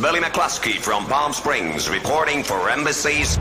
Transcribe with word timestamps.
Billy 0.00 0.20
McCluskey 0.20 0.78
from 0.78 1.06
Palm 1.06 1.32
Springs 1.32 1.88
reporting 1.88 2.44
for 2.44 2.70
embassies. 2.70 3.36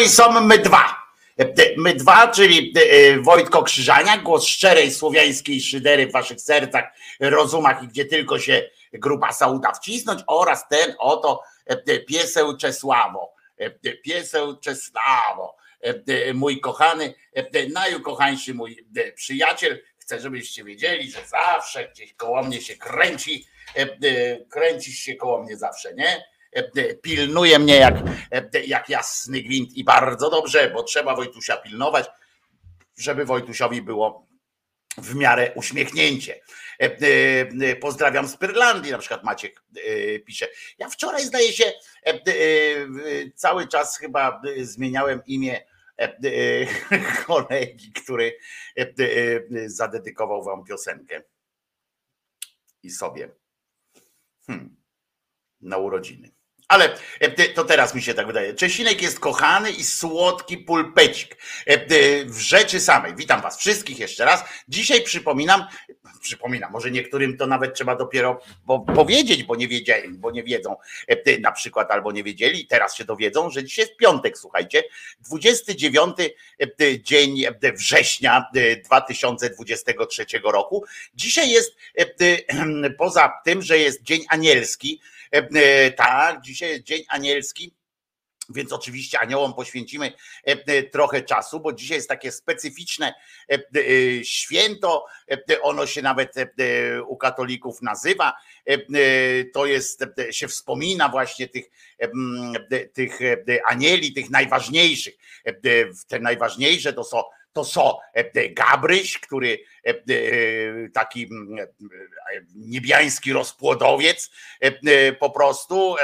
I 0.00 0.08
są 0.08 0.40
my 0.40 0.58
dwa. 0.58 1.00
My 1.76 1.94
dwa, 1.94 2.28
czyli 2.28 2.74
e, 2.76 3.20
Wojtko 3.20 3.62
Krzyżania, 3.62 4.18
głos 4.18 4.46
szczerej 4.46 4.90
słowiańskiej 4.90 5.60
szydery 5.60 6.06
w 6.06 6.12
waszych 6.12 6.40
sercach, 6.40 6.84
rozumach 7.20 7.82
i 7.82 7.88
gdzie 7.88 8.04
tylko 8.04 8.38
się 8.38 8.70
grubasa 8.92 9.46
uda 9.46 9.72
wcisnąć 9.72 10.20
oraz 10.26 10.68
ten 10.68 10.94
oto 10.98 11.42
e, 11.66 11.98
pieseł 11.98 12.56
Czesławo. 12.56 13.34
E, 13.58 13.70
Pieseł 13.96 14.56
Czesławo, 14.56 15.56
e, 15.80 16.34
mój 16.34 16.60
kochany, 16.60 17.14
e, 17.34 17.68
najukochańszy 17.68 18.54
mój 18.54 18.86
e, 18.96 19.12
przyjaciel. 19.12 19.82
Chcę, 19.98 20.20
żebyście 20.20 20.64
wiedzieli, 20.64 21.10
że 21.10 21.18
zawsze 21.26 21.88
gdzieś 21.88 22.14
koło 22.14 22.42
mnie 22.42 22.60
się 22.60 22.76
kręci, 22.76 23.46
e, 23.76 23.80
e, 23.82 23.88
kręcisz 24.50 24.98
się 24.98 25.14
koło 25.14 25.42
mnie 25.42 25.56
zawsze, 25.56 25.94
nie? 25.94 26.24
E, 26.52 26.94
pilnuje 26.94 27.58
mnie 27.58 27.76
jak, 27.76 27.94
e, 28.30 28.60
jak 28.66 28.88
jasny 28.88 29.42
gwint 29.42 29.72
i 29.72 29.84
bardzo 29.84 30.30
dobrze, 30.30 30.70
bo 30.70 30.82
trzeba 30.82 31.16
Wojtusia 31.16 31.56
pilnować, 31.56 32.06
żeby 32.98 33.24
Wojtusiowi 33.24 33.82
było 33.82 34.30
w 34.98 35.14
miarę 35.14 35.52
uśmiechnięcie. 35.54 36.40
E, 36.80 36.84
e, 36.84 36.90
e, 37.70 37.76
Pozdrawiam 37.76 38.28
z 38.28 38.36
Pyrlandii, 38.36 38.92
na 38.92 38.98
przykład 38.98 39.24
Maciek 39.24 39.62
e, 39.76 40.18
pisze. 40.18 40.48
Ja 40.78 40.88
wczoraj 40.88 41.24
zdaje 41.24 41.52
się 41.52 41.64
e, 41.64 41.74
e, 42.06 42.20
cały 43.34 43.68
czas 43.68 43.98
chyba 43.98 44.42
e, 44.56 44.64
zmieniałem 44.64 45.22
imię 45.26 45.60
kolegi, 47.26 47.92
który 47.92 48.36
zadedykował 49.66 50.44
wam 50.44 50.64
piosenkę 50.64 51.22
i 52.82 52.90
sobie 52.90 53.30
hmm, 54.46 54.76
na 55.60 55.76
urodziny. 55.76 56.39
Ale 56.70 56.96
e, 57.20 57.48
to 57.48 57.64
teraz 57.64 57.94
mi 57.94 58.02
się 58.02 58.14
tak 58.14 58.26
wydaje. 58.26 58.54
Czesinek 58.54 59.02
jest 59.02 59.20
kochany 59.20 59.70
i 59.70 59.84
słodki 59.84 60.58
pulpecik. 60.58 61.36
E, 61.66 62.24
w 62.24 62.38
rzeczy 62.38 62.80
samej. 62.80 63.14
Witam 63.16 63.40
Was 63.40 63.58
wszystkich 63.58 63.98
jeszcze 63.98 64.24
raz. 64.24 64.44
Dzisiaj 64.68 65.02
przypominam, 65.02 65.64
przypominam, 66.20 66.72
może 66.72 66.90
niektórym 66.90 67.36
to 67.36 67.46
nawet 67.46 67.74
trzeba 67.74 67.96
dopiero 67.96 68.40
powiedzieć, 68.94 69.42
bo 69.42 69.56
nie 69.56 69.68
wiedzieli, 69.68 70.08
bo 70.08 70.30
nie 70.30 70.42
wiedzą 70.42 70.76
e, 71.08 71.38
na 71.38 71.52
przykład 71.52 71.90
albo 71.90 72.12
nie 72.12 72.24
wiedzieli, 72.24 72.66
teraz 72.66 72.96
się 72.96 73.04
dowiedzą, 73.04 73.50
że 73.50 73.64
dzisiaj 73.64 73.84
jest 73.84 73.96
piątek, 73.96 74.38
słuchajcie, 74.38 74.82
29 75.20 76.16
dzień 77.02 77.42
września 77.74 78.46
2023 78.84 80.26
roku. 80.44 80.84
Dzisiaj 81.14 81.50
jest 81.50 81.76
poza 82.98 83.32
tym, 83.44 83.62
że 83.62 83.78
jest 83.78 84.02
dzień 84.02 84.24
anielski, 84.28 85.00
E, 85.00 85.19
e, 85.19 85.19
tak, 85.96 86.40
dzisiaj 86.40 86.70
jest 86.70 86.84
Dzień 86.84 87.04
Anielski. 87.08 87.74
Więc 88.54 88.72
oczywiście 88.72 89.20
aniołom 89.20 89.54
poświęcimy 89.54 90.12
e, 90.44 90.82
trochę 90.82 91.22
czasu, 91.22 91.60
bo 91.60 91.72
dzisiaj 91.72 91.96
jest 91.96 92.08
takie 92.08 92.32
specyficzne 92.32 93.14
święto. 94.22 95.06
Ono 95.62 95.86
się 95.86 96.02
nawet 96.02 96.34
u 97.06 97.16
katolików 97.16 97.82
nazywa. 97.82 98.32
To 99.52 99.66
jest, 99.66 100.04
się 100.30 100.48
wspomina 100.48 101.08
właśnie 101.08 101.48
tych, 101.48 101.70
tych 102.92 103.18
anieli, 103.66 104.12
tych 104.12 104.30
najważniejszych. 104.30 105.14
Te 106.08 106.18
najważniejsze 106.20 106.92
to 106.92 107.04
są 107.04 107.22
to 107.52 107.64
są 107.64 107.94
Gabryś, 108.50 109.18
który 109.18 109.58
taki 110.94 111.28
niebiański 112.54 113.32
rozpłodowiec, 113.32 114.30
po 115.20 115.30
prostu, 115.30 115.96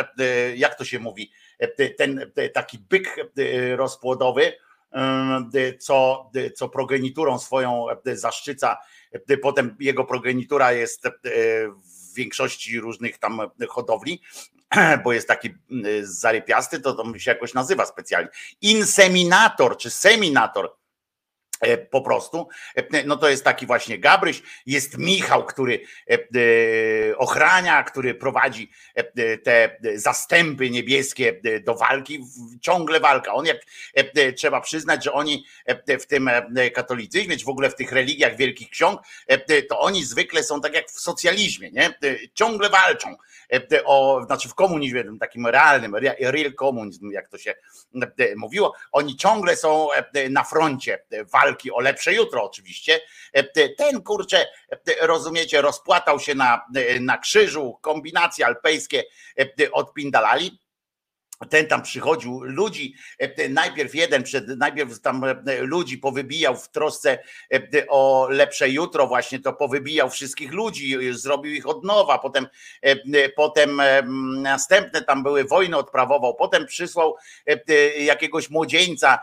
jak 0.55 0.79
to 0.79 0.85
się 0.85 0.99
mówi, 0.99 1.33
ten 1.99 2.33
taki 2.55 2.79
byk 2.79 3.17
rozpłodowy, 3.77 4.53
co, 5.79 6.31
co 6.55 6.69
progeniturą 6.69 7.39
swoją 7.39 7.87
zaszczyca, 8.05 8.79
potem 9.43 9.77
jego 9.81 10.05
progenitura 10.05 10.73
jest 10.73 11.03
w 11.85 12.15
większości 12.15 12.81
różnych 12.81 13.19
tam 13.19 13.41
hodowli, 13.69 14.23
bo 15.05 15.13
jest 15.13 15.29
taki 15.29 15.55
zarypiasty, 16.03 16.81
to, 16.81 16.93
to 16.93 17.19
się 17.19 17.31
jakoś 17.31 17.55
nazywa 17.55 17.87
specjalnie. 17.87 18.29
Inseminator 18.61 19.77
czy 19.77 19.91
seminator 19.91 20.71
E, 20.71 20.86
po 21.91 22.01
prostu, 22.01 22.49
e, 22.77 23.05
no 23.05 23.17
to 23.17 23.29
jest 23.29 23.45
taki 23.45 23.67
właśnie 23.67 23.99
Gabryś, 23.99 24.43
jest 24.67 24.99
Michał, 24.99 25.45
który 25.45 25.81
e, 26.11 27.19
ochrania, 27.19 27.83
który 27.83 28.15
prowadzi 28.15 28.71
te 29.45 29.77
zastępy 29.95 30.71
niebieskie 30.71 31.41
do 31.65 31.75
walki, 31.75 32.25
ciągle 32.61 33.01
walka. 33.01 33.35
On 33.35 33.47
jak 33.47 33.57
trzeba 34.37 34.61
przyznać, 34.61 35.05
że 35.05 35.13
oni 35.13 35.47
w 36.01 36.07
tym 36.07 36.31
katolicyzmie, 36.75 37.37
czy 37.37 37.45
w 37.45 37.49
ogóle 37.49 37.71
w 37.71 37.75
tych 37.75 37.93
religiach 37.93 38.37
wielkich 38.37 38.71
ksiąg, 38.71 39.01
to 39.69 39.81
oni 39.81 40.05
zwykle 40.05 40.43
są 40.43 40.61
tak 40.61 40.75
jak 40.75 40.91
w 40.91 41.01
socjalizmie, 41.01 41.71
nie? 41.71 41.95
Ciągle 42.35 42.71
walczą. 42.71 43.17
O, 43.85 44.23
znaczy 44.27 44.49
w 44.49 44.55
komunizmie 44.55 45.05
takim 45.21 45.47
realnym, 45.47 45.97
real 46.21 46.55
komunizm, 46.55 47.11
jak 47.11 47.29
to 47.29 47.39
się 47.39 47.55
mówiło, 48.37 48.75
oni 48.93 49.17
ciągle 49.17 49.57
są 49.57 49.89
na 50.31 50.45
froncie 50.45 50.99
walki 51.33 51.46
walki 51.47 51.73
o 51.73 51.81
lepsze 51.81 52.15
jutro 52.15 52.45
oczywiście. 52.45 53.01
E, 53.33 53.69
ten 53.69 54.03
kurczę, 54.03 54.47
e, 54.71 55.07
rozumiecie, 55.07 55.61
rozpłatał 55.61 56.21
się 56.21 56.35
na, 56.35 56.67
e, 56.77 57.01
na 57.01 57.19
krzyżu, 57.19 57.79
kombinacje 57.83 58.47
alpejskie 58.47 59.05
odpindalali 59.73 60.61
ten 61.45 61.67
tam 61.67 61.83
przychodził 61.83 62.41
ludzi, 62.43 62.95
e, 63.19 63.49
najpierw 63.49 63.95
jeden, 63.95 64.23
przed, 64.23 64.49
najpierw 64.49 65.01
tam 65.01 65.25
e, 65.25 65.37
ludzi 65.61 65.99
powybijał 65.99 66.57
w 66.57 66.69
trosce 66.69 67.19
e, 67.53 67.87
o 67.89 68.29
lepsze 68.31 68.69
jutro, 68.69 69.07
właśnie 69.07 69.41
to 69.41 69.53
powybijał 69.53 70.11
wszystkich 70.11 70.53
ludzi, 70.53 70.97
zrobił 71.11 71.53
ich 71.53 71.69
od 71.69 71.85
nowa, 71.85 72.19
potem, 72.19 72.47
potem 73.37 73.83
następne 74.43 75.03
tam 75.03 75.23
były 75.23 75.45
wojny 75.45 75.77
odprawował, 75.77 76.35
potem 76.35 76.67
przysłał 76.67 77.17
jakiegoś 77.99 78.51
młodzieńca 78.51 79.19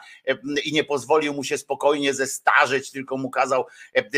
i 0.63 0.73
nie 0.73 0.83
pozwolił 0.83 1.33
mu 1.33 1.43
się 1.43 1.57
spokojnie 1.57 2.13
zestarzeć, 2.13 2.91
tylko 2.91 3.17
mu 3.17 3.29
kazał 3.29 3.65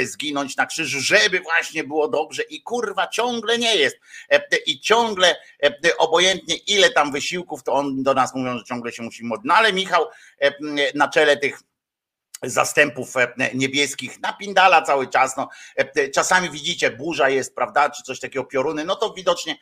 zginąć 0.04 0.58
na 0.58 0.66
krzyżu, 0.66 1.00
żeby 1.00 1.40
właśnie 1.40 1.84
było 1.84 2.08
dobrze. 2.08 2.44
I 2.44 2.62
kurwa 2.62 3.08
ciągle 3.08 3.58
nie 3.58 3.76
jest. 3.76 3.98
I 4.66 4.80
ciągle 4.80 5.36
obojętnie 5.98 6.56
ile 6.56 6.90
tam 6.90 7.12
wysiłków 7.12 7.64
to 7.64 7.74
on 7.74 7.85
do 7.92 8.14
nas 8.14 8.36
mówią, 8.36 8.58
że 8.58 8.64
ciągle 8.64 8.92
się 8.92 9.04
musi 9.04 9.26
modlić. 9.26 9.48
No 9.48 9.54
ale 9.54 9.74
Michał 9.74 10.06
e, 10.42 10.52
na 10.96 11.08
czele 11.08 11.38
tych 11.38 11.60
zastępów 12.44 13.18
e, 13.18 13.34
niebieskich 13.54 14.22
napindala 14.22 14.82
cały 14.82 15.08
czas. 15.08 15.38
No, 15.38 15.50
e, 15.76 16.10
czasami 16.10 16.50
widzicie, 16.50 16.92
burza 16.92 17.30
jest, 17.30 17.56
prawda, 17.56 17.90
czy 17.90 18.04
coś 18.04 18.20
takiego, 18.20 18.46
pioruny, 18.46 18.86
no 18.86 18.96
to 18.96 19.14
widocznie, 19.14 19.58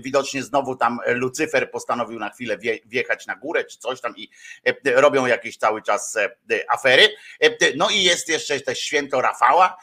widocznie 0.00 0.42
znowu 0.42 0.76
tam 0.76 0.98
Lucyfer 1.06 1.70
postanowił 1.70 2.18
na 2.18 2.30
chwilę 2.30 2.58
wjechać 2.86 3.26
na 3.26 3.36
górę, 3.36 3.64
czy 3.64 3.78
coś 3.78 4.00
tam 4.00 4.16
i 4.16 4.30
robią 4.84 5.26
jakieś 5.26 5.56
cały 5.56 5.82
czas 5.82 6.16
afery. 6.68 7.08
No 7.76 7.90
i 7.90 8.02
jest 8.02 8.28
jeszcze 8.28 8.60
też 8.60 8.78
święto 8.78 9.20
Rafała, 9.20 9.76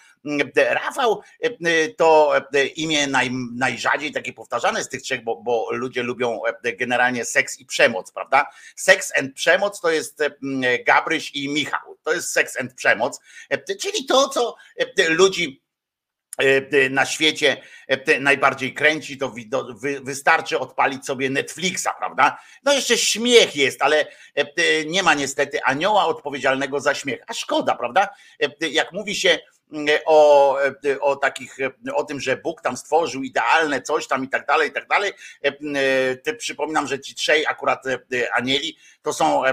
Rafał 0.56 1.22
e, 1.42 1.90
to 1.90 2.34
e, 2.54 2.66
imię 2.66 3.08
naj, 3.08 3.32
najrzadziej 3.56 4.12
takie 4.12 4.34
powtarzane 4.34 4.84
z 4.84 4.90
tych 4.90 5.02
trzech, 5.02 5.24
bo, 5.24 5.36
bo 5.36 5.68
ludzie 5.72 6.04
lubią 6.04 6.40
e, 6.64 6.74
generalnie 6.74 7.26
seks 7.26 7.60
i 7.60 7.66
przemoc, 7.66 8.12
prawda? 8.12 8.46
Seks 8.76 9.12
and 9.20 9.34
przemoc 9.34 9.82
to 9.82 9.92
jest 9.92 10.24
Gabryś 10.86 11.32
i 11.36 11.50
Michał. 11.50 11.98
To 12.04 12.14
jest 12.14 12.32
seks 12.32 12.60
and 12.60 12.74
przemoc, 12.74 13.20
czyli 13.82 14.06
to, 14.06 14.30
co 14.30 14.56
ludzi 15.10 15.64
na 16.90 17.06
świecie 17.06 17.58
najbardziej 18.20 18.74
kręci, 18.74 19.18
to 19.18 19.34
wystarczy 20.02 20.60
odpalić 20.60 21.06
sobie 21.06 21.30
Netflixa, 21.30 21.88
prawda? 22.00 22.38
No 22.64 22.74
jeszcze 22.74 22.98
śmiech 22.98 23.56
jest, 23.56 23.82
ale 23.82 24.06
nie 24.86 25.04
ma 25.04 25.14
niestety 25.14 25.64
anioła 25.64 26.06
odpowiedzialnego 26.06 26.80
za 26.80 26.96
śmiech. 26.96 27.24
A 27.28 27.34
szkoda, 27.34 27.76
prawda? 27.76 28.10
Jak 28.60 28.92
mówi 28.92 29.16
się, 29.16 29.40
o, 30.06 30.58
o 31.02 31.16
takich, 31.16 31.58
o 31.94 32.04
tym, 32.04 32.20
że 32.20 32.38
Bóg 32.38 32.62
tam 32.62 32.78
stworzył 32.78 33.24
idealne 33.24 33.82
coś 33.82 34.08
tam 34.08 34.24
i 34.24 34.30
tak 34.30 34.46
dalej, 34.46 34.70
i 34.70 34.72
tak 34.72 34.88
dalej. 34.88 35.12
Ty 36.24 36.34
przypominam, 36.34 36.88
że 36.88 37.00
ci 37.00 37.16
trzej 37.16 37.48
akurat 37.48 37.84
anieli 38.34 38.78
to 39.02 39.14
są 39.14 39.44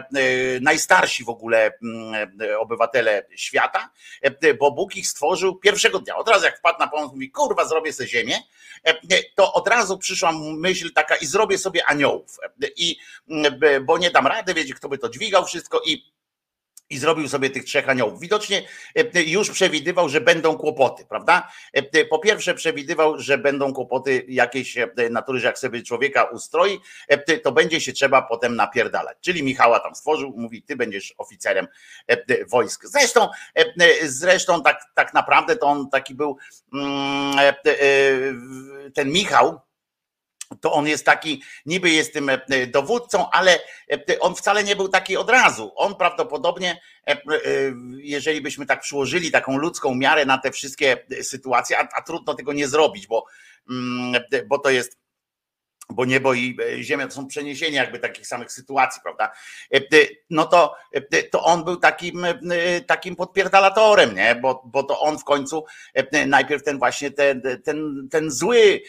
najstarsi 0.61 1.25
w 1.25 1.29
ogóle 1.29 1.73
obywatele 2.59 3.27
świata, 3.37 3.91
bo 4.59 4.71
Bóg 4.71 4.97
ich 4.97 5.07
stworzył 5.07 5.57
pierwszego 5.57 5.99
dnia. 5.99 6.17
Od 6.17 6.29
razu 6.29 6.45
jak 6.45 6.59
wpadł 6.59 6.79
na 6.79 6.89
pomoc, 6.89 7.13
mówi, 7.13 7.31
kurwa, 7.31 7.65
zrobię 7.65 7.93
sobie 7.93 8.09
ziemię, 8.09 8.39
to 9.35 9.53
od 9.53 9.69
razu 9.69 9.99
przyszła 9.99 10.33
myśl 10.57 10.93
taka 10.93 11.17
i 11.17 11.27
zrobię 11.27 11.59
sobie 11.59 11.87
aniołów. 11.87 12.37
I, 12.77 12.97
bo 13.83 13.99
nie 13.99 14.11
dam 14.11 14.27
rady, 14.27 14.55
wiecie, 14.55 14.75
kto 14.75 14.89
by 14.89 14.99
to 14.99 15.09
dźwigał 15.09 15.47
wszystko 15.47 15.81
i 15.87 16.20
i 16.91 16.99
zrobił 16.99 17.29
sobie 17.29 17.51
tych 17.51 17.65
trzech 17.65 17.89
aniołów. 17.89 18.21
Widocznie 18.21 18.63
e, 18.95 19.23
już 19.23 19.51
przewidywał, 19.51 20.09
że 20.09 20.21
będą 20.21 20.57
kłopoty, 20.57 21.05
prawda? 21.09 21.49
E, 21.73 22.05
po 22.05 22.19
pierwsze, 22.19 22.55
przewidywał, 22.55 23.19
że 23.19 23.39
będą 23.39 23.73
kłopoty 23.73 24.25
jakiejś 24.29 24.79
e, 24.79 24.89
natury, 25.11 25.41
że 25.41 25.47
jak 25.47 25.59
sobie 25.59 25.83
człowieka 25.83 26.25
ustroi, 26.25 26.81
to 27.43 27.53
będzie 27.53 27.81
się 27.81 27.93
trzeba 27.93 28.23
potem 28.23 28.57
napierdalać. 28.57 29.19
Czyli 29.21 29.43
Michała 29.43 29.81
tam 29.81 29.95
stworzył, 29.95 30.35
mówi, 30.37 30.63
ty 30.63 30.77
będziesz 30.77 31.15
oficerem 31.19 31.67
wojsk. 32.49 32.87
Zresztą, 32.87 33.29
zresztą 34.03 34.63
tak, 34.63 34.85
tak 34.95 35.15
naprawdę 35.15 35.57
to 35.57 35.67
on 35.67 35.91
taki 35.91 36.15
był 36.15 36.37
mm, 36.73 37.55
ten 38.95 39.11
Michał, 39.13 39.61
to 40.61 40.73
on 40.73 40.87
jest 40.87 41.05
taki, 41.05 41.43
niby 41.67 41.91
jest 41.91 42.13
tym 42.13 42.29
e, 42.29 42.67
dowódcą, 42.67 43.31
ale 43.31 43.59
e, 43.91 44.19
on 44.21 44.35
wcale 44.35 44.65
nie 44.65 44.77
był 44.77 44.89
taki 44.89 45.17
od 45.17 45.31
razu. 45.31 45.73
On 45.77 45.95
prawdopodobnie, 45.95 46.81
e, 47.09 47.23
jeżeli 47.97 48.41
byśmy 48.41 48.67
tak 48.67 48.81
przyłożyli 48.81 49.31
taką 49.31 49.57
ludzką 49.57 49.95
miarę 49.95 50.27
na 50.27 50.39
te 50.39 50.51
wszystkie 50.51 51.07
sytuacje, 51.23 51.79
a, 51.79 51.89
a 51.97 52.03
trudno 52.03 52.35
tego 52.35 52.53
nie 52.53 52.69
zrobić, 52.69 53.07
bo, 53.07 53.25
mm, 53.71 54.23
bo 54.47 54.59
to 54.59 54.71
jest 54.71 55.00
bo 55.91 56.05
niebo 56.05 56.35
i 56.35 56.57
e, 56.79 56.83
ziemia 56.83 57.07
to 57.07 57.13
są 57.13 57.27
przeniesienia 57.27 57.83
jakby 57.83 57.99
takich 57.99 58.27
samych 58.27 58.53
sytuacji, 58.53 59.03
prawda? 59.03 59.33
E, 59.75 59.81
no 60.31 60.47
to, 60.47 60.75
e, 60.93 61.23
to 61.23 61.45
on 61.45 61.65
był 61.65 61.77
takim, 61.77 62.27
takim 62.87 63.17
podpierdalatorem, 63.17 64.15
nie? 64.15 64.35
Bo, 64.35 64.63
bo 64.65 64.83
to 64.83 65.01
on 65.01 65.19
w 65.19 65.25
końcu 65.25 65.65
najpierw 66.27 66.63
ten 66.63 66.79
właśnie 66.79 67.11
ten, 67.11 67.43
ten, 67.65 68.09
ten 68.11 68.31
zły 68.31 68.81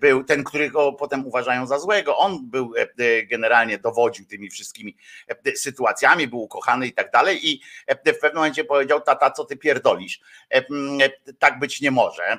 był, 0.00 0.24
ten, 0.24 0.44
którego 0.44 0.92
potem 0.92 1.26
uważają 1.26 1.66
za 1.66 1.78
złego. 1.78 2.16
On 2.16 2.50
był 2.50 2.72
generalnie 3.30 3.78
dowodził 3.78 4.26
tymi 4.26 4.50
wszystkimi 4.50 4.96
sytuacjami, 5.56 6.28
był 6.28 6.40
ukochany 6.40 6.86
i 6.86 6.92
tak 6.92 7.10
dalej 7.10 7.50
i 7.50 7.60
w 7.88 8.18
pewnym 8.20 8.34
momencie 8.34 8.64
powiedział, 8.64 9.00
tata, 9.00 9.30
co 9.30 9.44
ty 9.44 9.56
pierdolisz? 9.56 10.20
Tak 11.38 11.58
być 11.58 11.80
nie 11.80 11.90
może. 11.90 12.38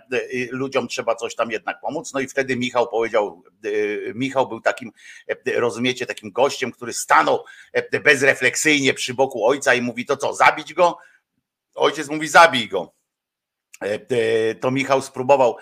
Ludziom 0.52 0.88
trzeba 0.88 1.16
coś 1.16 1.36
tam 1.36 1.52
jednak 1.52 1.80
pomóc. 1.82 2.14
No 2.14 2.20
i 2.20 2.28
wtedy 2.28 2.56
Michał 2.56 2.88
powiedział, 2.96 3.44
e, 3.66 3.70
Michał 4.14 4.48
był 4.48 4.62
takim, 4.62 4.92
e, 5.28 5.60
rozumiecie, 5.60 6.06
takim 6.06 6.32
gościem, 6.32 6.72
który 6.72 6.94
stanął 6.94 7.44
e, 7.74 8.00
bezrefleksyjnie 8.00 8.94
przy 8.94 9.14
boku 9.14 9.46
ojca 9.46 9.74
i 9.74 9.82
mówi, 9.82 10.06
to 10.06 10.18
co, 10.18 10.34
zabić 10.34 10.74
go? 10.74 10.98
Ojciec 11.76 12.10
mówi, 12.10 12.28
zabij 12.28 12.70
go 12.70 12.96
to 14.62 14.72
Michał 14.72 15.02
spróbował 15.02 15.58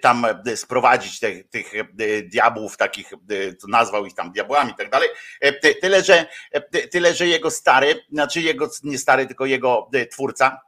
tam 0.00 0.26
sprowadzić 0.56 1.20
tych, 1.50 1.72
diabłów, 2.24 2.76
takich, 2.76 3.12
nazwał 3.68 4.06
ich 4.06 4.14
tam 4.14 4.32
diabłami 4.32 4.72
i 4.72 4.74
tak 4.74 4.90
dalej. 4.90 5.08
Tyle 5.80 6.04
że, 6.04 6.26
tyle, 6.90 7.14
że 7.14 7.26
jego 7.26 7.50
stary, 7.50 8.04
znaczy 8.12 8.40
jego 8.40 8.68
nie 8.82 8.98
stary, 8.98 9.26
tylko 9.26 9.46
jego 9.46 9.90
twórca, 10.12 10.60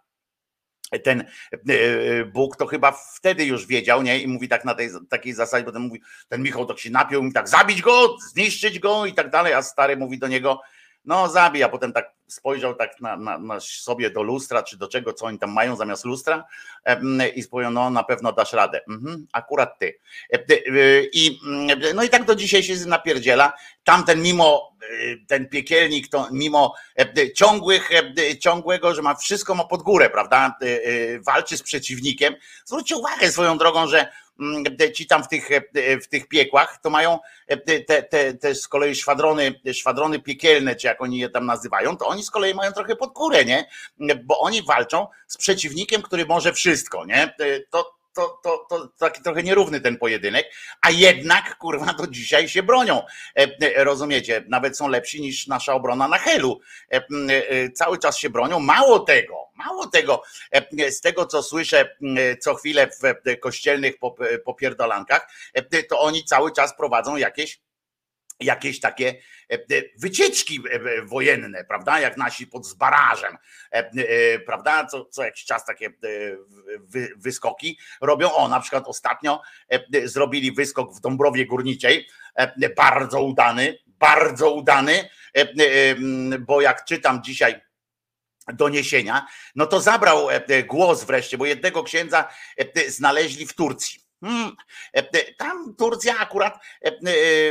ten 1.05 1.21
e, 1.21 1.75
e, 1.75 2.25
Bóg 2.25 2.57
to 2.57 2.67
chyba 2.67 2.93
wtedy 2.93 3.45
już 3.45 3.67
wiedział, 3.67 4.03
nie? 4.03 4.21
I 4.21 4.29
mówi 4.29 4.49
tak 4.49 4.65
na 4.65 4.75
tej 4.75 4.91
takiej 5.09 5.33
zasadzie, 5.33 5.65
potem 5.65 5.83
mówi, 5.83 6.01
ten 6.29 6.43
Michał 6.43 6.67
tak 6.67 6.79
się 6.79 6.91
napiął, 6.91 7.23
mówi 7.23 7.35
tak, 7.35 7.49
zabić 7.49 7.83
go, 7.83 8.17
zniszczyć 8.31 8.79
go 8.79 9.07
i 9.07 9.15
tak 9.15 9.31
dalej, 9.31 9.53
a 9.53 9.63
stary 9.63 9.97
mówi 9.97 10.19
do 10.19 10.29
niego, 10.29 10.61
no 11.09 11.29
zabij, 11.29 11.63
a 11.63 11.69
potem 11.69 11.93
tak 11.93 12.13
spojrzał 12.27 12.75
tak 12.75 13.01
na, 13.01 13.17
na, 13.17 13.39
na, 13.39 13.61
sobie 13.61 14.11
do 14.11 14.23
lustra, 14.23 14.63
czy 14.63 14.77
do 14.77 14.89
czego, 14.89 15.13
co 15.13 15.27
oni 15.27 15.39
tam 15.39 15.53
mają 15.53 15.77
zamiast 15.77 16.05
lustra 16.05 16.45
i 17.35 17.43
spojrzał, 17.43 17.73
no 17.73 17.91
na 17.91 18.05
pewno 18.05 18.33
dasz 18.33 18.53
radę. 18.53 18.81
Mhm, 18.89 19.27
akurat 19.33 19.79
ty. 19.79 19.99
I, 21.13 21.41
no 21.95 22.03
i 22.03 22.09
tak 22.09 22.25
do 22.25 22.35
dzisiaj 22.35 22.63
się 22.63 22.75
napierdziela. 22.87 23.53
Tamten 23.85 24.23
mimo, 24.23 24.77
ten 25.29 25.49
piekielnik, 25.49 26.09
to 26.09 26.29
mimo 26.33 26.75
ciągłych, 27.35 27.91
ciągłego, 28.41 28.95
że 28.95 29.03
ma 29.03 29.15
wszystko 29.15 29.55
ma 29.55 29.65
pod 29.65 29.83
górę, 29.83 30.11
prawda? 30.11 30.59
Walczy 31.27 31.57
z 31.57 31.63
przeciwnikiem. 31.63 32.35
Zwróćcie 32.65 32.97
uwagę 32.97 33.31
swoją 33.31 33.59
drogą, 33.59 33.87
że 33.87 34.09
ci 34.95 35.07
tam 35.07 35.25
w 35.25 35.29
tych, 35.29 35.51
e, 35.51 36.01
w 36.01 36.09
tych 36.09 36.29
piekłach, 36.29 36.81
to 36.83 36.91
mają 36.91 37.19
e, 37.47 37.57
te, 37.57 38.03
te, 38.03 38.35
te 38.35 38.55
z 38.55 38.69
kolei 38.69 38.95
szwadrony, 38.95 39.61
szwadrony 39.73 40.21
piekielne, 40.21 40.77
czy 40.77 40.87
jak 40.87 41.03
oni 41.03 41.19
je 41.19 41.29
tam 41.29 41.47
nazywają, 41.47 41.97
to 41.97 42.07
oni 42.07 42.23
z 42.23 42.31
kolei 42.31 42.55
mają 42.55 42.73
trochę 42.73 42.97
pod 42.97 43.13
górę, 43.13 43.45
nie? 43.45 43.69
Bo 44.25 44.41
oni 44.41 44.63
walczą 44.63 45.07
z 45.27 45.37
przeciwnikiem, 45.37 46.03
który 46.03 46.27
może 46.27 46.53
wszystko, 46.53 47.07
nie? 47.07 47.23
E, 47.23 47.61
to, 47.71 47.98
to, 48.19 48.41
to, 48.43 48.67
to 48.71 48.89
taki 48.99 49.23
trochę 49.23 49.43
nierówny 49.43 49.81
ten 49.81 49.99
pojedynek, 49.99 50.47
a 50.81 50.91
jednak 50.91 51.59
kurwa 51.59 51.93
do 51.93 52.07
dzisiaj 52.07 52.49
się 52.49 52.63
bronią. 52.63 53.03
Rozumiecie? 53.77 54.45
Nawet 54.49 54.77
są 54.77 54.89
lepsi 54.89 55.21
niż 55.21 55.47
nasza 55.47 55.75
obrona 55.75 56.09
na 56.09 56.19
Helu. 56.19 56.61
Cały 57.75 57.99
czas 57.99 58.19
się 58.19 58.31
bronią. 58.31 58.61
Mało 58.61 59.01
tego, 59.01 59.49
Mało 59.59 59.87
tego, 59.87 60.23
e, 60.51 60.91
z 60.91 61.01
tego 61.01 61.27
co 61.27 61.43
słyszę 61.43 61.97
e, 62.17 62.37
co 62.37 62.55
chwilę 62.55 62.87
w 62.87 63.41
kościelnych 63.41 63.95
popierdolankach, 64.45 65.29
e, 65.55 65.83
to 65.83 66.01
oni 66.01 66.25
cały 66.25 66.53
czas 66.53 66.77
prowadzą 66.77 67.17
jakieś 67.17 67.61
jakieś 68.41 68.81
takie 68.81 69.15
wycieczki 69.99 70.61
wojenne, 71.05 71.65
prawda? 71.65 72.01
Jak 72.01 72.17
nasi 72.17 72.47
pod 72.47 72.67
zbarażem, 72.67 73.37
prawda? 74.47 74.87
Co, 74.87 75.05
co 75.05 75.25
jakiś 75.25 75.45
czas 75.45 75.65
takie 75.65 75.91
wyskoki 77.17 77.79
robią. 78.01 78.33
O, 78.33 78.49
na 78.49 78.61
przykład 78.61 78.85
ostatnio 78.87 79.43
zrobili 80.05 80.53
wyskok 80.53 80.95
w 80.95 81.01
Dąbrowie 81.01 81.47
Górniczej, 81.47 82.09
bardzo 82.77 83.23
udany, 83.23 83.79
bardzo 83.87 84.55
udany, 84.55 85.09
bo 86.41 86.61
jak 86.61 86.85
czytam 86.85 87.23
dzisiaj 87.23 87.69
doniesienia, 88.53 89.27
no 89.55 89.67
to 89.67 89.81
zabrał 89.81 90.31
e, 90.31 90.47
e, 90.47 90.63
głos 90.63 91.05
wreszcie, 91.05 91.39
bo 91.39 91.47
jednego 91.47 91.83
księdza 91.83 92.29
e, 92.57 92.91
znaleźli 92.91 93.47
w 93.47 93.55
Turcji. 93.55 94.08
Hmm. 94.21 94.57
Tam 95.37 95.75
Turcja 95.79 96.19
akurat, 96.19 96.59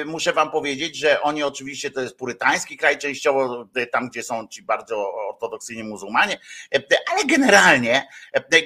muszę 0.06 0.34
wam 0.34 0.52
powiedzieć, 0.52 0.98
że 0.98 1.22
oni 1.22 1.44
oczywiście 1.44 1.92
to 1.92 2.02
jest 2.02 2.18
purytański 2.18 2.78
kraj 2.78 2.98
częściowo, 2.98 3.68
tam 3.92 4.10
gdzie 4.10 4.24
są 4.24 4.48
ci 4.48 4.64
bardzo 4.64 5.14
ortodoksyjni 5.14 5.84
muzułmanie, 5.84 6.40
ale 7.12 7.26
generalnie, 7.26 8.08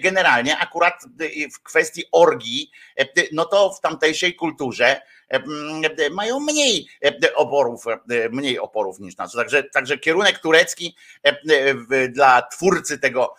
generalnie 0.03 0.57
akurat 0.57 0.93
w 1.55 1.63
kwestii 1.63 2.03
orgii, 2.11 2.71
no 3.31 3.45
to 3.45 3.73
w 3.73 3.81
tamtejszej 3.81 4.35
kulturze 4.35 5.01
mają 6.11 6.39
mniej 6.39 6.87
oporów, 7.35 7.83
mniej 8.31 8.59
oporów 8.59 8.99
niż 8.99 9.17
nas. 9.17 9.33
Także, 9.33 9.63
także 9.63 9.97
kierunek 9.97 10.39
turecki 10.39 10.95
dla 12.09 12.41
twórcy 12.41 12.99
tego 12.99 13.35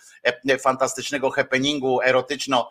fantastycznego 0.61 1.31
happeningu 1.31 2.03
erotyczno 2.03 2.71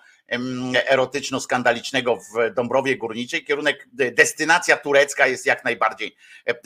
erotyczno-skandalicznego 0.90 2.18
w 2.18 2.54
Dąbrowie 2.54 2.98
Górniczej. 2.98 3.46
Kierunek, 3.46 3.88
destynacja 3.94 4.78
turecka 4.78 5.28
jest 5.28 5.46
jak 5.46 5.64
najbardziej 5.64 6.16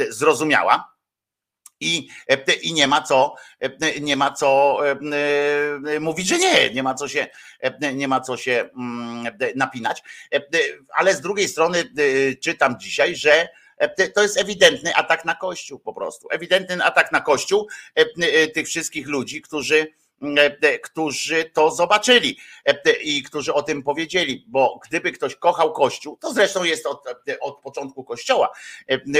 zrozumiała. 0.10 0.96
I, 1.80 2.08
I 2.62 2.74
nie 2.74 2.88
ma 2.88 3.02
co, 3.02 3.36
nie 4.02 4.16
ma 4.16 4.32
co 4.32 4.80
mówić, 6.00 6.28
że 6.28 6.38
nie, 6.38 6.70
nie 6.70 6.84
ma 6.84 6.94
co 6.94 7.08
się, 7.08 7.28
nie 7.94 8.08
ma 8.08 8.22
co 8.22 8.38
się 8.38 8.70
mm, 8.78 9.38
napinać. 9.56 10.04
Ale 10.98 11.16
z 11.16 11.22
drugiej 11.22 11.48
strony 11.48 11.84
czytam 12.42 12.80
dzisiaj, 12.80 13.16
że 13.16 13.50
to 14.14 14.22
jest 14.22 14.38
ewidentny 14.38 14.96
atak 14.96 15.26
na 15.26 15.36
Kościół 15.36 15.80
po 15.80 15.94
prostu. 15.94 16.28
Ewidentny 16.32 16.84
atak 16.84 17.12
na 17.12 17.22
Kościół 17.22 17.68
tych 18.54 18.68
wszystkich 18.68 19.08
ludzi, 19.08 19.42
którzy 19.42 19.78
E, 19.78 19.82
e, 19.88 20.05
którzy 20.84 21.46
to 21.46 21.72
zobaczyli 21.72 22.38
e, 22.66 22.92
i 22.92 23.24
którzy 23.24 23.54
o 23.54 23.64
tym 23.64 23.84
powiedzieli, 23.84 24.46
bo 24.48 24.80
gdyby 24.88 25.12
ktoś 25.12 25.36
kochał 25.36 25.74
Kościół, 25.74 26.18
to 26.18 26.34
zresztą 26.34 26.64
jest 26.64 26.86
od, 26.86 27.04
od 27.42 27.62
początku 27.62 28.04
Kościoła. 28.04 28.50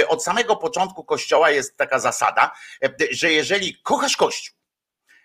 Od 0.08 0.24
samego 0.24 0.56
początku 0.56 1.04
Kościoła 1.04 1.50
jest 1.50 1.76
taka 1.76 1.98
zasada, 1.98 2.50
że 3.10 3.32
jeżeli 3.32 3.76
kochasz 3.82 4.16
Kościół, 4.16 4.56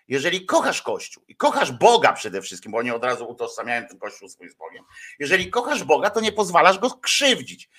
jeżeli 0.08 0.46
kochasz 0.46 0.82
Kościół 0.82 1.24
i 1.28 1.36
kochasz 1.36 1.72
Boga 1.72 2.12
przede 2.12 2.42
wszystkim, 2.42 2.72
bo 2.72 2.78
oni 2.78 2.90
od 2.90 3.04
razu 3.04 3.28
utożsamiają 3.30 3.86
ten 3.88 3.98
Kościół 3.98 4.28
swój 4.28 4.50
z 4.50 4.54
Bogiem, 4.54 4.84
jeżeli 5.18 5.50
kochasz 5.50 5.84
Boga, 5.84 6.10
to 6.10 6.20
nie 6.20 6.32
pozwalasz 6.32 6.78
go 6.78 6.90
krzywdzić. 6.90 7.70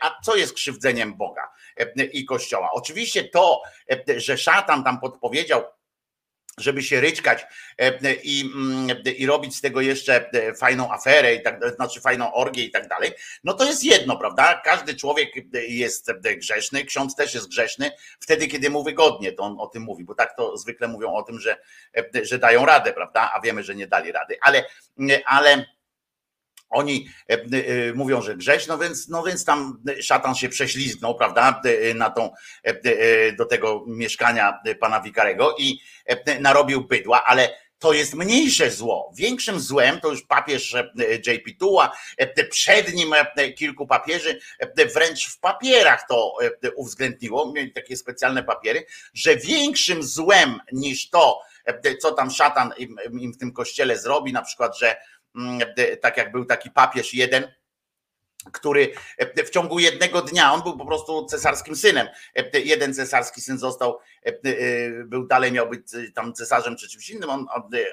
A 0.00 0.20
co 0.24 0.36
jest 0.36 0.54
krzywdzeniem 0.54 1.14
Boga 1.14 1.50
i 2.12 2.24
Kościoła? 2.24 2.70
Oczywiście 2.72 3.24
to, 3.24 3.62
że 4.16 4.38
szatan 4.38 4.84
tam 4.84 5.00
podpowiedział 5.00 5.64
żeby 6.58 6.82
się 6.82 7.00
ryczkać 7.00 7.46
e, 7.78 8.14
i, 8.14 8.50
mm, 8.54 9.02
i 9.16 9.26
robić 9.26 9.56
z 9.56 9.60
tego 9.60 9.80
jeszcze 9.80 10.30
e, 10.32 10.54
fajną 10.54 10.92
aferę, 10.92 11.34
i 11.34 11.42
tak, 11.42 11.74
znaczy 11.76 12.00
fajną 12.00 12.34
orgię 12.34 12.64
i 12.64 12.70
tak 12.70 12.88
dalej, 12.88 13.12
no 13.44 13.54
to 13.54 13.64
jest 13.64 13.84
jedno, 13.84 14.16
prawda? 14.16 14.60
Każdy 14.64 14.94
człowiek 14.94 15.30
jest 15.68 16.12
grzeszny, 16.38 16.84
ksiądz 16.84 17.14
też 17.14 17.34
jest 17.34 17.48
grzeszny, 17.48 17.90
wtedy, 18.20 18.46
kiedy 18.46 18.70
mu 18.70 18.84
wygodnie, 18.84 19.32
to 19.32 19.42
on 19.42 19.56
o 19.58 19.66
tym 19.66 19.82
mówi, 19.82 20.04
bo 20.04 20.14
tak 20.14 20.36
to 20.36 20.56
zwykle 20.56 20.88
mówią 20.88 21.14
o 21.14 21.22
tym, 21.22 21.40
że, 21.40 21.56
e, 21.96 22.24
że 22.24 22.38
dają 22.38 22.66
radę, 22.66 22.92
prawda? 22.92 23.30
A 23.34 23.40
wiemy, 23.40 23.62
że 23.62 23.74
nie 23.74 23.86
dali 23.86 24.12
rady, 24.12 24.36
ale, 24.40 24.64
ale 25.26 25.64
oni 26.72 27.08
e, 27.30 27.34
e, 27.34 27.92
mówią, 27.94 28.22
że 28.22 28.36
grześ, 28.36 28.66
no 28.66 28.78
więc, 28.78 29.08
no 29.08 29.22
więc 29.22 29.44
tam 29.44 29.82
szatan 30.00 30.34
się 30.34 30.48
prześlizgnął, 30.48 31.14
prawda, 31.14 31.60
e, 31.64 31.94
na 31.94 32.10
tą, 32.10 32.30
do 33.38 33.44
tego 33.44 33.84
mieszkania 33.86 34.58
pana 34.80 35.00
Wikarego 35.00 35.54
i 35.58 35.80
narobił 36.40 36.84
bydła, 36.84 37.24
ale 37.24 37.62
to 37.78 37.92
jest 37.92 38.14
mniejsze 38.14 38.70
zło. 38.70 39.12
Większym 39.16 39.60
złem 39.60 40.00
to 40.00 40.10
już 40.10 40.22
papież 40.22 40.76
JP 41.26 41.58
Tuła, 41.58 41.96
przed 42.50 42.94
nim 42.94 43.14
kilku 43.56 43.86
papieży, 43.86 44.40
wręcz 44.94 45.28
w 45.28 45.40
papierach 45.40 46.06
to 46.08 46.34
uwzględniło, 46.76 47.52
mieli 47.52 47.72
takie 47.72 47.96
specjalne 47.96 48.42
papiery, 48.42 48.86
że 49.14 49.36
większym 49.36 50.02
złem 50.02 50.60
niż 50.72 51.10
to, 51.10 51.40
co 52.00 52.12
tam 52.12 52.30
szatan 52.30 52.72
im, 52.78 52.96
im 53.20 53.32
w 53.32 53.38
tym 53.38 53.52
kościele 53.52 53.98
zrobi, 53.98 54.32
na 54.32 54.42
przykład, 54.42 54.78
że 54.78 54.96
tak 56.00 56.16
jak 56.16 56.32
był 56.32 56.44
taki 56.44 56.70
papież 56.70 57.14
jeden, 57.14 57.52
który 58.52 58.92
w 59.46 59.50
ciągu 59.50 59.78
jednego 59.78 60.22
dnia, 60.22 60.52
on 60.52 60.62
był 60.62 60.78
po 60.78 60.86
prostu 60.86 61.26
cesarskim 61.26 61.76
synem. 61.76 62.08
Jeden 62.64 62.94
cesarski 62.94 63.40
syn 63.40 63.58
został, 63.58 63.98
był 65.04 65.26
dalej, 65.26 65.52
miał 65.52 65.68
być 65.68 65.82
tam 66.14 66.34
cesarzem 66.34 66.76
czy 66.76 66.88
czymś 66.88 67.10
innym, 67.10 67.30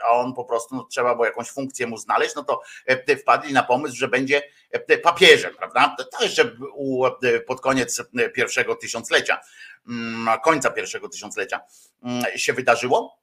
a 0.04 0.10
on 0.12 0.34
po 0.34 0.46
prostu 0.46 0.76
no, 0.76 0.84
trzeba 0.84 1.14
było 1.14 1.26
jakąś 1.26 1.50
funkcję 1.50 1.88
mu 1.88 1.98
znaleźć, 1.98 2.36
no 2.36 2.44
to 2.44 2.62
wpadli 3.22 3.54
na 3.54 3.64
pomysł, 3.64 3.96
że 3.96 4.08
będzie 4.08 4.42
papieżem, 5.04 5.56
prawda? 5.58 5.96
To 6.12 6.24
jeszcze 6.24 6.52
pod 7.48 7.62
koniec 7.62 8.04
pierwszego 8.34 8.76
tysiąclecia, 8.76 9.42
mm, 9.88 10.40
końca 10.40 10.70
pierwszego 10.72 11.10
tysiąclecia 11.10 11.62
mm, 12.04 12.24
się 12.36 12.54
wydarzyło. 12.54 13.20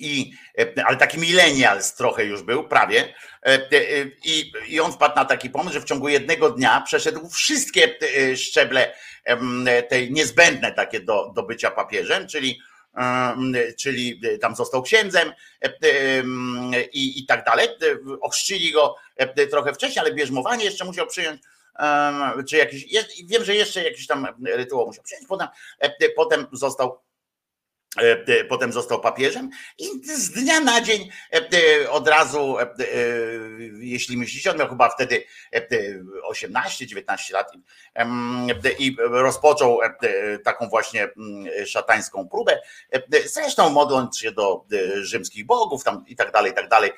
I, 0.00 0.32
e, 0.58 0.84
ale 0.86 0.96
taki 0.96 1.18
millennials 1.18 1.94
trochę 1.94 2.24
już 2.24 2.42
był, 2.42 2.68
prawie. 2.68 3.14
E, 3.46 3.48
e, 3.48 3.60
I, 4.24 4.52
I 4.68 4.80
on 4.80 4.92
wpadł 4.92 5.16
na 5.16 5.24
taki 5.24 5.50
pomysł, 5.50 5.74
że 5.74 5.80
w 5.80 5.84
ciągu 5.84 6.08
jednego 6.08 6.50
dnia 6.50 6.80
przeszedł 6.80 7.28
wszystkie 7.28 7.98
szczeble 8.36 8.92
tej 9.88 10.12
niezbędne 10.12 10.72
takie 10.72 11.00
do, 11.00 11.32
do 11.34 11.42
bycia 11.42 11.70
papieżem, 11.70 12.26
czyli 12.26 12.60
czyli 13.78 14.20
tam 14.40 14.56
został 14.56 14.82
księdzem 14.82 15.32
i, 16.92 17.20
i 17.20 17.26
tak 17.26 17.44
dalej. 17.44 17.68
Ochrzcili 18.20 18.72
go 18.72 18.96
trochę 19.50 19.74
wcześniej, 19.74 20.00
ale 20.04 20.14
bierzmowanie 20.14 20.64
jeszcze 20.64 20.84
musiał 20.84 21.06
przyjąć 21.06 21.42
czy 22.48 22.56
jakiś, 22.56 22.84
wiem, 23.24 23.44
że 23.44 23.54
jeszcze 23.54 23.84
jakiś 23.84 24.06
tam 24.06 24.26
rytuał 24.44 24.86
musiał 24.86 25.04
przyjąć, 25.04 25.26
potem, 25.28 25.48
potem 26.16 26.46
został 26.52 27.00
potem 28.48 28.72
został 28.72 29.00
papieżem 29.00 29.50
i 29.78 29.86
z 30.16 30.30
dnia 30.30 30.60
na 30.60 30.80
dzień 30.80 31.08
e, 31.32 31.90
od 31.90 32.08
razu, 32.08 32.58
e, 32.58 32.66
jeśli 33.78 34.16
myślicie, 34.16 34.50
on 34.50 34.58
miał 34.58 34.68
chyba 34.68 34.88
wtedy 34.88 35.24
18-19 36.30 37.32
lat 37.32 37.52
i 38.78 38.96
rozpoczął 38.98 39.80
taką 40.44 40.68
właśnie 40.68 41.02
mm, 41.02 41.66
szatańską 41.66 42.28
próbę. 42.28 42.58
Zresztą 43.24 43.70
modląc 43.70 44.18
się 44.18 44.32
do 44.32 44.64
rzymskich 44.94 45.46
bogów 45.46 45.84
tam 45.84 46.04
i 46.06 46.16
tak 46.16 46.32
dalej, 46.32 46.52
i 46.52 46.54
tak 46.54 46.68
dalej, 46.68 46.90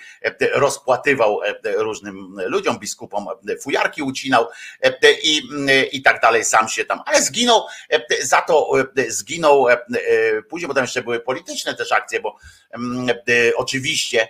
rozpłatywał 0.55 1.41
różnym 1.77 2.37
ludziom, 2.47 2.79
biskupom 2.79 3.27
fujarki 3.61 4.03
ucinał 4.03 4.49
i, 5.23 5.43
i 5.93 6.03
tak 6.03 6.21
dalej, 6.21 6.45
sam 6.45 6.69
się 6.69 6.85
tam, 6.85 7.01
ale 7.07 7.23
zginął, 7.23 7.67
za 8.23 8.41
to 8.41 8.71
zginął 9.09 9.67
później, 10.49 10.69
potem 10.69 10.82
jeszcze 10.83 11.03
były 11.03 11.21
polityczne 11.21 11.75
też 11.75 11.93
akcje, 11.93 12.21
bo 12.21 12.37
mm, 12.71 13.07
oczywiście 13.57 14.29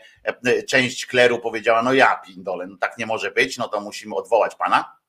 część 0.68 1.06
kleru 1.06 1.38
powiedziała, 1.38 1.82
no 1.82 1.92
ja 1.92 2.22
pindole, 2.26 2.66
no 2.66 2.76
tak 2.76 2.98
nie 2.98 3.06
może 3.06 3.30
być, 3.30 3.58
no 3.58 3.68
to 3.68 3.80
musimy 3.80 4.14
odwołać 4.14 4.54
pana 4.54 5.01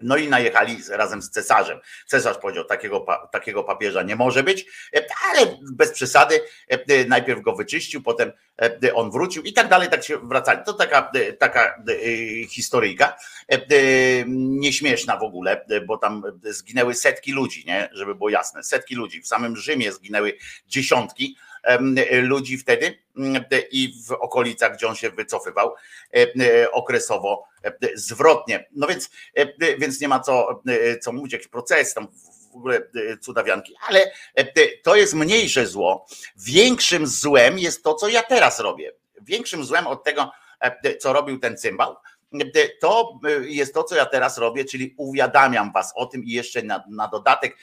no 0.00 0.16
i 0.16 0.28
najechali 0.28 0.76
razem 0.90 1.22
z 1.22 1.30
cesarzem. 1.30 1.80
Cesarz 2.06 2.38
powiedział, 2.38 2.64
takiego, 2.64 3.06
takiego 3.32 3.64
papieża 3.64 4.02
nie 4.02 4.16
może 4.16 4.42
być, 4.42 4.66
e, 4.96 5.06
ale 5.30 5.56
bez 5.72 5.92
przesady, 5.92 6.40
e, 6.68 7.04
najpierw 7.04 7.42
go 7.42 7.56
wyczyścił, 7.56 8.02
potem 8.02 8.32
e, 8.62 8.94
on 8.94 9.10
wrócił 9.10 9.42
i 9.42 9.52
tak 9.52 9.68
dalej, 9.68 9.88
tak 9.88 10.04
się 10.04 10.18
wracali. 10.18 10.60
To 10.66 10.72
taka, 10.72 11.12
taka 11.38 11.82
historyjka, 12.50 13.16
nieśmieszna 14.26 15.16
w 15.16 15.22
ogóle, 15.22 15.64
bo 15.86 15.98
tam 15.98 16.22
zginęły 16.42 16.94
setki 16.94 17.32
ludzi, 17.32 17.64
nie? 17.66 17.88
żeby 17.92 18.14
było 18.14 18.30
jasne, 18.30 18.62
setki 18.62 18.94
ludzi. 18.94 19.22
W 19.22 19.26
samym 19.26 19.56
Rzymie 19.56 19.92
zginęły 19.92 20.38
dziesiątki 20.66 21.36
ludzi 22.12 22.58
wtedy 22.58 22.98
i 23.70 24.02
w 24.06 24.12
okolicach, 24.12 24.76
gdzie 24.76 24.88
on 24.88 24.94
się 24.94 25.10
wycofywał 25.10 25.74
okresowo 26.72 27.44
zwrotnie. 27.94 28.68
No 28.72 28.86
więc, 28.86 29.10
więc 29.78 30.00
nie 30.00 30.08
ma 30.08 30.20
co, 30.20 30.62
co 31.02 31.12
mówić, 31.12 31.32
jakiś 31.32 31.48
proces 31.48 31.94
tam 31.94 32.08
w 32.52 32.56
ogóle 32.56 32.80
cudawianki, 33.20 33.74
ale 33.88 34.12
to 34.82 34.96
jest 34.96 35.14
mniejsze 35.14 35.66
zło. 35.66 36.06
Większym 36.36 37.06
złem 37.06 37.58
jest 37.58 37.82
to, 37.82 37.94
co 37.94 38.08
ja 38.08 38.22
teraz 38.22 38.60
robię. 38.60 38.92
Większym 39.22 39.64
złem 39.64 39.86
od 39.86 40.04
tego, 40.04 40.32
co 41.00 41.12
robił 41.12 41.38
ten 41.38 41.58
cymbał, 41.58 41.96
to 42.80 43.20
jest 43.40 43.74
to, 43.74 43.84
co 43.84 43.96
ja 43.96 44.06
teraz 44.06 44.38
robię, 44.38 44.64
czyli 44.64 44.94
uwiadamiam 44.96 45.72
was 45.72 45.92
o 45.96 46.06
tym 46.06 46.24
i 46.24 46.30
jeszcze 46.30 46.62
na, 46.62 46.84
na 46.90 47.08
dodatek 47.08 47.56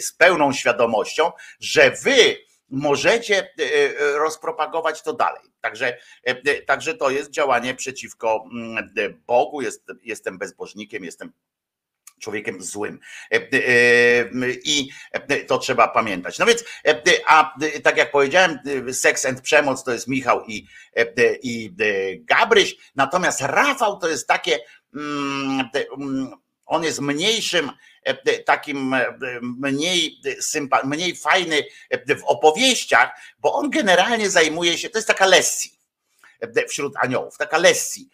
z 0.00 0.12
pełną 0.12 0.52
świadomością, 0.52 1.32
że 1.60 1.90
wy 1.90 2.36
możecie 2.70 3.38
e, 3.38 3.62
e, 3.64 4.18
rozpropagować 4.18 5.02
to 5.02 5.12
dalej. 5.12 5.42
Także, 5.60 5.98
e, 6.24 6.62
także 6.62 6.94
to 6.94 7.10
jest 7.10 7.30
działanie 7.30 7.74
przeciwko 7.74 8.44
mm, 8.52 8.94
Bogu. 9.26 9.60
Jest, 9.62 9.86
jestem 10.02 10.38
bezbożnikiem, 10.38 11.04
jestem 11.04 11.32
człowiekiem 12.20 12.62
złym. 12.62 13.00
I 14.64 14.88
to 15.46 15.58
trzeba 15.58 15.88
pamiętać. 15.88 16.38
No 16.38 16.46
więc, 16.46 16.64
a 17.26 17.54
tak 17.82 17.96
jak 17.96 18.10
powiedziałem, 18.10 18.58
seks 18.92 19.26
and 19.26 19.40
przemoc 19.40 19.84
to 19.84 19.92
jest 19.92 20.08
Michał 20.08 20.44
i, 20.46 20.66
i 21.42 21.74
Gabryś, 22.20 22.76
natomiast 22.96 23.40
Rafał 23.40 23.98
to 23.98 24.08
jest 24.08 24.28
takie, 24.28 24.58
mm, 24.94 25.68
mm, 25.98 26.30
on 26.66 26.84
jest 26.84 27.00
mniejszym 27.00 27.70
takim 28.44 28.94
e, 28.94 29.06
mniej, 29.42 30.20
sympa, 30.40 30.82
mniej 30.84 31.16
fajny 31.16 31.62
w 32.08 32.24
opowieściach, 32.24 33.10
bo 33.38 33.54
on 33.54 33.70
generalnie 33.70 34.30
zajmuje 34.30 34.78
się, 34.78 34.90
to 34.90 34.98
jest 34.98 35.08
taka 35.08 35.26
lesji 35.26 35.80
wśród 36.68 36.94
aniołów, 36.96 37.38
taka 37.38 37.58
lesji. 37.58 38.08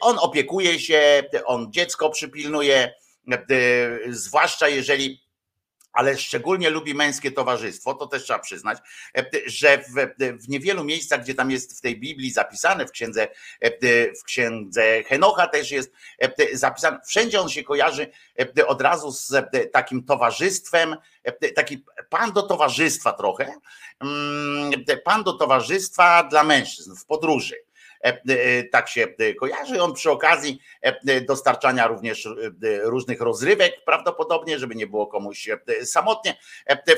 On 0.00 0.18
opiekuje 0.18 0.80
się, 0.80 1.22
on 1.44 1.72
dziecko 1.72 2.10
przypilnuje, 2.10 2.94
zwłaszcza 4.08 4.68
jeżeli 4.68 5.27
ale 5.92 6.18
szczególnie 6.18 6.70
lubi 6.70 6.94
męskie 6.94 7.32
towarzystwo, 7.32 7.94
to 7.94 8.06
też 8.06 8.24
trzeba 8.24 8.38
przyznać, 8.38 8.78
że 9.46 9.78
w, 9.78 9.92
w, 10.42 10.48
niewielu 10.48 10.84
miejscach, 10.84 11.22
gdzie 11.22 11.34
tam 11.34 11.50
jest 11.50 11.78
w 11.78 11.80
tej 11.80 12.00
Biblii 12.00 12.30
zapisane, 12.30 12.86
w 12.86 12.90
księdze, 12.90 13.28
w 14.20 14.24
księdze 14.24 15.02
Henocha 15.02 15.46
też 15.46 15.70
jest 15.70 15.92
zapisane, 16.52 17.00
wszędzie 17.06 17.40
on 17.40 17.48
się 17.48 17.62
kojarzy 17.62 18.10
od 18.66 18.82
razu 18.82 19.12
z 19.12 19.32
takim 19.72 20.04
towarzystwem, 20.04 20.96
taki 21.54 21.84
pan 22.10 22.32
do 22.32 22.42
towarzystwa 22.42 23.12
trochę, 23.12 23.54
mm, 24.00 24.70
pan 25.04 25.24
do 25.24 25.32
towarzystwa 25.32 26.22
dla 26.22 26.44
mężczyzn 26.44 26.94
w 26.94 27.06
podróży. 27.06 27.54
E, 27.54 27.58
e, 27.58 27.67
tak 28.72 28.88
się 28.88 29.06
e, 29.18 29.34
kojarzy. 29.34 29.82
On 29.82 29.94
przy 29.94 30.10
okazji 30.10 30.60
dostarczania 31.26 31.86
również 31.86 32.28
różnych 32.82 33.20
rozrywek, 33.20 33.84
prawdopodobnie, 33.84 34.58
żeby 34.58 34.74
nie 34.74 34.86
było 34.86 35.06
komuś 35.06 35.48
samotnie 35.84 36.36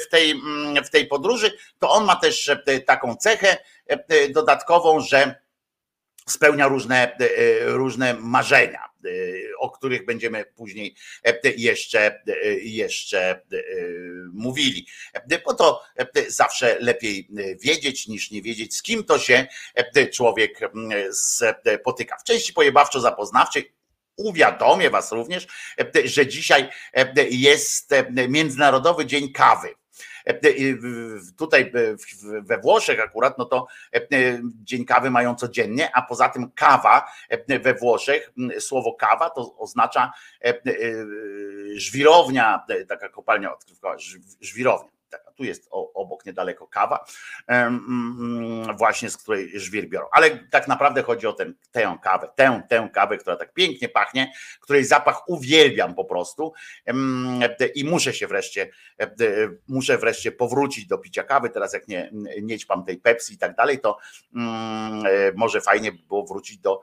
w 0.00 0.08
tej, 0.10 0.30
mm, 0.30 0.84
w 0.84 0.90
tej 0.90 1.06
podróży, 1.06 1.52
to 1.78 1.90
on 1.90 2.04
ma 2.04 2.16
też 2.16 2.50
taką 2.86 3.16
cechę 3.16 3.56
dodatkową, 4.30 5.00
że 5.00 5.34
spełnia 6.28 6.68
różne, 6.68 7.16
różne 7.66 8.14
marzenia 8.14 8.89
o 9.58 9.70
których 9.70 10.04
będziemy 10.04 10.44
później 10.44 10.94
jeszcze, 11.56 12.22
jeszcze 12.62 13.40
mówili. 14.32 14.86
Po 15.44 15.54
to 15.54 15.82
zawsze 16.28 16.76
lepiej 16.80 17.28
wiedzieć 17.60 18.08
niż 18.08 18.30
nie 18.30 18.42
wiedzieć, 18.42 18.76
z 18.76 18.82
kim 18.82 19.04
to 19.04 19.18
się 19.18 19.46
człowiek 20.12 20.60
spotyka. 21.12 22.16
W 22.16 22.24
części 22.24 22.52
pojebawczo-zapoznawczej 22.52 23.72
uwiadomię 24.16 24.90
Was 24.90 25.12
również, 25.12 25.46
że 26.04 26.26
dzisiaj 26.26 26.68
jest 27.30 27.90
Międzynarodowy 28.28 29.06
Dzień 29.06 29.32
Kawy. 29.32 29.68
E, 30.30 30.48
e, 30.48 30.76
tutaj 31.36 31.72
e, 31.74 31.96
we 32.42 32.58
Włoszech 32.58 33.00
akurat, 33.00 33.38
no 33.38 33.44
to 33.44 33.66
dzień 34.44 34.84
kawy 34.84 35.10
mają 35.10 35.34
codziennie, 35.34 35.90
a 35.94 36.02
poza 36.02 36.28
tym 36.28 36.50
kawa 36.50 37.12
we 37.62 37.74
Włoszech, 37.74 38.32
słowo 38.58 38.94
kawa 38.94 39.30
to 39.30 39.56
oznacza 39.56 40.12
żwirownia, 41.74 42.64
taka 42.88 43.08
kopalnia 43.08 43.54
odkrywkowa, 43.54 43.96
żwirownia 44.40 44.99
tu 45.36 45.44
jest 45.44 45.68
obok 45.70 46.26
niedaleko 46.26 46.66
kawa, 46.66 47.04
właśnie 48.78 49.10
z 49.10 49.16
której 49.16 49.60
żwir 49.60 49.88
biorą. 49.88 50.06
Ale 50.12 50.38
tak 50.50 50.68
naprawdę 50.68 51.02
chodzi 51.02 51.26
o 51.26 51.32
ten, 51.32 51.54
tę 51.70 51.98
kawę, 52.02 52.28
tę, 52.36 52.62
tę 52.68 52.88
kawę, 52.92 53.18
która 53.18 53.36
tak 53.36 53.52
pięknie 53.52 53.88
pachnie, 53.88 54.32
której 54.60 54.84
zapach 54.84 55.28
uwielbiam 55.28 55.94
po 55.94 56.04
prostu 56.04 56.52
i 57.74 57.84
muszę 57.84 58.12
się 58.12 58.26
wreszcie, 58.26 58.70
muszę 59.68 59.98
wreszcie 59.98 60.32
powrócić 60.32 60.86
do 60.86 60.98
picia 60.98 61.24
kawy. 61.24 61.50
Teraz 61.50 61.72
jak 61.72 61.88
nie, 61.88 62.10
nie 62.42 62.58
ćpam 62.58 62.84
tej 62.84 62.98
Pepsi 62.98 63.34
i 63.34 63.38
tak 63.38 63.56
dalej, 63.56 63.80
to 63.80 63.98
może 65.34 65.60
fajnie 65.60 65.92
by 65.92 65.98
było 65.98 66.26
wrócić 66.26 66.58
do, 66.58 66.80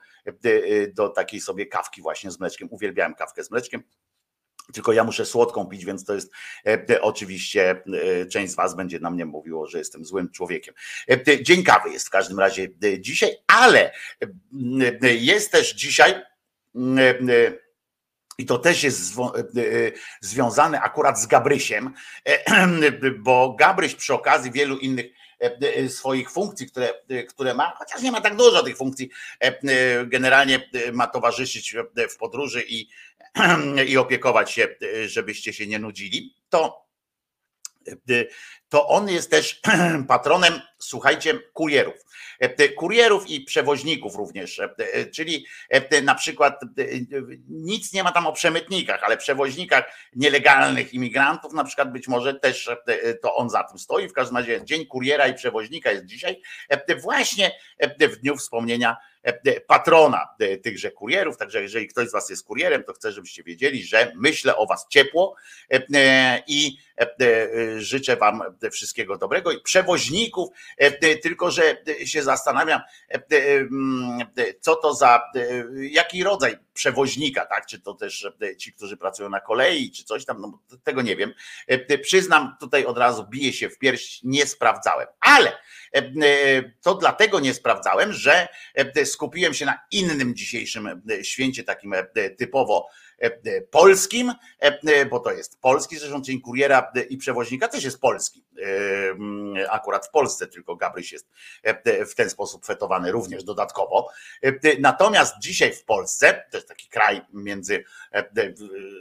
do 0.94 1.10
takiej 1.10 1.42
sobie 1.42 1.66
kawki 1.66 2.02
właśnie 2.02 2.32
z 2.32 2.40
mleczkiem. 2.40 2.68
Uwielbiałem 2.72 3.16
kawkę 3.16 3.44
z 3.44 3.52
mleczkiem. 3.52 3.84
Tylko 4.74 4.94
ja 4.94 5.04
muszę 5.04 5.26
słodką 5.26 5.66
pić, 5.66 5.86
więc 5.86 6.06
to 6.06 6.14
jest 6.14 6.32
e, 6.66 6.90
e, 6.90 7.02
oczywiście 7.02 7.84
e, 8.22 8.26
część 8.26 8.54
z 8.54 8.56
Was 8.56 8.76
będzie 8.76 9.00
na 9.00 9.10
mnie 9.10 9.26
mówiło, 9.26 9.68
że 9.68 9.78
jestem 9.78 10.06
złym 10.06 10.30
człowiekiem. 10.30 10.74
Dzień 11.42 11.64
kawy 11.64 11.90
jest 11.90 12.08
w 12.08 12.10
każdym 12.10 12.40
razie 12.40 12.68
dzisiaj, 13.00 13.32
ale 13.48 13.92
jest 15.02 15.52
też 15.52 15.74
dzisiaj 15.74 16.22
i 18.38 18.46
to 18.46 18.58
też 18.58 18.84
jest 18.84 19.14
związane 20.22 20.82
akurat 20.82 21.20
z 21.20 21.26
Gabrysiem, 21.26 21.94
bo 23.20 23.56
Gabryś 23.60 23.96
przy 23.96 24.14
okazji 24.14 24.52
wielu 24.52 24.78
innych 24.78 25.06
swoich 25.90 26.32
funkcji, 26.32 26.68
które, 26.68 26.94
które 27.30 27.54
ma, 27.54 27.74
chociaż 27.78 28.02
nie 28.02 28.12
ma 28.12 28.22
tak 28.22 28.36
dużo 28.36 28.64
tych 28.64 28.78
funkcji, 28.78 29.10
generalnie 30.06 30.70
ma 30.94 31.08
towarzyszyć 31.08 31.76
w 32.10 32.18
podróży 32.18 32.64
i, 32.68 32.90
i 33.88 33.98
opiekować 33.98 34.52
się, 34.52 34.76
żebyście 35.06 35.54
się 35.54 35.68
nie 35.68 35.80
nudzili, 35.80 36.36
to 36.50 36.88
to 38.70 38.88
on 38.88 39.10
jest 39.10 39.32
też 39.32 39.62
patronem, 40.08 40.62
słuchajcie, 40.80 41.40
kurierów. 41.54 42.08
E, 42.40 42.70
kurierów 42.70 43.30
i 43.30 43.42
przewoźników 43.42 44.16
również, 44.16 44.60
e, 44.60 44.70
e, 44.78 45.06
czyli 45.06 45.46
na 46.04 46.16
przykład 46.16 46.62
nic 47.50 47.94
nie 47.94 48.04
ma 48.04 48.12
tam 48.12 48.28
o 48.28 48.34
przemytnikach, 48.34 49.04
ale 49.04 49.18
przewoźnikach 49.18 49.84
nielegalnych 50.16 50.94
imigrantów, 50.94 51.54
na 51.54 51.64
przykład 51.64 51.92
być 51.92 52.08
może 52.08 52.34
też 52.34 52.70
to 53.22 53.36
on 53.36 53.50
za 53.50 53.64
tym 53.64 53.80
stoi. 53.80 54.10
W 54.10 54.14
każdym 54.14 54.38
razie 54.38 54.66
Dzień 54.66 54.86
Kuriera 54.86 55.28
i 55.28 55.34
Przewoźnika 55.34 55.92
jest 55.92 56.06
dzisiaj, 56.06 56.42
właśnie 57.02 57.52
w 58.00 58.16
dniu 58.16 58.38
wspomnienia 58.38 58.98
patrona 59.68 60.28
tychże 60.64 60.92
kurierów. 60.92 61.38
Także 61.38 61.62
jeżeli 61.62 61.88
ktoś 61.88 62.10
z 62.10 62.12
Was 62.12 62.30
jest 62.30 62.46
kurierem, 62.46 62.84
to 62.84 62.94
chcę, 62.94 63.12
żebyście 63.12 63.44
wiedzieli, 63.44 63.84
że 63.84 64.12
myślę 64.16 64.58
o 64.58 64.66
Was 64.66 64.88
ciepło 64.90 65.36
i 66.48 66.78
życzę 67.78 68.16
Wam 68.16 68.42
wszystkiego 68.72 69.18
dobrego 69.18 69.52
i 69.52 69.62
przewoźników, 69.62 70.50
tylko 71.22 71.52
że 71.52 71.78
się 72.06 72.24
zastanawiam, 72.24 72.82
co 74.62 74.76
to 74.76 74.94
za, 74.94 75.22
jaki 75.82 76.24
rodzaj 76.24 76.58
przewoźnika, 76.74 77.46
tak? 77.46 77.66
Czy 77.66 77.82
to 77.82 77.94
też 77.94 78.28
ci, 78.58 78.74
którzy 78.74 78.98
pracują 78.98 79.30
na 79.30 79.40
kolei, 79.40 79.92
czy 79.92 80.04
coś 80.04 80.26
tam, 80.26 80.42
no, 80.42 80.60
tego 80.84 81.02
nie 81.02 81.16
wiem. 81.16 81.34
Przyznam, 82.02 82.56
tutaj 82.60 82.86
od 82.86 82.98
razu 82.98 83.28
biję 83.30 83.54
się 83.54 83.70
w 83.70 83.78
pierś, 83.78 84.20
nie 84.24 84.46
sprawdzałem, 84.46 85.08
ale 85.20 85.58
to 86.82 86.96
dlatego 86.96 87.40
nie 87.40 87.54
sprawdzałem, 87.54 88.14
że 88.14 88.48
skupiłem 89.06 89.54
się 89.54 89.66
na 89.66 89.80
innym 89.92 90.36
dzisiejszym 90.36 91.02
święcie, 91.24 91.64
takim 91.64 91.94
typowo 92.38 92.88
E, 92.88 93.07
polskim, 93.72 94.34
e, 94.60 95.06
bo 95.06 95.20
to 95.20 95.32
jest 95.32 95.62
polski, 95.62 95.98
zresztą 95.98 96.22
dzień 96.22 96.42
kuriera 96.42 96.92
i 97.10 97.18
przewoźnika 97.18 97.68
też 97.68 97.84
jest 97.84 98.02
polski. 98.02 98.44
E, 99.64 99.72
akurat 99.72 100.08
w 100.08 100.12
Polsce 100.12 100.48
tylko 100.48 100.76
Gabryś 100.76 101.12
jest 101.12 101.30
w 102.10 102.16
ten 102.16 102.30
sposób 102.30 102.66
fetowany 102.66 103.12
również 103.12 103.44
dodatkowo. 103.44 104.10
Natomiast 104.80 105.36
dzisiaj 105.42 105.74
w 105.74 105.84
Polsce, 105.84 106.44
to 106.52 106.58
jest 106.58 106.68
taki 106.68 106.90
kraj 106.90 107.22
między, 107.34 107.84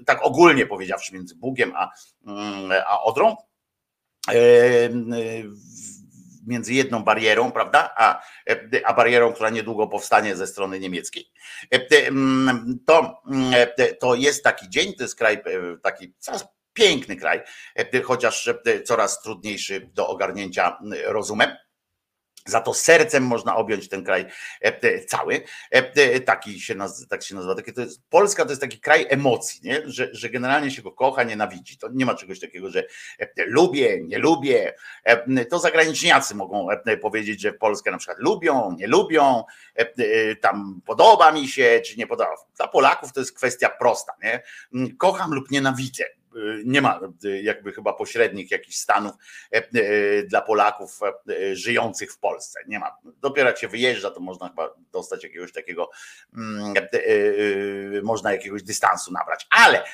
tak 0.06 0.18
ogólnie 0.22 0.66
powiedziawszy, 0.66 1.14
między 1.14 1.34
Bugiem 1.34 1.72
a, 1.76 1.90
a 2.86 3.02
Odrą, 3.02 3.36
między 6.46 6.74
jedną 6.74 7.04
barierą, 7.04 7.52
prawda, 7.52 7.94
a, 7.96 8.22
a 8.84 8.94
barierą, 8.94 9.32
która 9.32 9.50
niedługo 9.50 9.86
powstanie 9.86 10.36
ze 10.36 10.46
strony 10.46 10.80
niemieckiej. 10.80 11.30
Mm, 11.90 12.78
to, 12.86 13.22
mm, 13.30 13.54
to 14.00 14.14
jest 14.14 14.44
taki 14.44 14.68
dzień, 14.68 14.94
to 14.94 15.04
jest 15.04 15.16
kraj 15.16 15.34
e, 15.34 15.42
taki 15.82 16.14
piękny 16.72 17.16
kraj, 17.16 17.42
chociaż 18.04 18.50
coraz 18.84 19.22
trudniejszy 19.22 19.90
do 19.94 20.08
ogarnięcia 20.08 20.78
rozumem. 21.04 21.50
Za 22.46 22.60
to 22.60 22.74
sercem 22.74 23.22
można 23.22 23.56
objąć 23.56 23.88
ten 23.88 24.04
kraj 24.04 24.26
e, 24.60 25.04
cały. 25.04 25.42
E, 25.70 26.20
taki 26.20 26.60
się 26.60 26.74
nazywa, 26.74 27.08
tak 27.08 27.22
się 27.22 27.34
nazywa. 27.34 27.54
Takie 27.54 27.72
to 27.72 27.80
jest, 27.80 28.02
Polska 28.08 28.44
to 28.44 28.50
jest 28.50 28.60
taki 28.60 28.80
kraj 28.80 29.06
emocji, 29.08 29.60
nie? 29.64 29.82
Że, 29.84 30.08
że 30.12 30.30
generalnie 30.30 30.70
się 30.70 30.82
go 30.82 30.92
kocha, 30.92 31.22
nienawidzi. 31.22 31.78
To 31.78 31.88
nie 31.92 32.06
ma 32.06 32.14
czegoś 32.14 32.40
takiego, 32.40 32.70
że 32.70 32.84
e, 33.18 33.28
lubię, 33.46 34.00
nie 34.04 34.18
lubię. 34.18 34.74
To 35.50 35.58
zagraniczniacy 35.58 36.34
mogą 36.34 36.68
powiedzieć, 37.02 37.40
że 37.40 37.52
Polskę 37.52 37.90
na 37.90 37.98
przykład 37.98 38.18
lubią, 38.18 38.76
nie 38.78 38.86
lubią, 38.86 39.44
tam 40.40 40.80
podoba 40.86 41.32
mi 41.32 41.48
się, 41.48 41.80
czy 41.86 41.96
nie 41.96 42.06
podoba. 42.06 42.30
Dla 42.56 42.68
Polaków 42.68 43.12
to 43.12 43.20
jest 43.20 43.36
kwestia 43.36 43.68
prosta, 43.68 44.12
nie? 44.22 44.42
Kocham 44.98 45.34
lub 45.34 45.50
nienawidzę 45.50 46.04
nie 46.64 46.80
ma 46.80 47.00
jakby 47.42 47.72
chyba 47.72 47.92
pośrednich 47.92 48.50
jakichś 48.50 48.76
stanów 48.76 49.12
e, 49.50 49.62
dla 50.22 50.42
Polaków 50.42 51.00
żyjących 51.52 52.12
w 52.12 52.18
Polsce. 52.18 52.60
Nie 52.66 52.78
ma. 52.78 52.96
Dopiero 53.20 53.48
jak 53.48 53.58
się 53.58 53.68
wyjeżdża, 53.68 54.10
to 54.10 54.20
można 54.20 54.48
chyba 54.48 54.74
dostać 54.92 55.24
jakiegoś 55.24 55.52
takiego, 55.52 55.90
mm, 56.36 56.74
można 58.02 58.32
jakiegoś 58.32 58.62
dystansu 58.62 59.12
nabrać. 59.12 59.46
Ale 59.50 59.84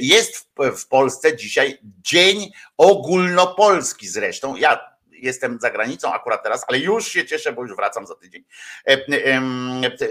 jest 0.00 0.48
w 0.76 0.88
Polsce 0.88 1.36
dzisiaj 1.36 1.78
Dzień 1.82 2.52
Ogólnopolski 2.76 4.08
zresztą. 4.08 4.56
Ja 4.56 4.92
jestem 5.10 5.58
za 5.60 5.70
granicą 5.70 6.12
akurat 6.12 6.42
teraz, 6.42 6.64
ale 6.68 6.78
już 6.78 7.08
się 7.08 7.24
cieszę, 7.24 7.52
bo 7.52 7.62
już 7.62 7.76
wracam 7.76 8.06
za 8.06 8.14
tydzień. 8.14 8.44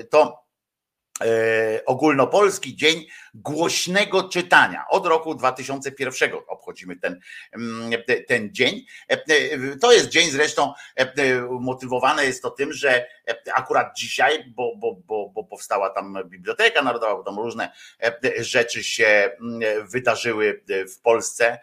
To 0.09 0.50
ogólnopolski 1.86 2.75
Dzień 2.75 3.05
Głośnego 3.34 4.29
Czytania. 4.29 4.86
Od 4.89 5.05
roku 5.05 5.36
2001 5.36 6.31
obchodzimy 6.47 6.95
ten, 6.95 7.19
mm, 7.51 7.91
ten 8.27 8.53
dzień. 8.53 8.86
E, 9.12 9.13
e, 9.13 9.77
to 9.81 9.91
jest 9.91 10.10
dzień 10.10 10.31
zresztą 10.31 10.73
motywowane 11.49 12.25
jest 12.25 12.41
to 12.41 12.51
tym, 12.51 12.73
że 12.73 13.07
akurat 13.55 13.97
dzisiaj, 13.97 14.53
bo, 14.55 14.75
bo, 14.75 14.95
bo, 14.95 15.29
bo 15.29 15.43
powstała 15.43 15.89
tam 15.89 16.17
Biblioteka 16.25 16.81
Narodowa, 16.81 17.15
bo 17.15 17.23
tam 17.23 17.36
różne 17.36 17.71
rzeczy 18.39 18.84
się 18.84 19.31
mm, 19.41 19.88
wydarzyły 19.88 20.63
w 20.97 21.01
Polsce 21.01 21.60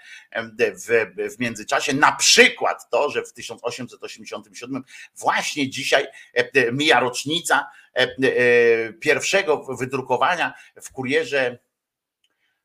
w, 0.59 1.07
w 1.37 1.39
międzyczasie. 1.39 1.95
Na 1.95 2.13
przykład 2.13 2.91
to, 2.91 3.11
że 3.11 3.23
w 3.23 3.33
1887 3.33 4.83
właśnie 5.17 5.71
dzisiaj 5.71 6.07
mija 6.73 7.01
rocznica 7.01 7.71
E, 7.88 7.88
e, 7.88 7.88
pierwszego 9.01 9.65
wydrukowania 9.79 10.55
w 10.83 10.93
kurierze 10.93 11.59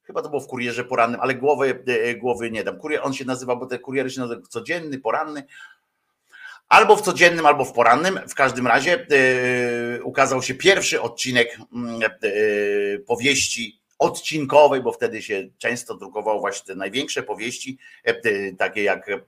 chyba 0.03 0.21
to 0.21 0.29
było 0.29 0.41
w 0.41 0.47
kurierze 0.47 0.83
porannym, 0.83 1.21
ale 1.21 1.35
głowy, 1.35 1.83
e, 1.87 2.15
głowy 2.15 2.51
nie 2.51 2.63
dam. 2.63 2.77
Kurier, 2.77 3.01
on 3.03 3.13
się 3.13 3.25
nazywa, 3.25 3.55
bo 3.55 3.65
te 3.65 3.79
kuriery 3.79 4.09
się 4.09 4.21
nazywa 4.21 4.41
codzienny, 4.49 4.99
poranny. 4.99 5.43
Albo 6.69 6.95
w 6.95 7.01
codziennym, 7.01 7.45
albo 7.45 7.65
w 7.65 7.73
porannym. 7.73 8.19
W 8.29 8.35
każdym 8.35 8.67
razie 8.67 9.07
ukazał 10.03 10.41
się 10.41 10.53
pierwszy 10.53 11.01
odcinek 11.01 11.57
mm, 11.73 12.01
powieści 13.07 13.82
odcinkowej, 14.03 14.81
bo 14.81 14.91
wtedy 14.91 15.21
się 15.21 15.49
często 15.57 15.95
drukowało 15.95 16.39
właśnie 16.39 16.65
te 16.65 16.75
największe 16.75 17.23
powieści, 17.23 17.77
e, 18.03 18.51
takie 18.53 18.83
jak 18.83 19.09
e, 19.09 19.19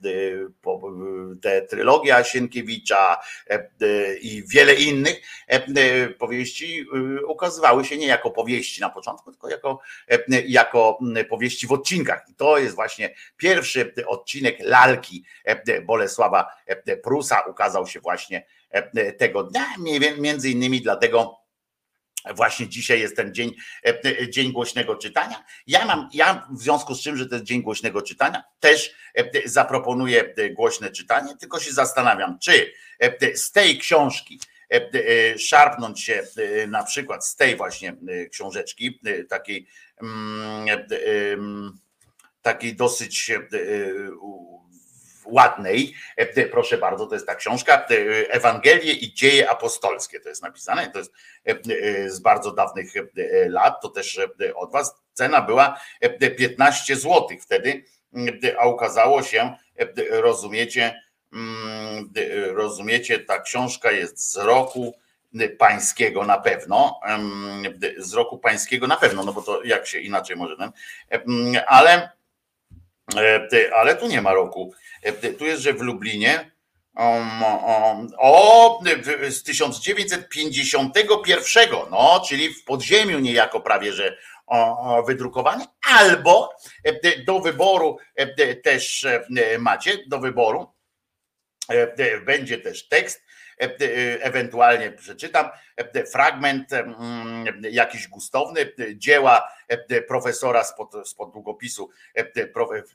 te 1.42 1.62
trylogia 1.62 2.24
Sienkiewicza 2.24 3.18
e, 3.50 3.70
i 4.16 4.44
wiele 4.48 4.74
innych 4.74 5.22
powieści 6.20 6.86
ukazywały 7.28 7.86
się 7.86 7.98
nie 7.98 8.08
jako 8.08 8.32
powieści 8.32 8.82
na 8.82 8.90
początku, 8.90 9.32
tylko 9.32 9.50
jako, 9.50 9.80
jako 10.48 11.00
powieści 11.30 11.68
w 11.68 11.72
odcinkach. 11.72 12.26
I 12.30 12.34
to 12.34 12.58
jest 12.58 12.76
właśnie 12.76 13.16
pierwszy 13.38 13.94
odcinek 14.08 14.58
lalki 14.60 15.24
Bolesława 15.86 16.48
Prusa 17.04 17.40
ukazał 17.40 17.88
się 17.88 18.00
właśnie 18.00 18.46
tego 19.18 19.44
dnia, 19.44 19.66
między 20.18 20.50
innymi 20.50 20.82
dlatego 20.82 21.45
Właśnie 22.34 22.68
dzisiaj 22.68 23.00
jest 23.00 23.16
ten 23.16 23.34
dzień, 23.34 23.56
e, 23.86 24.04
e, 24.04 24.30
dzień 24.30 24.52
głośnego 24.52 24.96
czytania. 24.96 25.44
Ja 25.68 25.86
mam, 25.86 26.10
ja 26.14 26.48
w 26.52 26.62
związku 26.62 26.96
z 26.96 27.02
czym, 27.02 27.18
że 27.18 27.26
to 27.26 27.36
jest 27.36 27.46
dzień 27.46 27.62
głośnego 27.62 28.02
czytania, 28.02 28.44
też 28.60 28.96
e, 29.16 29.50
zaproponuję 29.50 30.34
głośne 30.52 30.92
czytanie, 30.92 31.38
tylko 31.38 31.60
się 31.60 31.72
zastanawiam, 31.72 32.40
czy 32.40 32.74
z 33.36 33.52
tej 33.52 33.78
książki 33.78 34.40
szarpnąć 35.38 36.04
się 36.04 36.28
na 36.68 36.84
przykład 36.84 37.28
z 37.28 37.36
tej 37.36 37.56
właśnie 37.56 37.96
książeczki, 38.32 39.00
takiej, 39.30 39.68
mm, 40.02 41.72
takiej 42.42 42.76
dosyć 42.76 43.32
ładnej. 45.26 45.94
E, 46.16 46.46
proszę 46.46 46.78
bardzo, 46.78 47.06
to 47.06 47.16
jest 47.16 47.28
ta 47.28 47.36
książka. 47.36 47.74
E, 47.74 47.96
Ewangelie 48.32 48.94
i 48.94 49.14
dzieje 49.14 49.50
apostolskie 49.50 50.20
to 50.20 50.30
jest 50.30 50.44
napisane. 50.44 50.92
To 50.92 51.00
jest 51.00 51.14
e, 51.46 52.10
z 52.10 52.20
bardzo 52.20 52.52
dawnych 52.52 52.94
lat. 53.48 53.82
To 53.82 53.90
też 53.90 54.20
od 54.56 54.72
Was 54.72 54.96
cena 55.14 55.42
była 55.42 55.80
15 56.38 56.96
zł 56.96 57.28
wtedy, 57.42 57.84
a 58.60 58.68
ukazało 58.68 59.24
się, 59.24 59.54
rozumiecie, 60.10 61.02
mm, 61.34 62.14
rozumiecie, 62.54 63.20
ta 63.20 63.42
książka 63.42 63.92
jest 63.92 64.32
z 64.32 64.38
roku 64.38 64.94
pańskiego 65.58 66.26
na 66.26 66.38
pewno, 66.38 67.00
z 67.98 68.14
roku 68.14 68.38
pańskiego 68.38 68.88
na 68.88 68.98
pewno, 68.98 69.24
no 69.24 69.34
bo 69.34 69.42
to 69.42 69.64
jak 69.64 69.88
się 69.88 70.00
inaczej 70.00 70.36
może, 70.36 70.56
ale 71.68 72.10
ale 73.76 73.96
tu 73.96 74.08
nie 74.08 74.22
ma 74.22 74.34
roku. 74.34 74.74
E, 75.02 75.34
tu 75.34 75.46
jest, 75.46 75.62
że 75.62 75.74
w 75.74 75.82
Lublinie 75.82 76.52
um, 76.96 77.44
um, 77.44 78.08
o, 78.18 78.80
z 79.30 79.44
1951, 79.44 81.70
no, 81.92 82.24
czyli 82.28 82.54
w 82.54 82.64
podziemiu 82.64 83.20
niejako 83.20 83.60
prawie, 83.60 83.94
że 83.94 84.18
wydrukowane, 85.08 85.66
albo 85.92 86.56
do 87.26 87.40
wyboru 87.40 87.98
też 88.64 89.08
macie, 89.60 89.98
do 90.08 90.20
wyboru 90.20 90.74
będzie 92.26 92.58
też 92.58 92.88
tekst 92.88 93.10
E, 93.10 93.14
e, 93.14 93.25
ewentualnie 94.22 94.92
przeczytam. 94.92 95.50
E, 95.76 96.06
fragment 96.06 96.70
jakiś 97.72 98.08
gustowny 98.08 98.72
dzieła 98.96 99.52
profesora 100.08 100.64
spod, 100.64 100.94
spod 101.08 101.34
długopisu 101.34 101.90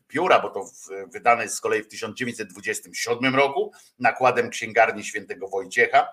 pióra, 0.08 0.40
bo 0.40 0.50
to 0.50 0.64
wydane 1.06 1.42
jest 1.42 1.54
z 1.54 1.60
kolei 1.60 1.82
w 1.82 1.88
1927 1.88 3.34
roku 3.34 3.72
nakładem 3.98 4.50
księgarni 4.50 5.04
świętego 5.04 5.48
Wojciecha. 5.48 6.08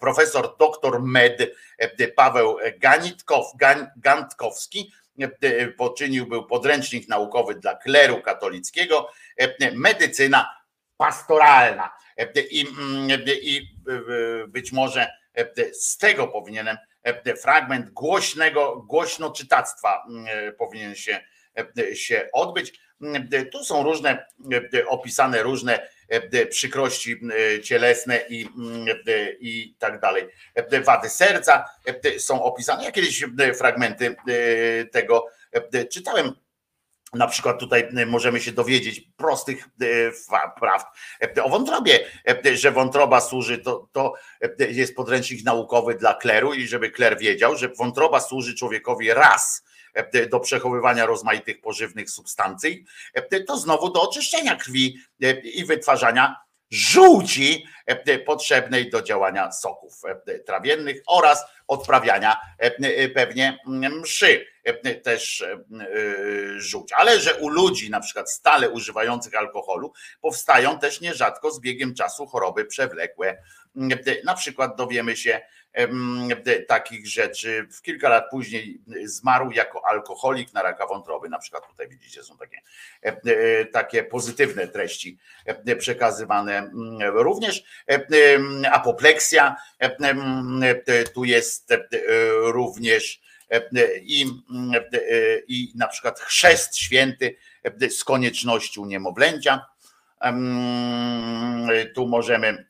Profesor 0.00 0.56
doktor 0.58 1.02
med 1.02 1.52
Paweł 2.16 2.56
Ganitkow, 2.78 3.46
Gantkowski 3.96 4.92
poczynił 5.76 6.26
był 6.26 6.46
podręcznik 6.46 7.08
naukowy 7.08 7.54
dla 7.54 7.74
kleru 7.74 8.22
katolickiego, 8.22 9.08
medycyna 9.72 10.59
pastoralna. 11.00 11.90
I, 12.50 12.66
mm, 12.66 13.20
i 13.42 13.76
być 14.48 14.72
może 14.72 15.10
z 15.72 15.98
tego 15.98 16.28
powinienem 16.28 16.76
fragment 17.42 17.90
głośnego, 17.90 18.76
głośno 18.76 19.30
czytactwa 19.30 20.04
mm, 20.08 20.26
powinien 20.58 20.94
się, 20.94 21.20
się 21.94 22.28
odbyć. 22.32 22.80
Tu 23.52 23.64
są 23.64 23.82
różne 23.82 24.26
opisane 24.88 25.42
różne 25.42 25.88
przykrości 26.50 27.20
cielesne 27.62 28.20
i, 28.28 28.48
i 29.40 29.74
tak 29.78 30.00
dalej. 30.00 30.26
Wady 30.84 31.08
serca 31.08 31.64
są 32.18 32.42
opisane. 32.42 32.84
Ja 32.84 32.92
kiedyś 32.92 33.24
fragmenty 33.58 34.16
tego 34.92 35.26
czytałem 35.90 36.32
na 37.12 37.26
przykład 37.26 37.58
tutaj 37.58 37.88
e, 37.96 38.06
możemy 38.06 38.40
się 38.40 38.52
dowiedzieć 38.52 39.00
prostych 39.16 39.68
e, 39.80 39.86
prawd 40.60 40.86
e, 41.36 41.44
o 41.44 41.48
wątrobie, 41.48 42.06
że 42.54 42.72
wątroba 42.72 43.20
służy, 43.20 43.58
to, 43.58 43.88
to 43.92 44.14
jest 44.58 44.96
podręcznik 44.96 45.44
naukowy 45.44 45.94
dla 45.94 46.14
kleru 46.14 46.54
i 46.54 46.66
żeby 46.66 46.90
kler 46.90 47.18
wiedział, 47.18 47.56
że 47.56 47.68
wątroba 47.68 48.20
służy 48.20 48.54
człowiekowi 48.54 49.14
raz 49.14 49.64
do 50.30 50.40
przechowywania 50.40 51.06
rozmaitych 51.06 51.60
pożywnych 51.60 52.10
substancji, 52.10 52.84
to 53.46 53.56
znowu 53.56 53.92
do 53.92 54.02
oczyszczenia 54.02 54.56
krwi 54.56 54.96
i 55.42 55.64
wytwarzania 55.64 56.36
żółci 56.70 57.66
potrzebnej 58.26 58.90
do 58.90 59.02
działania 59.02 59.52
soków 59.52 60.02
trawiennych 60.46 61.02
oraz 61.06 61.44
odprawiania 61.68 62.40
pewnie 63.14 63.58
mszy 64.02 64.46
też 65.02 65.44
żółć. 66.56 66.92
Ale 66.92 67.20
że 67.20 67.34
u 67.34 67.48
ludzi 67.48 67.90
na 67.90 68.00
przykład 68.00 68.30
stale 68.30 68.70
używających 68.70 69.34
alkoholu 69.34 69.92
powstają 70.20 70.78
też 70.78 71.00
nierzadko 71.00 71.50
z 71.50 71.60
biegiem 71.60 71.94
czasu 71.94 72.26
choroby 72.26 72.64
przewlekłe. 72.64 73.42
Na 74.24 74.34
przykład 74.34 74.76
dowiemy 74.76 75.16
się, 75.16 75.40
takich 76.68 77.08
rzeczy. 77.08 77.66
W 77.72 77.82
kilka 77.82 78.08
lat 78.08 78.24
później 78.30 78.80
zmarł 79.04 79.50
jako 79.50 79.86
alkoholik 79.86 80.52
na 80.52 80.62
raka 80.62 80.86
wątroby. 80.86 81.28
Na 81.28 81.38
przykład 81.38 81.68
tutaj 81.68 81.88
widzicie, 81.88 82.22
są 82.22 82.36
takie, 82.36 82.60
e, 83.02 83.64
takie 83.64 84.04
pozytywne 84.04 84.68
treści 84.68 85.18
przekazywane. 85.78 86.70
Również 87.00 87.64
apopleksja, 88.72 89.56
tu 91.14 91.24
jest 91.24 91.74
również 92.42 93.20
i, 94.02 94.26
i 95.48 95.72
na 95.74 95.88
przykład 95.88 96.20
chrzest 96.20 96.76
święty 96.76 97.36
z 97.90 98.04
koniecznością 98.04 98.86
niemowlęcia. 98.86 99.66
Tu 101.94 102.06
możemy 102.08 102.69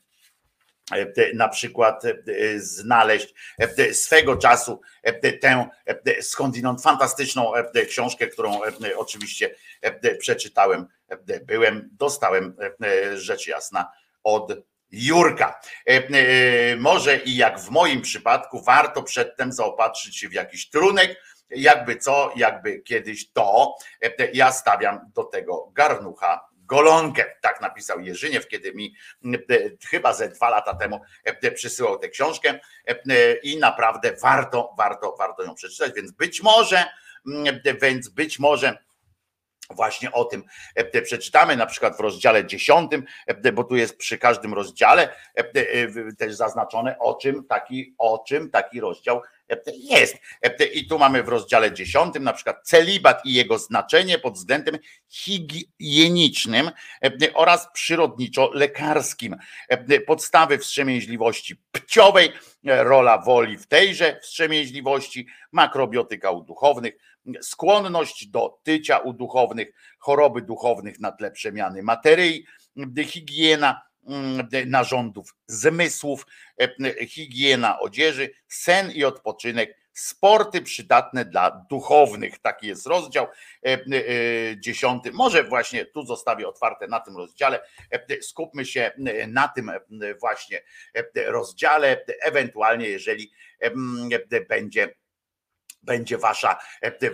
na 1.33 1.49
przykład 1.49 2.05
e, 2.05 2.15
znaleźć 2.59 3.33
e, 3.59 3.93
swego 3.93 4.35
czasu 4.35 4.81
tę 5.21 5.69
skądinąd 6.21 6.83
fantastyczną 6.83 7.51
książkę, 7.87 8.27
którą 8.27 8.59
oczywiście 8.95 9.55
przeczytałem, 10.19 10.87
byłem, 11.45 11.89
dostałem 11.91 12.55
rzecz 13.15 13.47
jasna 13.47 13.91
od 14.23 14.53
Jurka. 14.91 15.61
Może 16.77 17.17
i 17.17 17.35
jak 17.35 17.59
w 17.59 17.69
moim 17.69 18.01
przypadku, 18.01 18.61
warto 18.61 19.03
przedtem 19.03 19.51
zaopatrzyć 19.51 20.17
się 20.17 20.29
w 20.29 20.33
jakiś 20.33 20.69
trunek, 20.69 21.21
jakby 21.49 21.95
co, 21.95 22.33
jakby 22.35 22.79
kiedyś 22.79 23.31
to. 23.31 23.75
Ja 24.33 24.51
stawiam 24.51 25.11
do 25.15 25.23
tego 25.23 25.71
garnucha 25.73 26.50
golonkę. 26.71 27.25
Tak 27.41 27.61
napisał 27.61 27.99
Jerzyniew, 27.99 28.47
kiedy 28.47 28.73
mi 28.73 28.95
chyba 29.89 30.13
ze 30.13 30.29
dwa 30.29 30.49
lata 30.49 30.73
temu 30.73 31.01
e, 31.23 31.51
przysyłał 31.51 31.99
tę 31.99 32.09
książkę 32.09 32.59
e, 32.87 33.35
i 33.35 33.59
naprawdę 33.59 34.15
warto, 34.21 34.73
warto, 34.77 35.15
warto 35.19 35.43
ją 35.43 35.55
przeczytać, 35.55 35.93
więc 35.95 36.11
być 36.11 36.43
może, 36.43 36.85
więc 37.81 38.09
być 38.09 38.39
może 38.39 38.77
Właśnie 39.75 40.11
o 40.11 40.25
tym 40.25 40.43
przeczytamy 41.03 41.55
na 41.55 41.65
przykład 41.65 41.97
w 41.97 41.99
rozdziale 41.99 42.45
dziesiątym, 42.45 43.03
bo 43.53 43.63
tu 43.63 43.75
jest 43.75 43.97
przy 43.97 44.17
każdym 44.17 44.53
rozdziale 44.53 45.15
też 46.17 46.35
zaznaczone 46.35 46.99
o 46.99 47.15
czym 47.15 47.43
taki, 47.43 47.95
o 47.97 48.23
czym 48.27 48.49
taki 48.49 48.79
rozdział 48.79 49.21
jest. 49.75 50.15
I 50.73 50.87
tu 50.87 50.99
mamy 50.99 51.23
w 51.23 51.27
rozdziale 51.27 51.73
dziesiątym 51.73 52.23
na 52.23 52.33
przykład 52.33 52.57
celibat 52.63 53.25
i 53.25 53.33
jego 53.33 53.57
znaczenie 53.57 54.19
pod 54.19 54.33
względem 54.33 54.77
higienicznym 55.09 56.71
oraz 57.33 57.67
przyrodniczo-lekarskim. 57.73 59.35
Podstawy 60.07 60.57
wstrzemięźliwości 60.57 61.55
pciowej, 61.71 62.31
rola 62.63 63.17
woli 63.17 63.57
w 63.57 63.67
tejże 63.67 64.19
wstrzemięźliwości, 64.21 65.27
makrobiotyka 65.51 66.31
u 66.31 66.43
duchownych, 66.43 66.93
skłonność 67.41 68.27
do 68.27 68.59
tycia 68.63 68.97
u 68.97 69.13
duchownych, 69.13 69.73
choroby 69.99 70.41
duchownych 70.41 70.99
na 70.99 71.11
tle 71.11 71.31
przemiany 71.31 71.83
materii, 71.83 72.45
higiena, 73.05 73.81
Mm, 74.07 74.47
narządów 74.65 75.35
zmysłów, 75.47 76.25
e, 76.61 77.05
higiena 77.05 77.79
odzieży, 77.79 78.29
sen 78.47 78.91
i 78.91 79.03
odpoczynek, 79.03 79.77
sporty 79.93 80.61
przydatne 80.61 81.25
dla 81.25 81.65
duchownych. 81.69 82.39
Taki 82.39 82.67
jest 82.67 82.87
rozdział 82.87 83.25
e, 83.25 83.69
e, 83.69 83.79
dziesiąty. 84.59 85.11
Może 85.11 85.43
właśnie 85.43 85.85
tu 85.85 86.05
zostawię 86.05 86.47
otwarte 86.47 86.87
na 86.87 86.99
tym 86.99 87.17
rozdziale. 87.17 87.59
Skupmy 88.21 88.65
się 88.65 88.91
na 89.27 89.47
tym 89.47 89.71
właśnie 90.19 90.61
rozdziale, 91.27 92.05
ewentualnie 92.21 92.87
jeżeli 92.87 93.31
będzie, 94.49 94.95
będzie 95.83 96.17
wasza 96.17 96.59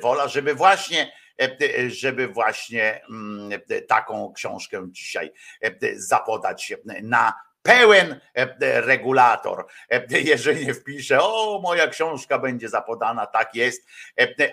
wola, 0.01 0.27
żeby 0.27 0.55
właśnie 0.55 1.11
E, 1.41 1.89
żeby 1.89 2.27
właśnie 2.27 3.01
mm, 3.09 3.61
taką 3.87 4.33
książkę 4.33 4.87
dzisiaj 4.91 5.31
e, 5.61 5.71
zapodać 5.95 6.73
na 7.03 7.33
pełen 7.61 8.19
e, 8.33 8.81
regulator. 8.81 9.65
Jeżeli 10.09 10.65
nie 10.65 10.73
wpisze, 10.73 11.21
o 11.21 11.59
moja 11.63 11.87
książka 11.87 12.39
będzie 12.39 12.69
zapodana, 12.69 13.25
tak 13.25 13.55
jest, 13.55 13.87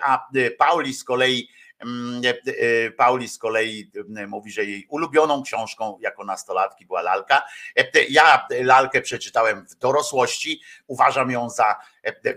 a 0.01 0.27
Pauli 0.57 0.93
z 0.93 1.03
kolei 1.03 1.39
e, 1.39 1.64
e, 1.64 1.64
Pauli 2.97 3.29
z 3.29 3.37
kolei 3.37 3.91
mm, 3.95 4.29
mówi, 4.29 4.51
że 4.51 4.65
jej 4.65 4.87
ulubioną 4.89 5.43
książką 5.43 5.97
jako 6.01 6.23
nastolatki 6.23 6.85
była 6.85 7.01
lalka. 7.01 7.43
E, 7.75 8.03
ja 8.09 8.47
lalkę 8.61 9.01
przeczytałem 9.01 9.65
w 9.67 9.75
dorosłości, 9.75 10.61
uważam 10.87 11.31
ją 11.31 11.49
za 11.49 11.75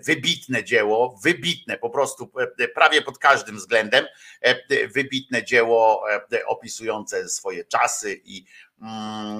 wybitne 0.06 0.64
dzieło, 0.64 1.18
wybitne 1.22 1.78
po 1.78 1.90
prostu 1.90 2.32
prawie 2.74 3.02
pod 3.02 3.18
każdym 3.18 3.56
względem, 3.56 4.06
wybitne 4.94 5.44
dzieło 5.44 6.04
opisujące 6.46 7.28
swoje 7.28 7.64
czasy 7.64 8.20
i 8.24 8.44
mm, 8.82 9.38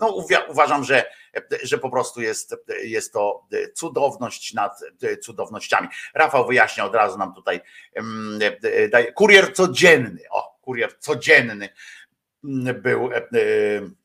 no, 0.00 0.24
uważam, 0.48 0.84
że, 0.84 1.04
że 1.62 1.78
po 1.78 1.90
prostu 1.90 2.20
jest, 2.20 2.56
jest 2.82 3.12
to 3.12 3.46
cudowność 3.74 4.54
nad 4.54 4.80
cudownościami. 5.22 5.88
Rafał 6.14 6.46
wyjaśnia 6.46 6.84
od 6.84 6.94
razu 6.94 7.18
nam 7.18 7.34
tutaj, 7.34 7.60
daje, 8.92 9.12
kurier 9.12 9.54
codzienny, 9.54 10.20
o, 10.30 10.58
kurier 10.62 10.98
codzienny 10.98 11.68
był 12.74 13.10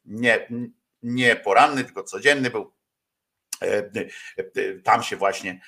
nie, 0.06 0.48
nie 1.04 1.36
poranny, 1.36 1.84
tylko 1.84 2.04
codzienny 2.04 2.50
był. 2.50 2.79
Tam 4.84 5.04
się 5.04 5.16
właśnie 5.16 5.62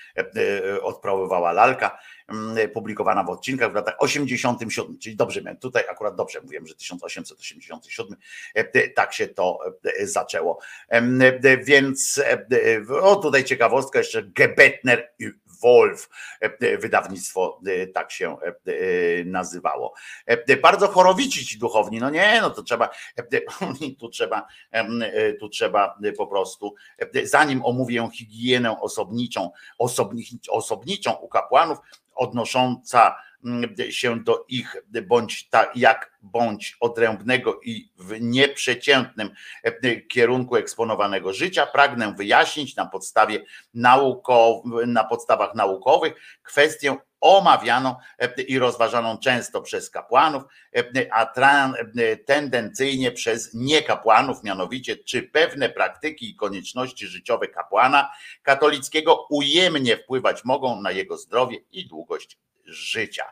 odprawowała 0.81 1.51
lalka 1.51 1.99
publikowana 2.73 3.23
w 3.23 3.29
odcinkach 3.29 3.71
w 3.71 3.75
latach 3.75 3.95
87, 3.99 4.69
czyli 5.01 5.15
dobrze 5.15 5.41
miałem, 5.41 5.57
tutaj 5.57 5.83
akurat 5.89 6.15
dobrze 6.15 6.41
mówiłem, 6.41 6.67
że 6.67 6.75
1887, 6.75 8.17
tak 8.95 9.13
się 9.13 9.27
to 9.27 9.59
zaczęło. 10.03 10.59
Więc 11.63 12.21
o 13.01 13.15
tutaj 13.15 13.43
ciekawostka 13.43 13.99
jeszcze 13.99 14.23
Gebetner 14.23 15.13
Wolf, 15.61 16.09
wydawnictwo 16.79 17.61
tak 17.93 18.11
się 18.11 18.37
nazywało. 19.25 19.93
Bardzo 20.61 20.87
chorowici 20.87 21.45
ci 21.45 21.59
duchowni, 21.59 21.99
no 21.99 22.09
nie, 22.09 22.39
no 22.41 22.49
to 22.49 22.63
trzeba, 22.63 22.89
tu 23.99 24.09
trzeba, 24.09 24.47
tu 25.39 25.49
trzeba 25.49 25.97
po 26.17 26.27
prostu, 26.27 26.75
zanim 27.23 27.65
omówię 27.65 28.09
higienę 28.13 28.81
osobniczą, 28.81 29.51
osobniczą 30.49 31.11
u 31.13 31.27
kapłanów, 31.27 31.77
odnosząca 32.15 33.15
się 33.89 34.23
do 34.23 34.45
ich 34.49 34.75
bądź 35.07 35.49
tak 35.49 35.77
jak 35.77 36.11
bądź 36.21 36.77
odrębnego 36.79 37.59
i 37.63 37.91
w 37.97 38.21
nieprzeciętnym 38.21 39.29
e, 39.63 40.01
kierunku 40.01 40.55
eksponowanego 40.55 41.33
życia, 41.33 41.65
pragnę 41.65 42.13
wyjaśnić 42.17 42.75
na 42.75 42.85
podstawie 42.85 43.45
naukow, 43.73 44.63
na 44.87 45.03
podstawach 45.03 45.55
naukowych 45.55 46.13
kwestię 46.43 46.97
omawianą 47.21 47.95
e, 48.19 48.41
i 48.41 48.59
rozważaną 48.59 49.17
często 49.17 49.61
przez 49.61 49.89
kapłanów, 49.89 50.43
e, 50.75 51.13
a 51.13 51.33
tendencyjnie 52.25 53.11
przez 53.11 53.53
niekapłanów, 53.53 54.43
mianowicie 54.43 54.97
czy 54.97 55.23
pewne 55.23 55.69
praktyki 55.69 56.29
i 56.29 56.35
konieczności 56.35 57.07
życiowe 57.07 57.47
kapłana 57.47 58.11
katolickiego 58.43 59.27
ujemnie 59.29 59.97
wpływać 59.97 60.45
mogą 60.45 60.81
na 60.81 60.91
jego 60.91 61.17
zdrowie 61.17 61.57
i 61.71 61.87
długość 61.87 62.37
życia. 62.71 63.23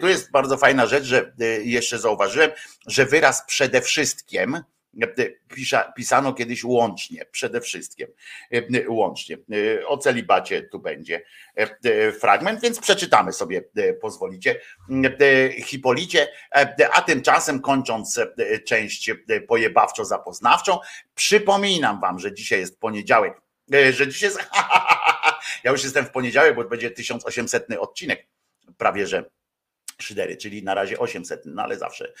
Tu 0.00 0.08
jest 0.08 0.30
bardzo 0.30 0.56
fajna 0.56 0.86
rzecz, 0.86 1.04
że 1.04 1.32
jeszcze 1.64 1.98
zauważyłem, 1.98 2.50
że 2.86 3.06
wyraz 3.06 3.46
przede 3.46 3.80
wszystkim 3.80 4.58
pisano 5.96 6.32
kiedyś 6.32 6.64
łącznie, 6.64 7.24
przede 7.30 7.60
wszystkim 7.60 8.08
łącznie. 8.88 9.38
O 9.86 9.98
celibacie 9.98 10.62
tu 10.62 10.78
będzie 10.78 11.22
fragment, 12.20 12.60
więc 12.60 12.80
przeczytamy 12.80 13.32
sobie, 13.32 13.62
pozwolicie. 14.00 14.60
Hipolicie, 15.64 16.28
a 16.92 17.02
tymczasem 17.02 17.60
kończąc 17.60 18.20
część 18.66 19.10
pojebawczo-zapoznawczą, 19.48 20.78
przypominam 21.14 22.00
wam, 22.00 22.18
że 22.18 22.34
dzisiaj 22.34 22.60
jest 22.60 22.80
poniedziałek, 22.80 23.40
że 23.92 24.08
dzisiaj 24.08 24.28
jest, 24.28 24.40
ja 25.64 25.70
już 25.70 25.84
jestem 25.84 26.04
w 26.04 26.10
poniedziałek, 26.10 26.54
bo 26.54 26.64
będzie 26.64 26.90
1800 26.90 27.66
odcinek, 27.78 28.26
prawie 28.78 29.06
że 29.06 29.24
szydery, 30.02 30.36
czyli 30.36 30.62
na 30.62 30.74
razie 30.74 30.98
800, 30.98 31.42
no 31.44 31.62
ale 31.62 31.78
zawsze 31.78 32.12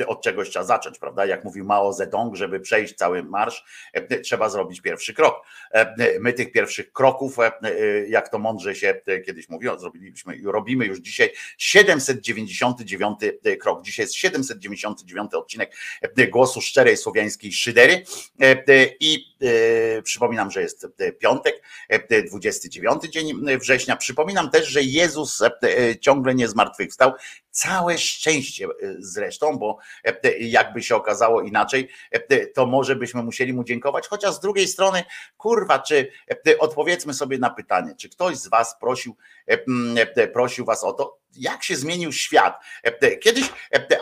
e, 0.00 0.06
od 0.06 0.22
czegoś 0.22 0.50
trzeba 0.50 0.64
zacząć, 0.64 0.98
prawda? 0.98 1.26
Jak 1.26 1.44
mówił 1.44 1.64
Mao 1.64 1.92
Zedong, 1.92 2.36
żeby 2.36 2.60
przejść 2.60 2.94
cały 2.94 3.22
marsz, 3.22 3.64
e, 3.92 4.20
trzeba 4.20 4.48
zrobić 4.48 4.80
pierwszy 4.80 5.14
krok. 5.14 5.46
E, 5.70 6.18
my 6.20 6.32
tych 6.32 6.52
pierwszych 6.52 6.92
kroków, 6.92 7.36
jak 8.08 8.28
to 8.28 8.38
mądrze 8.38 8.74
się 8.74 9.00
kiedyś 9.26 9.48
mówiło, 9.48 9.78
zrobiliśmy 9.78 10.38
robimy 10.44 10.86
już 10.86 10.98
dzisiaj 10.98 11.30
799 11.58 13.18
krok. 13.60 13.82
Dzisiaj 13.82 14.04
jest 14.04 14.14
799 14.14 15.34
odcinek 15.34 15.76
głosu 16.30 16.60
szczerej 16.60 16.96
słowiańskiej 16.96 17.52
szydery 17.52 18.04
i 19.00 19.36
przypominam, 20.04 20.50
że 20.50 20.62
jest 20.62 20.86
piątek, 21.18 21.62
29 22.28 23.02
dzień 23.10 23.32
września. 23.58 23.96
Przypominam 23.96 24.50
też, 24.50 24.68
że 24.68 24.82
Jezus 24.82 25.42
ciągle 26.00 26.34
nie 26.34 26.48
zmartwychwstał 26.48 27.12
Całe 27.50 27.98
szczęście 27.98 28.64
e, 28.64 28.68
zresztą, 28.98 29.58
bo 29.58 29.78
e, 30.04 30.38
jakby 30.38 30.82
się 30.82 30.96
okazało 30.96 31.42
inaczej, 31.42 31.88
e, 32.10 32.46
to 32.46 32.66
może 32.66 32.96
byśmy 32.96 33.22
musieli 33.22 33.52
mu 33.52 33.64
dziękować. 33.64 34.08
Chociaż 34.08 34.34
z 34.34 34.40
drugiej 34.40 34.68
strony, 34.68 35.04
kurwa, 35.36 35.78
czy 35.78 36.10
odpowiedzmy 36.58 37.14
sobie 37.14 37.38
na 37.38 37.50
pytanie, 37.50 37.94
czy 37.98 38.08
ktoś 38.08 38.36
z 38.36 38.48
Was 38.48 38.78
prosił, 38.80 39.16
prosił 40.32 40.64
Was 40.64 40.84
o 40.84 40.92
to, 40.92 41.18
jak 41.36 41.64
się 41.64 41.76
zmienił 41.76 42.12
świat. 42.12 42.60
Kiedyś, 43.22 43.44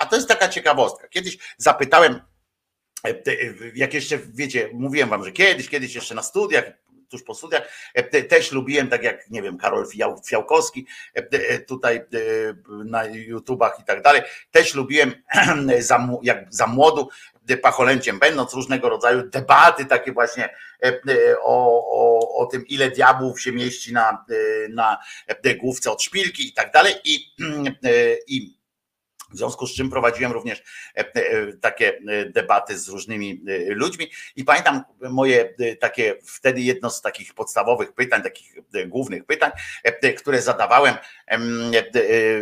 a 0.00 0.06
to 0.06 0.16
jest 0.16 0.28
taka 0.28 0.48
ciekawostka, 0.48 1.08
kiedyś 1.08 1.38
zapytałem, 1.56 2.20
jak 3.74 3.94
jeszcze 3.94 4.18
wiecie, 4.18 4.70
mówiłem 4.72 5.08
wam, 5.08 5.24
że 5.24 5.32
kiedyś, 5.32 5.68
kiedyś 5.68 5.94
jeszcze 5.94 6.14
na 6.14 6.22
studiach 6.22 6.64
tuż 7.12 7.22
po 7.22 7.34
studiach. 7.34 7.90
E, 7.94 8.22
też 8.22 8.52
lubiłem, 8.52 8.88
tak 8.88 9.02
jak 9.02 9.30
nie 9.30 9.42
wiem, 9.42 9.58
Karol 9.58 9.86
Fiałkowski 10.26 10.86
e, 11.16 11.20
e, 11.30 11.58
tutaj 11.58 12.00
na 12.84 13.04
YouTubach 13.04 13.80
i 13.80 13.84
tak 13.84 14.02
dalej. 14.02 14.22
Też 14.50 14.74
lubiłem 14.74 15.12
jak 16.22 16.54
za 16.54 16.66
młodu 16.66 17.08
pacholęciem 17.62 18.18
będąc 18.18 18.54
różnego 18.54 18.88
rodzaju 18.88 19.28
debaty 19.28 19.86
takie 19.86 20.12
właśnie 20.12 20.48
o, 21.42 21.86
o, 21.90 22.34
o 22.38 22.46
tym, 22.46 22.66
ile 22.66 22.90
diabłów 22.90 23.40
się 23.40 23.52
mieści 23.52 23.92
na, 23.92 24.24
na 24.70 24.98
główce 25.60 25.90
od 25.90 26.02
szpilki 26.02 26.48
i 26.48 26.52
tak 26.52 26.72
dalej. 26.72 26.94
I, 27.04 27.34
i 28.34 28.61
w 29.32 29.36
związku 29.36 29.66
z 29.66 29.74
czym 29.74 29.90
prowadziłem 29.90 30.32
również 30.32 30.62
e, 30.96 31.14
e, 31.14 31.52
takie 31.52 31.98
e, 31.98 32.24
debaty 32.24 32.78
z 32.78 32.88
różnymi 32.88 33.42
ludźmi. 33.68 34.10
I 34.36 34.44
pamiętam 34.44 34.82
moje 35.10 35.54
takie 35.80 36.14
wtedy 36.24 36.60
jedno 36.60 36.90
z 36.90 37.02
takich 37.02 37.34
podstawowych 37.34 37.92
pytań, 37.92 38.22
takich 38.22 38.54
głównych 38.86 39.24
pytań, 39.24 39.50
które 40.18 40.42
zadawałem 40.42 40.94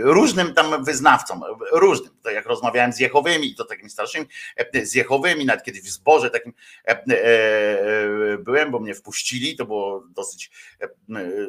różnym 0.01 0.55
tam 0.55 0.85
wyznawcom, 0.85 1.43
różnym, 1.73 2.13
to 2.23 2.31
jak 2.31 2.47
rozmawiałem 2.47 2.93
z 2.93 2.99
Jehowymi, 2.99 3.55
to 3.55 3.65
takimi 3.65 3.91
starszymi, 3.91 4.27
z 4.83 4.95
Jehowymi, 4.95 5.45
nawet 5.45 5.65
kiedyś 5.65 5.83
w 5.83 5.91
zborze 5.91 6.31
takim 6.31 6.53
byłem, 8.39 8.71
bo 8.71 8.81
mnie 8.81 8.95
wpuścili, 8.95 9.57
to 9.57 9.65
było 9.65 10.05
dosyć 10.15 10.51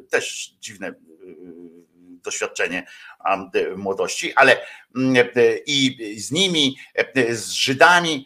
też 0.09 0.55
dziwne 0.59 0.93
doświadczenie 2.23 2.87
młodości, 3.75 4.33
ale 4.33 4.57
mm, 4.95 5.27
e, 5.35 5.57
i 5.65 6.19
z 6.19 6.31
nimi, 6.31 6.77
e, 6.95 7.35
z 7.35 7.49
Żydami 7.49 8.25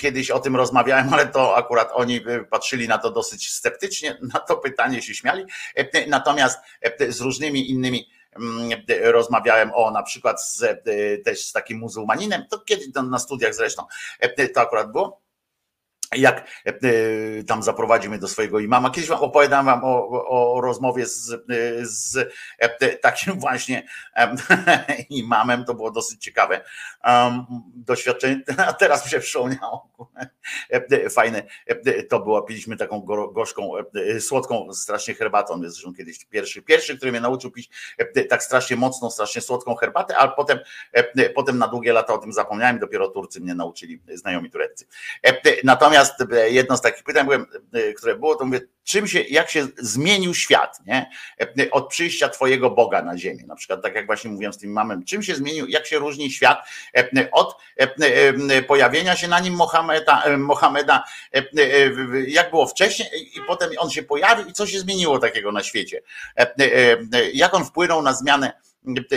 kiedyś 0.00 0.30
o 0.30 0.40
tym 0.40 0.56
rozmawiałem, 0.56 1.12
ale 1.14 1.26
to 1.26 1.56
akurat 1.56 1.90
oni 1.92 2.20
patrzyli 2.50 2.88
na 2.88 2.98
to 2.98 3.10
dosyć 3.10 3.50
sceptycznie, 3.50 4.18
na 4.34 4.40
to 4.40 4.56
pytanie 4.56 5.02
się 5.02 5.14
śmiali. 5.14 5.44
Natomiast 6.06 6.58
z 7.08 7.20
różnymi 7.20 7.70
innymi 7.70 8.08
mm, 8.36 8.70
rozmawiałem 9.02 9.70
o 9.74 9.90
na 9.90 10.02
przykład 10.02 10.42
z, 10.42 10.84
też 11.24 11.46
z 11.46 11.52
takim 11.52 11.78
muzułmaninem, 11.78 12.46
to 12.50 12.58
kiedyś 12.58 12.86
na 12.94 13.18
studiach 13.18 13.54
zresztą 13.54 13.82
to 14.54 14.60
akurat 14.60 14.92
było 14.92 15.25
jak 16.16 16.48
e, 16.66 16.68
e, 16.68 17.44
tam 17.44 17.62
zaprowadzi 17.62 18.08
mnie 18.08 18.18
do 18.18 18.28
swojego 18.28 18.60
imama. 18.60 18.90
Kiedyś 18.90 19.10
wam 19.10 19.18
opowiadam 19.18 19.66
wam 19.66 19.80
o, 19.84 20.28
o 20.28 20.60
rozmowie 20.60 21.06
z, 21.06 21.32
e, 21.32 21.38
z 21.82 22.32
takim 23.00 23.40
właśnie 23.40 23.86
imamem, 25.10 25.64
to 25.64 25.74
było 25.74 25.90
dosyć 25.90 26.22
ciekawe 26.22 26.60
doświadczenie, 27.74 28.42
a 28.68 28.72
teraz 28.72 29.04
mi 29.04 29.10
się 29.10 29.20
przypomniało, 29.20 29.88
fajne, 31.10 31.42
to 32.08 32.20
było, 32.20 32.42
piliśmy 32.42 32.76
taką 32.76 33.00
gorzką, 33.32 33.70
słodką 34.20 34.72
strasznie 34.72 35.14
herbatą, 35.14 35.60
zresztą 35.62 35.94
kiedyś 35.94 36.24
pierwszy, 36.24 36.62
pierwszy, 36.62 36.96
który 36.96 37.12
mnie 37.12 37.20
nauczył 37.20 37.50
pić 37.50 37.70
tak 38.28 38.42
strasznie 38.42 38.76
mocną, 38.76 39.10
strasznie 39.10 39.42
słodką 39.42 39.74
herbatę, 39.74 40.16
ale 40.16 40.32
potem, 40.36 40.58
potem 41.34 41.58
na 41.58 41.68
długie 41.68 41.92
lata 41.92 42.14
o 42.14 42.18
tym 42.18 42.32
zapomniałem, 42.32 42.78
dopiero 42.78 43.08
Turcy 43.08 43.40
mnie 43.40 43.54
nauczyli, 43.54 44.02
znajomi 44.14 44.50
tureccy. 44.50 44.86
Natomiast 45.64 46.05
Natomiast 46.06 46.32
e, 46.32 46.50
jedno 46.50 46.76
z 46.76 46.80
takich 46.80 47.04
pytań, 47.04 47.28
e, 47.72 47.92
które 47.92 48.16
było, 48.16 48.34
to 48.36 48.44
mówię, 48.44 48.60
czym 48.84 49.08
się, 49.08 49.20
jak 49.20 49.50
się 49.50 49.66
zmienił 49.78 50.34
świat, 50.34 50.80
nie? 50.86 51.10
E, 51.40 51.70
od 51.70 51.88
przyjścia 51.88 52.28
Twojego 52.28 52.70
Boga 52.70 53.02
na 53.02 53.18
ziemię. 53.18 53.44
Na 53.46 53.56
przykład, 53.56 53.82
tak 53.82 53.94
jak 53.94 54.06
właśnie 54.06 54.30
mówiłem 54.30 54.52
z 54.52 54.58
tym 54.58 54.72
mamem, 54.72 55.04
czym 55.04 55.22
się 55.22 55.34
zmienił, 55.34 55.66
jak 55.66 55.86
się 55.86 55.98
różni 55.98 56.30
świat 56.30 56.68
od 57.32 57.56
pojawienia 58.66 59.16
się 59.16 59.28
na 59.28 59.40
nim 59.40 59.54
Mohameda, 59.54 60.22
Mohameda 60.38 61.04
jak 62.26 62.50
było 62.50 62.66
wcześniej, 62.66 63.08
i 63.38 63.40
potem 63.46 63.70
on 63.78 63.90
się 63.90 64.02
pojawił, 64.02 64.46
i 64.46 64.52
co 64.52 64.66
się 64.66 64.78
zmieniło 64.80 65.18
takiego 65.18 65.52
na 65.52 65.62
świecie? 65.62 66.02
Jak 67.32 67.54
on 67.54 67.64
wpłynął 67.64 68.02
na 68.02 68.12
zmianę 68.12 68.52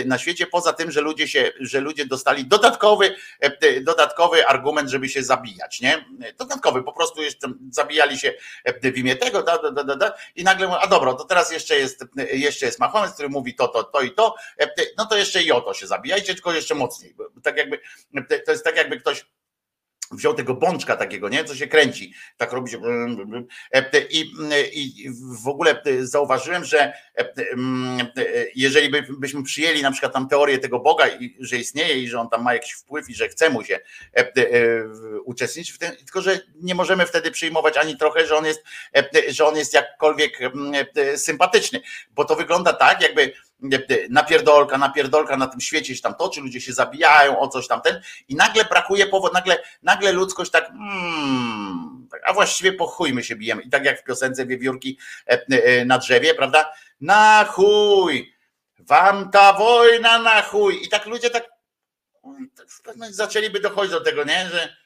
na 0.04 0.18
świecie, 0.18 0.46
poza 0.46 0.72
tym, 0.72 0.90
że 0.90 1.00
ludzie 1.00 1.28
się, 1.28 1.52
że 1.60 1.80
ludzie 1.80 2.06
dostali 2.06 2.46
dodatkowy, 2.46 3.16
e, 3.40 3.80
dodatkowy 3.80 4.46
argument, 4.46 4.90
żeby 4.90 5.08
się 5.08 5.22
zabijać, 5.22 5.80
nie? 5.80 6.04
Dodatkowy, 6.38 6.82
po 6.82 6.92
prostu 6.92 7.22
jeszcze 7.22 7.48
zabijali 7.70 8.18
się 8.18 8.34
w 8.82 8.98
imię 8.98 9.16
tego, 9.16 9.42
da, 9.42 9.58
da, 9.58 9.84
da, 9.84 9.96
da, 9.96 10.14
i 10.36 10.44
nagle 10.44 10.66
mówią, 10.66 10.80
a 10.80 10.86
dobra, 10.86 11.14
to 11.14 11.24
teraz 11.24 11.52
jeszcze 11.52 11.78
jest, 11.78 12.04
jeszcze 12.32 12.66
jest 12.66 12.78
Mahomet, 12.78 13.12
który 13.12 13.28
mówi 13.28 13.54
to, 13.54 13.68
to, 13.68 13.84
to 13.84 14.00
i 14.00 14.10
to, 14.10 14.34
no 14.98 15.06
to 15.06 15.16
jeszcze 15.16 15.42
i 15.42 15.52
o 15.52 15.60
to 15.60 15.74
się 15.74 15.86
zabijajcie, 15.86 16.34
tylko 16.34 16.52
jeszcze 16.52 16.74
mocniej. 16.74 17.14
Tak 17.42 17.56
jakby, 17.56 17.80
to 18.46 18.52
jest 18.52 18.64
tak 18.64 18.76
jakby 18.76 19.00
ktoś 19.00 19.24
wziął 20.10 20.34
tego 20.34 20.54
bączka 20.54 20.96
takiego, 20.96 21.28
nie, 21.28 21.44
co 21.44 21.54
się 21.54 21.66
kręci, 21.66 22.14
tak 22.36 22.52
robi 22.52 22.70
się 22.70 22.80
i, 24.10 24.20
i 24.72 25.10
w 25.42 25.48
ogóle 25.48 25.82
zauważyłem, 26.00 26.64
że 26.64 26.92
jeżeli 28.54 28.90
by, 28.90 29.06
byśmy 29.18 29.42
przyjęli 29.42 29.82
na 29.82 29.90
przykład 29.90 30.12
tam 30.12 30.28
teorię 30.28 30.58
tego 30.58 30.80
Boga, 30.80 31.04
że 31.40 31.56
istnieje 31.56 32.02
i 32.02 32.08
że 32.08 32.20
on 32.20 32.28
tam 32.28 32.42
ma 32.42 32.54
jakiś 32.54 32.72
wpływ 32.72 33.10
i 33.10 33.14
że 33.14 33.28
chce 33.28 33.50
mu 33.50 33.64
się 33.64 33.80
uczestniczyć 35.24 35.72
w 35.74 35.78
tym, 35.78 35.96
tylko 35.96 36.22
że 36.22 36.40
nie 36.54 36.74
możemy 36.74 37.06
wtedy 37.06 37.30
przyjmować 37.30 37.76
ani 37.76 37.96
trochę, 37.96 38.26
że 38.26 38.36
on 38.36 38.44
jest, 38.44 38.62
że 39.28 39.46
on 39.46 39.56
jest 39.56 39.74
jakkolwiek 39.74 40.38
sympatyczny, 41.16 41.80
bo 42.10 42.24
to 42.24 42.36
wygląda 42.36 42.72
tak, 42.72 43.02
jakby 43.02 43.32
napierdolka, 44.10 44.78
napierdolka 44.78 45.36
na 45.36 45.46
tym 45.46 45.60
świecie 45.60 45.96
się 45.96 46.02
tam 46.02 46.14
toczy, 46.14 46.40
ludzie 46.40 46.60
się 46.60 46.72
zabijają 46.72 47.38
o 47.38 47.48
coś 47.48 47.68
tam 47.68 47.80
ten 47.80 48.00
i 48.28 48.34
nagle 48.34 48.64
brakuje 48.64 49.06
powodu, 49.06 49.34
nagle, 49.34 49.62
nagle 49.82 50.12
ludzkość 50.12 50.50
tak, 50.50 50.66
hmm, 50.68 52.08
a 52.24 52.32
właściwie 52.32 52.72
po 52.72 52.86
chuj 52.86 53.12
my 53.12 53.24
się 53.24 53.36
bijemy. 53.36 53.62
I 53.62 53.70
tak 53.70 53.84
jak 53.84 54.00
w 54.00 54.04
piosence 54.04 54.46
Wiewiórki 54.46 54.98
e, 55.26 55.46
e, 55.48 55.84
na 55.84 55.98
drzewie, 55.98 56.34
prawda? 56.34 56.72
Na 57.00 57.44
chuj! 57.44 58.34
Wam 58.78 59.30
ta 59.30 59.52
wojna 59.52 60.18
na 60.18 60.42
chuj! 60.42 60.84
I 60.84 60.88
tak 60.88 61.06
ludzie 61.06 61.30
tak, 61.30 61.48
tak 62.84 62.96
zaczęliby 63.10 63.60
dochodzić 63.60 63.92
do 63.92 64.00
tego, 64.00 64.24
nie? 64.24 64.48
Że 64.48 64.76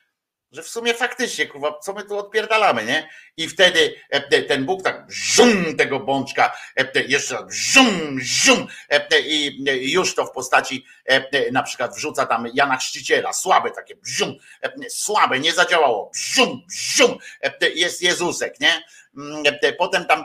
że 0.54 0.62
w 0.62 0.68
sumie 0.68 0.94
faktycznie, 0.94 1.46
kurwa, 1.46 1.78
co 1.78 1.92
my 1.92 2.04
tu 2.04 2.18
odpierdalamy, 2.18 2.84
nie? 2.84 3.08
I 3.36 3.48
wtedy 3.48 3.94
e, 4.10 4.42
ten 4.42 4.64
Bóg 4.64 4.82
tak 4.82 5.06
żum 5.08 5.76
tego 5.76 6.00
bączka, 6.00 6.56
e, 6.76 7.02
jeszcze 7.02 7.38
żum, 7.48 8.18
żum 8.20 8.66
i 9.26 9.64
już 9.92 10.14
to 10.14 10.26
w 10.26 10.32
postaci 10.32 10.86
na 11.52 11.62
przykład 11.62 11.94
wrzuca 11.94 12.26
tam 12.26 12.46
Jana 12.54 12.76
Chrzciciela, 12.76 13.32
słabe 13.32 13.70
takie 13.70 13.96
bżum, 13.96 14.36
słabe, 14.88 15.40
nie 15.40 15.52
zadziałało, 15.52 16.10
bżum, 16.12 16.62
bżum, 16.68 17.18
jest 17.74 18.02
Jezusek, 18.02 18.60
nie? 18.60 18.84
Mm, 19.16 19.44
potem 19.78 20.04
tam 20.04 20.24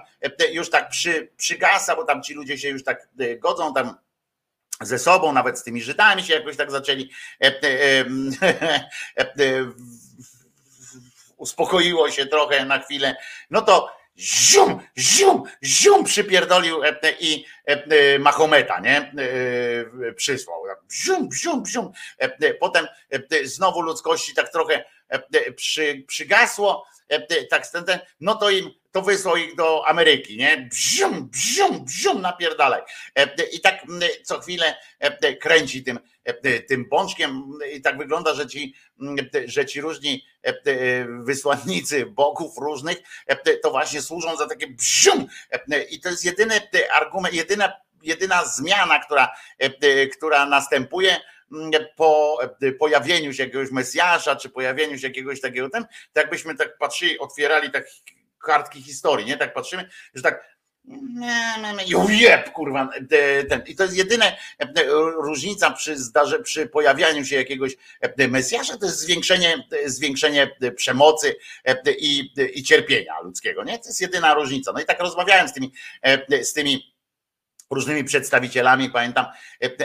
już 0.51 0.69
tak 0.69 0.89
przy, 0.89 1.31
przygasa, 1.37 1.95
bo 1.95 2.03
tam 2.03 2.23
ci 2.23 2.33
ludzie 2.33 2.57
się 2.57 2.69
już 2.69 2.83
tak 2.83 3.07
godzą 3.39 3.73
tam 3.73 3.95
ze 4.81 4.99
sobą, 4.99 5.33
nawet 5.33 5.59
z 5.59 5.63
tymi 5.63 5.81
Żydami 5.81 6.23
się 6.23 6.33
jakoś 6.33 6.57
tak 6.57 6.71
zaczęli 6.71 7.09
uspokoiło 11.37 12.11
się 12.11 12.25
trochę 12.25 12.65
na 12.65 12.79
chwilę, 12.79 13.15
no 13.49 13.61
to 13.61 13.99
zium, 14.19 14.79
zium, 14.97 15.43
zium 15.63 16.03
przypierdolił 16.03 16.83
e, 16.83 16.95
i 17.19 17.45
e, 17.65 18.19
Mahometa, 18.19 18.79
nie? 18.79 18.97
E, 20.07 20.13
przysłał. 20.13 20.63
Zium, 20.91 21.29
zium, 21.33 21.65
zium. 21.65 21.91
Potem 22.59 22.87
znowu 23.43 23.81
ludzkości 23.81 24.33
tak 24.33 24.51
trochę 24.51 24.85
przy, 25.55 26.03
przygasło, 26.07 26.87
tak, 27.49 27.63
no 28.19 28.35
to 28.35 28.49
im 28.49 28.71
to 28.91 29.01
wysłał 29.01 29.37
ich 29.37 29.55
do 29.55 29.87
Ameryki, 29.87 30.37
nie? 30.37 30.57
Bzium, 30.71 31.29
bzium, 31.29 31.85
bzium, 31.85 32.21
napierdalaj. 32.21 32.81
I 33.51 33.61
tak 33.61 33.85
co 34.23 34.39
chwilę 34.39 34.75
kręci 35.41 35.83
tym, 35.83 35.99
tym 36.67 36.85
pączkiem 36.85 37.53
i 37.73 37.81
tak 37.81 37.97
wygląda, 37.97 38.33
że 38.33 38.47
ci, 38.47 38.75
że 39.45 39.65
ci 39.65 39.81
różni 39.81 40.25
wysłannicy 41.19 42.05
bogów 42.05 42.57
różnych 42.57 42.97
to 43.61 43.71
właśnie 43.71 44.01
służą 44.01 44.37
za 44.37 44.47
takie 44.47 44.67
bzium. 44.67 45.27
I 45.89 45.99
to 45.99 46.09
jest 46.09 46.25
jedyny 46.25 46.61
argument, 46.93 47.35
jedyna, 47.35 47.73
jedyna 48.03 48.45
zmiana, 48.45 48.99
która, 48.99 49.35
która 50.17 50.45
następuje, 50.45 51.17
po 51.95 52.39
pojawieniu 52.79 53.33
się 53.33 53.43
jakiegoś 53.43 53.71
Mesjasza, 53.71 54.35
czy 54.35 54.49
pojawieniu 54.49 54.97
się 54.97 55.07
jakiegoś 55.07 55.41
takiego 55.41 55.69
ten, 55.69 55.83
tak 55.83 56.23
jakbyśmy 56.23 56.55
tak 56.55 56.77
patrzyli, 56.77 57.19
otwierali 57.19 57.71
tak 57.71 57.85
kartki 58.45 58.83
historii, 58.83 59.25
nie? 59.25 59.37
Tak 59.37 59.53
patrzymy, 59.53 59.89
że 60.13 60.21
tak 60.21 60.59
jeb, 62.09 62.51
kurwa, 62.51 62.89
ten. 63.49 63.63
I 63.67 63.75
to 63.75 63.83
jest 63.83 63.95
jedyna 63.95 64.25
różnica 65.15 65.71
przy, 65.71 65.97
zdarze, 65.97 66.39
przy 66.39 66.67
pojawianiu 66.67 67.25
się 67.25 67.35
jakiegoś 67.35 67.75
Mesjasza, 68.29 68.77
to 68.77 68.85
jest 68.85 68.99
zwiększenie, 68.99 69.67
zwiększenie 69.85 70.51
przemocy 70.75 71.35
i, 71.99 72.33
i 72.53 72.63
cierpienia 72.63 73.19
ludzkiego, 73.23 73.63
nie? 73.63 73.79
To 73.79 73.89
jest 73.89 74.01
jedyna 74.01 74.33
różnica. 74.33 74.71
No 74.71 74.81
i 74.81 74.85
tak 74.85 74.99
rozmawiałem 74.99 75.47
z 75.47 75.53
tymi, 75.53 75.73
z 76.43 76.53
tymi 76.53 76.95
różnymi 77.71 78.03
przedstawicielami, 78.03 78.89
pamiętam, 78.89 79.25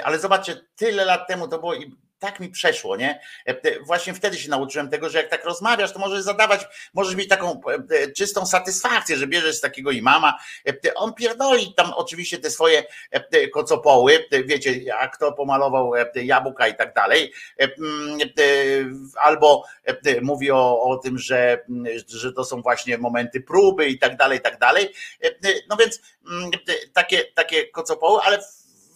ale 0.05 0.19
zobaczcie, 0.19 0.57
tyle 0.77 1.05
lat 1.05 1.29
temu 1.29 1.49
to 1.49 1.59
było 1.59 1.75
i 1.75 1.97
tak 2.19 2.41
mi 2.41 2.49
przeszło, 2.49 2.97
nie? 2.97 3.21
E, 3.47 3.81
właśnie 3.81 4.15
wtedy 4.15 4.39
się 4.39 4.51
nauczyłem 4.51 4.91
tego, 4.91 5.09
że 5.09 5.19
jak 5.19 5.31
tak 5.31 5.45
rozmawiasz, 5.45 5.93
to 5.93 5.99
możesz 5.99 6.23
zadawać, 6.23 6.67
możesz 6.95 7.15
mieć 7.15 7.29
taką 7.29 7.61
e, 7.91 8.13
czystą 8.13 8.47
satysfakcję, 8.47 9.17
że 9.17 9.27
bierzesz 9.27 9.61
takiego 9.61 9.91
imama, 9.91 10.39
e, 10.69 10.95
on 10.95 11.15
pierdoli 11.15 11.75
tam 11.75 11.93
oczywiście 11.93 12.39
te 12.39 12.51
swoje 12.51 12.85
kocopoły, 13.53 14.27
wiecie, 14.45 14.95
a 14.99 15.09
kto 15.09 15.33
pomalował 15.33 15.93
jabłka 16.15 16.69
i 16.69 16.77
tak 16.77 16.95
dalej, 16.95 17.33
albo 19.23 19.65
mówi 20.23 20.51
o, 20.51 20.83
o 20.83 20.97
tym, 20.99 21.19
że, 21.19 21.59
że 22.07 22.33
to 22.33 22.45
są 22.45 22.63
właśnie 22.63 22.99
momenty 22.99 23.41
próby 23.41 23.87
i 23.87 23.99
tak 23.99 24.17
dalej, 24.17 24.39
i 24.39 24.43
tak 24.43 24.59
dalej. 24.59 24.93
No 25.69 25.77
więc 25.77 26.01
takie, 26.93 27.25
takie 27.25 27.67
kocopoły, 27.67 28.21
ale 28.25 28.39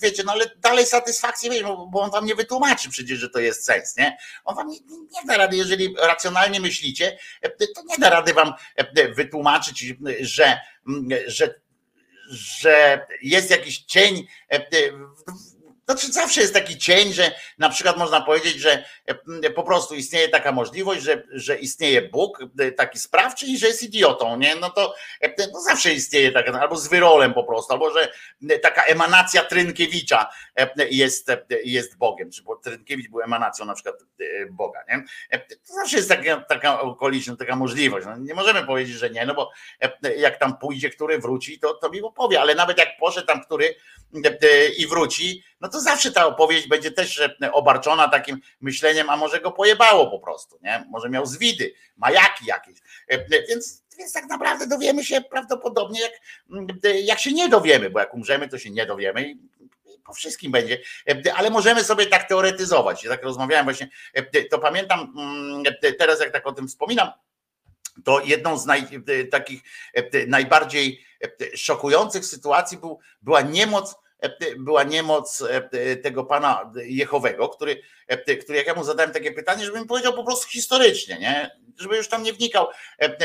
wiecie, 0.00 0.22
no 0.26 0.32
ale 0.32 0.50
dalej 0.56 0.86
satysfakcji, 0.86 1.50
bo 1.90 2.00
on 2.00 2.10
wam 2.10 2.26
nie 2.26 2.34
wytłumaczy 2.34 2.90
przecież, 2.90 3.18
że 3.18 3.30
to 3.30 3.38
jest 3.38 3.64
sens, 3.64 3.96
nie? 3.96 4.16
On 4.44 4.56
wam 4.56 4.68
nie, 4.68 4.78
nie 4.88 5.26
da 5.26 5.36
rady, 5.36 5.56
jeżeli 5.56 5.94
racjonalnie 5.98 6.60
myślicie, 6.60 7.18
to 7.58 7.82
nie 7.88 7.98
da 7.98 8.10
rady 8.10 8.34
wam 8.34 8.52
wytłumaczyć, 9.14 9.94
że, 10.20 10.60
że, 11.26 11.54
że 12.30 13.06
jest 13.22 13.50
jakiś 13.50 13.78
cień 13.78 14.26
znaczy 15.88 16.12
zawsze 16.12 16.40
jest 16.40 16.54
taki 16.54 16.78
cień, 16.78 17.12
że 17.12 17.32
na 17.58 17.68
przykład 17.68 17.96
można 17.96 18.20
powiedzieć, 18.20 18.56
że 18.56 18.84
e, 19.44 19.50
po 19.50 19.62
prostu 19.62 19.94
istnieje 19.94 20.28
taka 20.28 20.52
możliwość, 20.52 21.02
że, 21.02 21.22
że 21.30 21.58
istnieje 21.58 22.02
Bóg 22.02 22.40
e, 22.58 22.72
taki 22.72 22.98
sprawczy 22.98 23.46
i 23.46 23.58
że 23.58 23.66
jest 23.66 23.82
idiotą, 23.82 24.36
nie? 24.36 24.56
No 24.56 24.70
to 24.70 24.94
e, 25.20 25.34
no 25.52 25.60
zawsze 25.60 25.92
istnieje 25.92 26.32
taka, 26.32 26.60
albo 26.60 26.76
z 26.76 26.88
wyrolem 26.88 27.34
po 27.34 27.44
prostu, 27.44 27.72
albo 27.72 27.90
że 27.90 28.12
taka 28.62 28.82
emanacja 28.82 29.44
Trynkiewicza 29.44 30.30
jest, 30.90 31.30
jest 31.64 31.98
Bogiem, 31.98 32.30
czy 32.30 32.42
bo 32.42 32.56
Trynkiewicz 32.56 33.10
był 33.10 33.20
emanacją 33.20 33.64
na 33.64 33.74
przykład 33.74 33.96
Boga, 34.50 34.84
nie? 34.88 35.04
To 35.48 35.74
zawsze 35.74 35.96
jest 35.96 36.08
taka, 36.08 36.40
taka 36.40 36.80
okoliczność, 36.80 37.38
taka 37.38 37.56
możliwość. 37.56 38.06
No 38.06 38.16
nie 38.16 38.34
możemy 38.34 38.66
powiedzieć, 38.66 38.96
że 38.96 39.10
nie, 39.10 39.26
no 39.26 39.34
bo 39.34 39.50
jak 40.16 40.38
tam 40.38 40.58
pójdzie, 40.58 40.90
który 40.90 41.18
wróci, 41.18 41.58
to, 41.58 41.74
to 41.74 41.90
mi 41.90 42.02
opowie, 42.02 42.40
ale 42.40 42.54
nawet 42.54 42.78
jak 42.78 42.88
poszedł 42.98 43.26
tam, 43.26 43.44
który 43.44 43.74
i 44.78 44.86
wróci, 44.86 45.44
no 45.60 45.68
to 45.68 45.80
zawsze 45.80 46.12
ta 46.12 46.26
opowieść 46.26 46.68
będzie 46.68 46.90
też 46.90 47.22
obarczona 47.52 48.08
takim 48.08 48.40
myśleniem, 48.60 49.10
a 49.10 49.16
może 49.16 49.40
go 49.40 49.52
pojebało 49.52 50.10
po 50.10 50.18
prostu, 50.18 50.58
nie? 50.62 50.84
Może 50.90 51.08
miał 51.08 51.26
zwidy, 51.26 51.74
majaki 51.96 52.46
jakieś. 52.46 52.78
Więc, 53.48 53.84
więc 53.98 54.12
tak 54.12 54.26
naprawdę 54.26 54.66
dowiemy 54.66 55.04
się 55.04 55.20
prawdopodobnie, 55.20 56.00
jak, 56.00 56.12
jak 57.04 57.18
się 57.18 57.32
nie 57.32 57.48
dowiemy, 57.48 57.90
bo 57.90 58.00
jak 58.00 58.14
umrzemy, 58.14 58.48
to 58.48 58.58
się 58.58 58.70
nie 58.70 58.86
dowiemy 58.86 59.34
po 60.06 60.14
wszystkim 60.14 60.52
będzie, 60.52 60.78
ale 61.34 61.50
możemy 61.50 61.84
sobie 61.84 62.06
tak 62.06 62.28
teoretyzować. 62.28 63.04
Ja 63.04 63.10
tak 63.10 63.22
rozmawiałem 63.22 63.66
właśnie, 63.66 63.88
to 64.50 64.58
pamiętam 64.58 65.14
teraz, 65.98 66.20
jak 66.20 66.32
tak 66.32 66.46
o 66.46 66.52
tym 66.52 66.68
wspominam, 66.68 67.10
to 68.04 68.20
jedną 68.20 68.58
z 68.58 68.66
naj, 68.66 68.82
takich 69.30 69.62
najbardziej 70.26 71.04
szokujących 71.54 72.26
sytuacji 72.26 72.78
był, 72.78 72.98
była 73.22 73.40
niemoc 73.40 73.96
była 74.58 74.82
niemoc 74.82 75.44
tego 76.02 76.24
pana 76.24 76.72
Jehowego, 76.76 77.48
który, 77.48 77.82
który 78.40 78.58
jak 78.58 78.66
ja 78.66 78.74
mu 78.74 78.84
zadałem 78.84 79.12
takie 79.12 79.32
pytanie, 79.32 79.64
żeby 79.64 79.80
mi 79.80 79.86
powiedział 79.86 80.12
po 80.12 80.24
prostu 80.24 80.48
historycznie, 80.48 81.18
nie? 81.18 81.50
żeby 81.78 81.96
już 81.96 82.08
tam 82.08 82.22
nie 82.22 82.32
wnikał, 82.32 82.66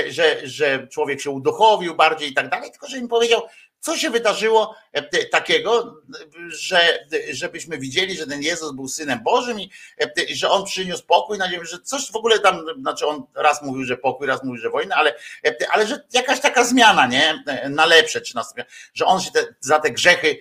że, 0.09 0.47
że 0.47 0.87
człowiek 0.87 1.21
się 1.21 1.29
uduchowił 1.29 1.95
bardziej 1.95 2.29
i 2.29 2.33
tak 2.33 2.49
dalej, 2.49 2.71
tylko 2.71 2.87
żeby 2.87 3.01
mi 3.01 3.07
powiedział, 3.07 3.41
co 3.83 3.97
się 3.97 4.09
wydarzyło 4.09 4.75
e, 4.91 5.25
takiego, 5.25 6.01
że, 6.47 7.05
żebyśmy 7.31 7.77
widzieli, 7.77 8.15
że 8.15 8.27
ten 8.27 8.41
Jezus 8.41 8.71
był 8.75 8.87
synem 8.87 9.23
Bożym 9.23 9.59
i 9.59 9.71
e, 10.01 10.35
że 10.35 10.49
on 10.49 10.65
przyniósł 10.65 11.05
pokój 11.05 11.37
na 11.37 11.51
ziemię, 11.51 11.65
że 11.65 11.79
coś 11.79 12.11
w 12.11 12.15
ogóle 12.15 12.39
tam, 12.39 12.65
znaczy 12.81 13.07
on 13.07 13.23
raz 13.35 13.61
mówił, 13.61 13.83
że 13.85 13.97
pokój, 13.97 14.27
raz 14.27 14.43
mówił, 14.43 14.61
że 14.61 14.69
wojna, 14.69 14.95
ale, 14.95 15.15
e, 15.45 15.55
ale 15.71 15.87
że 15.87 16.03
jakaś 16.13 16.39
taka 16.39 16.63
zmiana, 16.63 17.07
nie? 17.07 17.43
Na 17.69 17.85
lepsze, 17.85 18.21
czy 18.21 18.35
na, 18.35 18.45
że 18.93 19.05
on 19.05 19.21
się 19.21 19.31
te, 19.31 19.45
za 19.59 19.79
te 19.79 19.91
grzechy 19.91 20.37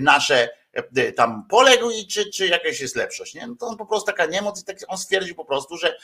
nasze 0.00 0.48
tam 1.16 1.46
poległ 1.48 1.90
i 1.90 2.06
czy, 2.06 2.30
czy 2.30 2.46
jakaś 2.46 2.80
jest 2.80 2.96
lepszość, 2.96 3.34
nie? 3.34 3.46
No 3.46 3.54
to 3.56 3.66
on 3.66 3.76
po 3.76 3.86
prostu 3.86 4.06
taka 4.06 4.26
niemoc 4.26 4.62
i 4.62 4.64
tak 4.64 4.76
on 4.88 4.98
stwierdził 4.98 5.34
po 5.34 5.44
prostu, 5.44 5.76
że 5.76 5.96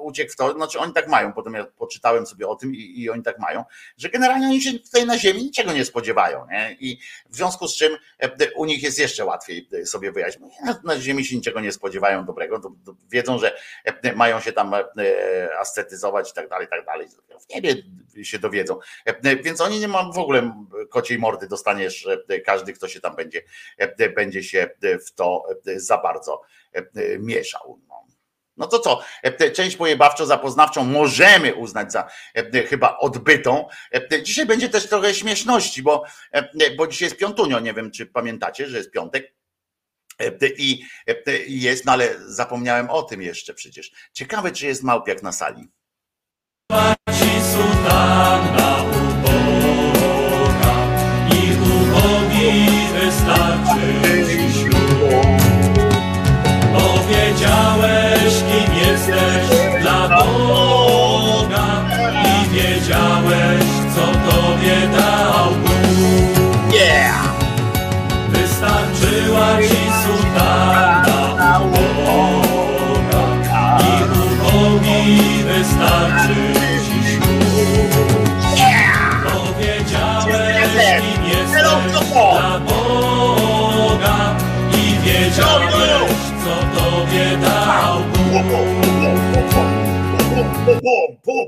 uciekł 0.00 0.32
w 0.32 0.36
to, 0.36 0.52
znaczy 0.52 0.78
oni 0.78 0.92
tak 0.92 1.08
mają, 1.08 1.32
potem 1.32 1.54
ja 1.54 1.64
poczytałem 1.64 2.26
sobie 2.26 2.48
o 2.48 2.56
tym 2.56 2.74
i, 2.74 3.00
i 3.00 3.10
oni 3.10 3.22
tak 3.22 3.38
mają, 3.38 3.64
że 3.96 4.08
generalnie 4.08 4.46
oni 4.46 4.62
się 4.62 4.78
tutaj 4.78 5.06
na 5.06 5.18
ziemi 5.18 5.42
niczego 5.42 5.72
nie 5.72 5.84
spodziewają, 5.84 6.46
nie? 6.50 6.76
I 6.80 6.98
w 7.30 7.36
związku 7.36 7.68
z 7.68 7.76
czym 7.76 7.96
u 8.56 8.64
nich 8.64 8.82
jest 8.82 8.98
jeszcze 8.98 9.24
łatwiej 9.24 9.68
sobie 9.84 10.12
wyjaśnić. 10.12 10.54
No 10.64 10.74
na 10.84 11.00
ziemi 11.00 11.24
się 11.24 11.36
niczego 11.36 11.60
nie 11.60 11.72
spodziewają 11.72 12.24
dobrego, 12.24 12.58
to, 12.58 12.72
to 12.86 12.94
wiedzą, 13.10 13.38
że 13.38 13.56
mają 14.14 14.40
się 14.40 14.52
tam 14.52 14.74
ascetyzować 15.58 16.30
i 16.30 16.34
tak 16.34 16.48
dalej, 16.48 16.66
i 16.66 16.70
tak 16.70 16.84
dalej. 16.84 17.08
W 17.40 17.54
niebie 17.54 17.82
się 18.22 18.38
dowiedzą. 18.38 18.78
Więc 19.42 19.60
oni 19.60 19.80
nie 19.80 19.88
mają 19.88 20.12
w 20.12 20.18
ogóle 20.18 20.66
kociej 20.90 21.18
mordy 21.18 21.48
dostaniesz 21.48 22.08
każdy, 22.44 22.72
kto 22.72 22.88
się 22.88 23.00
tam 23.00 23.16
będzie, 23.16 23.41
będzie 24.16 24.42
się 24.42 24.70
w 25.06 25.12
to 25.14 25.44
za 25.76 25.98
bardzo 25.98 26.42
mieszał. 27.18 27.80
No. 27.88 28.02
No 28.56 28.66
to 28.66 28.78
co, 28.78 29.02
część 29.52 29.76
pojebawczo-zapoznawczą 29.76 30.84
możemy 30.84 31.54
uznać 31.54 31.92
za 31.92 32.08
chyba 32.68 32.98
odbytą. 32.98 33.68
Dzisiaj 34.22 34.46
będzie 34.46 34.68
też 34.68 34.88
trochę 34.88 35.14
śmieszności, 35.14 35.82
bo, 35.82 36.04
bo 36.76 36.86
dzisiaj 36.86 37.06
jest 37.06 37.20
piątunio, 37.20 37.60
nie 37.60 37.74
wiem 37.74 37.90
czy 37.90 38.06
pamiętacie, 38.06 38.68
że 38.68 38.76
jest 38.76 38.90
piątek. 38.90 39.34
I 40.56 40.82
jest, 41.46 41.84
no 41.84 41.92
ale 41.92 42.14
zapomniałem 42.26 42.90
o 42.90 43.02
tym 43.02 43.22
jeszcze 43.22 43.54
przecież. 43.54 43.92
Ciekawe, 44.12 44.52
czy 44.52 44.66
jest 44.66 44.82
małpiak 44.82 45.22
na 45.22 45.32
sali. 45.32 45.68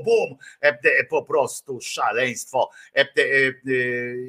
Bum, 0.05 0.37
po 1.09 1.23
prostu 1.23 1.81
szaleństwo. 1.81 2.69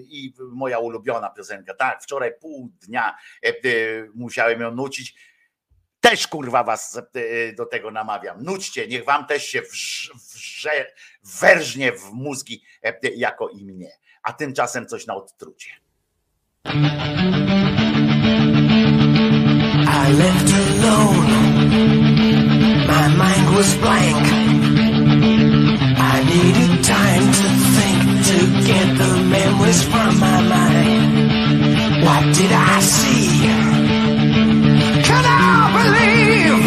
I 0.08 0.32
moja 0.38 0.78
ulubiona 0.78 1.30
piosenka, 1.30 1.74
tak, 1.74 2.02
wczoraj 2.02 2.32
pół 2.40 2.70
dnia 2.86 3.16
musiałem 4.14 4.60
ją 4.60 4.70
nucić. 4.70 5.14
Też 6.00 6.26
kurwa 6.26 6.64
was 6.64 7.00
do 7.56 7.66
tego 7.66 7.90
namawiam. 7.90 8.42
Nućcie, 8.42 8.88
niech 8.88 9.04
wam 9.04 9.26
też 9.26 9.46
się 9.46 9.62
wrze, 9.62 10.12
wrze, 10.34 10.86
werżnie 11.40 11.92
w 11.92 12.12
mózgi 12.12 12.62
jako 13.16 13.48
i 13.48 13.64
mnie. 13.64 13.90
A 14.22 14.32
tymczasem 14.32 14.86
coś 14.86 15.06
na 15.06 15.14
odtrucie. 15.14 15.70
I 20.08 20.12
left. 20.12 20.65
My 22.86 23.08
mind 23.08 23.46
was 23.56 23.74
blank. 23.76 24.26
I 25.98 26.16
needed 26.32 26.84
time 26.84 27.26
to 27.40 27.48
think 27.76 28.00
to 28.30 28.38
get 28.68 28.86
the 28.98 29.10
memories 29.34 29.82
from 29.82 30.20
my 30.20 30.40
mind. 30.54 31.12
What 32.04 32.22
did 32.34 32.52
I 32.52 32.80
see? 32.80 33.26
Can 35.08 35.24
I 35.24 35.72
believe 35.78 36.62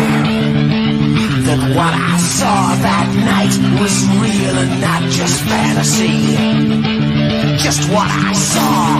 that 1.45 1.61
what 1.77 1.93
I 1.93 2.17
saw 2.17 2.75
that 2.87 3.07
night 3.31 3.55
was 3.79 3.95
real 4.19 4.55
and 4.63 4.81
not 4.81 5.03
just 5.09 5.41
fantasy? 5.43 6.35
Just 7.63 7.89
what 7.89 8.09
I 8.11 8.33
saw 8.33 8.99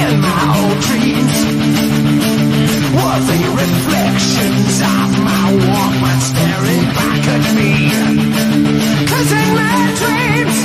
in 0.00 0.20
my 0.20 0.42
old 0.60 0.80
dreams 0.88 1.43
were 3.04 3.20
the 3.20 3.40
reflections 3.64 4.80
of 4.80 5.08
my 5.28 6.14
staring 6.20 6.84
back 6.96 7.24
at 7.36 7.44
me. 7.58 7.72
In 9.24 9.48
my 9.60 9.80
dreams, 10.00 10.58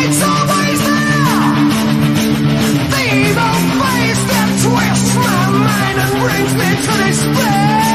it's 0.00 0.20
always 0.32 0.80
there. 0.88 1.54
The 2.92 3.02
evil 3.22 3.58
face 3.80 4.22
that 4.30 4.50
twists 4.64 5.14
my 5.26 5.44
mind 5.64 5.96
and 6.04 6.14
brings 6.22 6.52
me 6.60 6.68
to 6.84 6.92
despair. 7.04 7.85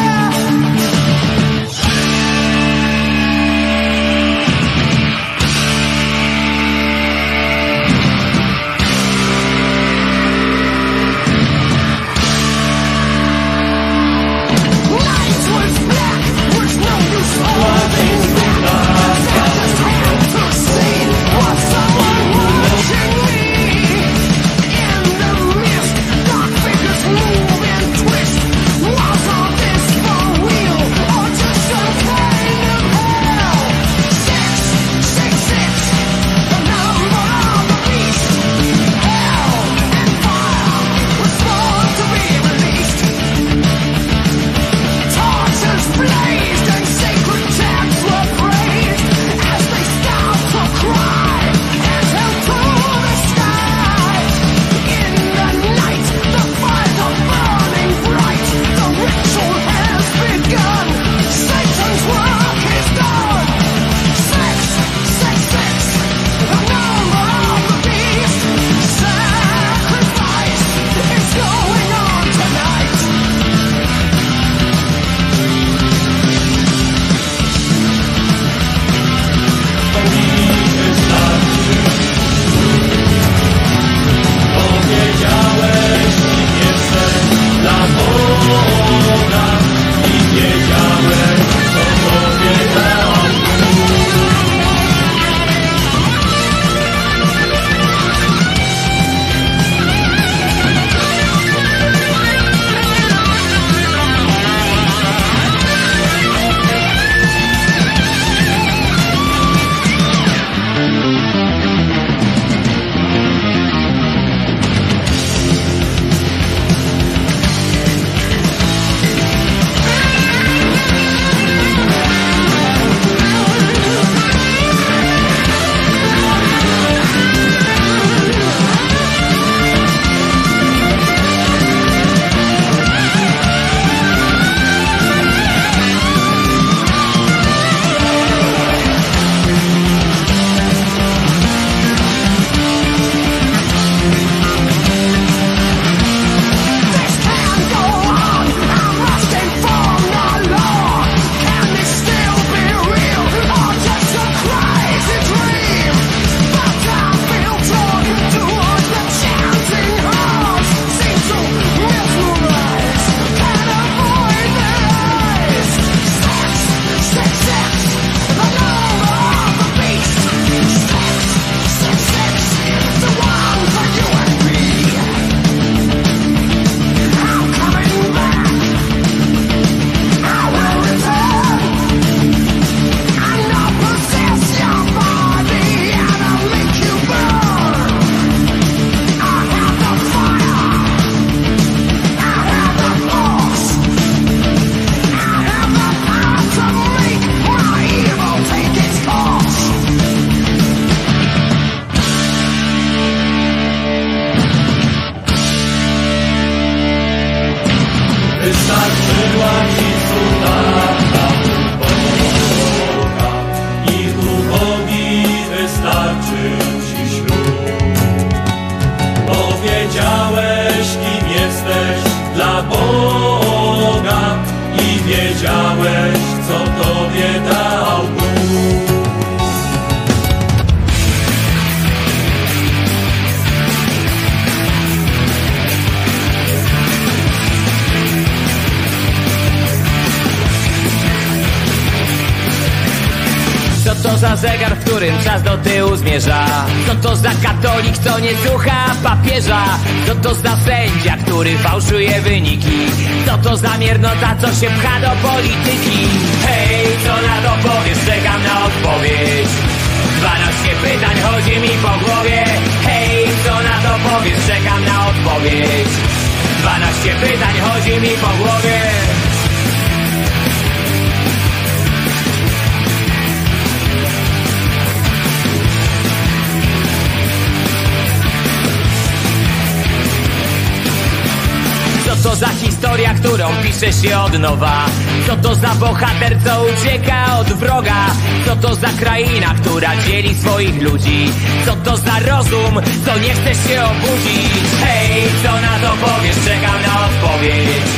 Ludzi? 290.81 291.25
Co 291.65 291.75
to 291.75 291.97
za 291.97 292.19
rozum, 292.19 292.81
co 293.05 293.19
nie 293.19 293.33
chce 293.33 293.55
się 293.55 293.83
obudzić? 293.83 294.65
Hej, 294.83 295.23
co 295.43 295.51
na 295.61 295.79
to 295.79 295.95
powiesz? 296.05 296.35
Czekam 296.45 296.81
na 296.81 297.05
odpowiedź 297.05 297.89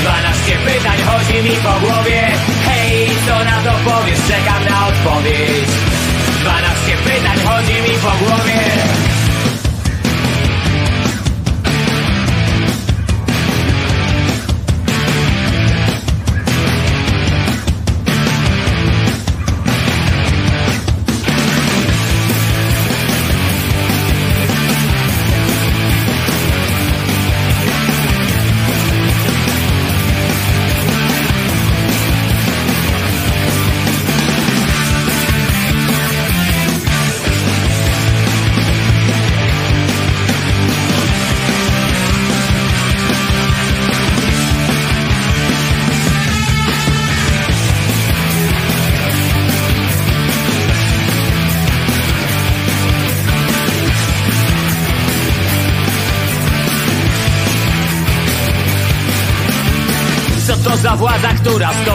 12 0.00 0.56
pytań 0.66 0.98
chodzi 1.06 1.48
mi 1.48 1.56
po 1.56 1.86
głowie 1.86 2.20
Hej, 2.64 3.08
co 3.26 3.44
na 3.44 3.62
to 3.62 3.78
powiesz? 3.90 4.18
Czekam 4.28 4.64
na 4.70 4.86
odpowiedź 4.86 5.70
12 6.40 6.96
pytań 7.04 7.38
chodzi 7.46 7.74
mi 7.82 7.98
po 7.98 8.24
głowie 8.24 8.60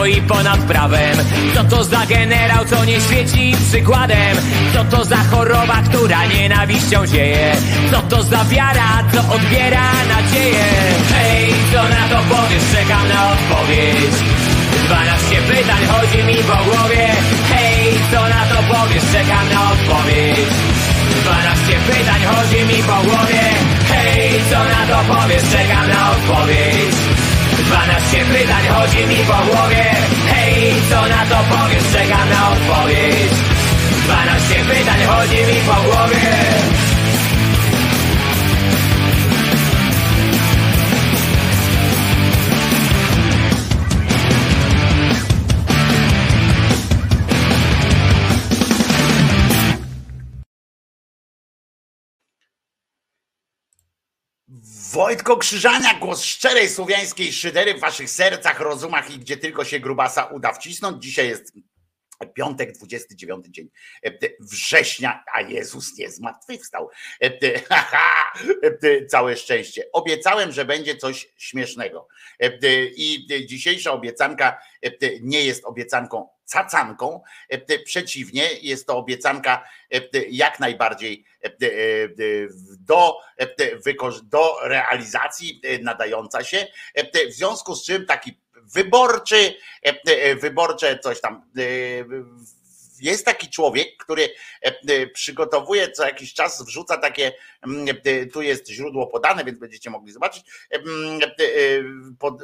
stoi 0.10 0.22
ponad 0.22 0.60
prawem? 0.68 1.18
Co 1.56 1.64
to 1.64 1.84
za 1.84 2.06
generał, 2.06 2.66
co 2.66 2.86
nie 2.86 3.02
świeci 3.02 3.56
przykładem? 3.70 4.38
Co 4.74 4.84
to 4.84 5.06
za 5.06 5.18
choroba, 5.18 5.82
która 5.90 6.26
nienawiścią 6.26 7.06
zieje? 7.08 7.56
Co 7.92 8.02
to 8.02 8.24
za 8.24 8.44
wiara, 8.44 9.04
co 9.14 9.34
odbiera 9.34 9.92
nadzieję? 10.08 10.66
Hej, 11.14 11.54
co 11.74 11.84
na 11.84 12.04
to 12.10 12.24
powiesz? 12.36 12.64
Czekam 12.74 13.08
na 13.10 13.32
odpowiedź 13.32 14.16
12 14.86 15.42
pytań 15.42 15.82
chodzi 15.92 16.24
mi 16.24 16.36
po 16.36 16.58
głowie 16.64 17.08
Hej, 17.50 17.94
co 18.12 18.22
na 18.22 18.42
to 18.52 18.58
powiesz? 18.74 19.04
Czekam 19.12 19.46
na 19.54 19.72
odpowiedź 19.72 20.54
12 21.22 21.74
pytań 21.88 22.22
chodzi 22.32 22.66
mi 22.66 22.84
po 22.84 22.98
głowie 23.08 23.44
Hej, 23.90 24.42
co 24.50 24.60
na 24.74 24.82
to 24.90 25.14
powiesz? 25.14 25.44
Czekam 25.52 25.88
na 25.90 26.12
odpowiedź 26.12 27.29
12 27.64 28.26
pytań 28.26 28.64
chodzi 28.68 29.08
mi 29.08 29.16
po 29.16 29.38
głowie. 29.48 29.86
Hej, 30.28 30.74
co 30.90 31.02
na 31.08 31.26
to 31.26 31.38
powiesz? 31.50 31.84
Czekam 31.94 32.30
na 32.30 32.50
odpowiedź. 32.52 33.34
12 34.06 34.56
pytań 34.56 35.00
chodzi 35.04 35.36
mi 35.36 35.60
po 35.68 35.82
głowie 35.82 36.20
Wojtko 55.10 55.38
Krzyżania, 55.38 55.94
głos 55.94 56.24
szczerej 56.24 56.70
słowiańskiej 56.70 57.34
szydery 57.34 57.74
w 57.74 57.80
waszych 57.80 58.10
sercach, 58.10 58.60
rozumach 58.60 59.12
i 59.12 59.20
gdzie 59.20 59.38
tylko 59.38 59.66
się 59.66 59.80
grubasa 59.80 60.26
uda 60.26 60.54
wcisnąć. 60.54 61.04
Dzisiaj 61.04 61.28
jest 61.28 61.54
piątek, 62.34 62.72
29 62.72 63.46
dzień 63.50 63.70
e, 64.06 64.12
września, 64.40 65.19
a 65.40 65.42
Jezus 65.42 65.98
nie 65.98 66.10
zmartwychwstał. 66.10 66.90
E, 67.24 67.26
e, 68.84 69.06
całe 69.06 69.38
szczęście. 69.38 69.84
Obiecałem, 69.94 70.52
że 70.52 70.66
będzie 70.66 70.98
coś 70.98 71.30
śmiesznego. 71.38 72.08
I 72.96 73.28
dzisiejsza 73.46 73.92
obiecanka 73.92 74.60
nie 75.22 75.46
jest 75.46 75.66
obiecanką 75.66 76.28
cacanką. 76.46 77.22
Przeciwnie, 77.86 78.50
jest 78.62 78.88
to 78.88 78.98
obiecanka 78.98 79.64
jak 80.30 80.60
najbardziej 80.60 81.26
do, 82.80 83.18
do 84.24 84.56
realizacji 84.64 85.62
nadająca 85.82 86.44
się. 86.44 86.68
W 87.30 87.34
związku 87.34 87.76
z 87.76 87.86
czym 87.86 88.06
taki 88.06 88.40
wyborczy, 88.74 89.56
wyborcze 90.42 91.00
coś 91.00 91.22
tam. 91.22 91.52
Jest 93.02 93.26
taki 93.26 93.50
człowiek, 93.50 93.98
który 93.98 94.30
przygotowuje 95.14 95.92
co 95.92 96.06
jakiś 96.06 96.34
czas, 96.34 96.66
wrzuca 96.66 96.98
takie, 96.98 97.32
tu 98.34 98.42
jest 98.42 98.70
źródło 98.70 99.08
podane, 99.08 99.46
więc 99.46 99.60
będziecie 99.60 99.90
mogli 99.90 100.12
zobaczyć, 100.12 100.44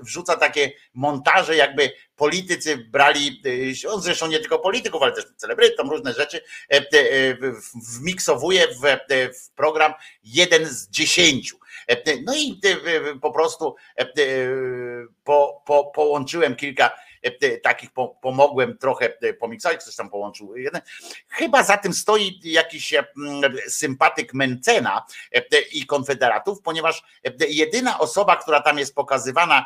wrzuca 0.01 0.37
takie 0.37 0.71
montaże, 0.93 1.55
jakby 1.55 1.91
politycy 2.15 2.77
brali, 2.77 3.41
on 3.89 4.01
zresztą 4.01 4.27
nie 4.27 4.39
tylko 4.39 4.59
polityków, 4.59 5.01
ale 5.01 5.11
też 5.11 5.25
celebrytom, 5.37 5.89
różne 5.89 6.13
rzeczy, 6.13 6.41
wmiksowuje 7.99 8.67
w, 8.67 8.81
w 9.43 9.49
program 9.49 9.93
jeden 10.23 10.65
z 10.65 10.89
dziesięciu. 10.89 11.57
No 12.23 12.35
i 12.35 12.59
po 13.21 13.31
prostu 13.31 13.75
po, 15.23 15.63
po, 15.65 15.85
połączyłem 15.85 16.55
kilka 16.55 16.91
takich, 17.63 17.89
pomogłem 18.21 18.77
trochę 18.77 19.09
pomiksować, 19.39 19.81
ktoś 19.81 19.95
tam 19.95 20.09
połączył 20.09 20.57
jeden. 20.57 20.81
Chyba 21.29 21.63
za 21.63 21.77
tym 21.77 21.93
stoi 21.93 22.39
jakiś 22.43 22.93
sympatyk 23.67 24.33
Mencena 24.33 25.05
i 25.71 25.85
konfederatów, 25.85 26.61
ponieważ 26.61 27.03
jedyna 27.49 27.99
osoba, 27.99 28.35
która 28.35 28.61
tam 28.61 28.79
jest 28.79 28.95
pokazywana, 28.95 29.65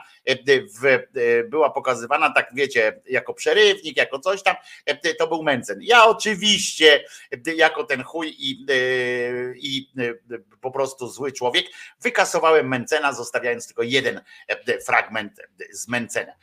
była 1.49 1.70
pokazywana, 1.70 2.34
tak 2.34 2.49
wiecie, 2.53 3.01
jako 3.05 3.34
przerywnik, 3.34 3.97
jako 3.97 4.20
coś 4.20 4.43
tam, 4.43 4.55
to 5.20 5.28
był 5.28 5.43
Mencen. 5.43 5.80
Ja 5.82 6.05
oczywiście, 6.05 7.03
jako 7.55 7.84
ten 7.84 8.03
chuj 8.03 8.36
i, 8.39 8.66
i 9.55 9.89
po 10.62 10.72
prostu 10.72 11.07
zły 11.07 11.32
człowiek, 11.32 11.66
wykasowałem 12.01 12.68
Mencena, 12.68 13.14
zostawiając 13.14 13.68
tylko 13.68 13.84
jeden 13.84 14.22
fragment 14.86 15.34
z 15.72 15.88
Mencena. 15.88 16.34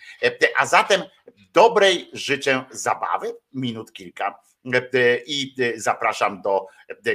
A 0.58 0.66
zatem 0.66 1.02
dobrej 1.52 2.10
życzę 2.12 2.64
zabawy, 2.70 3.36
minut 3.52 3.92
kilka 3.92 4.40
i 5.26 5.54
zapraszam 5.76 6.42
do 6.42 6.66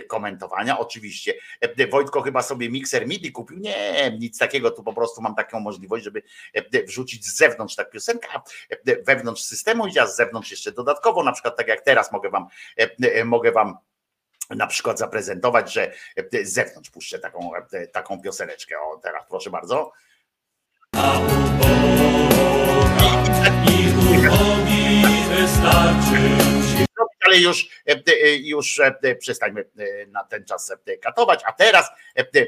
komentowania. 0.08 0.80
Oczywiście 0.80 1.34
Wojtko 1.92 2.22
chyba 2.22 2.42
sobie 2.42 2.70
mikser 2.70 3.08
MIDI 3.08 3.32
kupił. 3.32 3.58
Nie, 3.58 4.18
nic 4.20 4.38
takiego, 4.38 4.72
tu 4.72 4.84
po 4.84 4.94
prostu 4.94 5.22
mam 5.22 5.36
taką 5.36 5.60
możliwość, 5.60 6.04
żeby 6.04 6.24
wrzucić 6.88 7.26
z 7.26 7.38
zewnątrz 7.38 7.76
tak 7.76 7.90
piosenkę, 7.92 8.28
wewnątrz 9.08 9.44
systemu 9.44 9.88
idzie, 9.88 10.02
a 10.02 10.08
z 10.08 10.16
zewnątrz 10.16 10.52
jeszcze 10.52 10.72
dodatkowo, 10.72 11.24
na 11.24 11.32
przykład 11.32 11.58
tak 11.58 11.68
jak 11.68 11.82
teraz 11.82 12.12
mogę 12.12 12.30
wam, 12.30 12.48
mogę 13.26 13.52
wam 13.52 13.78
na 14.50 14.68
przykład 14.68 15.00
zaprezentować, 15.00 15.74
że 15.74 15.92
z 16.44 16.54
zewnątrz 16.54 16.90
puszczę 16.90 17.20
taką, 17.20 17.52
taką 17.92 18.22
pioseneczkę. 18.22 18.76
O, 18.80 18.98
teraz 19.04 19.24
proszę 19.30 19.50
bardzo. 19.50 19.92
Ale 27.32 27.40
już, 27.40 27.70
e, 27.88 27.92
e, 28.24 28.36
już 28.36 28.80
e, 28.80 29.16
przestańmy 29.16 29.66
na 30.08 30.24
ten 30.24 30.46
czas 30.46 30.74
katować. 31.02 31.42
A 31.46 31.52
teraz 31.52 31.90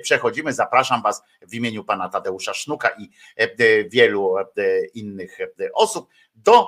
przechodzimy, 0.02 0.54
zapraszam 0.54 1.02
Was 1.02 1.24
w 1.42 1.54
imieniu 1.54 1.84
pana 1.84 2.10
Tadeusza 2.10 2.54
Sznuka 2.54 2.90
i 3.00 3.10
wielu 3.90 4.36
innych 4.94 5.38
osób 5.74 6.10
do 6.36 6.68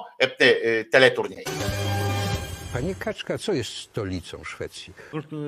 teleturnieju. 0.91 1.45
Panie 2.73 2.95
Kaczka, 2.95 3.37
co 3.37 3.53
jest 3.53 3.77
stolicą 3.77 4.43
Szwecji? 4.43 4.93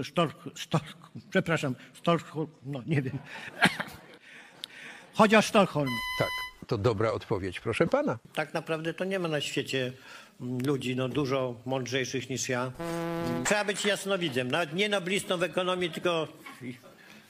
Sztork, 0.04 0.36
sztork, 0.56 0.98
przepraszam, 1.30 1.76
Stockholm, 1.94 2.48
no 2.66 2.82
nie 2.86 3.02
wiem. 3.02 3.20
Chodzi 5.14 5.36
o 5.36 5.42
Sztokholm. 5.42 5.90
Tak, 6.20 6.30
to 6.68 6.78
dobra 6.78 7.12
odpowiedź, 7.12 7.60
proszę 7.60 7.88
pana. 7.88 8.18
Tak 8.34 8.54
naprawdę 8.54 8.94
to 8.94 9.06
nie 9.06 9.20
ma 9.20 9.28
na 9.28 9.42
świecie 9.42 9.94
ludzi 10.40 10.96
no, 10.96 11.10
dużo 11.10 11.56
mądrzejszych 11.66 12.30
niż 12.30 12.50
ja. 12.50 12.72
Trzeba 13.46 13.66
być 13.66 13.86
jasnowidzem, 13.86 14.52
nawet 14.52 14.74
nie 14.74 14.90
noblistą 14.90 15.38
w 15.38 15.44
ekonomii, 15.44 15.90
tylko 15.90 16.28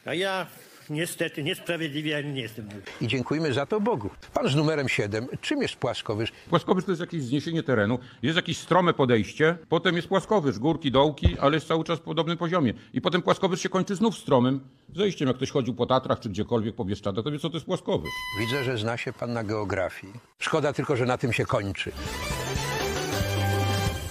a 0.06 0.14
ja 0.14 0.48
niestety 0.90 1.44
niesprawiedliwie 1.44 2.24
nie 2.24 2.42
jestem. 2.42 2.70
I 3.02 3.08
dziękujemy 3.08 3.54
za 3.54 3.66
to 3.66 3.80
Bogu. 3.80 4.10
Pan 4.34 4.50
z 4.50 4.56
numerem 4.56 4.90
7, 4.90 5.28
czym 5.42 5.62
jest 5.62 5.76
płaskowyż? 5.76 6.32
Płaskowyż 6.50 6.86
to 6.86 6.92
jest 6.92 7.02
jakieś 7.02 7.24
zniesienie 7.24 7.64
terenu, 7.64 8.00
jest 8.22 8.36
jakieś 8.36 8.58
strome 8.58 8.94
podejście, 8.94 9.58
potem 9.70 9.96
jest 9.96 10.08
płaskowyż, 10.08 10.60
górki, 10.60 10.92
dołki, 10.92 11.38
ale 11.40 11.56
jest 11.56 11.68
cały 11.68 11.84
czas 11.84 12.00
w 12.00 12.02
podobnym 12.02 12.38
poziomie. 12.38 12.74
I 12.94 13.02
potem 13.02 13.22
płaskowyż 13.22 13.62
się 13.62 13.70
kończy 13.70 13.96
znów 13.96 14.18
stromym 14.18 14.60
zejściem. 14.96 15.28
Jak 15.28 15.38
ktoś 15.38 15.52
chodził 15.52 15.74
po 15.74 15.86
Tatrach 15.86 16.20
czy 16.20 16.30
gdziekolwiek 16.30 16.76
po 16.76 16.86
Bieszczadach, 16.86 17.24
to 17.24 17.32
wie 17.32 17.40
co 17.40 17.50
to 17.50 17.56
jest 17.56 17.66
płaskowyż. 17.66 18.12
Widzę, 18.40 18.64
że 18.64 18.78
zna 18.78 18.98
się 18.98 19.14
pan 19.14 19.34
na 19.34 19.44
geografii. 19.44 20.14
Szkoda 20.40 20.74
tylko, 20.74 20.96
że 20.96 21.06
na 21.06 21.18
tym 21.18 21.34
się 21.34 21.46
kończy. 21.46 21.92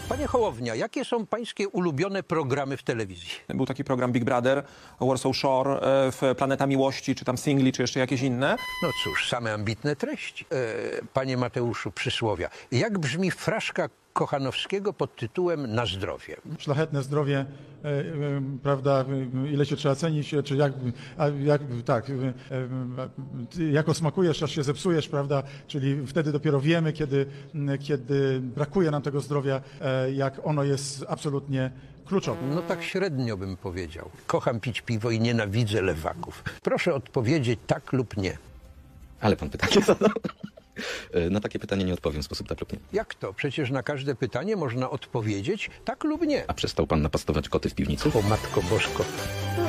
Panie 0.08 0.26
Hołownia, 0.26 0.74
jakie 0.74 1.04
są 1.04 1.26
pańskie 1.26 1.68
ulubione 1.68 2.22
programy 2.22 2.76
w 2.76 2.82
telewizji? 2.82 3.30
Był 3.48 3.66
taki 3.66 3.84
program 3.84 4.12
Big 4.12 4.24
Brother, 4.24 4.64
Warsaw 5.00 5.36
Shore, 5.36 5.80
e, 5.80 6.12
w 6.12 6.34
Planeta 6.36 6.66
Miłości, 6.66 7.14
czy 7.14 7.24
tam 7.24 7.38
Singli, 7.38 7.72
czy 7.72 7.82
jeszcze 7.82 8.00
jakieś 8.00 8.22
inne. 8.22 8.56
No 8.82 8.88
cóż, 9.04 9.28
same 9.28 9.52
ambitne 9.52 9.96
treści. 9.96 10.46
E, 10.52 10.56
panie 11.12 11.36
Mateuszu, 11.36 11.90
przysłowia. 11.90 12.50
Jak 12.72 12.98
brzmi 12.98 13.30
fraszka 13.30 13.88
Kochanowskiego 14.16 14.92
pod 14.92 15.16
tytułem 15.16 15.74
Na 15.74 15.86
zdrowie? 15.86 16.36
szlachetne 16.58 17.02
zdrowie, 17.02 17.38
e, 17.84 17.88
e, 17.88 18.04
prawda, 18.62 19.04
e, 19.44 19.48
ile 19.52 19.66
się 19.66 19.76
trzeba 19.76 19.94
cenić, 19.94 20.34
czy 20.44 20.56
jak, 20.56 20.72
jak 21.44 21.62
tak, 21.84 22.10
e, 22.10 22.12
e, 23.60 23.70
jak 23.70 23.88
osmakujesz, 23.88 24.42
aż 24.42 24.50
się 24.54 24.62
zepsujesz, 24.62 25.08
prawda, 25.08 25.42
czyli 25.66 26.06
wtedy 26.06 26.32
dopiero 26.32 26.60
wiemy, 26.60 26.92
kiedy, 26.92 27.26
kiedy 27.80 28.40
brakuje 28.40 28.90
nam 28.90 29.02
tego 29.02 29.20
zdrowia, 29.20 29.60
jak 30.12 30.40
ono 30.46 30.64
jest 30.64 31.04
absolutnie 31.08 31.70
kluczowe. 32.06 32.40
No 32.54 32.62
tak 32.62 32.82
średnio 32.82 33.36
bym 33.36 33.56
powiedział. 33.56 34.10
Kocham 34.26 34.60
pić 34.60 34.80
piwo 34.80 35.10
i 35.10 35.20
nienawidzę 35.20 35.82
lewaków. 35.82 36.44
Proszę 36.62 36.94
odpowiedzieć 36.94 37.60
tak 37.66 37.92
lub 37.92 38.16
nie. 38.16 38.38
Ale 39.20 39.36
pan 39.36 39.50
pytanie 39.50 39.84
zadał. 39.86 40.10
E, 41.12 41.30
Na 41.30 41.40
takie 41.40 41.58
pytanie 41.58 41.84
nie 41.84 41.94
odpowiem 41.94 42.22
w 42.22 42.24
sposób 42.24 42.48
tak 42.48 42.60
lub 42.60 42.72
nie. 42.72 42.78
Jak 42.92 43.14
to? 43.14 43.32
Przecież 43.34 43.70
na 43.70 43.82
każde 43.82 44.14
pytanie 44.14 44.56
można 44.56 44.90
odpowiedzieć 44.90 45.70
tak 45.84 46.04
lub 46.04 46.22
nie. 46.22 46.44
A 46.48 46.54
przestał 46.54 46.86
pan 46.86 47.02
napastować 47.02 47.48
koty 47.48 47.70
w 47.70 47.74
piwnicy? 47.74 48.10
O 48.18 48.22
Matko 48.22 48.62
Bożko. 48.62 49.04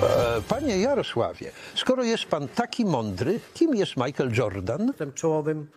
E, 0.04 0.42
Panie 0.48 0.78
Jarosławie, 0.78 1.52
skoro 1.76 2.04
jest 2.04 2.26
pan 2.26 2.48
taki 2.48 2.86
mądry, 2.86 3.40
kim 3.54 3.76
jest 3.76 3.98
Michael 3.98 4.32
Jordan? 4.34 4.88
Jestem 4.88 5.14
czołowym 5.14 5.68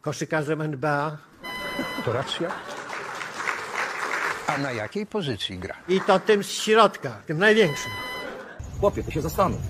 koszykarzem 0.00 0.60
NBA 0.62 1.18
To 2.04 2.12
racja. 2.12 2.50
A 4.46 4.58
na 4.58 4.72
jakiej 4.72 5.06
pozycji 5.06 5.58
gra? 5.58 5.74
i 5.88 6.00
to 6.00 6.20
tym 6.20 6.44
z 6.44 6.50
środka, 6.50 7.10
tym 7.26 7.38
największym. 7.38 7.90
Chłopie, 8.80 9.02
to 9.02 9.10
się 9.10 9.20
zastanów. 9.22 9.60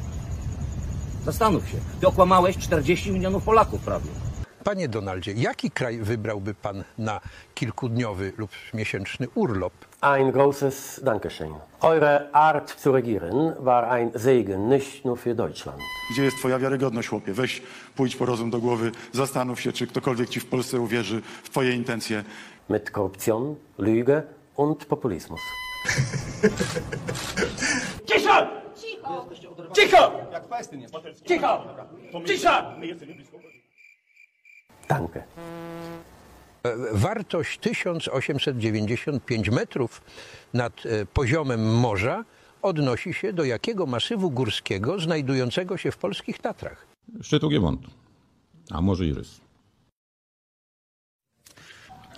Zastanów 1.25 1.69
się. 1.69 1.77
Ty 2.01 2.07
okłamałeś 2.07 2.59
40 2.59 3.13
milionów 3.13 3.45
Polaków 3.45 3.81
prawie. 3.81 4.07
Panie 4.65 4.89
Donaldzie, 4.89 5.33
jaki 5.33 5.71
kraj 5.71 5.99
wybrałby 5.99 6.55
pan 6.55 6.85
na 6.99 7.21
kilkudniowy 7.55 8.33
lub 8.39 8.51
miesięczny 8.75 9.29
urlop? 9.35 9.73
Ein 10.01 10.33
großes 10.33 11.01
Dankeschön. 11.05 11.55
Eure 11.81 12.29
Art 12.33 12.81
zu 12.81 12.93
regieren 12.93 13.55
war 13.59 13.85
ein 13.91 14.11
Segen, 14.15 14.69
nicht 14.69 15.05
nur 15.05 15.19
für 15.19 15.35
Deutschland. 15.35 15.81
Gdzie 16.11 16.25
jest 16.25 16.37
twoja 16.37 16.59
wiarygodność, 16.59 17.09
chłopie? 17.09 17.33
Weź, 17.33 17.63
pójdź 17.97 18.17
po 18.17 18.27
rozum 18.27 18.51
do 18.51 18.59
głowy, 18.59 18.93
zastanów 19.13 19.61
się, 19.61 19.73
czy 19.73 19.87
ktokolwiek 19.87 20.29
ci 20.29 20.41
w 20.41 20.47
Polsce 20.47 20.81
uwierzy 20.81 21.23
w 21.43 21.51
twoje 21.51 21.73
intencje. 21.73 22.25
Mit 22.71 22.91
Korruption, 22.91 23.57
Lüge 23.79 24.23
und 24.57 24.85
Populismus. 24.85 25.41
Cisza! 28.07 28.51
Cicho! 28.81 29.27
Cicho! 29.75 30.13
Cisza! 32.27 32.77
Danke. 34.91 35.23
Wartość 36.93 37.59
1895 37.59 39.51
metrów 39.51 40.03
nad 40.55 40.87
e, 40.87 41.07
poziomem 41.07 41.75
morza 41.75 42.25
odnosi 42.63 43.15
się 43.15 43.33
do 43.33 43.45
jakiego 43.45 43.87
masywu 43.87 44.31
górskiego 44.31 45.01
znajdującego 45.01 45.77
się 45.77 45.93
w 45.93 45.97
polskich 45.97 46.39
Tatrach? 46.39 46.87
Szczytu 47.23 47.51
Giewont. 47.51 47.81
A 48.71 48.81
może 48.81 49.07
i 49.07 49.15
rys. 49.15 49.41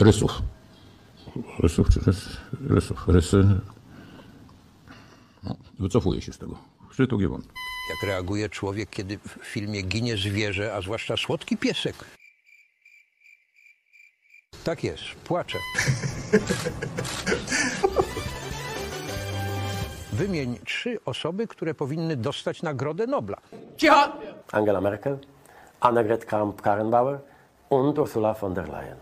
Rysów. 0.00 0.42
Rysów 1.58 1.90
czy 1.90 2.00
rys? 2.00 2.36
Rysów. 2.68 3.08
Rysy. 3.08 3.60
No, 5.42 5.56
wycofuję 5.78 6.20
się 6.20 6.32
z 6.32 6.38
tego. 6.38 6.58
Szczytu 6.92 7.18
Giewont. 7.18 7.46
Jak 7.90 8.10
reaguje 8.10 8.48
człowiek, 8.48 8.90
kiedy 8.90 9.18
w 9.18 9.44
filmie 9.44 9.82
ginie 9.82 10.16
zwierzę, 10.16 10.74
a 10.74 10.80
zwłaszcza 10.80 11.16
słodki 11.16 11.56
piesek? 11.56 12.21
Tak 14.64 14.84
jest, 14.84 15.02
płacze. 15.24 15.58
Wymień 20.12 20.58
trzy 20.64 20.98
osoby, 21.04 21.46
które 21.46 21.74
powinny 21.74 22.16
dostać 22.16 22.62
Nagrodę 22.62 23.06
Nobla. 23.06 23.36
Cicho! 23.76 24.12
Angela 24.52 24.80
Merkel, 24.80 25.18
Annegret 25.80 26.24
Kramp-Karrenbauer 26.26 27.18
und 27.70 27.98
Ursula 27.98 28.34
von 28.34 28.54
der 28.54 28.68
Leyen. 28.68 28.96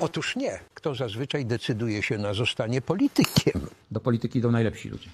Otóż 0.00 0.36
nie. 0.36 0.58
Kto 0.74 0.94
zazwyczaj 0.94 1.46
decyduje 1.46 2.02
się 2.02 2.18
na 2.18 2.34
zostanie 2.34 2.80
politykiem? 2.80 3.66
Do 3.90 4.00
polityki 4.00 4.38
idą 4.38 4.50
najlepsi 4.50 4.88
ludzie. 4.88 5.10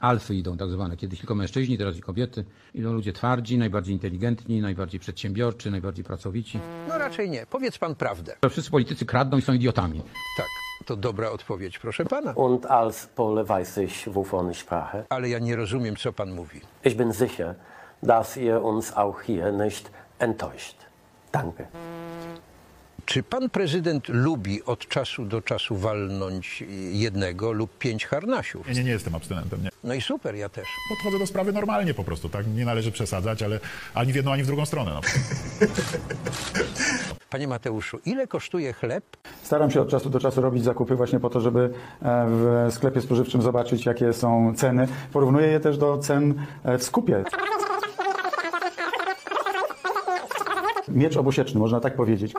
Alfy 0.00 0.34
idą 0.34 0.56
tak 0.56 0.70
zwane. 0.70 0.96
Kiedyś 0.96 1.18
tylko 1.18 1.34
mężczyźni, 1.34 1.78
teraz 1.78 1.96
i 1.96 2.00
kobiety. 2.00 2.44
Idą 2.74 2.92
ludzie 2.92 3.12
twardzi, 3.12 3.58
najbardziej 3.58 3.94
inteligentni, 3.94 4.60
najbardziej 4.60 5.00
przedsiębiorczy, 5.00 5.70
najbardziej 5.70 6.04
pracowici. 6.04 6.58
No 6.88 6.98
raczej 6.98 7.30
nie. 7.30 7.46
Powiedz 7.46 7.78
pan 7.78 7.94
prawdę. 7.94 8.36
Wszyscy 8.50 8.70
politycy 8.70 9.06
kradną 9.06 9.38
i 9.38 9.42
są 9.42 9.52
idiotami. 9.52 10.02
Tak, 10.36 10.46
to 10.86 10.96
dobra 10.96 11.30
odpowiedź, 11.30 11.78
proszę 11.78 12.04
pana. 12.04 12.32
Und 12.32 12.66
als 12.66 13.06
Pole 13.06 13.44
weiß 13.44 13.82
ich, 13.84 14.14
wovon 14.14 14.50
ich 14.50 14.58
sprache. 14.58 15.04
Ale 15.08 15.28
ja 15.28 15.38
nie 15.38 15.56
rozumiem, 15.56 15.96
co 15.96 16.12
pan 16.12 16.32
mówi. 16.34 16.60
Ich 16.84 16.96
bin 16.96 17.12
sicher, 17.12 17.54
dass 18.02 18.36
ihr 18.36 18.62
uns 18.62 18.92
auch 18.96 19.22
hier 19.26 19.52
nicht 19.52 19.90
enttäuscht. 20.18 20.76
Danke. 21.32 21.66
Czy 23.10 23.22
pan 23.22 23.50
prezydent 23.50 24.08
lubi 24.08 24.64
od 24.64 24.88
czasu 24.88 25.24
do 25.24 25.42
czasu 25.42 25.76
walnąć 25.76 26.64
jednego 26.92 27.52
lub 27.52 27.78
pięć 27.78 28.06
harnasiów? 28.06 28.68
Nie, 28.68 28.74
nie, 28.74 28.84
nie 28.84 28.90
jestem 28.90 29.14
abstynentem, 29.14 29.62
nie. 29.62 29.68
No 29.84 29.94
i 29.94 30.00
super, 30.00 30.34
ja 30.34 30.48
też. 30.48 30.66
Podchodzę 30.88 31.18
do 31.18 31.26
sprawy 31.26 31.52
normalnie 31.52 31.94
po 31.94 32.04
prostu, 32.04 32.28
tak? 32.28 32.46
Nie 32.46 32.64
należy 32.64 32.92
przesadzać, 32.92 33.42
ale 33.42 33.60
ani 33.94 34.12
w 34.12 34.16
jedną, 34.16 34.32
ani 34.32 34.42
w 34.42 34.46
drugą 34.46 34.66
stronę. 34.66 34.90
No. 34.94 35.00
Panie 37.30 37.48
Mateuszu, 37.48 37.98
ile 38.04 38.26
kosztuje 38.26 38.72
chleb? 38.72 39.04
Staram 39.42 39.70
się 39.70 39.80
od 39.80 39.88
czasu 39.88 40.10
do 40.10 40.20
czasu 40.20 40.40
robić 40.40 40.64
zakupy 40.64 40.96
właśnie 40.96 41.20
po 41.20 41.30
to, 41.30 41.40
żeby 41.40 41.60
e, 41.60 42.26
w 42.28 42.68
sklepie 42.70 43.00
spożywczym 43.00 43.42
zobaczyć, 43.42 43.86
jakie 43.86 44.12
są 44.12 44.54
ceny. 44.56 44.88
Porównuję 45.12 45.46
je 45.46 45.60
też 45.60 45.78
do 45.78 45.98
cen 45.98 46.34
e, 46.64 46.78
w 46.78 46.82
skupie. 46.82 47.24
Miecz 50.88 51.16
obusieczny, 51.16 51.60
można 51.60 51.80
tak 51.80 51.96
powiedzieć. 51.96 52.32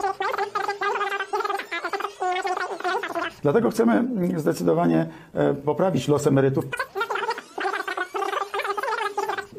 Dlatego 3.42 3.72
chcemy 3.72 4.04
zdecydowanie 4.38 5.08
e, 5.34 5.54
poprawić 5.54 6.08
los 6.08 6.28
emerytów. 6.28 6.66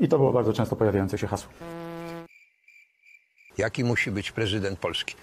I 0.01 0.09
to 0.09 0.19
było 0.19 0.33
bardzo 0.33 0.53
często 0.53 0.77
pojawiające 0.77 1.19
się 1.19 1.27
hasło. 1.27 1.51
Jaki 3.59 3.85
musi 3.85 4.11
być 4.11 4.33
prezydent 4.33 4.79
Polski? 4.79 5.15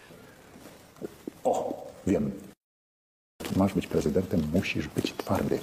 O, 1.43 1.87
wiem. 2.07 2.31
Masz 3.55 3.73
być 3.73 3.87
prezydentem, 3.87 4.41
musisz 4.53 4.87
być 4.87 5.13
twardy. 5.13 5.59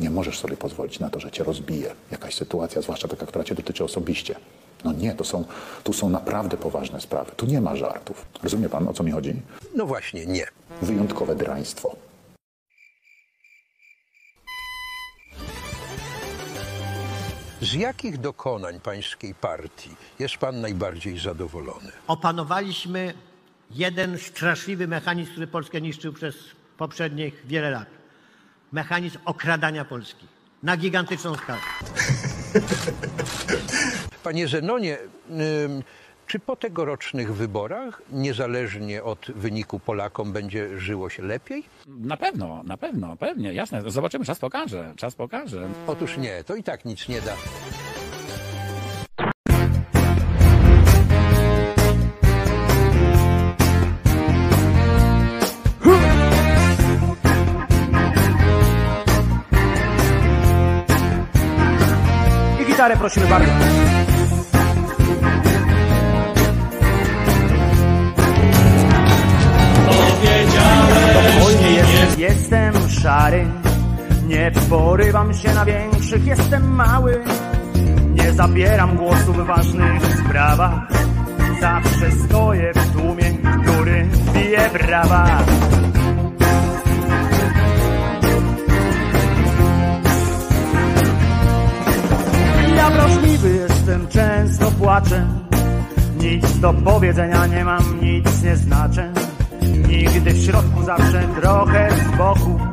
Nie 0.00 0.10
możesz 0.10 0.38
sobie 0.38 0.56
pozwolić 0.56 1.00
na 1.00 1.10
to, 1.10 1.20
że 1.20 1.30
cię 1.30 1.44
rozbije 1.44 1.94
jakaś 2.10 2.34
sytuacja, 2.34 2.82
zwłaszcza 2.82 3.08
taka, 3.08 3.26
która 3.26 3.44
cię 3.44 3.54
dotyczy 3.54 3.84
osobiście. 3.84 4.34
No 4.84 4.92
nie, 4.92 5.14
to 5.14 5.24
są, 5.24 5.44
tu 5.84 5.92
są 5.92 6.08
naprawdę 6.08 6.56
poważne 6.56 7.00
sprawy. 7.00 7.32
Tu 7.36 7.46
nie 7.46 7.60
ma 7.60 7.76
żartów. 7.76 8.26
Rozumie 8.42 8.68
pan, 8.68 8.88
o 8.88 8.92
co 8.92 9.02
mi 9.02 9.10
chodzi? 9.12 9.34
No 9.74 9.86
właśnie, 9.86 10.26
nie. 10.26 10.46
Wyjątkowe 10.82 11.34
draństwo. 11.36 11.96
Z 17.62 17.72
jakich 17.74 18.18
dokonań 18.18 18.80
pańskiej 18.80 19.34
partii 19.34 19.96
jest 20.18 20.36
pan 20.36 20.60
najbardziej 20.60 21.18
zadowolony? 21.18 21.92
Opanowaliśmy 22.06 23.14
jeden 23.70 24.18
straszliwy 24.18 24.88
mechanizm, 24.88 25.30
który 25.30 25.46
Polskę 25.46 25.80
niszczył 25.80 26.12
przez 26.12 26.34
poprzednich 26.78 27.46
wiele 27.46 27.70
lat. 27.70 27.88
Mechanizm 28.72 29.18
okradania 29.24 29.84
Polski 29.84 30.26
na 30.62 30.76
gigantyczną 30.76 31.34
skalę. 31.34 31.60
Panie 34.22 34.48
Zenonie, 34.48 34.98
czy 36.32 36.38
po 36.38 36.56
tegorocznych 36.56 37.34
wyborach, 37.34 38.02
niezależnie 38.12 39.02
od 39.02 39.26
wyniku 39.34 39.80
Polakom, 39.80 40.32
będzie 40.32 40.78
żyło 40.78 41.10
się 41.10 41.22
lepiej? 41.22 41.64
Na 41.86 42.16
pewno, 42.16 42.62
na 42.62 42.76
pewno, 42.76 43.16
pewnie, 43.16 43.52
jasne. 43.52 43.82
Zobaczymy, 43.86 44.24
czas 44.24 44.38
pokaże, 44.38 44.92
czas 44.96 45.14
pokaże. 45.14 45.68
Otóż 45.86 46.16
nie, 46.16 46.44
to 46.44 46.54
i 46.54 46.62
tak 46.62 46.84
nic 46.84 47.08
nie 47.08 47.20
da. 47.20 47.34
I 62.62 62.66
gitarę 62.66 62.96
prosimy 62.96 63.26
bardzo. 63.26 64.11
Nie 74.26 74.52
porywam 74.70 75.34
się 75.34 75.54
na 75.54 75.64
większych, 75.64 76.26
jestem 76.26 76.74
mały. 76.74 77.24
Nie 78.14 78.32
zabieram 78.32 78.96
głosu 78.96 79.32
w 79.32 79.46
ważnych 79.46 80.02
sprawach. 80.18 80.72
Zawsze 81.60 82.10
stoję 82.10 82.72
w 82.74 82.92
tłumie, 82.92 83.24
który 83.62 84.08
bije 84.34 84.70
brawa 84.70 85.44
Ja 92.76 92.90
wrażliwy 92.90 93.50
jestem, 93.50 94.08
często 94.08 94.70
płaczę. 94.70 95.26
Nic 96.20 96.58
do 96.58 96.74
powiedzenia 96.74 97.46
nie 97.46 97.64
mam, 97.64 98.00
nic 98.02 98.42
nie 98.42 98.56
znaczę. 98.56 99.12
Nigdy 99.88 100.30
w 100.30 100.44
środku, 100.44 100.82
zawsze 100.82 101.22
trochę 101.40 101.88
z 101.90 102.16
boku 102.16 102.71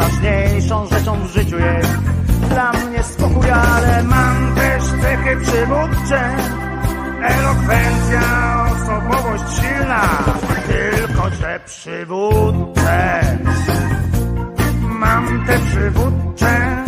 Najważniejszą 0.00 0.86
rzeczą 0.86 1.26
w 1.26 1.26
życiu 1.26 1.58
jest 1.58 1.98
dla 2.48 2.72
mnie 2.72 3.02
spokój 3.02 3.50
Ale 3.50 4.02
mam 4.02 4.54
też 4.54 4.82
cechy 4.84 5.36
przywódcze. 5.36 6.36
Elokwencja, 7.22 8.22
osobowość 8.72 9.60
silna 9.60 10.02
Tylko, 10.68 11.30
że 11.30 11.60
przywódcze. 11.66 13.20
Mam 14.80 15.46
te 15.46 15.58
przywódcze 15.58 16.84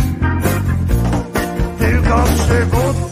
Tylko 1.78 2.22
przywódcze 2.22 3.11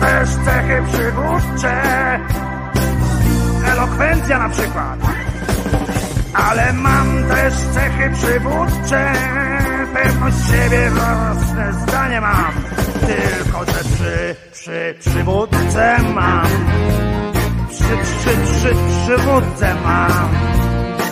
też 0.00 0.28
cechy 0.28 0.82
przywódcze. 0.92 1.82
Elokwencja 3.72 4.38
na 4.38 4.48
przykład. 4.48 4.98
Ale 6.34 6.72
mam 6.72 7.24
też 7.28 7.54
cechy 7.54 8.10
przywódcze. 8.10 9.12
Pewność 9.94 10.36
siebie, 10.50 10.90
własne 10.90 11.72
zdanie 11.72 12.20
mam. 12.20 12.52
Tylko, 13.00 13.64
że 13.64 13.84
przy, 13.84 14.36
przy 14.52 14.94
przywódce 15.00 15.96
mam. 16.14 16.46
Przy, 17.70 17.96
przy, 18.02 18.30
przy 18.30 18.74
przywódce 19.04 19.74
mam. 19.84 20.28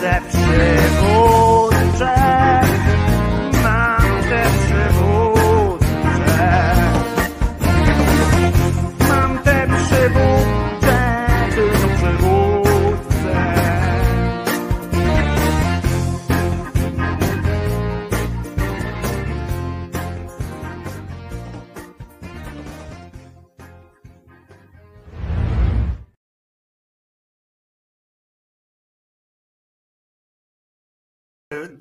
Te 0.01 0.21
przywódcze. 0.29 1.59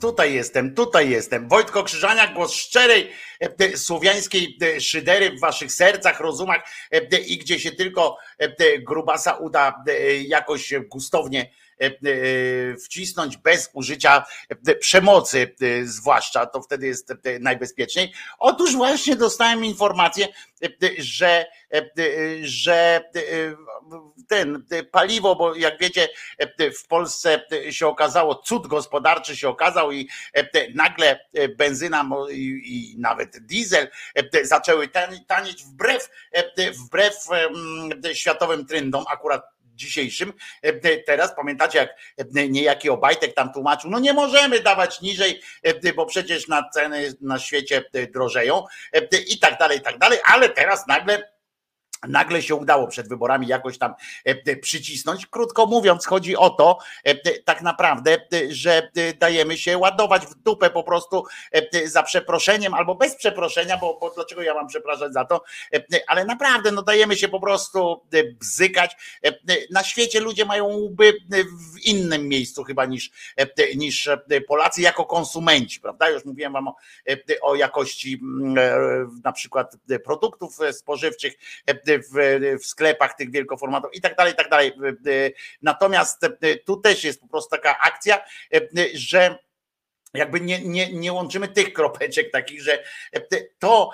Tutaj 0.00 0.34
jestem, 0.34 0.74
tutaj 0.74 1.10
jestem. 1.10 1.48
Wojtko 1.48 1.84
Krzyżaniak, 1.84 2.34
głos 2.34 2.52
szczerej 2.52 3.10
e, 3.40 3.76
słowiańskiej 3.76 4.58
e, 4.62 4.80
szydery 4.80 5.30
w 5.30 5.40
waszych 5.40 5.72
sercach, 5.72 6.20
rozumach 6.20 6.62
e, 6.90 7.18
i 7.18 7.38
gdzie 7.38 7.60
się 7.60 7.72
tylko 7.72 8.18
e, 8.38 8.78
grubasa 8.78 9.32
uda 9.32 9.84
e, 9.88 10.16
jakoś 10.16 10.74
gustownie 10.88 11.40
e, 11.40 11.44
e, 11.44 11.67
wcisnąć 12.84 13.36
bez 13.36 13.70
użycia 13.72 14.24
e, 14.68 14.74
przemocy, 14.74 15.54
e, 15.60 15.84
zwłaszcza 15.86 16.46
to 16.46 16.62
wtedy 16.62 16.86
jest 16.86 17.10
e, 17.10 17.16
najbezpieczniej. 17.40 18.12
Otóż 18.38 18.76
właśnie 18.76 19.16
dostałem 19.16 19.64
informację, 19.64 20.28
e, 20.62 20.68
że, 20.98 21.46
e, 21.74 21.90
że 22.42 22.74
e, 23.16 23.20
ten 24.28 24.64
e, 24.70 24.82
paliwo, 24.82 25.36
bo 25.36 25.54
jak 25.54 25.78
wiecie, 25.80 26.08
e, 26.38 26.70
w 26.70 26.86
Polsce 26.86 27.44
się 27.70 27.86
okazało, 27.86 28.34
cud 28.34 28.66
gospodarczy 28.66 29.36
się 29.36 29.48
okazał 29.48 29.92
i 29.92 30.08
e, 30.34 30.48
nagle 30.74 31.20
e, 31.34 31.48
benzyna 31.48 32.10
i, 32.30 32.94
nawet 32.98 33.38
diesel 33.46 33.88
e, 34.14 34.44
zaczęły 34.46 34.88
tani- 34.88 35.24
tanieć 35.26 35.64
wbrew, 35.64 36.10
e, 36.32 36.72
wbrew 36.72 37.14
światowym 38.12 38.66
trendom, 38.66 39.04
akurat 39.10 39.57
dzisiejszym. 39.78 40.32
E, 40.62 40.98
Teraz 40.98 41.34
pamiętacie, 41.36 41.78
jak 41.78 41.90
e, 42.36 42.48
niejaki 42.48 42.90
Obajtek 42.90 43.34
tam 43.34 43.52
tłumaczył, 43.52 43.90
no 43.90 43.98
nie 43.98 44.12
możemy 44.12 44.60
dawać 44.60 45.00
niżej, 45.00 45.40
e, 45.62 45.92
bo 45.92 46.06
przecież 46.06 46.48
na 46.48 46.70
ceny 46.70 47.12
na 47.20 47.38
świecie 47.38 47.84
drożeją 48.14 48.64
i 49.28 49.38
tak 49.38 49.58
dalej, 49.58 49.78
i 49.78 49.80
tak 49.80 49.98
dalej, 49.98 50.18
ale 50.24 50.48
teraz 50.48 50.86
nagle 50.86 51.37
nagle 52.08 52.42
się 52.42 52.54
udało 52.54 52.86
przed 52.86 53.08
wyborami 53.08 53.46
jakoś 53.46 53.78
tam 53.78 53.94
e, 54.24 54.56
przycisnąć. 54.56 55.26
Krótko 55.26 55.66
mówiąc, 55.66 56.06
chodzi 56.06 56.36
o 56.36 56.50
to 56.50 56.78
e, 57.04 57.14
tak 57.40 57.62
naprawdę, 57.62 58.12
e, 58.14 58.54
że 58.54 58.90
dajemy 59.18 59.58
się 59.58 59.78
ładować 59.78 60.26
w 60.26 60.34
dupę 60.34 60.70
po 60.70 60.82
prostu 60.82 61.24
za 61.84 62.02
przeproszeniem 62.02 62.74
albo 62.74 62.94
bez 62.94 63.16
przeproszenia, 63.16 63.76
bo, 63.76 63.98
bo 64.00 64.10
dlaczego 64.10 64.42
ja 64.42 64.54
mam 64.54 64.66
przepraszać 64.66 65.12
za 65.12 65.24
to, 65.24 65.42
ale 66.06 66.24
naprawdę 66.24 66.72
no 66.72 66.82
dajemy 66.82 67.16
się 67.16 67.28
po 67.28 67.40
prostu 67.40 68.02
bzykać. 68.40 68.96
Na 69.70 69.84
świecie 69.84 70.20
ludzie 70.20 70.44
mają 70.44 70.66
łby 70.66 71.12
w 71.74 71.86
innym 71.86 72.28
miejscu 72.28 72.64
chyba 72.64 72.84
niż, 72.84 73.10
niż 73.76 74.08
Polacy 74.48 74.82
jako 74.82 75.04
konsumenci, 75.04 75.80
prawda? 75.80 76.10
Już 76.10 76.24
mówiłem 76.24 76.52
wam 76.52 76.68
o, 76.68 76.76
o 77.42 77.54
jakości 77.54 78.20
na 79.24 79.32
przykład 79.32 79.76
produktów 80.04 80.58
spożywczych, 80.72 81.34
w, 81.88 82.38
w 82.62 82.66
sklepach 82.66 83.14
tych 83.14 83.30
wielkoformatów 83.30 83.90
i 83.94 84.00
tak 84.00 84.16
dalej, 84.16 84.32
i 84.32 84.36
tak 84.36 84.48
dalej. 84.48 84.72
Natomiast 85.62 86.26
tu 86.66 86.76
też 86.76 87.04
jest 87.04 87.20
po 87.20 87.28
prostu 87.28 87.50
taka 87.50 87.78
akcja, 87.80 88.20
że 88.94 89.38
jakby 90.14 90.40
nie, 90.40 90.60
nie, 90.60 90.92
nie 90.92 91.12
łączymy 91.12 91.48
tych 91.48 91.72
kropeczek 91.72 92.30
takich, 92.32 92.62
że 92.62 92.84
to 93.58 93.90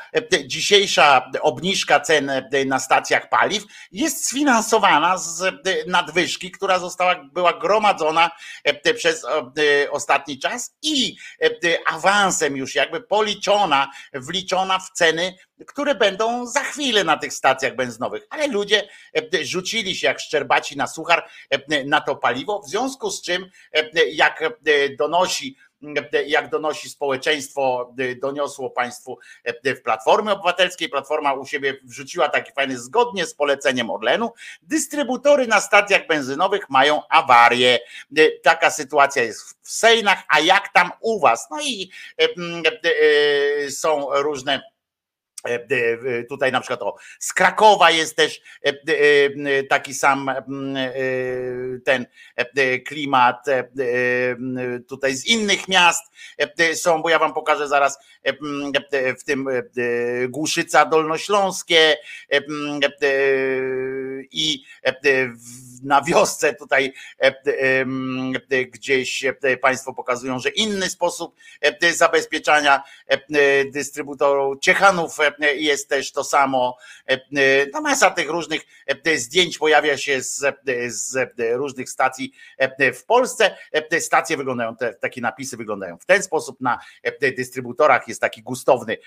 dzisiejsza 0.46 1.30
obniżka 1.40 2.00
cen 2.00 2.32
na 2.66 2.78
stacjach 2.78 3.28
paliw 3.28 3.64
jest 3.92 4.28
sfinansowana 4.28 5.18
z 5.18 5.54
nadwyżki, 5.86 6.50
która 6.50 6.78
została, 6.78 7.24
była 7.32 7.52
gromadzona 7.58 8.30
przez 8.96 9.26
ostatni 9.90 10.38
czas 10.38 10.76
i 10.82 11.16
awansem 11.86 12.56
już 12.56 12.74
jakby 12.74 13.00
policzona, 13.00 13.90
wliczona 14.12 14.78
w 14.78 14.90
ceny, 14.90 15.34
które 15.66 15.94
będą 15.94 16.46
za 16.46 16.60
chwilę 16.60 17.04
na 17.04 17.16
tych 17.16 17.32
stacjach 17.32 17.76
benzynowych. 17.76 18.26
Ale 18.30 18.46
ludzie 18.46 18.88
rzucili 19.42 19.96
się 19.96 20.06
jak 20.06 20.20
szczerbaci 20.20 20.76
na 20.76 20.86
suchar 20.86 21.28
na 21.86 22.00
to 22.00 22.16
paliwo, 22.16 22.62
w 22.62 22.68
związku 22.68 23.10
z 23.10 23.22
czym 23.22 23.50
jak 24.12 24.44
donosi 24.98 25.56
jak 26.26 26.50
donosi 26.50 26.88
społeczeństwo, 26.88 27.94
doniosło 28.22 28.70
państwu 28.70 29.18
w 29.64 29.82
Platformy 29.82 30.32
Obywatelskiej. 30.32 30.88
Platforma 30.88 31.32
u 31.32 31.46
siebie 31.46 31.76
wrzuciła 31.84 32.28
taki 32.28 32.52
fajny, 32.52 32.78
zgodnie 32.78 33.26
z 33.26 33.34
poleceniem 33.34 33.90
Orlenu, 33.90 34.32
dystrybutory 34.62 35.46
na 35.46 35.60
stacjach 35.60 36.06
benzynowych 36.06 36.70
mają 36.70 37.08
awarię. 37.08 37.78
Taka 38.42 38.70
sytuacja 38.70 39.22
jest 39.22 39.58
w 39.62 39.70
Sejnach, 39.70 40.22
a 40.28 40.40
jak 40.40 40.72
tam 40.72 40.90
u 41.00 41.20
was? 41.20 41.48
No 41.50 41.60
i 41.62 41.90
są 43.70 44.06
różne 44.22 44.60
E, 44.60 44.60
e, 44.60 44.73
tutaj 46.28 46.52
na 46.52 46.60
przykład 46.60 46.82
o, 46.82 46.96
z 47.18 47.32
Krakowa 47.32 47.90
jest 47.90 48.16
też 48.16 48.40
e, 48.62 49.62
taki 49.62 49.94
sam 49.94 50.30
ten 51.84 52.06
klimat, 52.86 53.46
tutaj 54.88 55.16
z 55.16 55.26
innych 55.26 55.68
miast 55.68 56.02
są, 56.74 57.02
bo 57.02 57.10
ja 57.10 57.18
wam 57.18 57.34
pokażę 57.34 57.68
zaraz 57.68 57.98
w 59.20 59.24
tym 59.24 59.48
Głuszyca 60.28 60.86
Dolnośląskie 60.86 61.96
i 64.30 64.64
na 65.82 66.02
wiosce 66.02 66.54
tutaj 66.54 66.92
gdzieś 68.72 69.24
Państwo 69.60 69.94
pokazują, 69.94 70.38
że 70.38 70.48
inny 70.48 70.90
sposób 70.90 71.34
zabezpieczania 71.92 72.82
dystrybutorów 73.72 74.60
Ciechanów 74.60 75.18
jest 75.40 75.88
też 75.88 76.12
to 76.12 76.24
samo. 76.24 76.76
No 77.72 77.80
masa 77.80 78.10
tych 78.10 78.28
różnych 78.28 78.62
zdjęć 79.16 79.58
pojawia 79.58 79.96
się 79.96 80.22
z, 80.22 80.44
z 80.86 81.16
różnych 81.54 81.90
stacji 81.90 82.32
w 82.94 83.04
Polsce. 83.04 83.56
Stacje 84.00 84.36
wyglądają, 84.36 84.76
te, 84.76 84.94
takie 84.94 85.20
napisy 85.20 85.56
wyglądają 85.56 85.98
w 85.98 86.04
ten 86.04 86.22
sposób. 86.22 86.60
Na 86.60 86.78
dystrybutorach 87.36 88.08
jest 88.08 88.20
taki 88.20 88.42
gustowny, 88.42 88.98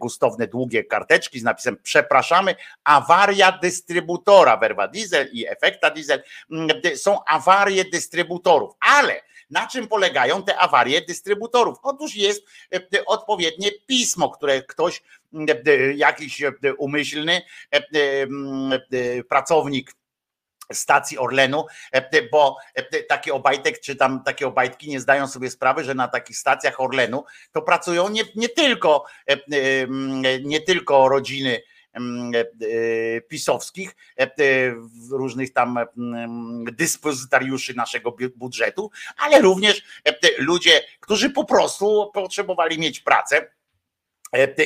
gustowne, 0.00 0.46
długie 0.46 0.84
karteczki 0.84 1.40
z 1.40 1.42
napisem 1.42 1.76
przepraszamy, 1.82 2.54
awaria 2.84 3.58
dystrybutora 3.62 4.56
Verva 4.56 4.88
Diesel 4.88 5.28
i 5.32 5.46
Efekta 5.48 5.90
Diesel 5.90 6.22
są 6.96 7.24
awarie 7.24 7.84
dystrybutorów, 7.84 8.74
ale 8.80 9.22
na 9.50 9.66
czym 9.66 9.88
polegają 9.88 10.42
te 10.42 10.58
awarie 10.58 11.00
dystrybutorów? 11.00 11.78
Otóż 11.82 12.14
jest 12.14 12.46
odpowiednie 13.06 13.70
pismo, 13.86 14.30
które 14.30 14.62
ktoś 14.62 15.02
jakiś 15.94 16.42
umyślny 16.78 17.42
pracownik 19.28 19.94
stacji 20.72 21.18
Orlenu, 21.18 21.66
bo 22.32 22.56
taki 23.08 23.30
obajtek 23.30 23.80
czy 23.80 23.96
tam 23.96 24.22
takie 24.24 24.46
obajtki 24.46 24.90
nie 24.90 25.00
zdają 25.00 25.28
sobie 25.28 25.50
sprawy, 25.50 25.84
że 25.84 25.94
na 25.94 26.08
takich 26.08 26.36
stacjach 26.36 26.80
Orlenu 26.80 27.24
to 27.52 27.62
pracują 27.62 28.08
nie, 28.08 28.22
nie 28.34 28.48
tylko 28.48 29.04
nie 30.44 30.60
tylko 30.60 31.08
rodziny 31.08 31.62
pisowskich, 33.28 33.96
różnych 35.10 35.52
tam 35.52 35.78
dyspozytariuszy 36.72 37.74
naszego 37.74 38.16
budżetu, 38.36 38.90
ale 39.16 39.40
również 39.40 39.82
ludzie, 40.38 40.82
którzy 41.00 41.30
po 41.30 41.44
prostu 41.44 42.10
potrzebowali 42.14 42.78
mieć 42.78 43.00
pracę. 43.00 43.36
E, 43.36 43.59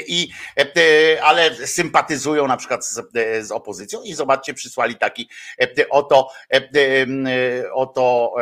I, 0.07 0.29
e, 0.77 1.23
ale 1.23 1.55
sympatyzują 1.67 2.47
na 2.47 2.57
przykład 2.57 2.87
z, 2.87 3.01
z, 3.41 3.51
opozycją 3.51 4.03
i 4.03 4.15
zobaczcie, 4.15 4.55
przysłali 4.55 4.97
taki 4.97 5.29
e, 5.61 5.89
oto, 5.89 6.31
oto 7.73 8.35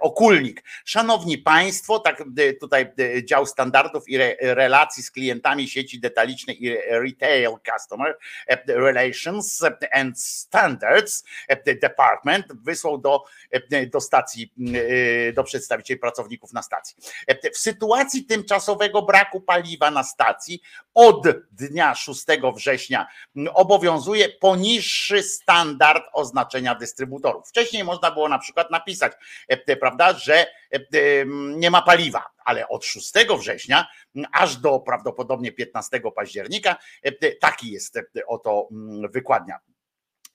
okulnik. 0.00 0.62
Szanowni 0.84 1.38
Państwo, 1.38 1.98
tak 1.98 2.24
tutaj 2.60 2.92
dział 3.24 3.46
standardów 3.46 4.08
i 4.08 4.16
re, 4.16 4.36
relacji 4.40 5.02
z 5.02 5.10
klientami 5.10 5.68
sieci 5.68 6.00
detalicznej 6.00 6.64
i 6.64 6.76
retail 6.90 7.50
customer 7.74 8.18
relations 8.66 9.64
and 9.92 10.20
standards 10.20 11.24
department 11.82 12.46
wysłał 12.52 12.98
do, 12.98 13.24
do 13.92 14.00
stacji, 14.00 14.52
do 15.34 15.44
przedstawicieli 15.44 16.00
pracowników 16.00 16.52
na 16.52 16.62
stacji. 16.62 16.96
W 17.54 17.58
sytuacji 17.58 18.24
tymczasowego 18.24 19.02
braku 19.02 19.40
paliwa 19.40 19.90
na 19.90 20.04
stacji 20.04 20.62
od 20.94 21.26
dnia 21.50 21.94
6 21.94 22.24
września 22.54 23.06
obowiązuje 23.54 24.28
poniższy 24.28 25.22
standard 25.22 26.04
oznaczenia 26.12 26.74
dystrybutorów. 26.74 27.48
Wcześniej 27.48 27.84
można 27.84 28.10
było 28.10 28.28
na 28.28 28.38
przykład 28.38 28.70
napisać, 28.70 29.12
e, 29.48 29.76
prawda, 29.76 30.12
że 30.12 30.46
e, 30.70 30.78
nie 31.56 31.70
ma 31.70 31.82
paliwa, 31.82 32.24
ale 32.44 32.68
od 32.68 32.84
6 32.84 33.12
września 33.38 33.86
aż 34.32 34.56
do 34.56 34.80
prawdopodobnie 34.80 35.52
15 35.52 36.00
października 36.16 36.76
e, 37.02 37.32
taki 37.32 37.70
jest 37.72 37.98
oto 38.26 38.68
wykładnia. 39.10 39.58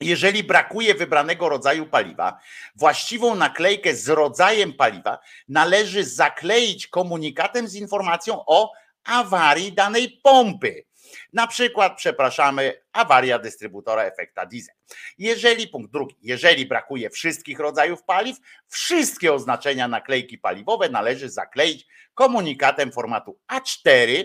Jeżeli 0.02 0.44
brakuje 0.44 0.96
wybranego 0.96 1.50
rodzaju 1.50 1.86
paliwa, 1.86 2.40
właściwą 2.76 3.36
naklejkę 3.36 3.96
z 3.96 4.10
rodzajem 4.10 4.74
paliwa 4.74 5.20
należy 5.48 6.04
zakleić 6.04 6.88
komunikatem 6.88 7.68
z 7.68 7.76
informacją 7.76 8.46
o 8.46 8.72
awarii 9.04 9.74
danej 9.74 10.20
pompy. 10.24 10.86
Na 11.34 11.48
przykład, 11.48 11.94
przepraszamy, 11.98 12.82
awaria 12.94 13.40
dystrybutora 13.40 14.04
efekta 14.04 14.46
diesel. 14.46 14.76
Jeżeli, 15.18 15.68
punkt 15.68 15.92
drugi, 15.92 16.16
jeżeli 16.22 16.66
brakuje 16.66 17.10
wszystkich 17.10 17.60
rodzajów 17.60 18.04
paliw, 18.04 18.38
wszystkie 18.68 19.34
oznaczenia 19.34 19.88
naklejki 19.88 20.38
paliwowe 20.38 20.90
należy 20.90 21.30
zakleić 21.30 21.88
komunikatem 22.14 22.92
formatu 22.92 23.40
A4. 23.52 24.24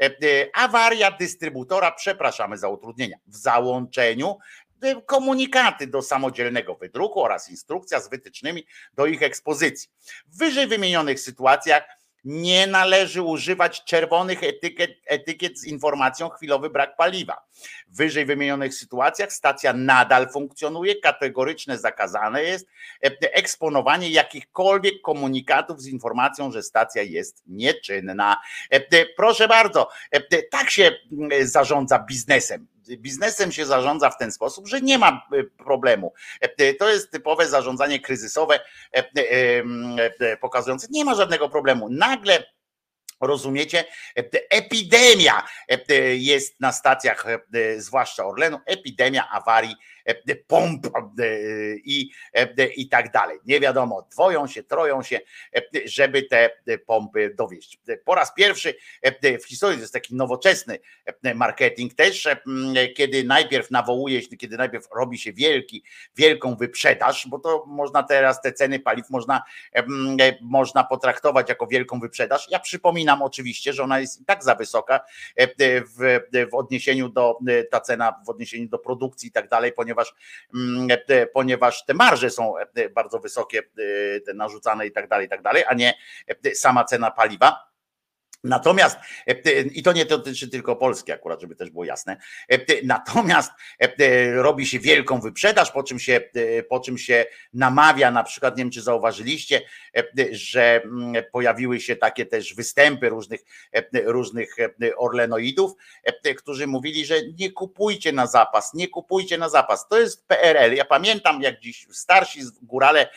E, 0.00 0.06
e, 0.06 0.10
awaria 0.54 1.10
dystrybutora, 1.10 1.92
przepraszamy 1.92 2.58
za 2.58 2.68
utrudnienia. 2.68 3.16
W 3.26 3.36
załączeniu 3.36 4.38
e, 4.82 5.02
komunikaty 5.02 5.86
do 5.86 6.02
samodzielnego 6.02 6.74
wydruku 6.74 7.22
oraz 7.22 7.50
instrukcja 7.50 8.00
z 8.00 8.10
wytycznymi 8.10 8.66
do 8.94 9.06
ich 9.06 9.22
ekspozycji. 9.22 9.88
W 10.26 10.38
wyżej 10.38 10.66
wymienionych 10.66 11.20
sytuacjach 11.20 11.84
nie 12.24 12.66
należy 12.66 13.22
używać 13.22 13.84
czerwonych 13.84 14.42
etykiet, 14.42 14.90
etykiet 15.06 15.58
z 15.58 15.66
informacją 15.66 16.28
chwilowy 16.28 16.70
brak 16.70 16.96
paliwa. 16.96 17.46
W 17.88 17.96
wyżej 17.96 18.26
wymienionych 18.26 18.74
sytuacjach 18.74 19.32
stacja 19.32 19.72
nadal 19.72 20.30
funkcjonuje, 20.30 20.96
kategoryczne 20.96 21.78
zakazane 21.78 22.42
jest 22.42 22.66
e, 23.04 23.34
eksponowanie 23.34 24.10
jakichkolwiek 24.10 24.94
komunikatów 25.02 25.82
z 25.82 25.86
informacją, 25.86 26.52
że 26.52 26.62
stacja 26.62 27.02
jest 27.02 27.42
nieczynna. 27.46 28.36
E, 28.70 29.06
proszę 29.06 29.48
bardzo, 29.48 29.88
e, 30.10 30.42
tak 30.42 30.70
się 30.70 30.90
zarządza 31.42 31.98
biznesem 31.98 32.73
biznesem 32.96 33.52
się 33.52 33.66
zarządza 33.66 34.10
w 34.10 34.18
ten 34.18 34.32
sposób, 34.32 34.68
że 34.68 34.80
nie 34.80 34.98
ma 34.98 35.26
e, 35.32 35.44
problemu. 35.44 36.12
E, 36.42 36.48
e, 36.58 36.74
to 36.74 36.90
jest 36.90 37.10
typowe 37.10 37.48
zarządzanie 37.48 38.00
kryzysowe 38.00 38.60
pokazujące, 40.40 40.86
nie 40.90 41.04
ma 41.04 41.14
żadnego 41.14 41.48
problemu. 41.48 41.88
Nagle 41.90 42.44
Rozumiecie? 43.20 43.84
Epidemia 44.50 45.42
jest 46.16 46.60
na 46.60 46.72
stacjach, 46.72 47.26
zwłaszcza 47.76 48.26
Orlenu, 48.26 48.58
epidemia 48.66 49.28
awarii 49.30 49.76
pomp 50.46 50.86
i, 51.84 52.10
i 52.76 52.88
tak 52.88 53.12
dalej. 53.12 53.38
Nie 53.46 53.60
wiadomo, 53.60 54.06
dwoją 54.12 54.46
się, 54.46 54.62
troją 54.62 55.02
się, 55.02 55.20
żeby 55.84 56.22
te 56.22 56.50
pompy 56.86 57.34
dowieść. 57.38 57.80
Po 58.04 58.14
raz 58.14 58.34
pierwszy 58.34 58.74
w 59.40 59.44
historii 59.44 59.76
to 59.76 59.82
jest 59.82 59.92
taki 59.92 60.14
nowoczesny 60.14 60.78
marketing 61.34 61.94
też, 61.94 62.28
kiedy 62.96 63.24
najpierw 63.24 63.70
nawołuje 63.70 64.22
się, 64.22 64.36
kiedy 64.36 64.56
najpierw 64.56 64.88
robi 64.96 65.18
się 65.18 65.32
wielki, 65.32 65.84
wielką 66.16 66.56
wyprzedaż, 66.56 67.26
bo 67.28 67.38
to 67.38 67.64
można 67.66 68.02
teraz 68.02 68.42
te 68.42 68.52
ceny 68.52 68.80
paliw 68.80 69.10
można, 69.10 69.42
można 70.40 70.84
potraktować 70.84 71.48
jako 71.48 71.66
wielką 71.66 72.00
wyprzedaż. 72.00 72.46
Ja 72.50 72.58
przypominam 72.58 73.22
oczywiście, 73.22 73.72
że 73.72 73.82
ona 73.82 74.00
jest 74.00 74.20
i 74.20 74.24
tak 74.24 74.44
za 74.44 74.54
wysoka 74.54 75.00
w, 75.96 76.20
w 76.50 76.54
odniesieniu 76.54 77.08
do 77.08 77.38
ta 77.70 77.80
cena 77.80 78.14
w 78.26 78.28
odniesieniu 78.28 78.68
do 78.68 78.78
produkcji 78.78 79.28
i 79.28 79.32
tak 79.32 79.48
dalej, 79.48 79.72
ponieważ 79.72 79.93
ponieważ, 79.94 80.14
mm, 80.54 80.88
ponieważ 81.32 81.84
te 81.84 81.94
marże 81.94 82.30
są 82.30 82.54
bardzo 82.94 83.18
wysokie, 83.18 83.62
te 84.26 84.34
narzucane 84.34 84.86
i 84.86 84.92
tak 84.92 85.08
dalej, 85.08 85.26
i 85.26 85.28
tak 85.28 85.42
dalej, 85.42 85.64
a 85.68 85.74
nie 85.74 85.94
sama 86.54 86.84
cena 86.84 87.10
paliwa. 87.10 87.73
Natomiast, 88.44 88.98
i 89.72 89.82
to 89.82 89.92
nie 89.92 90.04
dotyczy 90.04 90.48
tylko 90.48 90.76
Polski 90.76 91.12
akurat, 91.12 91.40
żeby 91.40 91.56
też 91.56 91.70
było 91.70 91.84
jasne, 91.84 92.16
natomiast 92.84 93.52
robi 94.34 94.66
się 94.66 94.78
wielką 94.78 95.20
wyprzedaż, 95.20 95.70
po 95.70 95.82
czym 95.82 95.98
się, 95.98 96.20
po 96.68 96.80
czym 96.80 96.98
się 96.98 97.26
namawia, 97.54 98.10
na 98.10 98.24
przykład, 98.24 98.56
nie 98.56 98.64
wiem 98.64 98.70
czy 98.70 98.82
zauważyliście, 98.82 99.62
że 100.30 100.82
mm, 100.82 101.24
pojawiły 101.32 101.80
się 101.80 101.96
takie 101.96 102.26
też 102.26 102.54
występy 102.54 103.08
różnych, 103.08 103.40
różnych 104.04 104.56
orlenoidów, 104.96 105.72
którzy 106.36 106.66
mówili, 106.66 107.06
że 107.06 107.14
nie 107.38 107.52
kupujcie 107.52 108.12
na 108.12 108.26
zapas, 108.26 108.74
nie 108.74 108.88
kupujcie 108.88 109.38
na 109.38 109.48
zapas. 109.48 109.88
To 109.88 110.00
jest 110.00 110.26
PRL. 110.26 110.74
Ja 110.74 110.84
pamiętam, 110.84 111.42
jak 111.42 111.60
dziś 111.60 111.86
starsi 111.90 112.40
górale 112.62 113.08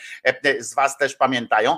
z 0.58 0.74
was 0.74 0.98
też 0.98 1.16
pamiętają 1.16 1.76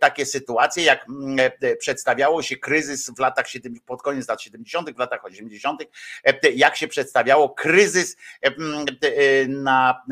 takie 0.00 0.26
sytuacje, 0.26 0.84
jak 0.84 1.06
mm, 1.08 1.50
przedstawiało 1.78 2.42
się 2.42 2.56
kryzys 2.56 2.73
kryzys 2.74 3.10
w 3.10 3.18
latach 3.18 3.48
70, 3.48 3.86
pod 3.86 4.02
koniec 4.02 4.28
lat 4.28 4.42
70., 4.42 4.90
w 4.90 4.98
latach 4.98 5.24
80., 5.24 5.82
e, 6.24 6.50
jak 6.50 6.76
się 6.76 6.88
przedstawiało 6.88 7.48
kryzys 7.48 8.16
e, 8.42 8.46
e, 8.46 9.46
na 9.48 10.02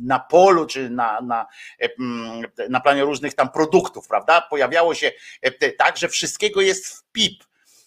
na 0.00 0.18
polu, 0.18 0.66
czy 0.66 0.90
na, 0.90 1.20
na, 1.20 1.46
na 2.68 2.80
planie 2.80 3.04
różnych 3.04 3.34
tam 3.34 3.48
produktów, 3.48 4.08
prawda? 4.08 4.40
Pojawiało 4.50 4.94
się 4.94 5.12
tak, 5.78 5.96
że 5.96 6.08
wszystkiego 6.08 6.60
jest 6.60 6.86
w 6.86 7.04
PIP. 7.12 7.44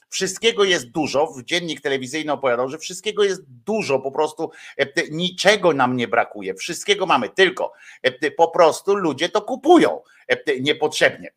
Wszystkiego 0.09 0.63
jest 0.63 0.91
dużo. 0.91 1.33
Dziennik 1.45 1.81
telewizyjny 1.81 2.31
opowiadał, 2.31 2.69
że 2.69 2.77
wszystkiego 2.77 3.23
jest 3.23 3.41
dużo, 3.65 3.99
po 3.99 4.11
prostu 4.11 4.51
niczego 5.11 5.73
nam 5.73 5.95
nie 5.95 6.07
brakuje. 6.07 6.55
Wszystkiego 6.55 7.05
mamy, 7.05 7.29
tylko 7.29 7.73
po 8.37 8.47
prostu 8.47 8.95
ludzie 8.95 9.29
to 9.29 9.41
kupują 9.41 10.01
niepotrzebnie. 10.61 11.31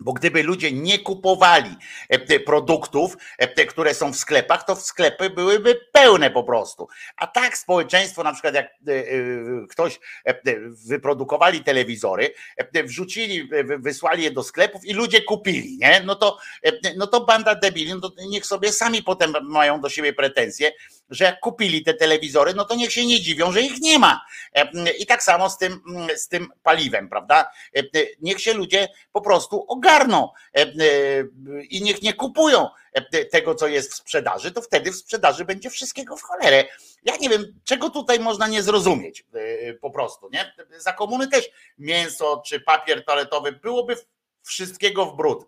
Bo 0.00 0.12
gdyby 0.12 0.42
ludzie 0.42 0.72
nie 0.72 0.98
kupowali 0.98 1.76
e, 2.08 2.40
produktów, 2.40 3.16
e, 3.38 3.66
które 3.66 3.94
są 3.94 4.12
w 4.12 4.16
sklepach, 4.16 4.64
to 4.64 4.76
sklepy 4.76 5.30
byłyby 5.30 5.80
pełne 5.92 6.30
po 6.30 6.44
prostu. 6.44 6.88
A 7.16 7.26
tak 7.26 7.58
społeczeństwo, 7.58 8.22
na 8.22 8.32
przykład 8.32 8.54
jak 8.54 8.66
e, 8.66 8.72
ktoś 9.70 10.00
wyprodukowali 10.88 11.64
telewizory, 11.64 12.34
wrzucili, 12.84 13.50
wysłali 13.78 14.22
je 14.22 14.30
do 14.30 14.42
sklepów 14.42 14.84
i 14.84 14.92
ludzie 14.92 15.22
kupili, 15.22 15.78
nie? 15.78 16.02
No 16.06 16.14
to, 16.14 16.38
no 16.96 17.06
to 17.06 17.24
banda 17.24 17.54
debili, 17.54 17.94
no 17.94 18.10
to 18.10 18.22
niech 18.28 18.46
sobie 18.46 18.72
sami 18.72 19.02
potem 19.02 19.32
mają 19.42 19.80
do 19.80 19.88
siebie 19.88 20.12
pretensje, 20.12 20.72
że 21.10 21.24
jak 21.24 21.40
kupili 21.40 21.82
te 21.82 21.94
telewizory, 21.94 22.54
no 22.54 22.64
to 22.64 22.74
niech 22.74 22.92
się 22.92 23.06
nie 23.06 23.20
dziwią, 23.20 23.52
że 23.52 23.62
ich 23.62 23.80
nie 23.80 23.98
ma. 23.98 24.20
I 24.98 25.06
tak 25.06 25.22
samo 25.22 25.50
z 25.50 25.58
tym, 25.58 25.80
z 26.16 26.28
tym 26.28 26.48
paliwem, 26.62 27.08
prawda? 27.08 27.50
Niech 28.20 28.40
się 28.40 28.52
ludzie 28.52 28.88
po 29.12 29.20
prostu 29.20 29.64
ogarną 29.68 30.28
i 31.70 31.82
niech 31.82 32.02
nie 32.02 32.12
kupują 32.12 32.68
tego, 33.30 33.54
co 33.54 33.66
jest 33.66 33.92
w 33.92 33.96
sprzedaży, 33.96 34.52
to 34.52 34.62
wtedy 34.62 34.92
w 34.92 34.96
sprzedaży 34.96 35.44
będzie 35.44 35.70
wszystkiego 35.70 36.16
w 36.16 36.22
cholerę. 36.22 36.64
Ja 37.02 37.16
nie 37.16 37.28
wiem, 37.28 37.60
czego 37.64 37.90
tutaj 37.90 38.20
można 38.20 38.48
nie 38.48 38.62
zrozumieć 38.62 39.24
po 39.80 39.90
prostu, 39.90 40.28
nie? 40.32 40.52
Za 40.78 40.92
komuny 40.92 41.28
też 41.28 41.50
mięso 41.78 42.42
czy 42.46 42.60
papier 42.60 43.04
toaletowy 43.04 43.52
byłoby 43.52 43.96
wszystkiego 44.42 45.06
w 45.06 45.16
brud 45.16 45.46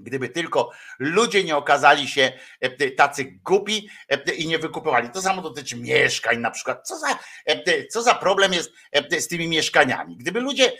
Gdyby 0.00 0.28
tylko 0.28 0.70
ludzie 0.98 1.44
nie 1.44 1.56
okazali 1.56 2.08
się 2.08 2.32
e, 2.60 2.90
tacy 2.90 3.24
głupi 3.24 3.88
e, 4.08 4.34
i 4.34 4.46
nie 4.46 4.58
wykupowali. 4.58 5.10
To 5.10 5.22
samo 5.22 5.42
dotyczy 5.42 5.76
mieszkań 5.76 6.38
na 6.38 6.50
przykład. 6.50 6.88
Co 6.88 6.98
za, 6.98 7.18
e, 7.46 7.86
co 7.86 8.02
za 8.02 8.14
problem 8.14 8.52
jest 8.52 8.72
z 9.18 9.28
tymi 9.28 9.48
mieszkaniami? 9.48 10.16
Gdyby 10.16 10.40
ludzie 10.40 10.72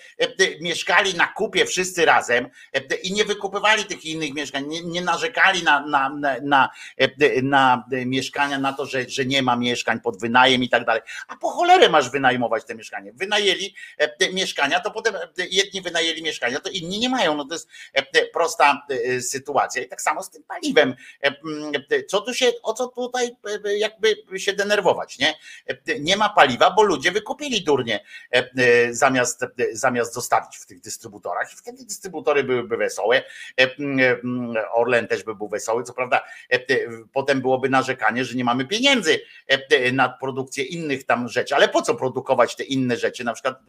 mieszkali 0.61 1.15
na 1.15 1.27
kupie 1.27 1.67
wszyscy 1.67 2.05
razem 2.05 2.49
i 3.03 3.13
nie 3.13 3.25
wykupywali 3.25 3.85
tych 3.85 4.05
innych 4.05 4.35
mieszkań, 4.35 4.67
nie, 4.85 5.03
narzekali 5.03 5.63
na, 5.63 5.87
na, 5.87 6.11
na, 6.43 6.69
na, 7.43 7.85
mieszkania, 7.91 8.59
na 8.59 8.73
to, 8.73 8.87
że, 8.87 9.09
że 9.09 9.25
nie 9.25 9.43
ma 9.43 9.57
mieszkań 9.57 10.01
pod 10.01 10.21
wynajem 10.21 10.63
i 10.63 10.69
tak 10.69 10.85
dalej. 10.85 11.03
A 11.29 11.37
po 11.37 11.51
cholerę 11.51 11.89
masz 11.89 12.11
wynajmować 12.11 12.65
te 12.65 12.75
mieszkanie. 12.75 13.13
Wynajęli 13.13 13.75
mieszkania, 14.33 14.81
to 14.81 14.91
potem 14.91 15.15
jedni 15.51 15.83
wynajęli 15.83 16.23
mieszkania, 16.23 16.61
to 16.61 16.71
inni 16.71 16.99
nie 16.99 17.09
mają. 17.09 17.37
No 17.37 17.45
to 17.45 17.55
jest 17.55 17.69
prosta 18.33 18.87
Y, 19.08 19.08
sytuacja. 19.21 19.83
I 19.83 19.89
tak 19.89 20.03
samo 20.03 20.23
z 20.23 20.31
tym 20.31 20.43
paliwem. 20.43 20.95
E, 21.23 21.27
e, 21.91 22.05
co 22.05 22.21
tu 22.21 22.35
się, 22.35 22.53
o 22.63 22.73
co 22.73 22.89
tutaj 22.89 23.37
e, 23.65 23.77
jakby 23.77 24.17
się 24.37 24.53
denerwować, 24.53 25.19
nie? 25.19 25.35
Nie 26.01 26.17
ma 26.17 26.29
paliwa, 26.29 26.71
bo 26.71 26.83
ludzie 26.83 27.13
wykupili 27.13 27.65
durnie 27.65 28.05
zamiast, 28.91 29.45
zamiast 29.73 30.15
zostawić 30.15 30.57
w 30.57 30.67
tych 30.67 30.81
dystrybutorach 30.81 31.53
i 31.53 31.57
wtedy 31.57 31.85
dystrybutory 31.85 32.45
byłyby 32.45 32.77
wesołe. 32.77 33.23
Orlen 34.73 35.09
też 35.09 35.25
by 35.25 35.35
był 35.35 35.49
wesoły. 35.49 35.83
Co 35.83 35.93
prawda, 35.93 36.25
potem 37.13 37.41
byłoby 37.41 37.69
narzekanie, 37.69 38.25
że 38.25 38.35
nie 38.35 38.45
mamy 38.45 38.67
pieniędzy 38.67 39.21
na 39.93 40.09
produkcję 40.09 40.65
innych 40.65 41.05
tam 41.05 41.29
rzeczy, 41.29 41.55
ale 41.55 41.69
po 41.69 41.83
co 41.83 41.95
produkować 41.95 42.57
te 42.57 42.65
inne 42.65 42.97
rzeczy, 42.97 43.25
na 43.25 43.33
przykład 43.33 43.61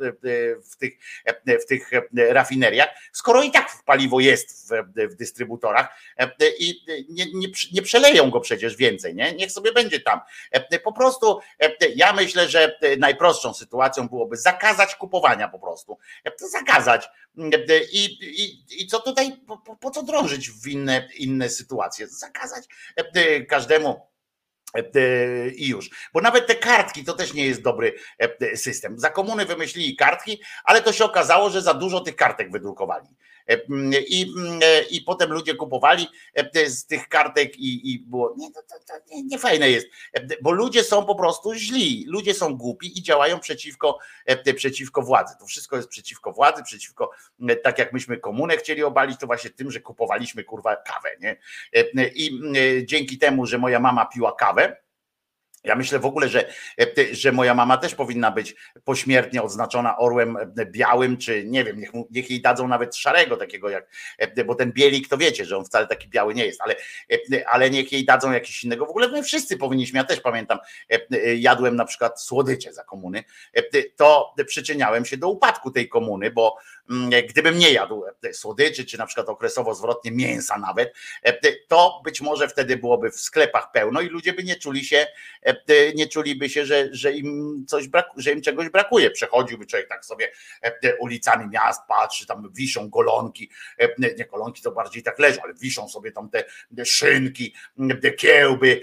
w 0.72 0.76
tych, 0.78 0.99
w 1.48 1.66
tych 1.66 1.91
rafineriach, 2.14 2.90
skoro 3.11 3.44
i 3.44 3.52
tak 3.52 3.70
paliwo 3.86 4.20
jest 4.20 4.74
w, 4.74 5.10
w 5.11 5.16
dystrybutorach 5.16 5.28
dystrybutorach 5.30 5.89
e, 6.19 6.23
e, 6.23 6.49
i 6.60 6.85
nie, 7.10 7.26
nie, 7.34 7.47
nie 7.73 7.81
przeleją 7.81 8.30
go 8.30 8.39
przecież 8.39 8.76
więcej, 8.76 9.15
nie? 9.15 9.34
niech 9.34 9.51
sobie 9.51 9.72
będzie 9.72 9.99
tam. 9.99 10.19
E, 10.51 10.80
po 10.80 10.93
prostu 10.93 11.39
ja 11.95 12.14
myślę, 12.14 12.49
że 12.49 12.80
najprostszą 12.97 13.53
sytuacją 13.53 14.10
byłoby 14.10 14.38
zakazać 14.38 14.95
kupowania 14.95 15.47
po 15.47 15.60
prostu. 15.60 15.97
Zakazać. 16.38 17.10
I, 17.91 18.06
i, 18.22 18.84
i 18.84 18.88
co 18.88 18.99
tutaj, 18.99 19.38
po, 19.47 19.76
po 19.76 19.91
co 19.91 20.03
drążyć 20.03 20.51
w 20.51 20.68
inne, 20.68 21.07
inne 21.18 21.49
sytuacje? 21.49 22.07
Zakazać 22.07 22.65
każdemu 23.49 24.10
i 25.56 25.68
już. 25.68 25.89
Bo 26.14 26.22
nawet 26.22 26.47
te 26.47 26.56
kartki 26.56 27.03
to 27.03 27.14
też 27.14 27.34
nie 27.34 27.45
jest 27.45 27.61
dobry 27.61 27.93
system. 28.56 28.99
Za 28.99 29.10
komuny 29.10 29.45
wymyślili 29.45 29.95
kartki, 29.95 30.41
ale 30.64 30.81
to 30.81 30.93
się 30.93 31.06
okazało, 31.06 31.49
że 31.49 31.61
za 31.61 31.73
dużo 31.73 31.99
tych 31.99 32.15
kartek 32.15 32.51
wydrukowali. 32.51 33.07
E, 33.50 33.58
I, 34.10 34.34
e, 34.64 34.82
i 34.82 35.02
potem 35.02 35.32
ludzie 35.32 35.56
kupowali 35.56 36.08
e, 36.34 36.70
z 36.70 36.86
tych 36.86 37.08
kartek 37.08 37.60
i, 37.60 37.94
i 37.94 38.00
było, 38.00 38.34
nie, 38.38 38.52
to, 38.52 38.62
to, 38.62 38.76
to 38.88 38.94
nie, 39.12 39.24
nie 39.24 39.40
fajne 39.40 39.70
jest, 39.70 39.88
bo 40.42 40.52
ludzie 40.52 40.84
są 40.84 41.06
po 41.06 41.16
prostu 41.16 41.54
źli, 41.54 42.06
ludzie 42.08 42.34
są 42.34 42.58
głupi 42.58 43.00
i 43.00 43.04
działają 43.04 43.40
przeciwko, 43.40 44.00
przeciwko 44.56 45.02
władzy. 45.02 45.34
To 45.40 45.46
wszystko 45.46 45.76
jest 45.76 45.90
przeciwko 45.90 46.32
władzy, 46.34 46.64
przeciwko, 46.64 47.12
tak 47.64 47.80
jak 47.80 47.94
myśmy 47.94 48.18
komunę 48.18 48.58
chcieli 48.58 48.84
obalić, 48.84 49.20
to 49.20 49.28
właśnie 49.28 49.50
tym, 49.50 49.72
że 49.72 49.80
kupowaliśmy 49.80 50.44
kurwa 50.44 50.76
kawę, 50.76 51.10
nie? 51.20 51.38
I 52.16 52.42
dzięki 52.86 53.18
temu, 53.18 53.46
że 53.46 53.58
moja 53.58 53.80
mama 53.80 54.06
piła 54.06 54.36
kawę, 54.36 54.78
ja 55.64 55.76
myślę 55.76 55.99
w 55.99 56.06
ogóle, 56.06 56.30
że, 56.30 56.48
e, 56.80 56.86
że 57.11 57.31
moja 57.31 57.53
mama 57.53 57.77
też 57.77 57.95
powinna 57.95 58.31
być 58.31 58.56
pośmiertnie 58.84 59.44
odznaczona 59.44 59.98
orłem 59.98 60.38
e, 60.38 60.65
białym, 60.65 61.18
czy 61.18 61.44
nie 61.45 61.64
wiem, 61.64 61.80
niech, 61.80 61.91
niech 62.11 62.30
jej 62.30 62.41
dadzą 62.41 62.68
nawet 62.68 62.95
szarego 62.95 63.38
takiego 63.38 63.69
jak, 63.69 63.90
e, 64.18 64.44
bo 64.44 64.56
ten 64.56 64.72
bielik 64.72 65.07
to 65.07 65.18
wiecie, 65.18 65.45
że 65.45 65.57
on 65.57 65.65
wcale 65.65 65.88
taki 65.88 66.07
biały 66.07 66.34
nie 66.34 66.45
jest, 66.45 66.61
ale, 66.61 66.76
ale 67.52 67.69
niech 67.69 67.91
jej 67.91 68.06
dadzą 68.06 68.31
jakiś 68.31 68.64
innego. 68.64 68.86
W 68.86 68.90
ogóle 68.90 69.07
my 69.07 69.23
wszyscy 69.23 69.57
powinniśmy, 69.57 69.98
ja 69.98 70.03
też 70.03 70.22
pamiętam, 70.22 70.60
jadłem 71.38 71.76
na 71.76 71.86
przykład 71.86 72.22
słodycze 72.22 72.73
za 72.73 72.84
komuny, 72.84 73.23
to 73.95 74.34
przyczyniałem 74.48 75.06
się 75.06 75.18
do 75.18 75.30
upadku 75.30 75.72
tej 75.72 75.90
komuny, 75.90 76.31
bo 76.31 76.57
gdybym 77.28 77.57
nie 77.57 77.72
jadł 77.72 78.03
e, 78.24 78.34
słodyczy, 78.34 78.86
czy 78.86 78.98
na 78.98 79.06
przykład 79.06 79.30
okresowo 79.30 79.76
zwrotnie 79.76 80.11
mięsa 80.11 80.57
nawet, 80.57 80.94
e, 81.24 81.53
to 81.68 82.02
być 82.03 82.22
może 82.22 82.48
wtedy 82.48 82.78
byłoby 82.78 83.11
w 83.11 83.20
sklepach 83.20 83.72
pełno 83.72 84.02
i 84.02 84.07
ludzie 84.07 84.34
by 84.34 84.44
nie 84.44 84.56
czuli 84.56 84.86
się, 84.86 85.07
e, 85.41 85.94
nie 85.95 86.07
czuliby 86.07 86.49
się, 86.49 86.66
że, 86.66 86.90
że 86.91 87.14
im 87.14 87.66
coś 87.68 87.88
brakuje, 87.88 88.24
że 88.24 88.32
im 88.32 88.41
czegoś 88.41 88.70
brakuje. 88.70 89.11
Przechodziłby 89.11 89.66
człowiek 89.66 89.90
tak 89.90 90.06
sobie 90.06 90.32
ulicami 90.99 91.48
miast, 91.48 91.82
patrzy, 91.88 92.26
tam 92.26 92.49
wiszą 92.53 92.90
golonki, 92.90 93.49
nie 94.18 94.26
golonki 94.26 94.61
to 94.61 94.72
bardziej 94.72 95.03
tak 95.03 95.20
leżą, 95.20 95.41
ale 95.44 95.53
wiszą 95.53 95.90
sobie 95.90 96.11
tam 96.11 96.30
te 96.30 96.44
szynki, 96.86 97.53
te 98.02 98.11
kiełby 98.11 98.82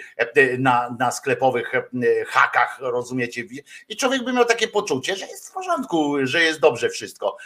na, 0.58 0.96
na 0.98 1.10
sklepowych 1.10 1.72
hakach, 2.26 2.78
rozumiecie? 2.80 3.44
I 3.88 3.96
człowiek 3.96 4.24
by 4.24 4.32
miał 4.32 4.44
takie 4.44 4.68
poczucie, 4.68 5.16
że 5.16 5.26
jest 5.26 5.48
w 5.48 5.52
porządku, 5.52 6.16
że 6.22 6.42
jest 6.42 6.60
dobrze 6.60 6.90
wszystko. 6.90 7.36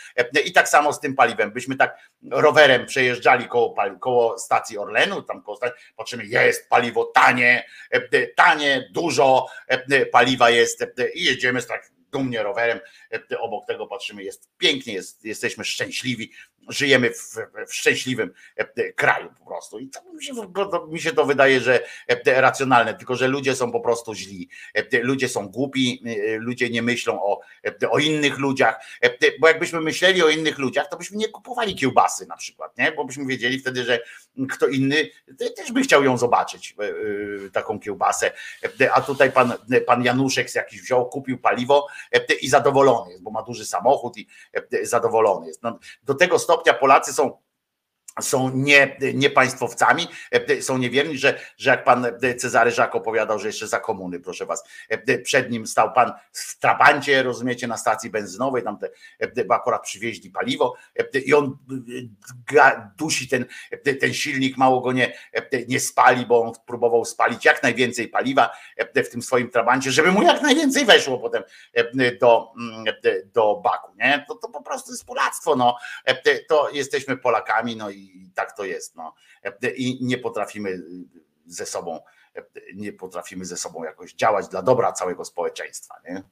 I 0.51 0.53
tak 0.53 0.69
samo 0.69 0.93
z 0.93 1.01
tym 1.01 1.15
paliwem. 1.15 1.53
Byśmy 1.53 1.77
tak 1.77 1.99
rowerem 2.31 2.87
przejeżdżali 2.87 3.49
koło, 3.49 3.75
koło 4.01 4.39
stacji 4.39 4.79
Orlenu, 4.79 5.23
tam 5.23 5.43
koło 5.43 5.57
stacji, 5.57 5.85
patrzymy, 5.97 6.27
jest 6.27 6.69
paliwo 6.69 7.05
tanie, 7.05 7.67
tanie, 8.37 8.89
dużo 8.93 9.47
paliwa 10.13 10.51
jest 10.51 10.85
i 11.15 11.25
jedziemy 11.25 11.63
tak 11.63 11.91
dumnie 12.13 12.43
rowerem, 12.43 12.81
obok 13.39 13.67
tego 13.67 13.87
patrzymy, 13.87 14.23
jest 14.23 14.49
pięknie, 14.59 14.95
jest, 14.95 15.25
jesteśmy 15.25 15.65
szczęśliwi, 15.65 16.33
żyjemy 16.69 17.11
w, 17.11 17.37
w 17.67 17.75
szczęśliwym 17.75 18.31
e, 18.57 18.93
kraju 18.93 19.29
po 19.39 19.47
prostu. 19.47 19.79
I 19.79 19.89
to 19.89 20.01
mi, 20.13 20.25
się, 20.25 20.35
to 20.55 20.87
mi 20.87 21.01
się 21.01 21.13
to 21.13 21.25
wydaje, 21.25 21.61
że 21.61 21.81
e, 22.09 22.41
racjonalne, 22.41 22.95
tylko 22.95 23.17
że 23.17 23.29
ludzie 23.29 23.57
są 23.57 23.73
po 23.73 23.81
prostu 23.81 24.15
źli. 24.15 24.49
E, 24.75 25.03
ludzie 25.03 25.29
są 25.29 25.49
głupi, 25.49 26.05
ludzie 26.39 26.71
nie 26.71 26.83
myślą 26.83 27.23
o, 27.23 27.41
o 27.91 27.99
innych 27.99 28.39
ludziach, 28.39 28.85
bo 29.41 29.49
jakbyśmy 29.49 29.81
myśleli 29.81 30.23
o 30.23 30.29
innych 30.29 30.59
ludziach, 30.59 30.89
to 30.89 30.97
byśmy 30.97 31.17
nie 31.17 31.29
kupowali 31.29 31.75
kiełbasy 31.75 32.27
na 32.27 32.37
przykład, 32.37 32.79
nie? 32.79 32.93
bo 32.93 33.05
byśmy 33.05 33.27
wiedzieli 33.27 33.59
wtedy, 33.59 33.85
że 33.85 34.01
kto 34.51 34.67
inny 34.67 35.11
też 35.57 35.73
by 35.73 35.83
chciał 35.83 36.05
ją 36.05 36.19
zobaczyć, 36.19 36.77
taką 37.53 37.81
kiełbasę. 37.81 38.33
A 38.93 39.01
tutaj 39.01 39.33
pan, 39.33 39.53
pan 39.87 40.05
Januszek 40.05 40.55
jakiś 40.55 40.83
wziął, 40.83 41.09
kupił 41.09 41.39
paliwo 41.39 41.87
i 42.41 42.49
zadowolony 42.49 43.11
jest, 43.11 43.23
bo 43.23 43.31
ma 43.31 43.43
duży 43.43 43.67
samochód 43.67 44.19
i 44.19 44.27
zadowolony 44.83 45.47
jest. 45.47 45.63
No, 45.63 45.79
do 46.03 46.15
tego 46.15 46.39
Polacy 46.75 47.13
są 47.13 47.39
są 48.23 48.51
nie, 48.55 48.97
nie 49.15 49.31
państwowcami, 49.31 50.09
są 50.61 50.79
niewierni, 50.79 51.19
że, 51.19 51.41
że 51.57 51.71
jak 51.71 51.85
pan 51.85 52.07
Cezary 52.39 52.71
Żak 52.71 52.95
opowiadał, 52.95 53.39
że 53.39 53.47
jeszcze 53.47 53.69
za 53.69 53.81
komuny, 53.81 54.21
proszę 54.21 54.47
was, 54.47 54.65
przed 55.25 55.51
nim 55.51 55.67
stał 55.67 55.93
pan 55.93 56.13
w 56.33 56.59
trabancie, 56.59 57.23
rozumiecie, 57.23 57.67
na 57.67 57.77
stacji 57.77 58.11
benzynowej, 58.11 58.63
tam 58.63 58.79
te, 58.79 59.45
bo 59.45 59.55
akurat 59.55 59.83
przywieźli 59.83 60.31
paliwo 60.31 60.75
i 61.27 61.35
on 61.35 61.59
dusi 62.97 63.29
ten, 63.29 63.45
ten 64.01 64.15
silnik, 64.15 64.57
mało 64.57 64.81
go 64.81 64.93
nie, 64.93 65.13
nie 65.69 65.81
spali, 65.81 66.27
bo 66.27 66.43
on 66.43 66.53
próbował 66.67 67.05
spalić 67.05 67.45
jak 67.45 67.63
najwięcej 67.63 68.09
paliwa 68.09 68.51
w 68.97 69.09
tym 69.09 69.23
swoim 69.23 69.51
trabancie, 69.51 69.93
żeby 69.93 70.13
mu 70.13 70.23
jak 70.23 70.43
najwięcej 70.43 70.85
weszło 70.85 71.19
potem 71.19 71.43
do, 72.21 72.53
do 73.25 73.61
baku, 73.65 73.93
nie? 73.97 74.25
To, 74.29 74.35
to 74.35 74.49
po 74.49 74.63
prostu 74.63 74.93
jest 74.93 75.07
polactwo, 75.07 75.57
no. 75.57 75.77
To 76.49 76.71
jesteśmy 76.71 77.17
Polakami, 77.17 77.77
no 77.77 77.91
i 77.91 78.10
i 78.15 78.31
tak 78.35 78.57
to 78.57 78.65
jest. 78.65 78.97
No. 78.97 79.15
I 79.77 79.99
nie 80.03 80.19
potrafimy 80.19 80.83
ze 81.47 81.67
sobą, 81.67 82.01
nie 82.75 82.93
potrafimy 82.93 83.45
ze 83.45 83.57
sobą 83.57 83.85
jakoś 83.85 84.15
działać 84.15 84.49
dla 84.49 84.63
dobra 84.63 84.93
całego 84.93 85.25
społeczeństwa. 85.25 85.95
Nie? 86.05 86.23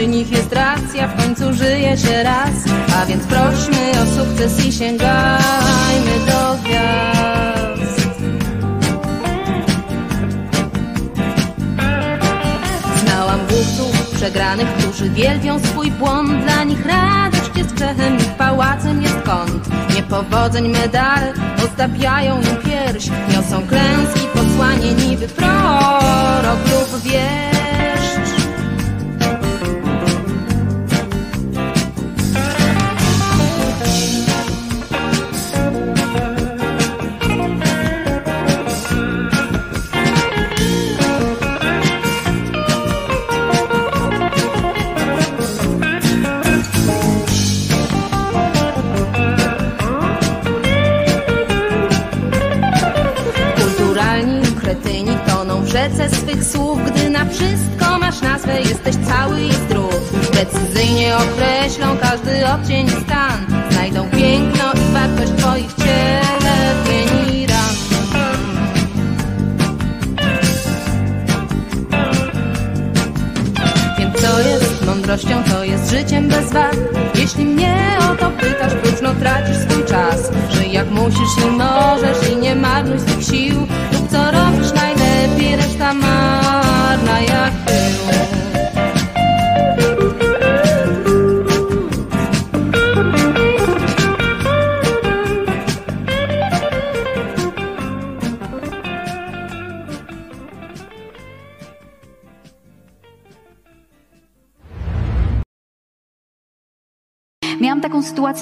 Przy 0.00 0.06
nich 0.06 0.32
jest 0.32 0.52
racja, 0.52 1.08
w 1.08 1.16
końcu 1.16 1.52
żyje 1.52 1.98
się 1.98 2.22
raz. 2.22 2.50
A 2.96 3.06
więc 3.06 3.26
prośmy 3.26 3.90
o 4.02 4.06
sukces 4.06 4.66
i 4.66 4.72
sięgajmy 4.72 6.14
do 6.26 6.58
gwiazd. 6.64 8.08
Znałam 13.02 13.40
głupców 13.50 14.10
przegranych, 14.14 14.68
którzy 14.68 15.10
wielbią 15.10 15.58
swój 15.58 15.90
błąd. 15.90 16.44
Dla 16.44 16.64
nich 16.64 16.86
radość 16.86 17.56
jest 17.56 17.74
grzechem, 17.74 18.16
ich 18.16 18.34
pałacem 18.34 19.02
jest 19.02 19.20
kąt. 19.22 19.68
Niepowodzeń 19.96 20.68
medale 20.68 21.32
ozdabiają 21.64 22.36
im 22.36 22.56
pierś. 22.56 23.08
Niosą 23.28 23.66
klęski, 23.66 24.26
posłanie 24.34 24.92
niby 24.92 25.28
prorok 25.28 26.58
lub 26.70 27.02
odcień 62.54 62.88
stan. 62.88 63.46
Znajdą 63.70 64.10
piękno 64.10 64.72
i 64.72 64.92
wartość 64.92 65.32
twoich 65.36 65.74
cierpień 65.74 67.34
i 67.34 67.46
ran. 67.46 67.74
Wiem 73.98 74.12
co 74.14 74.40
jest 74.40 74.86
mądrością, 74.86 75.42
to 75.50 75.64
jest 75.64 75.90
życiem 75.90 76.28
bez 76.28 76.52
wad. 76.52 76.76
Jeśli 77.14 77.44
mnie 77.44 77.76
o 78.12 78.16
to 78.16 78.30
pytasz, 78.30 78.72
próżno 78.82 79.14
tracisz 79.14 79.56
swój 79.56 79.84
czas. 79.84 80.30
Żyj 80.50 80.72
jak 80.72 80.90
musisz 80.90 81.44
i 81.46 81.56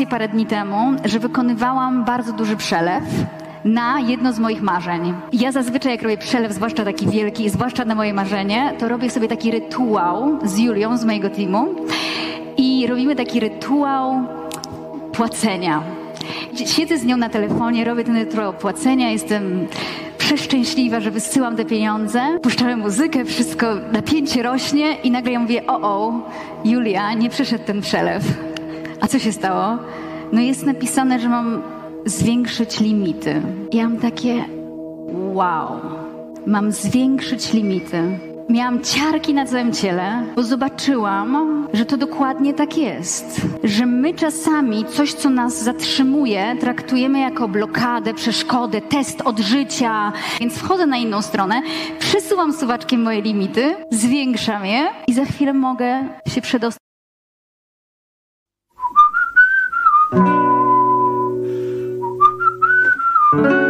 parę 0.09 0.29
dni 0.29 0.47
temu, 0.47 0.77
że 1.05 1.19
wykonywałam 1.19 2.05
bardzo 2.05 2.33
duży 2.33 2.57
przelew 2.57 3.05
na 3.65 4.01
jedno 4.01 4.33
z 4.33 4.39
moich 4.39 4.63
marzeń. 4.63 5.15
Ja 5.33 5.53
zazwyczaj 5.53 5.93
jak 5.93 6.03
robię 6.03 6.19
przelew, 6.19 6.53
zwłaszcza 6.53 6.85
taki 6.85 7.09
wielki, 7.09 7.51
zwłaszcza 7.51 7.85
na 7.85 7.95
moje 7.95 8.15
marzenie, 8.15 8.73
to 8.79 8.89
robię 8.89 9.11
sobie 9.11 9.29
taki 9.29 9.51
rytuał 9.51 10.39
z 10.45 10.59
Julią, 10.59 10.97
z 10.97 11.05
mojego 11.05 11.31
teamu 11.31 11.75
i 12.57 12.87
robimy 12.87 13.17
taki 13.17 13.41
rytuał 13.41 14.23
płacenia. 15.13 15.83
Siedzę 16.67 16.99
z 16.99 17.05
nią 17.05 17.17
na 17.17 17.29
telefonie, 17.29 17.85
robię 17.85 18.05
ten 18.05 18.17
rytuał 18.17 18.53
płacenia, 18.53 19.11
jestem 19.11 19.67
przeszczęśliwa, 20.19 21.01
że 21.01 21.11
wysyłam 21.11 21.57
te 21.57 21.65
pieniądze, 21.65 22.21
puszczamy 22.43 22.77
muzykę, 22.77 23.25
wszystko, 23.25 23.67
napięcie 23.93 24.43
rośnie 24.43 24.95
i 24.95 25.11
nagle 25.11 25.33
ja 25.33 25.39
mówię, 25.41 25.67
o, 25.67 25.81
o, 25.81 26.13
Julia, 26.65 27.15
nie 27.15 27.31
przyszedł 27.31 27.65
ten 27.65 27.81
przelew. 27.81 28.48
A 29.01 29.09
co 29.09 29.19
się 29.19 29.33
stało? 29.33 29.79
No 30.33 30.41
jest 30.41 30.66
napisane, 30.66 31.20
że 31.20 31.29
mam 31.29 31.62
zwiększyć 32.07 32.81
limity. 32.81 33.43
Ja 33.73 33.89
mam 33.89 33.99
takie, 33.99 34.45
wow, 35.33 35.69
mam 36.47 36.73
zwiększyć 36.73 37.53
limity. 37.53 38.19
miałam 38.49 38.81
ciarki 38.85 39.35
na 39.35 39.47
całym 39.47 39.73
ciele, 39.73 40.23
bo 40.37 40.43
zobaczyłam, 40.43 41.66
że 41.73 41.85
to 41.85 41.97
dokładnie 41.97 42.55
tak 42.55 42.79
jest. 42.79 43.41
Że 43.65 43.87
my 43.87 44.15
czasami 44.15 44.85
coś, 44.85 45.12
co 45.12 45.31
nas 45.31 45.62
zatrzymuje, 45.62 46.57
traktujemy 46.61 47.20
jako 47.20 47.49
blokadę, 47.49 48.15
przeszkodę, 48.15 48.81
test 48.81 49.20
od 49.20 49.39
życia. 49.39 50.12
Więc 50.41 50.55
wchodzę 50.55 50.87
na 50.87 50.97
inną 50.97 51.23
stronę, 51.23 51.62
przesuwam 51.99 52.53
suwaczkiem 52.53 53.03
moje 53.03 53.23
limity, 53.23 53.75
zwiększam 53.91 54.66
je 54.66 54.89
i 55.07 55.12
za 55.15 55.25
chwilę 55.25 55.53
mogę 55.53 56.09
się 56.29 56.41
przedostać. 56.41 56.88
Od 63.39 63.68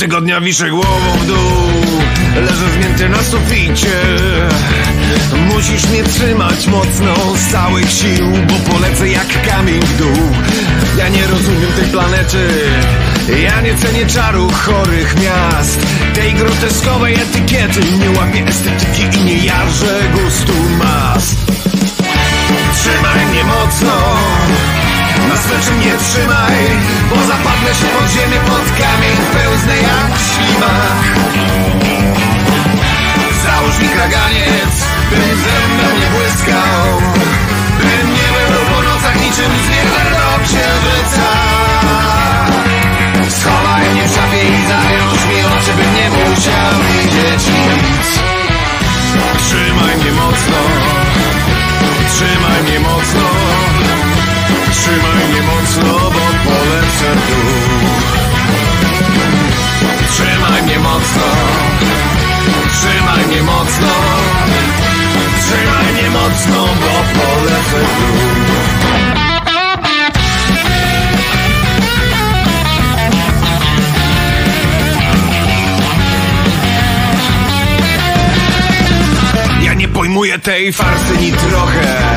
tygodnia 0.00 0.40
wiszę 0.40 0.70
głową 0.70 1.18
w 1.20 1.26
dół. 1.26 1.36
Leżę 2.34 2.70
zmięty 2.70 3.08
na 3.08 3.22
suficie. 3.22 3.96
Musisz 5.54 5.86
mnie 5.86 6.02
trzymać 6.04 6.66
mocno 6.66 7.14
z 7.36 7.52
całych 7.52 7.90
sił 7.90 8.26
Bo 8.48 8.72
polecę 8.72 9.08
jak 9.08 9.48
kamień 9.48 9.80
w 9.80 9.98
dół. 9.98 10.30
Ja 10.98 11.08
nie 11.08 11.26
rozumiem 11.26 11.72
tej 11.76 11.84
planety. 11.84 12.48
Ja 13.42 13.60
nie 13.60 13.74
cenię 13.74 14.06
czaru 14.06 14.50
chorych 14.52 15.14
miast. 15.22 15.86
Tej 16.14 16.34
groteskowej 16.34 17.14
etykiety 17.14 17.80
Nie 17.98 18.10
łapię 18.10 18.44
estetyki 18.44 19.18
i 19.18 19.24
nie 19.24 19.36
jarzę 19.36 20.00
gustu 20.14 20.52
mas. 20.78 21.34
Trzymaj 22.74 23.26
mnie 23.26 23.44
mocno 23.44 23.92
na 25.28 25.36
smyczy 25.36 25.72
mnie 25.72 25.92
trzymaj, 26.04 26.58
bo 27.10 27.16
zapadnę 27.30 27.74
się 27.78 27.86
pod 27.94 28.10
ziemię, 28.14 28.40
pod 28.50 28.66
kamień, 28.80 29.16
pełznę 29.34 29.76
jak 29.76 30.12
ślimak. 30.28 31.02
Załóż 33.44 33.78
mi 33.78 33.88
kaganiec, 33.88 34.74
bym 35.10 35.36
ze 35.44 35.58
mną 35.70 35.86
nie 36.00 36.08
błyskał, 36.14 36.84
bym 37.80 38.06
nie 38.16 38.28
był 38.36 38.64
po 38.74 38.82
nocach 38.82 39.16
niczym 39.20 39.52
zwierzę 39.64 40.10
księżyca. 40.44 41.30
Schowaj 43.28 43.90
mnie 43.90 44.08
w 44.08 44.14
szafie 44.14 44.42
i 44.42 44.66
zająć 44.68 45.24
mi 45.28 45.44
oczy, 45.44 45.72
bym 45.76 45.94
nie 45.94 46.10
musiał 46.10 46.74
widzieć 46.88 47.46
nic. 47.46 48.20
Trzymaj 49.46 49.96
mnie 49.96 50.12
mocno, 50.12 50.60
trzymaj 52.08 52.62
mnie 52.62 52.80
mocno. 52.80 54.09
Trzymaj 54.72 55.28
mnie 55.28 55.42
mocno, 55.42 55.92
bo 56.10 56.50
polecę 56.50 57.14
dół 57.26 57.90
Trzymaj 60.12 60.62
mnie 60.62 60.78
mocno. 60.78 61.26
Trzymaj 62.72 63.26
mnie 63.26 63.42
mocno. 63.42 63.94
Trzymaj 65.40 65.92
mnie 65.92 66.10
mocno, 66.10 66.66
bo 66.66 67.20
polecę 67.20 67.80
nie 79.80 79.88
pojmuję 79.88 80.38
tej 80.38 80.72
farsy 80.72 81.16
ni 81.20 81.32
trochę 81.32 82.16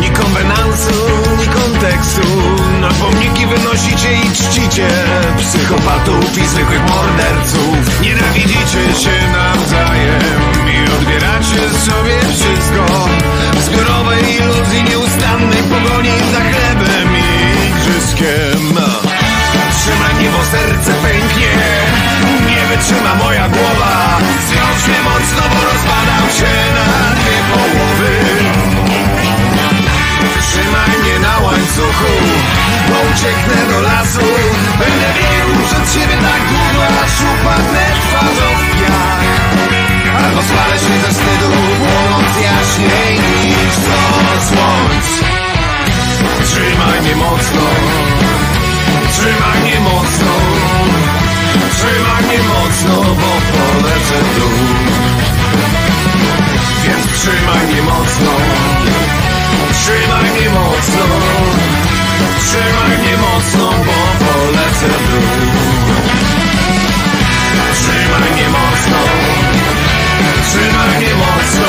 Ni 0.00 0.10
konwenansu, 0.10 1.15
Na 2.80 2.88
pomniki 2.88 3.46
wynosicie 3.46 4.12
i 4.12 4.32
czcicie 4.32 4.88
Psychopatów 5.38 6.38
i 6.38 6.46
zwykłych 6.46 6.82
morderców. 6.88 8.00
Nienawidzicie 8.02 8.82
się 9.02 9.32
nawzajem 9.32 10.40
I 10.74 10.92
odbieracie 10.92 11.60
sobie 11.86 12.18
wszystko. 12.34 13.08
W 13.52 13.62
zbiorowej 13.62 14.36
iluzji 14.36 14.84
nieustannej 14.84 15.62
pogoni 15.62 16.10
za 16.32 16.40
chlebem 16.40 17.08
i 17.16 17.66
igrzyska 17.68 18.16
Trzymaj 19.78 20.14
mnie, 20.14 20.30
bo 20.30 20.44
serce 20.44 20.92
pęknie 20.92 21.52
Nie 22.46 22.76
wytrzyma 22.76 23.14
moja 23.14 23.48
głowa. 23.48 24.18
Zwiąż 24.48 24.88
mnie 24.88 25.00
mocno, 25.04 25.42
bo 25.54 25.64
rozpadam 25.70 26.30
się 26.38 26.65
łańcuchu 31.76 32.12
Bo 32.88 32.94
ucieknę 33.10 33.72
do 33.72 33.80
lasu. 33.80 34.20
Będę 34.78 35.08
biegł 35.18 35.66
przed 35.66 35.92
siebie 35.92 36.16
tak 36.16 36.42
długo 36.48 36.86
Aż 37.04 37.20
upadnę 37.20 37.86
twarzą 38.00 38.48
w 38.60 38.80
piach 38.80 39.24
Albo 40.24 40.42
spalę 40.42 40.78
się 40.78 41.00
ze 41.00 41.08
wstydu 41.08 41.50
Płonąc 41.78 42.36
jaśniej 42.42 43.20
niż 43.46 43.74
co 43.74 43.98
słońc. 44.48 45.06
Trzymaj 46.44 47.00
mnie 47.00 47.16
mocno 47.16 47.62
Trzymaj 49.12 49.60
mnie 49.62 49.80
mocno 49.80 50.32
Trzymaj 51.70 52.22
mnie 52.22 52.38
mocno 52.38 53.02
Bo 53.02 53.32
polecę 53.52 54.24
w 54.24 54.38
dół. 54.38 54.50
Więc 56.84 57.20
trzymaj 57.20 57.66
mnie 57.66 57.82
mocno 57.82 58.30
Trzymaj 59.76 60.30
mnie 60.30 60.50
mocno. 60.50 61.04
Trzymaj 62.38 62.98
mnie 62.98 63.16
mocno 63.16 63.70
Bo 63.86 64.24
polecę 64.24 64.88
w 64.88 65.10
dół. 65.10 65.22
Trzymaj 67.72 68.32
mnie 68.32 68.48
mocno. 68.48 68.98
Trzymaj 70.48 70.88
mnie 70.96 71.14
mocno 71.14 71.65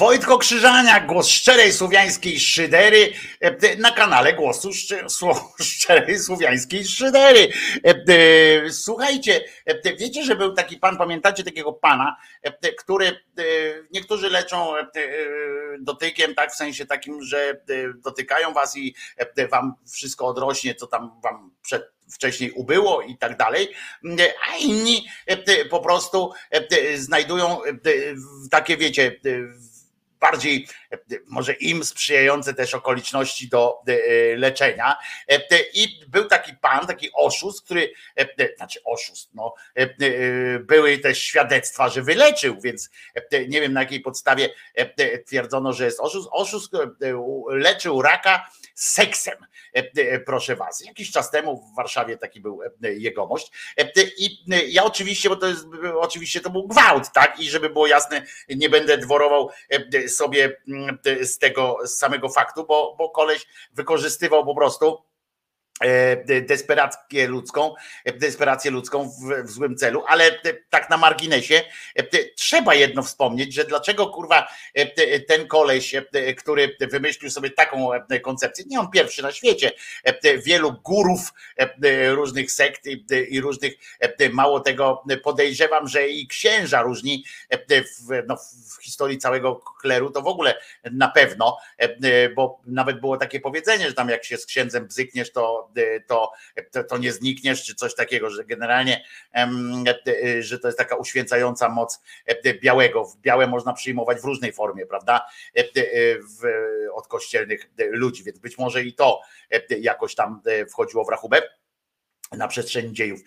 Wojtko 0.00 0.38
Krzyżania, 0.38 1.00
głos 1.00 1.28
szczerej 1.28 1.72
słowiańskiej 1.72 2.40
szydery 2.40 3.12
e, 3.40 3.76
na 3.76 3.90
kanale 3.90 4.32
głosu 4.32 4.70
szczerej 5.62 6.18
słowiańskiej 6.18 6.84
szydery. 6.84 7.48
E, 7.84 7.88
e, 7.88 8.70
Słuchajcie, 8.70 9.44
e, 9.66 9.96
wiecie, 9.96 10.24
że 10.24 10.36
był 10.36 10.54
taki 10.54 10.76
pan, 10.76 10.98
pamiętacie 10.98 11.44
takiego 11.44 11.72
pana, 11.72 12.16
e, 12.42 12.72
który 12.72 13.06
e, 13.06 13.12
niektórzy 13.92 14.30
leczą 14.30 14.76
e, 14.76 14.86
dotykiem, 15.80 16.34
tak 16.34 16.52
w 16.52 16.56
sensie 16.56 16.86
takim, 16.86 17.22
że 17.22 17.50
e, 17.50 17.56
dotykają 17.94 18.52
was 18.52 18.76
i 18.76 18.94
e, 19.16 19.48
wam 19.48 19.74
wszystko 19.92 20.26
odrośnie, 20.26 20.74
co 20.74 20.86
tam 20.86 21.20
wam 21.22 21.50
przed 21.62 21.92
wcześniej 22.10 22.50
ubyło 22.50 23.02
i 23.02 23.18
tak 23.18 23.36
dalej, 23.36 23.68
a 24.50 24.56
inni 24.56 25.06
e, 25.26 25.64
po 25.64 25.80
prostu 25.80 26.32
e, 26.50 26.98
znajdują 26.98 27.64
e, 27.64 27.78
takie, 28.50 28.76
wiecie, 28.76 29.20
bardziej 30.20 30.68
e, 30.92 30.98
może 31.26 31.52
im 31.52 31.84
sprzyjające 31.84 32.54
też 32.54 32.74
okoliczności 32.74 33.48
do 33.48 33.82
e, 33.86 34.36
leczenia. 34.36 34.96
E, 35.28 35.40
I 35.74 36.00
był 36.08 36.24
taki 36.24 36.54
pan, 36.54 36.86
taki 36.86 37.10
oszust, 37.12 37.64
który, 37.64 37.92
znaczy 38.56 38.80
oszust, 38.84 39.30
no, 39.34 39.54
były 40.60 40.98
też 40.98 41.22
świadectwa, 41.22 41.88
że 41.88 42.02
wyleczył, 42.02 42.60
więc 42.60 42.90
nie 43.48 43.60
wiem 43.60 43.72
na 43.72 43.80
jakiej 43.80 44.00
podstawie 44.00 44.48
twierdzono, 45.26 45.72
że 45.72 45.84
jest 45.84 46.00
oszust. 46.00 46.28
Oszust 46.32 46.72
leczył 47.48 48.02
raka 48.02 48.50
seksem, 48.74 49.46
proszę 50.26 50.56
was. 50.56 50.84
Jakiś 50.84 51.10
czas 51.10 51.30
temu 51.30 51.56
w 51.56 51.76
Warszawie 51.76 52.16
taki 52.16 52.40
był 52.40 52.62
e, 52.62 52.92
jegomość. 52.92 53.52
E, 53.78 53.92
I 54.18 54.44
e, 54.52 54.64
ja 54.64 54.84
oczywiście, 54.84 55.28
bo 55.28 55.36
to 55.36 55.46
jest, 55.46 55.66
oczywiście 55.94 56.40
to 56.40 56.50
był 56.50 56.68
gwałt, 56.68 57.12
tak? 57.12 57.40
I 57.40 57.50
żeby 57.50 57.70
było 57.70 57.86
jasne, 57.86 58.22
nie 58.48 58.70
będę 58.70 58.98
dworował 58.98 59.50
e, 59.68 60.08
sobie 60.08 60.56
mm, 60.68 60.98
z 61.22 61.38
tego 61.38 61.78
z 61.84 61.98
samego 61.98 62.28
faktu, 62.28 62.64
bo, 62.64 62.94
bo 62.98 63.10
koleś 63.10 63.46
wykorzystywał 63.72 64.44
po 64.44 64.54
prostu 64.54 64.96
e, 64.96 65.09
desperację 66.42 67.26
ludzką, 67.28 67.74
e, 68.04 68.12
desperację 68.12 68.70
ludzką 68.70 69.08
w, 69.08 69.46
w 69.46 69.50
złym 69.50 69.76
celu, 69.76 70.04
ale 70.08 70.24
e, 70.26 70.54
tak 70.70 70.90
na 70.90 70.96
marginesie 70.96 71.62
e, 71.96 72.02
trzeba 72.36 72.74
jedno 72.74 73.02
wspomnieć, 73.02 73.54
że 73.54 73.64
dlaczego 73.64 74.06
kurwa 74.06 74.48
e, 74.74 74.86
te- 74.86 75.20
ten 75.20 75.46
koleś, 75.46 75.94
e, 75.94 76.34
który 76.34 76.76
wymyślił 76.80 77.30
sobie 77.30 77.50
taką 77.50 77.92
e, 77.92 78.20
koncepcję, 78.20 78.64
nie 78.68 78.80
on 78.80 78.90
pierwszy 78.90 79.22
na 79.22 79.32
świecie, 79.32 79.72
e, 80.04 80.38
wielu 80.38 80.72
górów 80.72 81.32
e, 81.56 82.10
różnych 82.10 82.52
sekt 82.52 82.86
i, 83.28 83.40
różnych, 83.40 83.72
e, 84.00 84.30
mało 84.30 84.60
tego 84.60 85.02
podejrzewam, 85.22 85.88
że 85.88 86.08
i 86.08 86.26
księża 86.28 86.82
różni 86.82 87.24
e, 87.48 87.82
w, 87.82 88.26
no, 88.26 88.36
w 88.36 88.82
historii 88.82 89.18
całego 89.18 89.56
kleru 89.80 90.10
to 90.10 90.22
w 90.22 90.26
ogóle 90.26 90.60
na 90.92 91.08
pewno, 91.08 91.58
e, 91.78 92.28
bo 92.28 92.60
nawet 92.66 93.00
było 93.00 93.16
takie 93.16 93.40
powiedzenie, 93.40 93.88
że 93.88 93.94
tam 93.94 94.08
jak 94.08 94.24
się 94.24 94.38
z 94.38 94.46
księdzem 94.46 94.86
bzykniesz, 94.86 95.32
to, 95.32 95.69
to, 96.06 96.32
to, 96.72 96.84
to 96.84 96.98
nie 96.98 97.12
znikniesz, 97.12 97.64
czy 97.64 97.74
coś 97.74 97.94
takiego, 97.94 98.30
że 98.30 98.44
generalnie, 98.44 99.04
e, 99.34 100.42
że 100.42 100.58
to 100.58 100.68
jest 100.68 100.78
taka 100.78 100.96
uświęcająca 100.96 101.68
moc 101.68 102.00
e, 102.26 102.54
białego. 102.54 103.12
Białe 103.20 103.46
można 103.46 103.72
przyjmować 103.72 104.20
w 104.20 104.24
różnej 104.24 104.52
formie, 104.52 104.86
prawda? 104.86 105.26
Od 106.92 107.08
kościelnych 107.08 107.70
ludzi, 107.90 108.24
więc 108.24 108.38
być 108.38 108.58
może 108.58 108.82
i 108.82 108.94
to 108.94 109.20
jakoś 109.80 110.14
tam 110.14 110.42
wchodziło 110.70 111.04
w 111.04 111.08
rachubę 111.08 111.42
na 112.32 112.48
przestrzeni 112.48 112.92
dziejów 112.92 113.20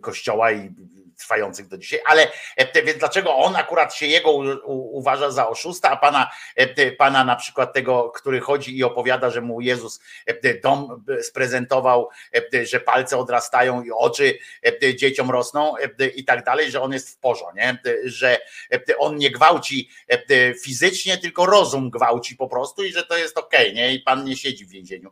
kościoła 0.00 0.52
i 0.52 0.74
trwających 1.16 1.68
do 1.68 1.78
dzisiaj, 1.78 2.00
ale 2.06 2.28
e, 2.56 2.82
więc 2.82 2.98
dlaczego 2.98 3.34
on 3.36 3.56
akurat 3.56 3.94
się 3.94 4.06
jego 4.06 4.30
uważa 4.66 5.30
za 5.30 5.48
oszusta, 5.48 5.90
a 5.90 5.96
pana, 5.96 6.30
e, 6.56 6.92
pana 6.92 7.24
na 7.24 7.36
przykład 7.36 7.72
tego, 7.72 8.10
który 8.10 8.40
chodzi 8.40 8.78
i 8.78 8.84
opowiada, 8.84 9.30
że 9.30 9.40
mu 9.40 9.60
Jezus 9.60 10.00
e, 10.26 10.54
dom 10.54 11.04
sprezentował, 11.22 12.08
że 12.62 12.80
palce 12.80 13.18
odrastają 13.18 13.82
i 13.82 13.90
oczy 13.90 14.38
dzieciom 14.96 15.30
rosną 15.30 15.74
i 16.14 16.24
tak 16.24 16.44
dalej, 16.44 16.70
że 16.70 16.82
on 16.82 16.92
jest 16.92 17.10
w 17.10 17.18
porządku, 17.18 17.34
nie? 17.56 17.78
że 18.04 18.38
on 18.98 19.16
nie 19.16 19.30
gwałci 19.30 19.90
fizycznie, 20.62 21.18
tylko 21.18 21.46
rozum 21.46 21.90
gwałci 21.90 22.36
po 22.36 22.48
prostu 22.48 22.84
i 22.84 22.92
że 22.92 23.06
to 23.06 23.16
jest 23.16 23.38
okej, 23.38 23.74
nie? 23.74 23.94
I 23.94 24.00
pan 24.00 24.24
nie 24.24 24.36
siedzi 24.36 24.64
w 24.64 24.68
więzieniu. 24.68 25.10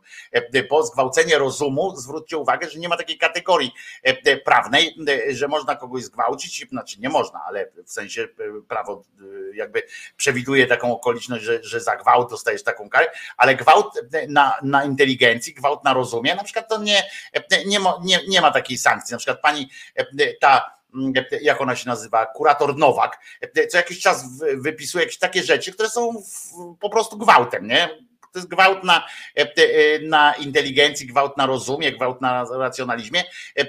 Bo 0.69 0.83
zgwałcenie 0.83 1.37
rozumu, 1.37 1.95
zwróćcie 1.95 2.37
uwagę, 2.37 2.69
że 2.69 2.79
nie 2.79 2.89
ma 2.89 2.97
takiej 2.97 3.17
kategorii 3.17 3.71
prawnej, 4.45 4.95
że 5.29 5.47
można 5.47 5.75
kogoś 5.75 5.92
zgwałcić, 6.01 6.69
znaczy 6.69 6.99
nie 6.99 7.09
można, 7.09 7.41
ale 7.47 7.71
w 7.85 7.91
sensie 7.91 8.21
e, 8.21 8.27
prawo 8.67 9.03
e, 9.51 9.55
jakby 9.55 9.83
przewiduje 10.17 10.67
taką 10.67 10.91
okoliczność, 10.91 11.43
że, 11.43 11.63
że 11.63 11.81
za 11.81 11.95
gwałt 11.95 12.29
dostajesz 12.29 12.63
taką 12.63 12.89
karę, 12.89 13.07
ale 13.37 13.55
gwałt 13.55 14.01
na, 14.27 14.57
na 14.63 14.83
inteligencji, 14.85 15.53
gwałt 15.53 15.83
na 15.83 15.93
rozumie, 15.93 16.35
na 16.35 16.43
przykład 16.43 16.69
to 16.69 16.77
nie, 16.83 17.03
e, 17.33 17.65
nie, 17.65 17.79
ma, 17.79 17.99
nie, 18.03 18.19
nie 18.27 18.41
ma 18.41 18.51
takiej 18.51 18.77
sankcji. 18.77 19.13
Na 19.13 19.17
przykład 19.17 19.41
pani 19.41 19.69
e, 19.95 20.33
ta 20.41 20.75
mm, 20.95 21.13
jak 21.41 21.61
ona 21.61 21.75
się 21.75 21.89
nazywa, 21.89 22.25
kurator 22.25 22.77
Nowak, 22.77 23.19
e, 23.41 23.67
co 23.67 23.77
jakiś 23.77 23.99
czas 23.99 24.39
wy- 24.39 24.57
wypisuje 24.57 25.03
jakieś 25.03 25.19
takie 25.19 25.43
rzeczy, 25.43 25.73
które 25.73 25.89
są 25.89 26.23
po 26.79 26.89
prostu 26.89 27.17
gwałtem, 27.17 27.67
nie? 27.67 28.12
To 28.33 28.39
jest 28.39 28.49
gwałt 28.49 28.83
na, 28.83 29.07
e, 29.37 29.41
e, 29.41 29.99
na 29.99 30.33
inteligencji, 30.33 31.07
gwałt 31.07 31.37
na 31.37 31.45
rozumie, 31.45 31.91
gwałt 31.91 32.21
na 32.21 32.45
racjonalizmie. 32.57 33.23
E, 33.55 33.65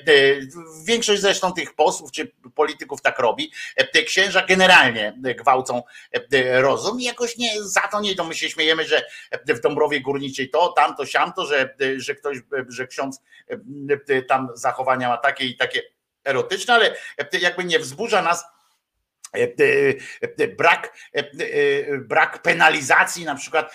Większość 0.85 1.23
zresztą 1.23 1.53
tych 1.53 1.74
posłów 1.74 2.12
czy 2.12 2.32
polityków 2.55 3.03
tak 3.03 3.19
robi. 3.19 3.53
Księża 4.07 4.47
generalnie 4.47 5.19
gwałcą 5.39 5.82
rozum 6.53 7.01
i 7.01 7.05
jakoś 7.05 7.36
nie, 7.36 7.62
za 7.62 7.81
to 7.81 8.01
nie, 8.01 8.15
to 8.15 8.24
my 8.24 8.35
się 8.35 8.51
śmiejemy, 8.51 8.85
że 8.85 9.05
w 9.49 9.61
Dąbrowie 9.61 10.01
Górniczej 10.01 10.51
to, 10.51 10.69
tamto, 10.69 11.07
siamto, 11.07 11.47
że, 11.47 11.74
że 11.97 12.15
ktoś, 12.15 12.39
że 12.69 12.86
ksiądz 12.86 13.20
tam 14.28 14.49
zachowania 14.55 15.09
ma 15.09 15.16
takie 15.16 15.45
i 15.45 15.57
takie 15.57 15.82
erotyczne, 16.24 16.74
ale 16.74 16.97
jakby 17.41 17.65
nie 17.65 17.78
wzburza 17.78 18.23
nas 18.23 18.45
brak, 20.59 20.97
brak 21.98 22.43
penalizacji 22.43 23.24
na 23.24 23.35
przykład 23.35 23.74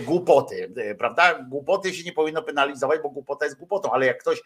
głupoty, 0.00 0.72
prawda? 0.98 1.38
Głupoty 1.48 1.94
się 1.94 2.04
nie 2.04 2.12
powinno 2.12 2.42
penalizować, 2.42 3.00
bo 3.02 3.10
głupota 3.10 3.44
jest 3.44 3.58
głupotą, 3.58 3.92
ale 3.92 4.06
jak 4.06 4.20
ktoś 4.20 4.42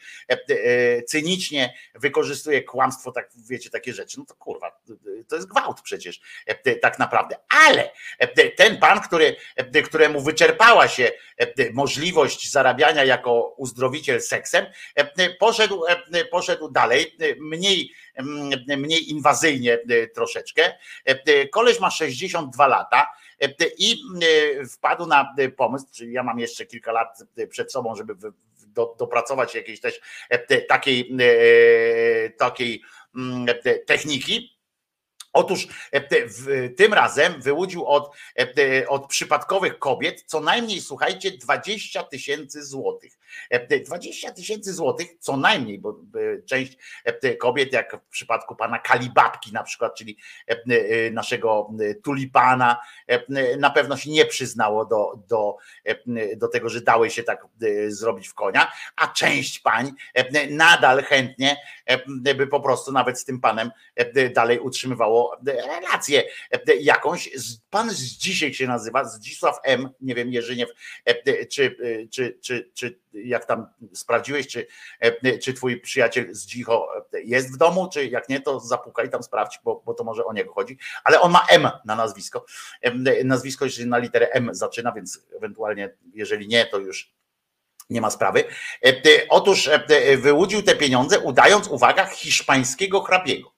cynicznie 1.06 1.74
wykorzystuje 1.94 2.62
kłamstwo, 2.62 3.12
tak 3.12 3.28
wiecie, 3.48 3.70
takie 3.70 3.92
rzeczy, 3.92 4.18
no 4.18 4.24
to 4.24 4.34
kurwa, 4.34 4.80
to 5.28 5.36
jest 5.36 5.48
gwałt 5.48 5.82
przecież 5.82 6.20
tak 6.82 6.98
naprawdę. 6.98 7.36
Ale 7.66 7.90
ten 8.56 8.78
pan, 8.78 9.00
który, 9.00 9.36
któremu 9.84 10.20
wyczerpała 10.20 10.88
się 10.88 11.10
możliwość 11.72 12.52
zarabiania 12.52 13.04
jako 13.04 13.54
uzdrowiciel 13.56 14.20
seksem, 14.20 14.66
poszedł, 15.38 15.82
poszedł 16.30 16.70
dalej, 16.70 17.16
mniej 17.38 17.92
mniej 18.78 19.10
inwazyjnie 19.10 19.78
troszeczkę. 20.14 20.72
Koleś 21.52 21.80
ma 21.80 21.90
62 21.90 22.66
lata 22.66 23.12
i 23.78 23.96
wpadł 24.72 25.06
na 25.06 25.34
pomysł, 25.56 25.86
czyli 25.92 26.12
ja 26.12 26.22
mam 26.22 26.38
jeszcze 26.38 26.66
kilka 26.66 26.92
lat 26.92 27.18
przed 27.48 27.72
sobą, 27.72 27.94
żeby 27.94 28.14
do, 28.66 28.94
dopracować 28.98 29.54
jakiejś 29.54 29.80
też 29.80 30.00
takiej, 30.68 31.16
takiej 32.38 32.82
mm, 33.16 33.46
techniki. 33.86 34.52
Otóż 35.32 35.68
e, 35.90 36.68
tym 36.68 36.94
razem 36.94 37.42
wyłudził 37.42 37.86
od, 37.86 38.10
e, 38.38 38.88
od 38.88 39.06
przypadkowych 39.06 39.78
kobiet 39.78 40.24
co 40.26 40.40
najmniej, 40.40 40.80
słuchajcie, 40.80 41.30
20 41.30 42.02
tysięcy 42.02 42.64
złotych. 42.64 43.18
E, 43.50 43.80
20 43.80 44.32
tysięcy 44.32 44.74
złotych 44.74 45.08
co 45.18 45.36
najmniej, 45.36 45.78
bo 45.78 45.90
e, 45.90 46.42
część 46.42 46.76
e, 47.04 47.36
kobiet, 47.36 47.72
jak 47.72 47.96
w 47.96 48.10
przypadku 48.10 48.56
pana 48.56 48.78
Kalibabki 48.78 49.52
na 49.52 49.62
przykład, 49.62 49.94
czyli 49.94 50.16
e, 50.48 50.52
e, 50.52 51.10
naszego 51.10 51.70
e, 51.80 51.94
tulipana, 51.94 52.80
e, 53.06 53.56
na 53.56 53.70
pewno 53.70 53.96
się 53.96 54.10
nie 54.10 54.26
przyznało 54.26 54.84
do, 54.84 55.18
do, 55.28 55.56
e, 55.84 56.36
do 56.36 56.48
tego, 56.48 56.68
że 56.68 56.80
dały 56.80 57.10
się 57.10 57.22
tak 57.22 57.46
e, 57.62 57.90
zrobić 57.90 58.28
w 58.28 58.34
konia, 58.34 58.72
a 58.96 59.08
część 59.08 59.58
pań 59.58 59.92
e, 60.14 60.46
nadal 60.46 61.02
chętnie 61.02 61.56
e, 61.86 62.34
by 62.34 62.46
po 62.46 62.60
prostu 62.60 62.92
nawet 62.92 63.18
z 63.18 63.24
tym 63.24 63.40
panem 63.40 63.70
e, 63.96 64.30
dalej 64.30 64.58
utrzymywało 64.60 65.36
relację 65.46 66.22
e, 66.50 66.76
jakąś. 66.76 67.30
Pan 67.70 67.90
z 67.90 68.00
dzisiaj 68.00 68.54
się 68.54 68.66
nazywa, 68.66 69.04
Zdzisław 69.04 69.58
M, 69.64 69.88
nie 70.00 70.14
wiem, 70.14 70.32
Jerzyniew, 70.32 70.70
e, 71.04 71.46
czy, 71.46 71.76
czy, 72.10 72.38
czy, 72.40 72.70
czy 72.74 73.01
jak 73.14 73.44
tam 73.44 73.66
sprawdziłeś, 73.94 74.48
czy, 74.48 74.66
e, 75.00 75.38
czy 75.38 75.54
twój 75.54 75.80
przyjaciel 75.80 76.34
z 76.34 76.46
Dzicho 76.46 76.88
jest 77.24 77.54
w 77.54 77.56
domu, 77.56 77.88
czy 77.92 78.06
jak 78.06 78.28
nie, 78.28 78.40
to 78.40 78.60
zapukaj 78.60 79.10
tam, 79.10 79.22
sprawdź, 79.22 79.60
bo, 79.64 79.82
bo 79.86 79.94
to 79.94 80.04
może 80.04 80.24
o 80.24 80.32
niego 80.32 80.52
chodzi, 80.52 80.78
ale 81.04 81.20
on 81.20 81.32
ma 81.32 81.46
M 81.50 81.68
na 81.84 81.96
nazwisko. 81.96 82.44
Nazwisko 83.24 83.68
się 83.68 83.86
na 83.86 83.98
literę 83.98 84.28
M 84.32 84.50
zaczyna, 84.52 84.92
więc 84.92 85.26
ewentualnie, 85.36 85.96
jeżeli 86.14 86.48
nie, 86.48 86.66
to 86.66 86.78
już 86.78 87.12
nie 87.90 88.00
ma 88.00 88.10
sprawy. 88.10 88.44
E, 88.84 88.88
e, 88.88 89.28
Otóż 89.28 89.68
e, 89.68 89.84
e, 89.88 90.16
wyłudził 90.16 90.62
te 90.62 90.76
pieniądze, 90.76 91.20
udając, 91.20 91.68
uwaga, 91.68 92.06
hiszpańskiego 92.06 93.00
hrabiego. 93.00 93.51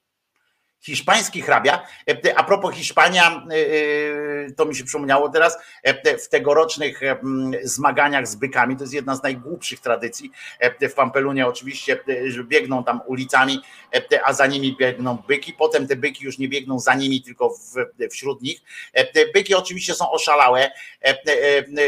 Hiszpański 0.84 1.42
hrabia, 1.42 1.86
e, 2.10 2.38
a 2.38 2.44
propos 2.44 2.74
Hiszpania, 2.74 3.46
e, 3.50 3.54
e, 4.46 4.50
to 4.52 4.64
mi 4.64 4.76
się 4.76 4.84
przypomniało 4.84 5.28
teraz, 5.28 5.58
e, 5.82 6.18
w 6.18 6.28
tegorocznych 6.28 7.02
e, 7.02 7.16
zmaganiach 7.62 8.28
z 8.28 8.36
bykami, 8.36 8.76
to 8.76 8.82
jest 8.82 8.94
jedna 8.94 9.16
z 9.16 9.22
najgłupszych 9.22 9.80
tradycji, 9.80 10.30
e, 10.58 10.88
w 10.88 10.94
Pampelunie 10.94 11.46
oczywiście 11.46 12.00
e, 12.08 12.44
biegną 12.44 12.84
tam 12.84 13.00
ulicami, 13.06 13.60
e, 13.94 14.24
a 14.24 14.32
za 14.32 14.46
nimi 14.46 14.76
biegną 14.80 15.16
byki, 15.28 15.52
potem 15.52 15.86
te 15.88 15.96
byki 15.96 16.24
już 16.24 16.38
nie 16.38 16.48
biegną 16.48 16.78
za 16.78 16.94
nimi, 16.94 17.22
tylko 17.22 17.50
w, 17.50 17.74
wśród 18.10 18.42
nich. 18.42 18.60
E, 18.92 19.32
byki 19.32 19.54
oczywiście 19.54 19.94
są 19.94 20.10
oszalałe, 20.10 20.70
e, 21.04 21.18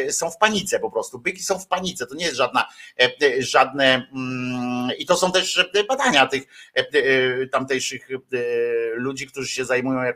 e, 0.06 0.12
są 0.12 0.30
w 0.30 0.38
panice 0.38 0.80
po 0.80 0.90
prostu, 0.90 1.18
byki 1.18 1.42
są 1.42 1.58
w 1.58 1.66
panice, 1.66 2.06
to 2.06 2.14
nie 2.14 2.24
jest 2.24 2.36
żadna, 2.36 2.68
e, 3.00 3.42
żadne, 3.42 4.08
mm, 4.14 4.90
i 4.98 5.06
to 5.06 5.16
są 5.16 5.32
też 5.32 5.70
e, 5.74 5.84
badania 5.84 6.26
tych 6.26 6.42
e, 6.76 6.80
e, 6.80 7.46
tamtejszych 7.46 8.08
e, 8.10 8.85
ludzi, 8.94 9.26
którzy 9.26 9.48
się 9.48 9.64
zajmują, 9.64 10.12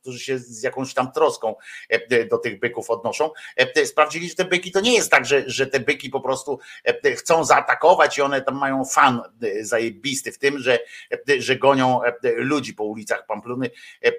którzy 0.00 0.18
się 0.18 0.38
z 0.38 0.62
jakąś 0.62 0.94
tam 0.94 1.12
troską 1.12 1.54
e, 1.88 2.24
do 2.24 2.38
tych 2.38 2.58
byków 2.60 2.90
odnoszą. 2.90 3.30
E, 3.56 3.86
Sprawdzili, 3.86 4.28
że 4.28 4.34
te 4.34 4.44
byki 4.44 4.72
to 4.72 4.80
nie 4.80 4.94
jest 4.94 5.10
tak, 5.10 5.26
że, 5.26 5.42
że 5.46 5.66
te 5.66 5.80
byki 5.80 6.10
po 6.10 6.20
prostu 6.20 6.58
e, 6.84 7.12
chcą 7.12 7.44
zaatakować 7.44 8.18
i 8.18 8.22
one 8.22 8.42
tam 8.42 8.58
mają 8.58 8.84
fan 8.84 9.22
e, 9.42 9.64
zajebisty 9.64 10.32
w 10.32 10.38
tym, 10.38 10.58
że, 10.58 10.78
e, 11.12 11.40
że 11.40 11.56
gonią 11.56 12.02
e, 12.02 12.12
ludzi 12.36 12.74
po 12.74 12.84
ulicach 12.84 13.26
Pampluny, 13.26 13.70
e, 14.04 14.12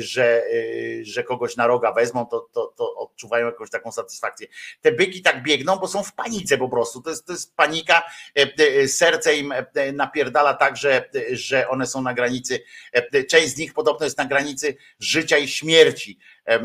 że, 0.00 0.44
e, 0.44 1.04
że 1.04 1.24
kogoś 1.24 1.56
na 1.56 1.66
roga 1.66 1.92
wezmą, 1.92 2.26
to, 2.26 2.48
to, 2.52 2.74
to 2.76 2.94
odczuwają 2.94 3.46
jakąś 3.46 3.70
taką 3.70 3.92
satysfakcję. 3.92 4.46
Te 4.80 4.92
byki 4.92 5.22
tak 5.22 5.42
biegną, 5.42 5.76
bo 5.76 5.88
są 5.88 6.02
w 6.02 6.14
panice 6.14 6.58
po 6.58 6.68
prostu. 6.68 7.02
To 7.02 7.10
jest, 7.10 7.26
to 7.26 7.32
jest 7.32 7.56
panika, 7.56 8.02
e, 8.38 8.52
e, 8.82 8.88
serce 8.88 9.36
im 9.36 9.52
e, 9.52 9.92
napierdala 9.92 10.54
tak, 10.54 10.76
że, 10.76 11.10
że 11.32 11.68
one 11.68 11.86
są 11.86 12.02
na 12.02 12.14
granicy, 12.14 12.62
e, 12.92 13.17
część 13.24 13.48
z 13.48 13.56
nich 13.56 13.74
podobno 13.74 14.04
jest 14.06 14.18
na 14.18 14.24
granicy 14.24 14.76
życia 15.00 15.38
i 15.38 15.48
śmierci. 15.48 16.18
E, 16.44 16.60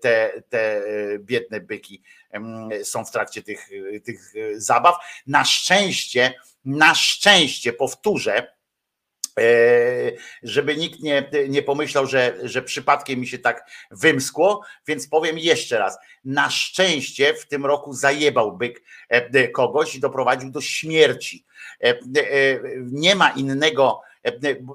Te, 0.00 0.42
te 0.48 0.76
e, 0.76 1.18
biedne 1.18 1.60
byki. 1.60 2.02
są 2.82 3.04
w 3.04 3.10
trakcie 3.10 3.42
tych, 3.42 3.68
tych 4.04 4.32
zabaw. 4.56 4.96
Na 5.26 5.44
szczęście, 5.44 6.34
na 6.64 6.94
szczęście, 6.94 7.72
powtórzę, 7.72 8.52
e, 9.38 9.44
żeby 10.42 10.76
nikt 10.76 11.00
nie, 11.00 11.30
nie 11.48 11.62
pomyślał, 11.62 12.06
że, 12.06 12.36
że 12.42 12.62
przypadkiem 12.62 13.20
mi 13.20 13.26
się 13.26 13.38
tak 13.38 13.70
wymskło, 13.90 14.62
więc 14.86 15.08
powiem 15.08 15.38
jeszcze 15.38 15.78
raz. 15.78 15.98
Na 16.24 16.50
szczęście 16.50 17.34
w 17.34 17.46
tym 17.46 17.66
roku 17.66 17.92
zajebał 17.92 18.56
byk 18.56 18.82
kogoś 19.52 19.94
i 19.94 20.00
doprowadził 20.00 20.50
do 20.50 20.60
śmierci. 20.60 21.44
Nie 22.82 23.14
ma 23.14 23.30
innego, 23.30 24.00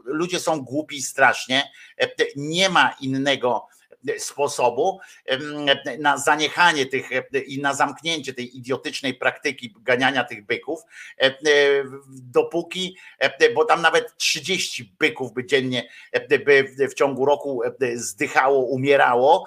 ludzie 0.06 0.40
są 0.40 0.62
głupi 0.62 1.02
strasznie, 1.02 1.72
nie 2.36 2.70
ma 2.70 2.96
innego 3.02 3.68
sposobu 4.18 5.00
na 6.00 6.18
zaniechanie 6.18 6.86
tych 6.86 7.10
i 7.48 7.62
na 7.62 7.74
zamknięcie 7.74 8.34
tej 8.34 8.58
idiotycznej 8.58 9.14
praktyki 9.14 9.74
ganiania 9.80 10.24
tych 10.24 10.46
byków, 10.46 10.80
dopóki, 12.08 12.98
bo 13.56 13.66
tam 13.66 13.82
nawet 13.82 14.18
30 14.18 14.96
byków 15.00 15.34
by 15.34 15.46
dziennie 15.46 15.90
by 16.46 16.76
w 16.92 16.94
ciągu 16.94 17.26
roku 17.26 17.62
zdychało, 17.96 18.60
umierało, 18.60 19.46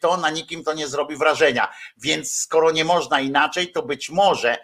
to 0.00 0.16
na 0.16 0.30
nikim 0.30 0.64
to 0.64 0.74
nie 0.74 0.88
zrobi 0.88 1.16
wrażenia. 1.16 1.72
Więc 1.96 2.32
skoro 2.32 2.70
nie 2.70 2.84
można 2.84 3.20
inaczej, 3.20 3.72
to 3.72 3.82
być 3.82 4.10
może 4.10 4.56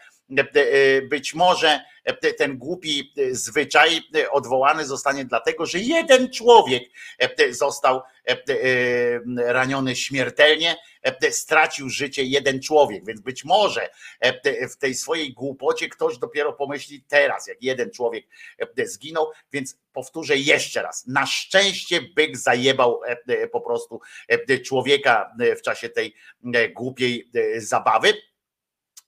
być 1.09 1.35
może 1.35 1.81
e, 2.05 2.33
ten 2.33 2.59
głupi 2.59 3.13
e, 3.19 3.35
zwyczaj 3.35 4.01
e, 4.17 4.31
odwołany 4.31 4.85
zostanie 4.85 5.25
dlatego, 5.25 5.67
że 5.67 5.79
jeden 5.79 6.31
człowiek 6.33 6.83
e, 7.19 7.53
został 7.53 7.97
e, 7.97 8.31
e, 8.31 9.53
raniony 9.53 9.97
śmiertelnie, 9.97 10.77
e, 11.03 11.33
stracił 11.33 11.89
życie 11.89 12.25
jeden 12.25 12.63
człowiek, 12.63 13.07
więc 13.07 13.21
być 13.21 13.45
może 13.45 13.91
e, 14.21 14.69
w 14.69 14.77
tej 14.77 14.95
swojej 14.95 15.33
głupocie 15.33 15.89
ktoś 15.89 16.19
dopiero 16.19 16.53
pomyśli 16.53 17.03
teraz, 17.03 17.47
jak 17.47 17.63
jeden 17.63 17.91
człowiek 17.91 18.25
e, 18.79 18.87
zginął, 18.87 19.31
więc 19.53 19.79
powtórzę 19.93 20.37
jeszcze 20.37 20.83
raz. 20.83 21.07
Na 21.07 21.27
szczęście 21.27 22.01
byk 22.17 22.37
zajebał 22.37 23.01
e, 23.29 23.49
po 23.49 23.61
prostu 23.61 24.01
e, 24.29 24.59
człowieka 24.59 25.35
e, 25.41 25.57
w 25.57 25.63
czasie 25.63 25.89
tej 25.89 26.15
e, 26.55 26.69
głupiej 26.69 27.31
e, 27.35 27.61
zabawy. 27.61 28.32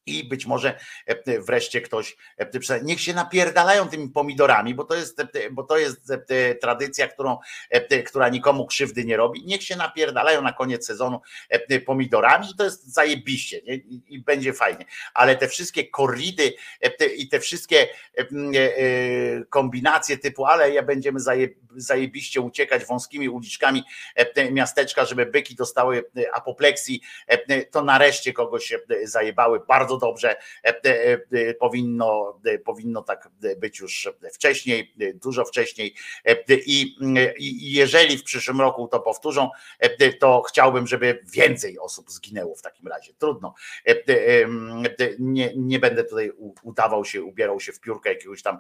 I 0.07 0.25
być 0.25 0.47
może 0.47 0.79
e, 1.07 1.41
wreszcie 1.41 1.81
ktoś, 1.81 2.17
e, 2.39 2.81
niech 2.83 3.01
się 3.01 3.15
napierdalają 3.15 3.89
tymi 3.89 4.09
pomidorami, 4.09 4.75
bo 4.75 4.85
to 4.85 4.95
jest, 4.95 5.21
e, 5.21 5.27
bo 5.51 5.63
to 5.63 5.79
jest 5.79 6.13
e, 6.29 6.55
tradycja, 6.55 7.09
którą, 7.09 7.39
e, 7.71 8.03
która 8.03 8.29
nikomu 8.29 8.67
krzywdy 8.67 9.05
nie 9.05 9.17
robi. 9.17 9.45
Niech 9.47 9.63
się 9.63 9.77
napierdalają 9.77 10.43
na 10.43 10.53
koniec 10.53 10.87
sezonu 10.87 11.21
e, 11.49 11.81
pomidorami 11.81 12.45
to 12.59 12.65
jest 12.65 12.95
zajebiście 12.95 13.61
nie? 13.67 13.75
I, 13.75 14.19
będzie 14.19 14.53
fajnie. 14.53 14.85
Ale 15.15 15.37
te 15.37 15.49
wszystkie 15.49 15.89
korridy 15.89 16.55
e, 16.81 17.07
i 17.07 17.29
te 17.29 17.41
wszystkie 17.41 17.79
e, 17.83 17.89
e, 18.21 18.79
e, 18.79 19.45
kombinacje 19.45 20.19
typu, 20.19 20.45
ale 20.45 20.71
ja 20.71 20.83
będziemy 20.83 21.21
zaje, 21.21 21.49
zajebiście 21.77 22.41
uciekać 22.41 22.85
wąskimi 22.85 23.29
uliczkami 23.29 23.83
e, 24.15 24.27
te 24.27 24.53
miasteczka, 24.53 25.05
żeby 25.05 25.27
byki 25.27 25.55
dostały 25.55 26.05
e, 26.17 26.35
apopleksji, 26.35 27.01
e, 27.27 27.65
to 27.65 27.83
nareszcie 27.83 28.33
kogoś 28.33 28.73
e, 28.73 28.79
zajebały 29.05 29.61
bardzo 29.69 29.94
dobrze. 29.97 30.37
E, 30.65 30.85
e, 30.85 31.13
e, 31.33 31.55
Powinno, 31.55 32.41
powinno 32.65 33.03
tak 33.03 33.29
być 33.57 33.79
już 33.79 34.09
wcześniej, 34.33 34.95
dużo 35.15 35.45
wcześniej. 35.45 35.95
I, 36.67 36.97
jeżeli 37.73 38.19
w 38.19 38.23
przyszłym 38.23 38.61
roku 38.61 38.89
to 38.89 39.01
powtórzą, 39.01 39.51
to 40.21 40.43
chciałbym, 40.43 40.87
żeby 40.87 41.23
więcej 41.33 41.79
osób 41.79 42.11
zginęło 42.11 42.55
w 42.55 42.63
takim 42.63 42.89
razie. 42.89 43.13
Trudno. 43.19 43.55
Nie, 45.19 45.53
nie 45.57 45.79
będę 45.79 46.05
tutaj 46.05 46.33
udawał 46.63 47.05
się, 47.05 47.23
ubierał 47.23 47.61
się 47.61 47.73
w 47.73 47.81
piórkę 47.81 48.09
jakiegoś 48.09 48.43
tam, 48.43 48.59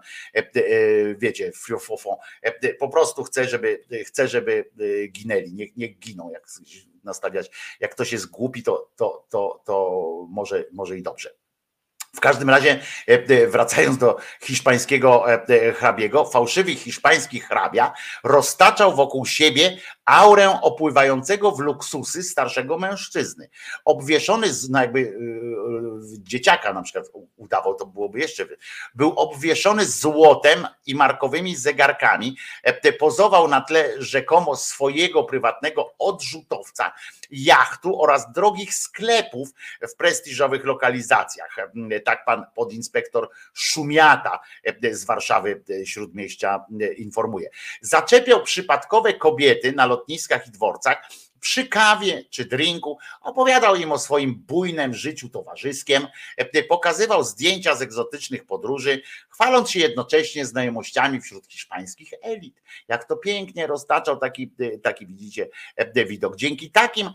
wiecie, 1.16 1.52
fiofofą. 1.66 2.16
Po 2.78 2.88
prostu 2.88 3.24
chcę, 3.24 3.44
żeby 3.44 3.84
chcę, 4.06 4.28
żeby 4.28 4.70
ginęli. 5.10 5.52
Niech, 5.52 5.76
niech 5.76 5.98
giną, 5.98 6.30
jak 6.30 6.46
nastawiać. 7.04 7.50
Jak 7.80 7.90
ktoś 7.90 8.12
jest 8.12 8.30
głupi, 8.30 8.62
to, 8.62 8.90
to, 8.96 9.26
to, 9.30 9.62
to 9.64 10.00
może, 10.30 10.64
może 10.72 10.98
i 10.98 11.02
dobrze. 11.02 11.30
W 12.14 12.20
każdym 12.20 12.50
razie, 12.50 12.80
e, 13.08 13.12
e, 13.12 13.46
wracając 13.46 13.98
do 13.98 14.16
hiszpańskiego 14.42 15.32
e, 15.32 15.72
hrabiego, 15.72 16.24
fałszywy 16.24 16.74
hiszpański 16.74 17.40
hrabia 17.40 17.92
roztaczał 18.24 18.96
wokół 18.96 19.26
siebie 19.26 19.78
aurę 20.04 20.60
opływającego 20.62 21.52
w 21.52 21.60
luksusy 21.60 22.22
starszego 22.22 22.78
mężczyzny. 22.78 23.48
Obwieszony 23.84 24.52
z, 24.52 24.70
no 24.70 24.80
jakby 24.80 25.00
e, 25.00 25.12
dzieciaka 26.22 26.72
na 26.72 26.82
przykład 26.82 27.06
udawał, 27.36 27.74
to 27.74 27.86
byłoby 27.86 28.18
jeszcze. 28.18 28.46
Był 28.94 29.10
obwieszony 29.10 29.86
złotem 29.86 30.66
i 30.86 30.94
markowymi 30.94 31.56
zegarkami, 31.56 32.36
e, 32.62 32.92
pozował 32.92 33.48
na 33.48 33.60
tle 33.60 34.02
rzekomo 34.02 34.56
swojego 34.56 35.24
prywatnego 35.24 35.94
odrzutowca, 35.98 36.92
jachtu 37.30 38.02
oraz 38.02 38.32
drogich 38.32 38.74
sklepów 38.74 39.48
w 39.88 39.96
prestiżowych 39.96 40.64
lokalizacjach. 40.64 41.56
Tak 42.04 42.24
pan 42.24 42.46
podinspektor 42.54 43.28
Szumiata 43.54 44.40
e, 44.82 44.94
z 44.94 45.04
Warszawy 45.04 45.62
e, 45.70 45.86
Śródmieścia 45.86 46.64
e, 46.80 46.92
informuje. 46.92 47.50
Zaczepiał 47.80 48.42
przypadkowe 48.42 49.14
kobiety 49.14 49.72
na 49.72 49.86
lotniskach 49.94 50.46
i 50.46 50.50
dworcach 50.50 51.08
przy 51.44 51.66
kawie 51.68 52.24
czy 52.30 52.44
drinku, 52.44 52.98
opowiadał 53.20 53.76
im 53.76 53.92
o 53.92 53.98
swoim 53.98 54.34
bujnym 54.34 54.94
życiu 54.94 55.28
towarzyskiem, 55.28 56.06
e, 56.36 56.62
pokazywał 56.62 57.24
zdjęcia 57.24 57.74
z 57.74 57.82
egzotycznych 57.82 58.46
podróży, 58.46 59.02
chwaląc 59.28 59.70
się 59.70 59.80
jednocześnie 59.80 60.46
znajomościami 60.46 61.20
wśród 61.20 61.46
hiszpańskich 61.46 62.10
elit. 62.22 62.62
Jak 62.88 63.04
to 63.04 63.16
pięknie 63.16 63.66
roztaczał 63.66 64.16
taki, 64.16 64.52
e, 64.60 64.78
taki 64.78 65.06
widzicie, 65.06 65.48
e, 65.76 66.04
widok. 66.06 66.36
Dzięki 66.36 66.70
takim 66.70 67.10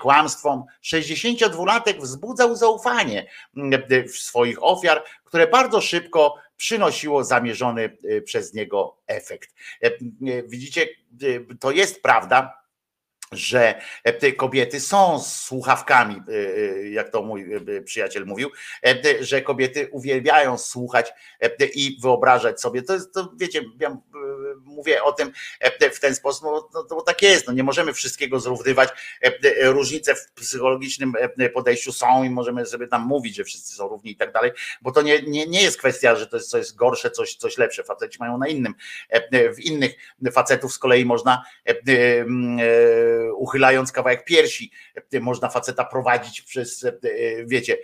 kłamstwom 0.00 0.64
62-latek 0.82 2.00
wzbudzał 2.00 2.56
zaufanie 2.56 3.26
w 4.08 4.18
swoich 4.18 4.62
ofiar, 4.62 5.04
które 5.24 5.46
bardzo 5.46 5.80
szybko 5.80 6.34
przynosiło 6.60 7.24
zamierzony 7.24 7.96
e, 8.04 8.20
przez 8.20 8.54
niego 8.54 8.96
efekt. 9.06 9.54
E, 9.82 9.86
e, 9.86 9.92
Widzicie, 10.48 10.82
e, 10.82 11.54
to 11.60 11.70
jest 11.70 12.02
prawda, 12.02 12.60
że 13.32 13.80
e, 14.04 14.12
te 14.12 14.32
kobiety 14.32 14.80
są 14.80 15.20
słuchawkami, 15.20 16.22
e, 16.28 16.88
jak 16.90 17.10
to 17.10 17.22
mój 17.22 17.46
przyjaciel 17.84 18.26
mówił, 18.26 18.50
że 19.20 19.42
kobiety 19.42 19.88
uwielbiają 19.92 20.58
słuchać 20.58 21.12
i 21.74 21.98
wyobrażać 22.02 22.60
sobie. 22.60 22.82
To 22.82 22.94
jest, 22.94 23.14
to 23.14 23.32
wiecie, 23.36 23.62
mówię 24.64 25.02
o 25.02 25.12
tym 25.12 25.32
e, 25.60 25.90
w 25.90 26.00
ten 26.00 26.14
sposób, 26.14 26.44
no, 26.44 26.68
no, 26.74 26.82
to 26.82 27.02
tak 27.02 27.22
jest, 27.22 27.46
no, 27.46 27.52
nie 27.52 27.62
możemy 27.62 27.92
wszystkiego 27.92 28.40
zrównywać. 28.40 28.88
E, 29.22 29.32
e, 29.60 29.70
Różnice 29.70 30.14
w 30.14 30.32
psychologicznym 30.32 31.12
podejściu 31.54 31.92
są 31.92 32.24
i 32.24 32.30
możemy 32.30 32.66
sobie 32.66 32.86
tam 32.86 33.02
mówić, 33.02 33.36
że 33.36 33.44
wszyscy 33.44 33.74
są 33.74 33.88
równi 33.88 34.10
i 34.10 34.16
tak 34.16 34.32
dalej, 34.32 34.50
bo 34.82 34.92
to 34.92 35.02
nie, 35.02 35.22
nie, 35.22 35.46
nie 35.46 35.62
jest 35.62 35.78
kwestia, 35.78 36.16
że 36.16 36.26
to 36.26 36.36
jest 36.36 36.50
coś 36.50 36.72
gorsze, 36.72 37.10
coś, 37.10 37.34
coś 37.34 37.58
lepsze. 37.58 37.84
Faceci 37.84 38.18
mają 38.20 38.38
na 38.38 38.48
innym, 38.48 38.74
w 39.32 39.60
innych 39.60 39.92
facetów 40.32 40.72
z 40.72 40.78
kolei 40.78 41.04
można 41.04 41.44
uchylając 43.36 43.92
kawałek 43.92 44.24
piersi, 44.24 44.72
można 45.20 45.48
faceta 45.48 45.84
prowadzić 45.84 46.42
przez, 46.42 46.86
wiecie, 47.44 47.78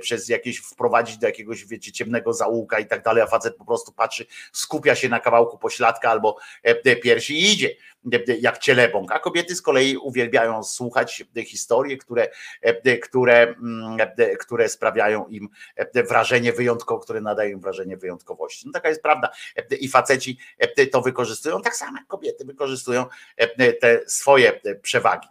przez 0.00 0.28
jakieś, 0.28 0.58
wprowadzić 0.58 1.18
do 1.18 1.26
jakiegoś, 1.26 1.64
wiecie, 1.64 1.92
ciemnego 1.92 2.32
zaułka 2.32 2.78
i 2.78 2.86
tak 2.86 3.02
dalej, 3.02 3.22
a 3.22 3.26
facet 3.26 3.56
po 3.56 3.64
prostu 3.64 3.92
patrzy, 3.92 4.26
skupia 4.52 4.94
się 4.94 5.08
na 5.08 5.20
kawałku 5.20 5.58
pośladka 5.58 6.03
albo 6.08 6.36
e, 6.62 6.96
piersi 6.96 7.34
i 7.34 7.52
idzie 7.52 7.70
e, 8.12 8.36
jak 8.40 8.58
cielebąk, 8.58 9.12
a 9.12 9.18
kobiety 9.18 9.56
z 9.56 9.62
kolei 9.62 9.96
uwielbiają 9.96 10.62
słuchać 10.62 11.24
historie, 11.46 11.96
które, 11.96 12.28
e, 12.62 12.98
które, 12.98 13.42
mm, 13.42 13.96
e, 14.00 14.36
które 14.36 14.68
sprawiają 14.68 15.26
im 15.26 15.48
e, 15.76 16.02
wrażenie 16.02 16.52
wyjątkowe, 16.52 17.02
które 17.02 17.20
nadają 17.20 17.50
im 17.50 17.60
wrażenie 17.60 17.96
wyjątkowości. 17.96 18.66
No 18.66 18.72
taka 18.72 18.88
jest 18.88 19.02
prawda. 19.02 19.30
E, 19.56 19.76
I 19.76 19.88
faceci 19.88 20.38
e, 20.58 20.86
to 20.86 21.00
wykorzystują, 21.02 21.62
tak 21.62 21.76
samo 21.76 21.98
jak 21.98 22.06
kobiety 22.06 22.44
wykorzystują 22.44 23.06
e, 23.36 23.72
te 23.72 24.00
swoje 24.06 24.60
e, 24.64 24.74
przewagi. 24.74 25.28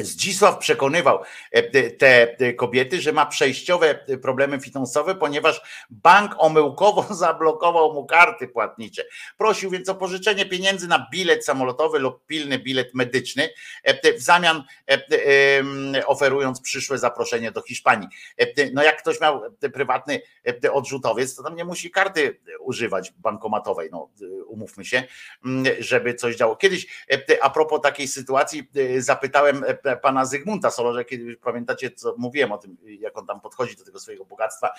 Zdzisław 0.00 0.58
przekonywał 0.58 1.22
e, 1.52 1.90
te 1.90 2.26
te 2.26 2.54
kobiety, 2.54 3.00
że 3.00 3.12
ma 3.12 3.26
przejściowe 3.26 3.98
e, 4.08 4.18
problemy 4.18 4.60
finansowe, 4.60 5.14
ponieważ 5.14 5.60
bank 5.90 6.34
omyłkowo 6.38 7.06
zablokował 7.14 7.94
mu 7.94 8.06
karty 8.06 8.48
płatnicze. 8.48 9.04
Prosił 9.38 9.70
więc 9.70 9.88
o 9.88 9.94
pożyczenie 9.94 10.46
pieniędzy 10.46 10.88
na 10.88 11.06
bilet 11.12 11.44
samolotowy 11.44 11.98
lub 11.98 12.26
pilny 12.26 12.58
bilet 12.58 12.94
medyczny, 12.94 13.48
e, 13.82 14.12
w 14.12 14.22
zamian 14.22 14.64
e, 14.88 16.06
oferując 16.06 16.60
przyszłe 16.60 16.98
zaproszenie 16.98 17.50
do 17.50 17.62
Hiszpanii. 17.62 18.08
E, 18.38 18.46
No 18.72 18.82
jak 18.82 18.98
ktoś 19.02 19.20
miał 19.20 19.42
e, 19.62 19.68
prywatny 19.70 20.20
e, 20.64 20.72
odrzutowiec, 20.72 21.36
to 21.36 21.42
tam 21.42 21.56
nie 21.56 21.64
musi 21.64 21.90
karty 21.90 22.40
używać 22.60 23.12
bankomatowej, 23.18 23.88
no 23.92 24.08
umówmy 24.46 24.84
się, 24.84 25.02
m, 25.44 25.64
żeby 25.78 26.14
coś 26.14 26.36
działo. 26.36 26.56
Kiedyś 26.56 27.04
e, 27.10 27.44
a 27.44 27.50
propos 27.50 27.80
takiej 27.80 28.08
sytuacji 28.08 28.68
e, 28.76 29.00
zapytałem 29.00 29.64
e, 29.64 29.68
e, 29.68 29.85
pana 30.02 30.24
Zygmunta 30.24 30.70
Solorza, 30.70 31.04
kiedy 31.04 31.36
pamiętacie, 31.36 31.90
co 31.90 32.14
mówiłem 32.18 32.52
o 32.52 32.58
tym, 32.58 32.76
jak 32.84 33.18
on 33.18 33.26
tam 33.26 33.40
podchodzi 33.40 33.76
do 33.76 33.84
tego 33.84 34.00
swojego 34.00 34.24
bogactwa, 34.24 34.70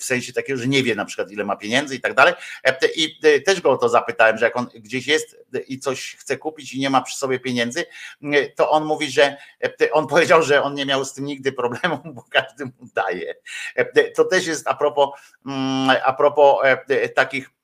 w 0.00 0.04
sensie 0.04 0.32
takiego, 0.32 0.58
że 0.58 0.68
nie 0.68 0.82
wie 0.82 0.94
na 0.94 1.04
przykład, 1.04 1.30
ile 1.30 1.44
ma 1.44 1.56
pieniędzy 1.56 1.96
i 1.96 2.00
tak 2.00 2.14
dalej. 2.14 2.34
I 2.96 3.20
też 3.46 3.60
go 3.60 3.70
o 3.70 3.76
to 3.76 3.88
zapytałem, 3.88 4.38
że 4.38 4.44
jak 4.44 4.56
on 4.56 4.66
gdzieś 4.74 5.06
jest 5.06 5.36
i 5.68 5.78
coś 5.78 6.16
chce 6.16 6.36
kupić 6.36 6.74
i 6.74 6.80
nie 6.80 6.90
ma 6.90 7.02
przy 7.02 7.16
sobie 7.16 7.40
pieniędzy, 7.40 7.84
to 8.54 8.70
on 8.70 8.84
mówi, 8.84 9.10
że 9.10 9.36
on 9.92 10.06
powiedział, 10.06 10.42
że 10.42 10.62
on 10.62 10.74
nie 10.74 10.86
miał 10.86 11.04
z 11.04 11.12
tym 11.12 11.24
nigdy 11.24 11.52
problemu, 11.52 11.98
bo 12.14 12.24
każdy 12.30 12.64
mu 12.64 12.72
daje. 12.94 13.34
To 14.14 14.24
też 14.24 14.46
jest 14.46 14.68
a 14.68 14.74
propos, 14.74 15.10
mm, 15.46 15.96
a 16.04 16.12
propos 16.12 16.66
takich 17.14 17.55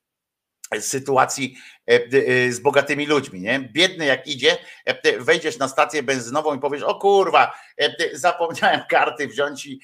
sytuacji 0.81 1.57
e, 1.91 1.95
e, 1.95 2.53
z 2.53 2.61
bogatymi 2.61 3.07
ludźmi, 3.07 3.41
nie? 3.41 3.61
Biedny 3.61 4.07
jak 4.07 4.27
idzie, 4.27 4.59
e, 4.85 5.19
wejdziesz 5.19 5.59
na 5.59 5.69
stację 5.69 6.03
benzynową 6.03 6.55
i 6.55 6.61
powiesz, 6.61 6.83
o 6.83 6.95
kurwa, 6.95 7.55
zapomniałem 8.13 8.81
karty 8.91 9.29
wziąć 9.29 9.67
i 9.67 9.81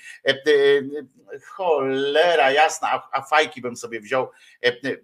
cholera 1.47 2.51
jasna, 2.51 3.09
a 3.13 3.23
fajki 3.23 3.61
bym 3.61 3.77
sobie 3.77 4.01
wziął, 4.01 4.31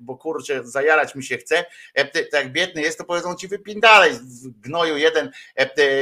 bo 0.00 0.16
kurczę, 0.16 0.66
zajarać 0.66 1.14
mi 1.14 1.24
się 1.24 1.38
chce. 1.38 1.64
Tak 2.12 2.32
jak 2.32 2.52
biedny 2.52 2.82
jest, 2.82 2.98
to 2.98 3.04
powiedzą 3.04 3.34
ci 3.34 3.48
wypin 3.48 3.80
dalej, 3.80 4.12
w 4.12 4.60
gnoju 4.60 4.96
jeden, 4.96 5.30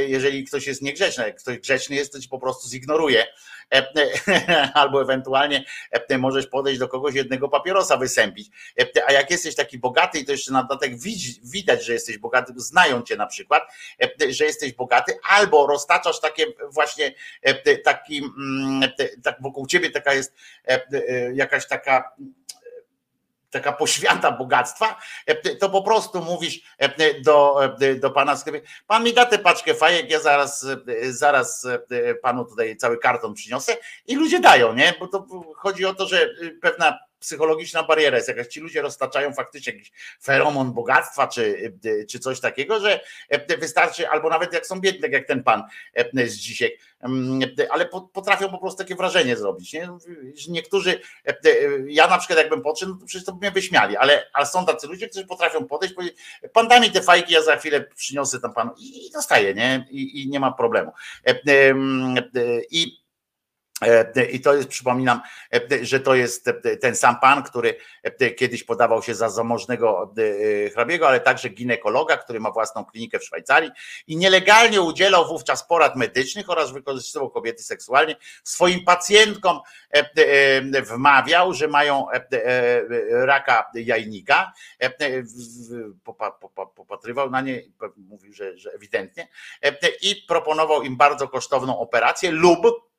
jeżeli 0.07 0.45
ktoś 0.45 0.67
jest 0.67 0.83
niegrzeczny, 0.83 1.25
jak 1.25 1.39
ktoś 1.39 1.59
grzeczny 1.59 1.97
jest, 1.97 2.13
to 2.13 2.21
ci 2.21 2.29
po 2.29 2.39
prostu 2.39 2.69
zignoruje 2.69 3.27
albo 4.75 5.03
ewentualnie 5.03 5.65
możesz 6.19 6.47
podejść 6.47 6.81
do 6.81 6.89
kogoś 6.89 7.15
jednego 7.15 7.49
papierosa 7.49 7.97
wysępić. 7.97 8.51
A 9.07 9.13
jak 9.13 9.31
jesteś 9.31 9.55
taki 9.55 9.79
bogaty 9.79 10.19
i 10.19 10.25
to 10.25 10.33
jeszcze 10.33 10.53
na 10.53 10.63
dodatek 10.63 10.93
widać, 11.45 11.85
że 11.85 11.93
jesteś 11.93 12.19
bogaty, 12.19 12.53
znają 12.57 13.03
cię 13.03 13.17
na 13.17 13.27
przykład, 13.27 13.63
że 14.31 14.45
jesteś 14.45 14.73
bogaty, 14.73 15.13
albo 15.29 15.67
roztaczasz 15.67 16.21
takie 16.21 16.47
właśnie 16.71 17.15
taki, 17.85 18.23
tak 19.23 19.37
wokół 19.41 19.67
ciebie 19.67 19.91
taka 19.91 20.15
jest 20.15 20.35
jakaś 21.35 21.69
taka 21.69 22.13
taka 23.53 23.73
poświata 23.73 24.31
bogactwa, 24.31 25.01
to 25.61 25.71
po 25.71 25.83
prostu 25.83 26.21
mówisz 26.21 26.61
do, 27.25 27.61
do 28.01 28.11
pana 28.11 28.37
sklepie, 28.37 28.61
pan 28.87 29.05
mi 29.05 29.13
da 29.13 29.27
tę 29.27 29.39
paczkę 29.39 29.75
fajek, 29.75 30.11
ja 30.11 30.21
zaraz, 30.21 30.67
zaraz 31.11 31.67
panu 32.23 32.45
tutaj 32.45 32.77
cały 32.77 32.99
karton 32.99 33.35
przyniosę 33.35 33.77
i 34.07 34.17
ludzie 34.17 34.41
dają, 34.41 34.75
nie? 34.75 34.95
Bo 35.01 35.09
to 35.09 35.27
chodzi 35.57 35.87
o 35.87 35.95
to, 35.95 36.07
że 36.07 36.29
pewna 36.63 36.99
psychologiczna 37.23 37.83
bariera 37.83 38.17
jest 38.17 38.29
jakaś, 38.29 38.47
ci 38.47 38.61
ludzie 38.61 38.83
roztaczają 38.83 39.33
faktycznie 39.33 39.73
jakiś 39.73 39.93
feromon 40.23 40.73
bogactwa 40.73 41.29
czy, 41.29 41.73
czy 42.11 42.19
coś 42.19 42.41
takiego, 42.41 42.81
że 42.81 43.01
wystarczy, 43.59 44.09
albo 44.09 44.29
nawet 44.29 44.53
jak 44.53 44.67
są 44.67 44.81
biedni, 44.81 45.01
tak 45.01 45.13
jak 45.13 45.27
ten 45.27 45.43
pan 45.43 45.63
z 46.27 46.35
dzisiaj, 46.35 46.79
ale 47.71 47.87
potrafią 48.13 48.51
po 48.51 48.59
prostu 48.59 48.79
takie 48.79 48.95
wrażenie 48.95 49.37
zrobić. 49.37 49.73
Nie? 49.73 49.89
Niektórzy, 50.49 51.01
ja 51.87 52.09
na 52.09 52.19
przykład 52.19 52.39
jakbym 52.39 52.63
podszedł, 52.63 52.97
to 52.97 53.07
przecież 53.07 53.27
to 53.27 53.33
by 53.33 53.39
mnie 53.39 53.51
wyśmiali, 53.51 53.97
ale, 53.97 54.31
ale 54.33 54.47
są 54.47 54.67
tacy 54.67 54.87
ludzie, 54.87 55.09
którzy 55.09 55.27
potrafią 55.27 55.67
podejść, 55.67 55.95
powiedzieć, 55.95 56.19
pan 56.53 56.69
da 56.69 56.81
mi 56.81 56.91
te 56.91 57.03
fajki, 57.03 57.35
ja 57.35 57.43
za 57.43 57.57
chwilę 57.57 57.81
przyniosę 57.81 58.41
tam 58.41 58.55
panu 58.55 58.73
i, 58.79 59.07
i 59.07 59.11
dostaję, 59.11 59.55
nie? 59.55 59.87
I, 59.91 60.23
I 60.23 60.29
nie 60.29 60.41
ma 60.41 60.53
problemu. 60.53 60.93
I 62.71 63.02
E, 63.02 63.02
I 64.33 64.41
to 64.41 64.55
jest, 64.55 64.69
przypominam, 64.69 65.21
e, 65.55 65.85
że 65.85 66.01
to 66.01 66.15
jest 66.15 66.49
e, 66.49 66.77
ten 66.77 66.97
sam 66.97 67.21
pan, 67.21 67.43
który 67.43 67.77
kiedyś 68.37 68.65
podawał 68.65 69.03
się 69.03 69.15
za 69.15 69.31
zamożnego 69.31 70.15
hrabiego, 70.75 71.09
ale 71.09 71.21
także 71.21 71.49
ginekologa, 71.49 72.17
który 72.17 72.41
ma 72.41 72.51
własną 72.51 72.85
klinikę 72.85 73.19
w 73.19 73.25
Szwajcarii 73.25 73.71
i 74.07 74.17
nielegalnie 74.17 74.81
udzielał 74.81 75.29
wówczas 75.29 75.67
porad 75.67 75.97
medycznych 75.97 76.51
oraz 76.51 76.73
wykorzystywał 76.73 77.31
kobiety 77.31 77.63
seksualnie. 77.63 78.17
Swoim 78.45 78.85
pacjentkom 78.85 79.61
wmawiał, 80.83 81.55
że 81.55 81.69
mają 81.69 82.07
raka 83.11 83.71
jajnika, 83.75 84.53
popatrywał 86.75 87.31
na 87.31 87.41
nie, 87.41 87.63
mówił, 87.97 88.33
że, 88.33 88.59
że 88.59 88.73
ewidentnie 88.73 89.29
i 90.03 90.25
proponował 90.29 90.83
im 90.83 90.97
bardzo 90.97 91.29
kosztowną 91.29 91.79
operację 91.79 92.31
lub 92.31 92.92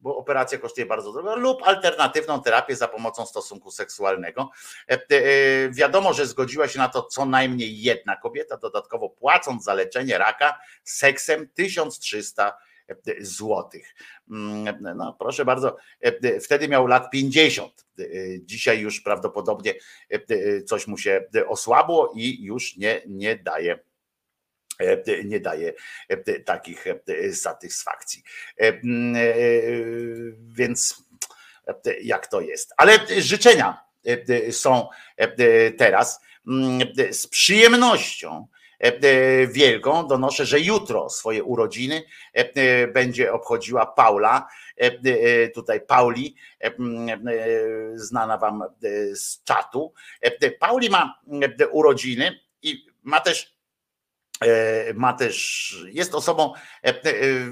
bo 0.00 0.16
operacja 0.16 0.58
kosztuje 0.58 0.86
bardzo 0.86 1.12
drogo, 1.12 1.36
lub 1.36 1.62
alternatywną 1.62 2.42
terapię 2.42 2.76
za 2.76 2.88
pomocą 2.88 3.26
stosunku 3.26 3.70
seksualnego. 3.70 4.50
E, 4.90 4.94
e, 4.94 5.70
wiadomo, 5.70 6.12
że 6.12 6.26
zgodziła 6.26 6.68
się 6.68 6.78
na 6.78 6.88
to 6.88 7.02
co 7.02 7.26
najmniej 7.26 7.82
jedna 7.82 8.16
kobieta, 8.16 8.56
dodatkowo 8.56 9.08
płacąc 9.08 9.64
za 9.64 9.74
leczenie 9.74 10.18
raka 10.18 10.58
seksem 10.84 11.48
1300 11.54 12.58
złotych. 13.20 13.94
Mm, 14.30 14.96
no 14.96 15.16
proszę 15.18 15.44
bardzo, 15.44 15.76
e, 16.00 16.40
wtedy 16.40 16.68
miał 16.68 16.86
lat 16.86 17.10
50. 17.10 17.86
Dzisiaj 18.42 18.80
już 18.80 19.00
prawdopodobnie 19.00 19.74
coś 20.66 20.86
mu 20.86 20.98
się 20.98 21.24
osłabło 21.48 22.12
i 22.14 22.44
już 22.44 22.76
nie, 22.76 23.02
nie 23.06 23.36
daje 23.36 23.78
E, 23.78 23.89
nie 25.24 25.40
daje 25.40 25.72
e, 26.08 26.40
takich 26.40 26.86
e, 26.86 27.32
satysfakcji. 27.32 28.22
Więc 30.48 31.04
jak 32.02 32.26
to 32.26 32.40
jest? 32.40 32.72
Ale 32.76 32.98
życzenia 33.18 33.84
są 34.50 34.88
teraz 35.78 36.20
z 37.10 37.26
przyjemnością 37.26 38.46
wielką 39.48 40.06
donoszę, 40.06 40.46
że 40.46 40.60
jutro 40.60 41.10
swoje 41.10 41.44
urodziny 41.44 42.02
będzie 42.92 43.32
obchodziła 43.32 43.86
Paula, 43.86 44.48
tutaj 45.54 45.80
Pauli, 45.80 46.36
znana 47.94 48.38
wam 48.38 48.64
z 49.12 49.44
czatu. 49.44 49.92
Pauli 50.58 50.90
ma 50.90 51.20
urodziny 51.70 52.40
i 52.62 52.86
ma 53.02 53.20
też 53.20 53.59
E, 53.59 53.59
ma 54.94 55.12
też, 55.12 55.76
jest 55.92 56.14
osobą 56.14 56.52
e, 56.84 56.88
e, 56.88 56.94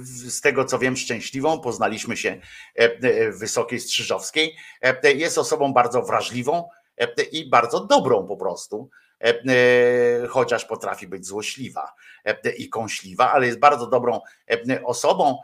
z 0.02 0.40
tego 0.40 0.65
co 0.65 0.78
wiem 0.78 0.97
szczęśliwą, 0.97 1.60
poznaliśmy 1.60 2.16
się 2.16 2.40
w 3.32 3.39
Wysokiej 3.39 3.81
Strzyżowskiej, 3.81 4.56
jest 5.15 5.39
osobą 5.39 5.73
bardzo 5.73 6.02
wrażliwą 6.02 6.69
i 7.32 7.48
bardzo 7.51 7.86
dobrą 7.86 8.27
po 8.27 8.36
prostu, 8.36 8.90
chociaż 10.28 10.65
potrafi 10.65 11.06
być 11.06 11.27
złośliwa 11.27 11.93
i 12.59 12.69
kąśliwa, 12.69 13.32
ale 13.32 13.47
jest 13.47 13.59
bardzo 13.59 13.86
dobrą 13.86 14.20
osobą, 14.85 15.39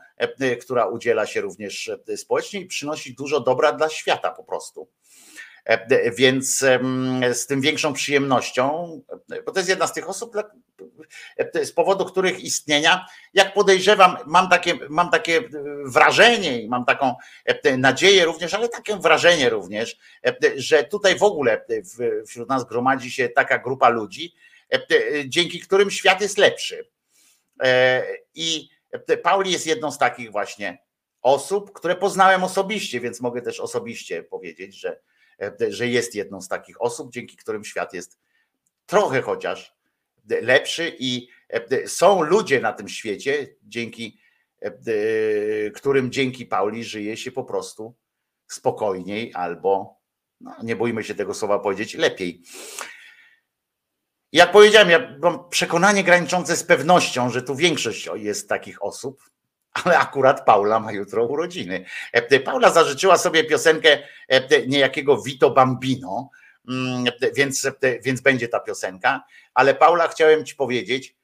która 0.61 0.87
udziela 0.87 1.27
się 1.27 1.41
również 1.41 1.91
społecznie 2.16 2.61
i 2.61 2.66
przynosi 2.66 3.15
dużo 3.15 3.41
dobra 3.41 3.73
dla 3.73 3.89
świata 3.89 4.31
po 4.31 4.45
prostu. 4.45 4.89
E, 5.65 6.11
więc 6.11 6.59
z 7.32 7.47
tym 7.47 7.61
większą 7.61 7.93
przyjemnością, 7.93 9.01
bo 9.47 9.53
to 9.53 9.59
jest 9.61 9.69
jedna 9.69 9.86
z 9.86 9.93
tych 9.93 10.09
osób, 10.09 10.36
e, 11.36 11.65
z 11.65 11.73
powodu 11.73 12.05
których 12.05 12.41
istnienia, 12.41 13.07
jak 13.35 13.55
podejrzewam, 13.55 14.16
mam 14.27 14.49
takie, 14.49 14.78
mam 14.89 15.11
takie 15.11 15.41
wrażenie 15.85 16.62
i 16.62 16.69
mam 16.69 16.85
taką 16.85 17.15
e, 17.45 17.77
nadzieję 17.77 18.24
również, 18.24 18.55
ale 18.55 18.69
takie 18.69 18.97
wrażenie 18.97 19.51
również, 19.51 19.99
że 20.57 20.85
tutaj 20.85 21.19
w 21.19 21.23
ogóle 21.23 21.65
wśród 22.27 22.49
nas 22.49 22.65
gromadzi 22.65 23.11
się 23.11 23.28
taka 23.28 23.59
grupa 23.59 23.89
ludzi, 23.89 24.35
dzięki 25.27 25.61
którym 25.61 25.91
świat 25.91 26.20
jest 26.20 26.39
lepszy. 26.39 26.89
I 28.35 28.69
Pauli 29.23 29.53
jest 29.53 29.66
jedną 29.66 29.91
z 29.91 29.99
takich 29.99 30.32
właśnie 30.32 30.78
osób, 31.23 31.73
które 31.73 31.97
poznałem 31.97 32.45
osobiście, 32.45 33.01
więc 33.01 33.20
mogę 33.20 33.43
też 33.43 33.61
osobiście 33.61 34.23
powiedzieć, 34.23 34.74
że 34.74 34.97
E, 34.97 35.14
że 35.69 35.89
jest 35.89 36.15
jedną 36.15 36.40
z 36.40 36.48
takich 36.48 36.82
osób, 36.82 37.12
dzięki 37.12 37.36
którym 37.36 37.65
świat 37.65 37.94
jest 37.94 38.19
trochę 38.86 39.23
chociaż 39.23 39.74
lepszy 40.28 40.97
i 40.98 41.28
e, 41.48 41.89
są 41.89 42.23
ludzie 42.23 42.61
na 42.61 42.73
tym 42.73 42.89
świecie, 42.89 43.55
dzięki 43.62 44.19
e, 44.61 45.70
którym 45.70 46.12
dzięki 46.12 46.47
Pauli 46.47 46.85
żyje 46.85 47.16
się 47.16 47.32
po 47.32 47.44
prostu 47.44 47.94
spokojniej 48.47 49.35
albo, 49.35 50.01
no, 50.40 50.56
nie 50.62 50.77
bójmy 50.77 51.05
się 51.05 51.15
tego 51.15 51.35
słowa 51.35 51.59
powiedzieć, 51.59 51.94
lepiej. 51.94 52.43
Jak 54.32 54.52
powiedziałem, 54.52 54.90
ja 54.90 55.19
mam 55.23 55.48
przekonanie 55.48 56.05
graniczące 56.05 56.56
z 56.56 56.65
pewnością, 56.65 57.31
że 57.31 57.43
tu 57.43 57.56
większość 57.56 58.09
jest 58.15 58.48
takich 58.48 58.82
osób, 58.82 59.23
ale 59.85 59.99
akurat 59.99 60.45
Paula 60.45 60.81
ma 60.81 60.93
jutro 60.93 61.27
urodziny. 61.27 61.85
E, 62.13 62.41
Paula 62.41 62.71
zażyczyła 62.71 63.19
sobie 63.19 63.45
piosenkę 63.45 63.99
e, 64.29 64.67
niejakiego 64.67 65.23
Vito 65.23 65.51
Bambino, 65.51 66.31
mm, 66.69 67.05
więc, 67.35 67.69
więc 68.03 68.21
będzie 68.21 68.49
ta 68.49 68.61
piosenka, 68.61 69.25
ale 69.55 69.75
Paula 69.75 70.09
chciałem 70.09 70.45
ci 70.45 70.57
powiedzieć 70.57 71.17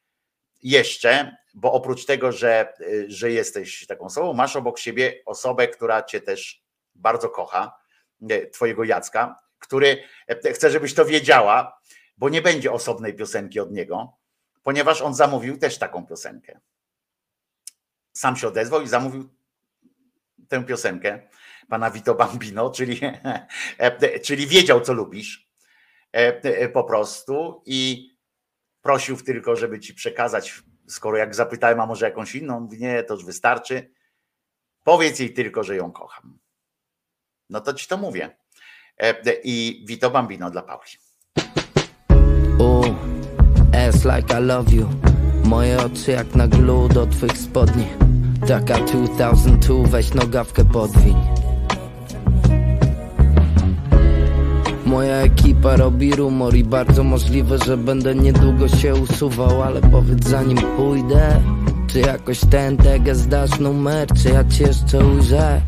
jeszcze, 0.62 1.36
bo 1.54 1.72
oprócz 1.72 2.04
tego, 2.04 2.32
że, 2.32 2.72
że 3.06 3.30
jesteś 3.30 3.86
taką 3.86 4.04
osobą, 4.04 4.32
masz 4.32 4.56
obok 4.56 4.78
siebie 4.78 5.22
osobę, 5.26 5.68
która 5.68 6.02
cię 6.02 6.20
też 6.20 6.62
bardzo 6.94 7.28
kocha, 7.28 7.72
e, 8.30 8.46
twojego 8.46 8.84
Jacka, 8.84 9.40
który 9.58 10.02
chce, 10.54 10.70
żebyś 10.70 10.94
to 10.94 11.04
wiedziała, 11.04 11.80
bo 12.16 12.28
nie 12.28 12.42
będzie 12.42 12.72
osobnej 12.72 13.14
piosenki 13.14 13.60
od 13.60 13.72
niego, 13.72 14.12
ponieważ 14.62 15.02
on 15.02 15.14
zamówił 15.14 15.58
też 15.58 15.78
taką 15.78 16.06
piosenkę. 16.06 16.60
Sam 18.20 18.36
się 18.36 18.48
odezwał 18.48 18.82
i 18.82 18.88
zamówił 18.88 19.28
tę 20.48 20.64
piosenkę 20.64 21.28
pana 21.68 21.90
Vito 21.90 22.14
Bambino, 22.14 22.70
czyli, 22.70 23.00
czyli 24.24 24.46
wiedział, 24.46 24.80
co 24.80 24.92
lubisz 24.92 25.50
po 26.72 26.84
prostu 26.84 27.62
i 27.66 28.10
prosił 28.82 29.16
tylko, 29.16 29.56
żeby 29.56 29.80
ci 29.80 29.94
przekazać, 29.94 30.62
skoro 30.88 31.16
jak 31.16 31.34
zapytałem, 31.34 31.80
a 31.80 31.86
może 31.86 32.06
jakąś 32.06 32.34
inną, 32.34 32.60
mówi, 32.60 32.78
nie, 32.78 33.02
to 33.02 33.14
już 33.14 33.24
wystarczy, 33.24 33.92
powiedz 34.84 35.18
jej 35.18 35.32
tylko, 35.32 35.64
że 35.64 35.76
ją 35.76 35.92
kocham. 35.92 36.38
No 37.50 37.60
to 37.60 37.74
ci 37.74 37.88
to 37.88 37.96
mówię. 37.96 38.36
I 39.44 39.84
Vito 39.88 40.10
Bambino 40.10 40.50
dla 40.50 40.62
Pauli. 40.62 40.90
Ooh, 42.60 42.96
ass 43.74 44.04
like 44.04 44.38
I 44.38 44.46
love 44.46 44.72
you 44.72 44.88
Moje 45.44 45.78
oczy 45.78 46.10
jak 46.10 46.34
na 46.34 46.48
glu 46.48 46.88
do 46.88 47.06
twych 47.06 47.38
spodni 47.38 48.09
Taka 48.46 48.74
2002, 48.74 49.88
weź 49.88 50.14
nogawkę 50.14 50.64
podwiń. 50.64 51.16
Moja 54.86 55.14
ekipa 55.16 55.76
robi 55.76 56.16
rumor 56.16 56.56
i 56.56 56.64
bardzo 56.64 57.04
możliwe, 57.04 57.58
że 57.58 57.76
będę 57.76 58.14
niedługo 58.14 58.68
się 58.68 58.94
usuwał 58.94 59.62
Ale 59.62 59.80
powiedz 59.80 60.28
zanim 60.28 60.58
pójdę 60.76 61.40
Czy 61.86 62.00
jakoś 62.00 62.40
ten 62.40 62.76
tegę 62.76 63.14
zdasz 63.14 63.60
numer, 63.60 64.08
czy 64.22 64.28
ja 64.28 64.44
cię 64.44 64.64
jeszcze 64.64 65.06
ujrzę 65.06 65.60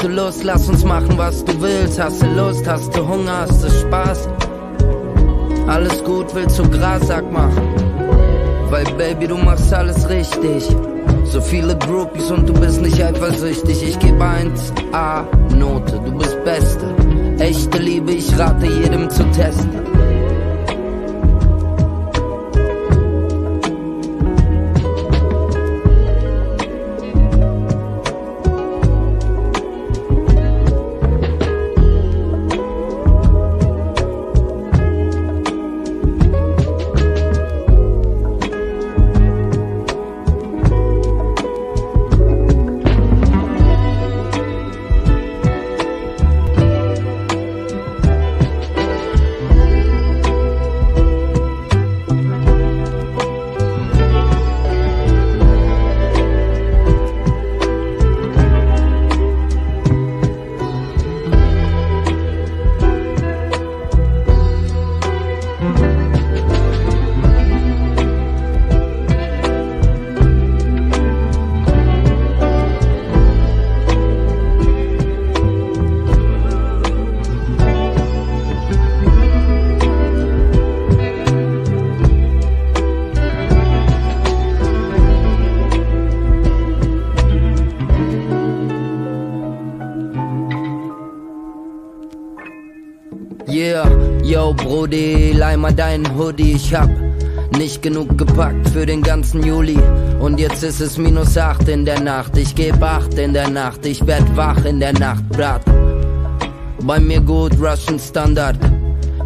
hast 0.00 0.08
du 0.08 0.14
Lust? 0.14 0.44
Lass 0.44 0.68
uns 0.68 0.84
machen, 0.84 1.18
was 1.18 1.44
du 1.44 1.60
willst. 1.60 2.00
Hast 2.00 2.22
du 2.22 2.26
Lust? 2.28 2.66
Hast 2.66 2.96
du 2.96 3.06
Hunger? 3.06 3.40
Hast 3.40 3.62
du 3.62 3.70
Spaß? 3.70 4.28
Alles 5.66 6.02
gut, 6.04 6.34
willst 6.34 6.58
du 6.58 6.68
Gras? 6.70 7.06
Sag 7.06 7.30
mal. 7.30 7.50
Weil 8.70 8.84
Baby, 8.96 9.26
du 9.26 9.36
machst 9.36 9.72
alles 9.74 10.08
richtig. 10.08 10.64
So 11.24 11.40
viele 11.40 11.76
Groupies 11.76 12.30
und 12.30 12.48
du 12.48 12.54
bist 12.54 12.80
nicht 12.80 13.02
eifersüchtig. 13.02 13.82
Ich 13.82 13.98
geb 13.98 14.20
1 14.20 14.72
A 14.92 15.24
Note, 15.54 16.00
du 16.04 16.12
bist 16.12 16.42
Beste. 16.44 16.86
Echte 17.38 17.78
Liebe, 17.78 18.12
ich 18.12 18.38
rate 18.38 18.66
jedem 18.66 19.10
zu 19.10 19.22
testen. 19.32 19.89
Mal 95.70 95.74
deinen 95.74 96.18
Hoodie, 96.18 96.52
ich 96.52 96.74
hab 96.74 96.90
nicht 97.56 97.82
genug 97.82 98.16
gepackt 98.16 98.68
für 98.70 98.86
den 98.86 99.02
ganzen 99.02 99.42
Juli. 99.42 99.78
Und 100.20 100.38
jetzt 100.40 100.62
ist 100.62 100.80
es 100.80 100.98
minus 100.98 101.36
acht 101.36 101.68
in 101.68 101.84
der 101.84 102.00
Nacht, 102.00 102.36
ich 102.36 102.54
geb 102.54 102.82
acht 102.82 103.14
in 103.14 103.32
der 103.32 103.48
Nacht, 103.48 103.84
ich 103.86 104.06
werd 104.06 104.24
wach 104.36 104.64
in 104.64 104.80
der 104.80 104.92
Nacht, 104.92 105.28
Brat. 105.30 105.62
Bei 106.82 106.98
mir 106.98 107.20
gut 107.20 107.52
Russian 107.60 107.98
Standard, 107.98 108.56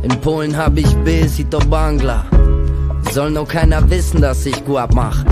in 0.03 0.21
Polen 0.21 0.57
hab 0.57 0.77
ich 0.77 0.93
Besito 1.05 1.59
Bangla. 1.59 2.25
Soll 3.13 3.31
nur 3.31 3.47
keiner 3.47 3.89
wissen, 3.91 4.21
dass 4.21 4.47
ich 4.47 4.65
Guap 4.65 4.95
mach. 4.95 5.25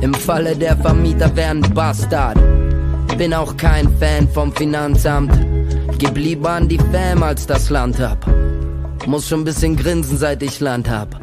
Im 0.00 0.14
Falle 0.14 0.54
der 0.54 0.76
Vermieter 0.76 1.34
wär 1.34 1.50
ein 1.50 1.62
Bastard. 1.74 2.38
Bin 3.18 3.34
auch 3.34 3.56
kein 3.56 3.88
Fan 3.98 4.28
vom 4.28 4.52
Finanzamt. 4.52 5.32
Gib 5.98 6.16
lieber 6.16 6.50
an 6.50 6.68
die 6.68 6.78
Fam 6.92 7.22
als 7.22 7.46
das 7.46 7.70
Land 7.70 7.98
hab. 7.98 8.35
Muss 9.06 9.28
schon 9.28 9.42
ein 9.42 9.44
bisschen 9.44 9.76
grinsen, 9.76 10.18
seit 10.18 10.42
ich 10.42 10.60
Land 10.60 10.90
hab. 10.90 11.15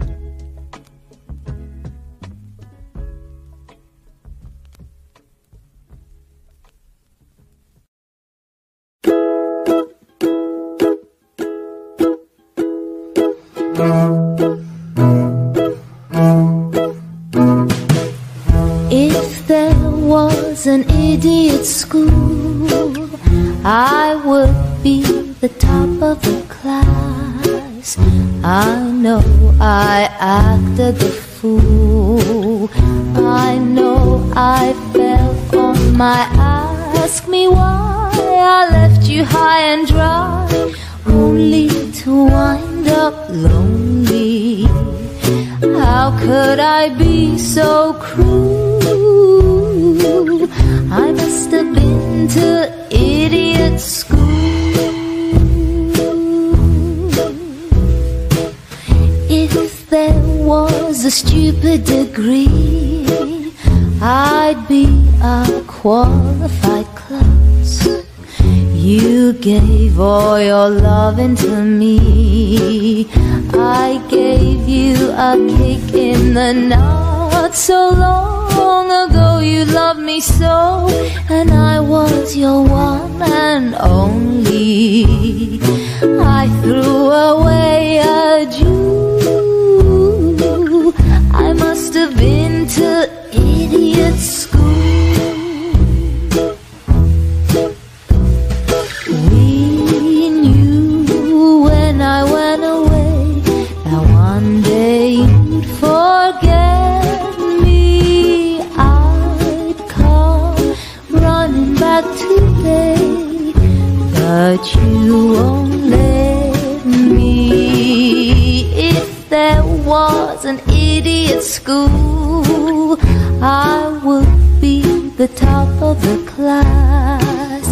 An 120.84 120.98
idiot 120.98 121.44
school, 121.44 122.98
I 123.42 124.00
would 124.04 124.62
be 124.62 124.82
the 125.22 125.28
top 125.28 125.70
of 125.82 126.02
the 126.02 126.18
class. 126.32 127.66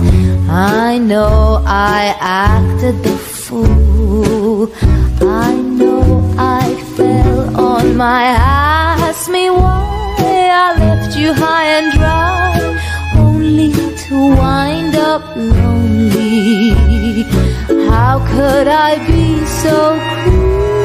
I 0.50 0.98
know 0.98 1.64
I 1.66 2.16
acted 2.20 3.04
the 3.04 3.18
fool. 3.18 4.72
I 5.22 5.54
know 5.56 6.34
I 6.38 6.76
fell 6.96 7.60
on 7.60 7.96
my 7.98 8.24
ass. 8.24 9.30
Me 9.30 9.50
why 9.50 10.16
I 10.66 10.78
left 10.80 11.18
you 11.18 11.34
high 11.34 11.68
and 11.80 11.92
dry, 11.94 12.60
only 13.18 13.72
to 14.04 14.16
wind 14.42 14.96
up 14.96 15.36
lonely. 15.36 16.74
How 17.90 18.20
could 18.34 18.68
I 18.68 18.92
be 19.08 19.46
so 19.46 20.00
cruel? 20.24 20.81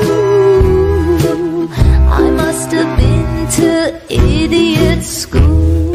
Must 2.57 2.73
have 2.73 2.99
been 2.99 3.51
to 3.59 4.01
idiot 4.09 5.05
school. 5.05 5.86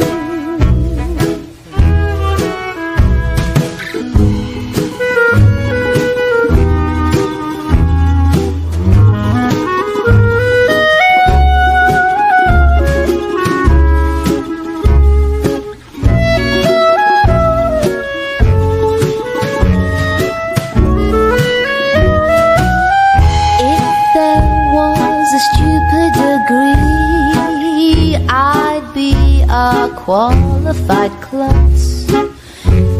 Qualified 30.91 31.21
klutz. 31.21 32.07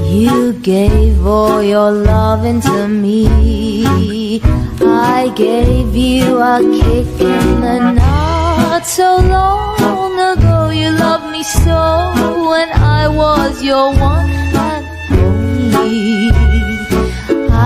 You 0.09 0.53
gave 0.53 1.25
all 1.25 1.61
your 1.63 1.91
loving 1.91 2.61
to 2.61 2.87
me. 2.87 4.41
I 4.81 5.31
gave 5.35 5.95
you 5.95 6.37
a 6.39 6.59
kick 6.59 7.21
in 7.21 7.61
the 7.61 7.79
nuts 7.99 8.93
so 8.93 9.17
long 9.17 10.13
ago. 10.33 10.69
You 10.69 10.91
loved 10.91 11.31
me 11.31 11.43
so 11.43 12.11
when 12.49 12.69
I 12.71 13.07
was 13.07 13.63
your 13.63 13.89
one 13.93 14.29
and 14.69 14.85
only. 15.11 16.31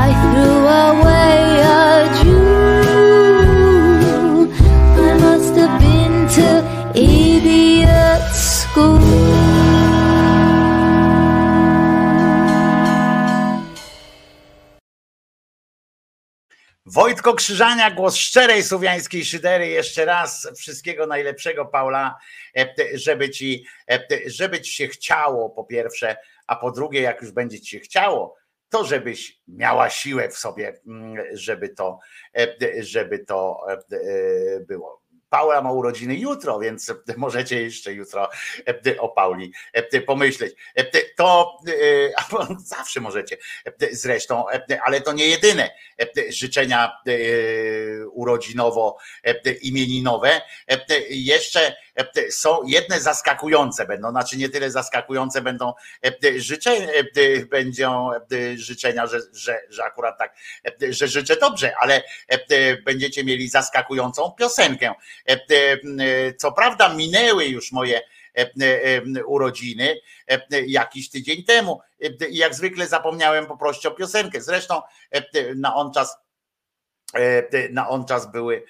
I 0.04 0.08
threw 0.22 0.58
away 0.86 1.45
Wojtko 16.96 17.34
Krzyżania, 17.34 17.92
głos 17.92 18.16
szczerej 18.16 18.64
słowiańskiej 18.64 19.26
szydery. 19.26 19.68
Jeszcze 19.68 20.06
raz 20.06 20.48
wszystkiego 20.58 21.08
najlepszego, 21.08 21.66
Paula, 21.66 22.18
e, 22.58 22.74
żeby 22.94 23.30
ci, 23.30 23.66
e, 23.92 24.00
żeby 24.26 24.62
ci 24.62 24.74
się 24.74 24.88
chciało, 24.88 25.50
po 25.50 25.64
pierwsze, 25.64 26.18
a 26.48 26.56
po 26.56 26.72
drugie, 26.72 27.02
jak 27.02 27.22
już 27.22 27.32
będzie 27.32 27.62
ci 27.62 27.70
się 27.70 27.80
chciało, 27.80 28.36
to 28.70 28.86
żebyś 28.86 29.42
miała 29.48 29.90
siłę 29.90 30.30
w 30.30 30.38
sobie, 30.38 30.82
mm, 30.88 31.24
żeby 31.34 31.70
to, 31.70 32.00
e, 32.38 32.84
żeby 32.84 33.20
to 33.20 33.66
było. 34.68 34.95
Paula 35.36 35.62
ma 35.62 35.72
urodziny 35.72 36.16
jutro, 36.16 36.60
więc 36.60 36.94
możecie 37.18 37.62
jeszcze 37.62 37.94
jutro 37.94 38.30
e, 38.68 39.00
o 39.00 39.10
Pauli 39.10 39.54
e, 39.74 40.02
pomyśleć. 40.02 40.56
E, 40.76 40.86
To 41.16 41.58
zawsze 42.76 43.02
możecie 43.02 43.38
zresztą, 43.92 44.46
ale 44.86 45.02
to 45.02 45.14
nie 45.14 45.28
jedyne 45.28 45.70
życzenia 46.30 46.92
urodzinowo-imieninowe. 48.14 50.42
Jeszcze 51.10 51.76
są 52.30 52.64
jedne 52.64 53.00
zaskakujące 53.00 53.86
będą, 53.86 54.10
znaczy 54.10 54.38
nie 54.38 54.50
tyle 54.50 54.72
zaskakujące 54.72 55.42
będą 55.42 55.74
życzenia, 56.36 56.88
będą 57.50 58.12
życzenia, 58.56 59.08
że, 59.08 59.20
że, 59.34 59.62
że 59.70 59.84
akurat 59.84 60.18
tak, 60.18 60.36
że 60.90 61.08
życzę 61.08 61.36
dobrze, 61.36 61.74
ale 61.80 62.04
będziecie 62.86 63.24
mieli 63.24 63.50
zaskakującą 63.50 64.32
piosenkę. 64.32 64.94
Co 66.38 66.52
prawda 66.52 66.94
minęły 66.94 67.46
już 67.46 67.72
moje 67.72 68.02
urodziny 69.26 69.96
jakiś 70.68 71.10
tydzień 71.10 71.44
temu. 71.44 71.82
Jak 72.30 72.56
zwykle 72.56 72.88
zapomniałem 72.88 73.46
poprosić 73.46 73.86
o 73.86 73.92
piosenkę. 73.92 74.42
Zresztą 74.42 74.82
na 75.56 75.76
on 75.76 75.94
czas 75.94 76.25
na 77.72 77.90
on 77.90 78.06
czas 78.06 78.32
były, 78.32 78.66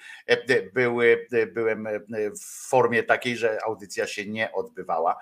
były, 0.72 1.26
byłem 1.52 1.88
w 2.40 2.68
formie 2.68 3.02
takiej, 3.02 3.36
że 3.36 3.58
audycja 3.64 4.06
się 4.06 4.26
nie 4.26 4.52
odbywała. 4.52 5.16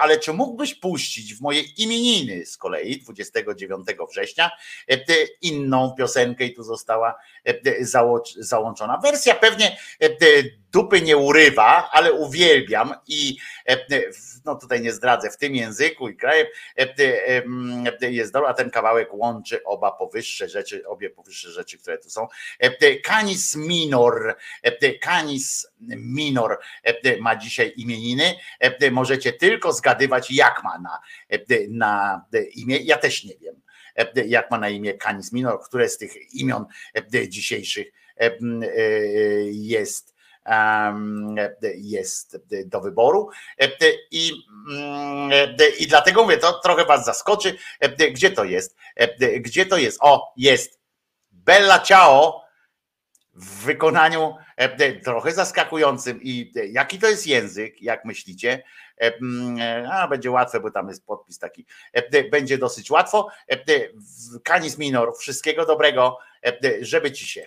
Ale 0.00 0.18
czy 0.18 0.32
mógłbyś 0.32 0.74
puścić 0.74 1.34
w 1.34 1.40
moje 1.40 1.60
imieniny 1.60 2.46
z 2.46 2.56
kolei 2.56 3.00
29 3.00 3.86
września 4.10 4.50
inną 5.40 5.94
piosenkę 5.98 6.44
i 6.44 6.54
tu 6.54 6.62
została 6.62 7.14
załączona. 8.38 8.98
Wersja 9.02 9.34
pewnie 9.34 9.76
dupy 10.72 11.02
nie 11.02 11.16
urywa, 11.16 11.90
ale 11.92 12.12
uwielbiam 12.12 12.94
i 13.06 13.36
no 14.44 14.54
tutaj 14.54 14.80
nie 14.80 14.92
zdradzę, 14.92 15.30
w 15.30 15.36
tym 15.36 15.54
języku 15.54 16.08
i 16.08 16.16
krajem 16.16 16.46
jest 18.00 18.32
dobra, 18.32 18.48
a 18.48 18.54
ten 18.54 18.70
kawałek 18.70 19.14
łączy 19.14 19.64
oba 19.64 19.92
powyższe 19.92 20.48
rzeczy, 20.48 20.86
obie 20.86 21.10
powyższe 21.10 21.50
rzeczy, 21.50 21.78
które 21.78 21.98
tu 21.98 22.10
są. 22.10 22.26
Canis 23.02 23.56
minor, 23.56 24.36
Canis 25.00 25.66
minor 25.96 26.58
ma 27.20 27.36
dzisiaj 27.36 27.72
imieniny. 27.76 28.34
Możecie 28.90 29.32
tylko 29.32 29.72
zgadywać, 29.72 30.30
jak 30.30 30.62
ma 30.64 30.78
na, 30.78 31.00
na 31.68 32.24
imię. 32.52 32.76
Ja 32.76 32.98
też 32.98 33.24
nie 33.24 33.34
wiem, 33.38 33.60
jak 34.26 34.50
ma 34.50 34.58
na 34.58 34.68
imię 34.68 34.94
Canis 34.94 35.32
minor, 35.32 35.60
które 35.60 35.88
z 35.88 35.98
tych 35.98 36.34
imion 36.34 36.64
dzisiejszych 37.28 37.86
jest 39.50 40.17
jest 41.74 42.38
do 42.66 42.80
wyboru 42.80 43.30
i, 44.10 44.32
i 45.78 45.86
dlatego 45.86 46.22
mówię, 46.22 46.38
to 46.38 46.60
trochę 46.60 46.84
was 46.84 47.04
zaskoczy, 47.04 47.56
gdzie 48.12 48.30
to 48.30 48.44
jest, 48.44 48.76
gdzie 49.40 49.66
to 49.66 49.76
jest, 49.76 49.98
o 50.00 50.32
jest, 50.36 50.80
Bella 51.30 51.78
Ciao 51.78 52.48
w 53.34 53.64
wykonaniu 53.64 54.36
trochę 55.04 55.32
zaskakującym 55.32 56.20
i 56.22 56.52
jaki 56.70 56.98
to 56.98 57.06
jest 57.06 57.26
język, 57.26 57.82
jak 57.82 58.04
myślicie? 58.04 58.62
A 59.92 60.08
będzie 60.08 60.30
łatwe, 60.30 60.60
bo 60.60 60.70
tam 60.70 60.88
jest 60.88 61.06
podpis 61.06 61.38
taki. 61.38 61.66
Będzie 62.30 62.58
dosyć 62.58 62.90
łatwo. 62.90 63.28
Kanis 64.44 64.78
minor, 64.78 65.12
wszystkiego 65.18 65.66
dobrego, 65.66 66.18
żeby 66.80 67.12
ci 67.12 67.26
się. 67.26 67.46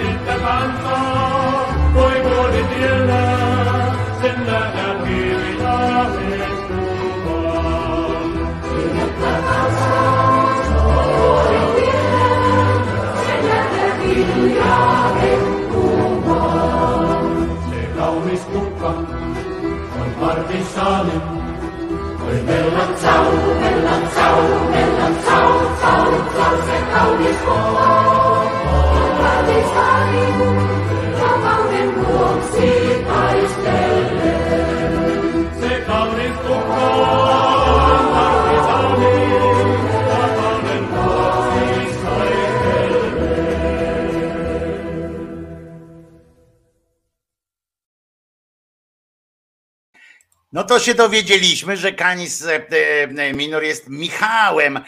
di 20.51 20.63
sole. 20.73 21.15
Col 22.19 22.39
bella 22.43 22.85
ciao, 23.01 23.31
bella 23.59 23.97
ciao, 24.13 24.41
bella 24.71 25.07
ciao, 25.25 25.77
ciao, 25.79 26.11
ciao, 26.35 26.55
se 26.65 26.77
ciao 26.91 27.15
di 27.17 27.33
scuola. 27.41 27.87
Ora 29.17 29.41
di 29.47 29.59
stare 29.69 30.25
già 31.17 31.31
va 31.43 31.55
nel 31.71 31.89
buon 31.91 32.41
si 32.51 33.03
pare 33.07 33.47
stelle. 33.47 34.31
Se 35.59 35.83
ciao 35.85 36.13
di 36.13 36.33
scuola. 36.43 37.50
To 50.71 50.79
się 50.79 50.93
dowiedzieliśmy, 50.93 51.77
że 51.77 51.91
Kanis 51.91 52.45
e, 52.45 52.67
e, 53.17 53.33
Minor 53.33 53.63
jest 53.63 53.89
Michałem. 53.89 54.77
E, 54.77 54.83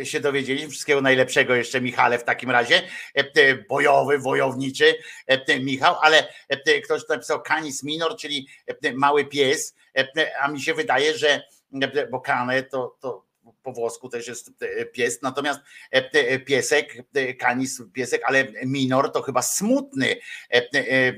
e, 0.00 0.06
Się 0.06 0.20
dowiedzieliśmy. 0.20 0.70
Wszystkiego 0.70 1.00
najlepszego 1.00 1.54
jeszcze 1.54 1.80
Michale 1.80 2.18
w 2.18 2.24
takim 2.24 2.50
razie. 2.50 2.82
E, 3.16 3.20
e, 3.20 3.54
Bojowy, 3.54 4.18
wojowniczy 4.18 4.94
e, 5.26 5.60
Michał, 5.60 5.96
ale 6.02 6.28
e, 6.48 6.80
ktoś 6.80 7.08
napisał 7.08 7.42
Kanis 7.42 7.82
Minor, 7.82 8.16
czyli 8.16 8.48
e, 8.66 8.92
mały 8.92 9.24
pies, 9.24 9.74
e, 9.98 10.40
a 10.40 10.48
mi 10.48 10.60
się 10.60 10.74
wydaje, 10.74 11.18
że 11.18 11.42
e, 11.82 12.06
bo 12.06 12.20
Kane 12.20 12.62
to, 12.62 12.96
to 13.00 13.27
po 13.68 13.80
włosku 13.80 14.08
też 14.08 14.28
jest 14.28 14.50
e, 14.62 14.84
pies, 14.84 15.22
natomiast 15.22 15.60
e, 15.92 16.10
e, 16.12 16.38
piesek, 16.38 17.04
e, 17.14 17.34
kanis 17.34 17.82
piesek, 17.92 18.22
ale 18.24 18.44
minor 18.66 19.12
to 19.12 19.22
chyba 19.22 19.42
smutny 19.42 20.16
e, 20.50 20.56
e, 20.56 20.62
e, 20.74 21.14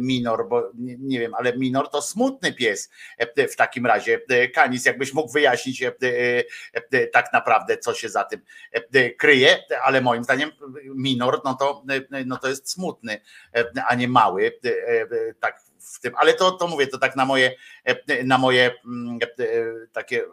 minor, 0.00 0.48
bo 0.48 0.70
nie, 0.98 1.20
wiem, 1.20 1.34
ale 1.34 1.56
minor 1.56 1.90
to 1.90 2.02
smutny 2.02 2.52
pies 2.52 2.90
e, 3.18 3.48
w 3.48 3.56
takim 3.56 3.86
razie. 3.86 4.20
E, 4.28 4.48
Kanis, 4.48 4.84
jakbyś 4.84 5.14
mógł 5.14 5.32
wyjaśnić 5.32 5.82
e, 5.82 5.86
e, 6.02 6.44
e, 6.92 7.06
tak 7.06 7.32
naprawdę, 7.32 7.78
co 7.78 7.94
się 7.94 8.08
za 8.08 8.24
tym 8.24 8.40
e, 8.72 9.10
kryje, 9.10 9.58
ale 9.82 10.00
moim 10.00 10.24
zdaniem 10.24 10.50
minor, 10.94 11.40
no 11.44 11.54
to, 11.54 11.84
e, 12.12 12.24
no 12.24 12.36
to 12.36 12.48
jest 12.48 12.70
smutny, 12.70 13.20
e, 13.54 13.64
a 13.88 13.94
nie 13.94 14.08
mały, 14.08 14.52
e, 14.64 14.68
e, 14.68 15.34
tak 15.40 15.60
w 15.80 16.00
tym, 16.00 16.14
ale 16.16 16.34
to, 16.34 16.50
to 16.50 16.68
mówię, 16.68 16.86
to 16.86 16.98
tak 16.98 17.16
na 17.16 17.24
moje, 17.24 17.54
e, 17.84 18.24
na 18.24 18.38
moje 18.38 18.70
mm, 18.84 19.18
e, 19.22 19.46
takie 19.92 20.24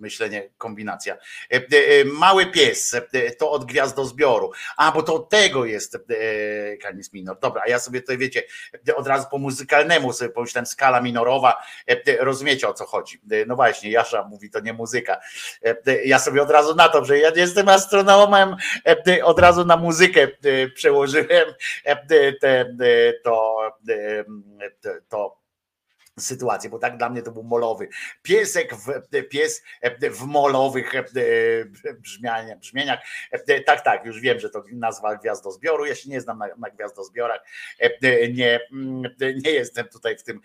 myślenie, 0.00 0.50
kombinacja. 0.58 1.16
E, 1.52 1.56
e, 1.56 2.04
Mały 2.04 2.46
pies, 2.46 2.94
e, 2.94 3.30
to 3.30 3.50
od 3.50 3.64
gwiazdozbioru. 3.64 4.50
A, 4.76 4.92
bo 4.92 5.02
to 5.02 5.14
od 5.14 5.28
tego 5.28 5.64
jest 5.64 5.94
e, 5.94 5.98
Canis 6.76 7.12
Minor. 7.12 7.38
Dobra, 7.40 7.62
a 7.66 7.68
ja 7.68 7.78
sobie 7.78 8.00
tutaj 8.00 8.18
wiecie, 8.18 8.42
e, 8.88 8.96
od 8.96 9.06
razu 9.06 9.26
po 9.30 9.38
muzykalnemu 9.38 10.12
sobie 10.12 10.30
pomyślałem, 10.30 10.66
skala 10.66 11.00
minorowa, 11.00 11.62
e, 11.88 11.92
e, 12.06 12.24
rozumiecie 12.24 12.68
o 12.68 12.74
co 12.74 12.86
chodzi. 12.86 13.20
E, 13.30 13.44
No 13.46 13.56
właśnie, 13.56 13.90
Jasza 13.90 14.24
mówi, 14.24 14.50
to 14.50 14.60
nie 14.60 14.72
muzyka. 14.72 15.20
E, 15.64 15.76
e, 15.86 16.04
Ja 16.04 16.18
sobie 16.18 16.42
od 16.42 16.50
razu 16.50 16.74
na 16.74 16.88
to, 16.88 17.04
że 17.04 17.18
ja 17.18 17.30
nie 17.30 17.40
jestem 17.40 17.68
astronomem, 17.68 18.56
e, 18.86 18.96
e, 19.06 19.24
od 19.24 19.38
razu 19.38 19.64
na 19.64 19.76
muzykę 19.76 20.22
e, 20.22 20.68
przełożyłem 20.68 21.54
e, 21.86 21.90
e, 22.10 22.32
te, 22.32 22.60
e, 22.60 23.12
to, 23.24 23.60
e, 23.88 24.24
to 25.08 25.39
sytuację, 26.20 26.70
bo 26.70 26.78
tak 26.78 26.96
dla 26.96 27.10
mnie 27.10 27.22
to 27.22 27.32
był 27.32 27.42
molowy. 27.42 27.88
Piesek 28.22 28.74
w, 28.74 28.88
pies 29.28 29.62
w 30.10 30.24
molowych 30.24 30.94
e, 30.94 31.04
brzmieniach, 31.94 32.58
brzmieniach. 32.58 33.00
E, 33.30 33.60
Tak, 33.60 33.84
tak, 33.84 34.04
już 34.04 34.20
wiem, 34.20 34.40
że 34.40 34.50
to 34.50 34.64
nazwa 34.72 35.16
gwiazdozbioru. 35.16 35.84
Ja 35.86 35.94
się 35.94 36.10
nie 36.10 36.20
znam 36.20 36.38
na, 36.38 36.46
na 36.58 36.70
gwiazdozbiorach. 36.70 37.40
E, 37.78 38.28
Nie, 38.28 38.60
mm, 38.72 39.02
nie 39.44 39.50
jestem 39.50 39.88
tutaj 39.88 40.16
w 40.16 40.22
tym 40.22 40.40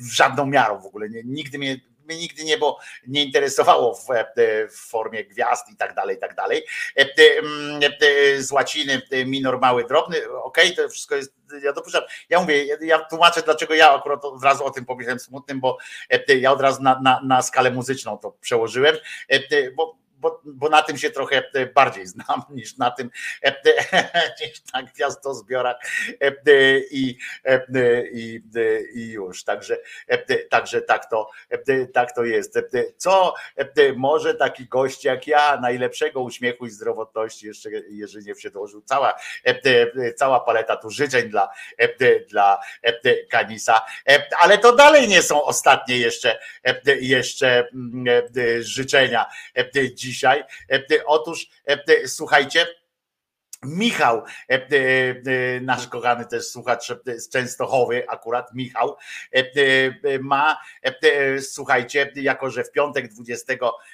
w 0.00 0.12
żadną 0.12 0.46
miarą 0.46 0.80
w 0.80 0.86
ogóle. 0.86 1.08
Nigdy 1.24 1.58
mnie, 1.58 1.76
mnie 2.12 2.20
nigdy 2.22 2.44
nie 2.44 2.58
było, 2.58 2.78
nie 3.06 3.24
interesowało 3.24 3.94
w, 3.94 4.10
e, 4.10 4.68
w 4.68 4.76
formie 4.76 5.24
gwiazd 5.24 5.70
i 5.72 5.76
tak 5.76 5.94
dalej, 5.94 6.16
i 6.16 6.20
tak 6.20 6.34
dalej. 6.34 6.64
E, 6.96 7.00
e, 7.00 7.38
mm, 7.38 7.80
e, 7.82 8.42
Z 8.42 8.52
łaciny 8.52 9.02
e, 9.10 9.24
minor 9.24 9.60
mały, 9.60 9.84
drobny, 9.84 10.32
okej, 10.42 10.74
to 10.76 10.88
wszystko 10.88 11.16
jest, 11.16 11.34
ja 11.62 11.72
dopuszczam. 11.72 12.02
Ja 12.28 12.40
mówię, 12.40 12.64
ja- 12.80 12.98
tłumaczę, 12.98 13.42
dlaczego 13.42 13.74
ja 13.74 13.94
akurat 13.94 14.24
od 14.24 14.44
razu 14.44 14.64
o 14.64 14.70
tym 14.70 14.84
pomyślałem 14.84 15.20
smutnym, 15.20 15.60
bo 15.60 15.78
e, 16.10 16.34
ja 16.38 16.52
od 16.52 16.60
razu 16.60 16.82
na, 16.82 17.00
na, 17.02 17.20
na 17.24 17.42
skalę 17.42 17.70
muzyczną 17.70 18.18
to 18.18 18.30
przełożyłem, 18.40 18.96
e, 18.96 19.34
e, 19.34 19.70
bo 19.70 20.01
bo, 20.22 20.40
bo 20.44 20.68
na 20.68 20.82
tym 20.82 20.98
się 20.98 21.10
trochę 21.10 21.42
e, 21.54 21.66
bardziej 21.66 22.06
znam 22.06 22.42
niż 22.50 22.76
na 22.76 22.90
tym, 22.90 23.10
e, 23.44 23.56
e, 23.92 24.34
niż 24.40 24.62
na 24.74 24.82
gwiazdozbiorach 24.82 25.76
e, 26.22 26.26
e, 26.26 26.78
i, 26.90 27.18
e, 27.44 27.66
e, 27.74 28.06
i, 28.06 28.42
e, 28.56 28.82
i 28.94 29.10
już. 29.10 29.44
Także, 29.44 29.76
e, 30.08 30.12
e, 30.28 30.36
także 30.38 30.82
tak, 30.82 31.10
to, 31.10 31.30
e, 31.50 31.86
tak 31.86 32.14
to 32.14 32.24
jest. 32.24 32.56
E, 32.56 32.60
e, 32.60 32.84
Co 32.96 33.34
e, 33.58 33.60
e, 33.60 33.92
może 33.96 34.34
taki 34.34 34.66
gość 34.66 35.04
jak 35.04 35.26
ja, 35.26 35.60
najlepszego 35.60 36.20
uśmiechu 36.20 36.66
i 36.66 36.70
zdrowotności, 36.70 37.46
jeszcze 37.46 37.70
Jerzyniew 37.70 38.40
się 38.40 38.50
dołożył, 38.50 38.82
cała, 38.82 39.14
e, 39.46 39.60
e, 39.96 40.14
cała 40.14 40.40
paleta 40.40 40.76
tu 40.76 40.90
życzeń 40.90 41.28
dla, 41.28 41.48
e, 41.80 41.84
e, 41.84 42.20
dla 42.20 42.60
e, 42.84 42.88
e, 42.88 43.26
Kanisa, 43.26 43.82
E, 44.08 44.28
ale 44.38 44.58
to 44.58 44.76
dalej 44.76 45.08
nie 45.08 45.22
są 45.22 45.42
ostatnie 45.42 45.98
jeszcze, 45.98 46.38
e, 46.66 46.80
e, 46.86 46.96
jeszcze 46.96 47.68
mm, 47.74 48.08
e, 48.08 48.42
e, 48.42 48.62
życzenia 48.62 49.26
e, 49.56 49.60
e, 49.60 49.90
dzisiaj. 50.12 50.44
E, 50.70 50.74
e, 50.74 51.04
Otóż 51.06 51.46
e, 51.66 52.08
słuchajcie, 52.08 52.66
Michał, 53.64 54.22
nasz 55.60 55.88
kochany 55.88 56.26
też 56.26 56.46
słuchacz 56.46 56.92
z 57.16 57.28
Częstochowy, 57.28 58.08
akurat 58.08 58.54
Michał, 58.54 58.96
ma, 60.20 60.58
słuchajcie, 61.40 62.12
jako 62.16 62.50
że 62.50 62.64
w 62.64 62.72
piątek 62.72 63.12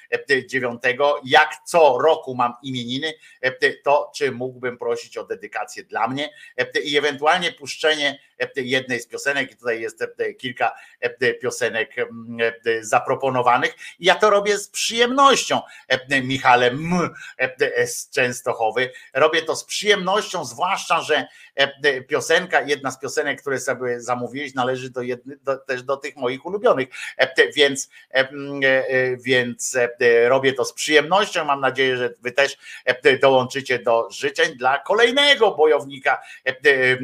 29, 0.09 0.81
jak 1.23 1.49
co 1.65 1.97
roku 2.03 2.35
mam 2.35 2.53
imieniny, 2.63 3.13
e, 3.41 3.73
to 3.73 4.11
czy 4.15 4.31
mógłbym 4.31 4.77
prosić 4.77 5.17
o 5.17 5.23
dedykację 5.23 5.83
dla 5.83 6.07
mnie 6.07 6.29
e, 6.57 6.79
i 6.79 6.97
ewentualnie 6.97 7.51
puszczenie 7.51 8.19
e, 8.39 8.49
jednej 8.55 8.99
z 8.99 9.07
piosenek, 9.07 9.51
i 9.51 9.55
tutaj 9.55 9.81
jest 9.81 10.03
kilka 10.37 10.75
piosenek 11.41 11.95
zaproponowanych. 12.81 13.75
Ja 13.99 14.15
to 14.15 14.29
robię 14.29 14.57
z 14.57 14.69
przyjemnością, 14.69 15.61
Michale 16.23 16.67
M 16.67 17.09
z 17.85 18.09
Częstochowy. 18.09 18.91
Robię 19.13 19.41
to 19.41 19.55
z 19.55 19.65
przyjemnością, 19.65 20.45
zwłaszcza, 20.45 21.01
że 21.01 21.27
piosenka, 22.07 22.61
jedna 22.61 22.91
z 22.91 22.99
piosenek, 22.99 23.41
które 23.41 23.59
sobie 23.59 24.01
zamówiłeś, 24.01 24.53
należy 24.53 24.89
do 24.89 25.01
jedny, 25.01 25.37
do, 25.37 25.57
też 25.57 25.83
do 25.83 25.97
tych 25.97 26.15
moich 26.15 26.45
ulubionych, 26.45 26.87
E, 27.17 27.51
więc, 27.51 27.89
e, 28.13 28.19
e, 28.19 29.17
więc 29.17 29.75
e, 29.75 30.29
robię 30.29 30.53
to 30.53 30.65
z 30.65 30.73
przyjemnością. 30.73 31.45
Mam 31.45 31.61
nadzieję, 31.61 31.97
że 31.97 32.13
wy 32.21 32.31
też 32.31 32.57
e, 32.85 33.17
dołączycie 33.17 33.79
do 33.79 34.07
życzeń 34.11 34.57
dla 34.57 34.79
kolejnego 34.79 35.51
bojownika 35.51 36.21
e, 36.47 36.49
e, 36.49 36.97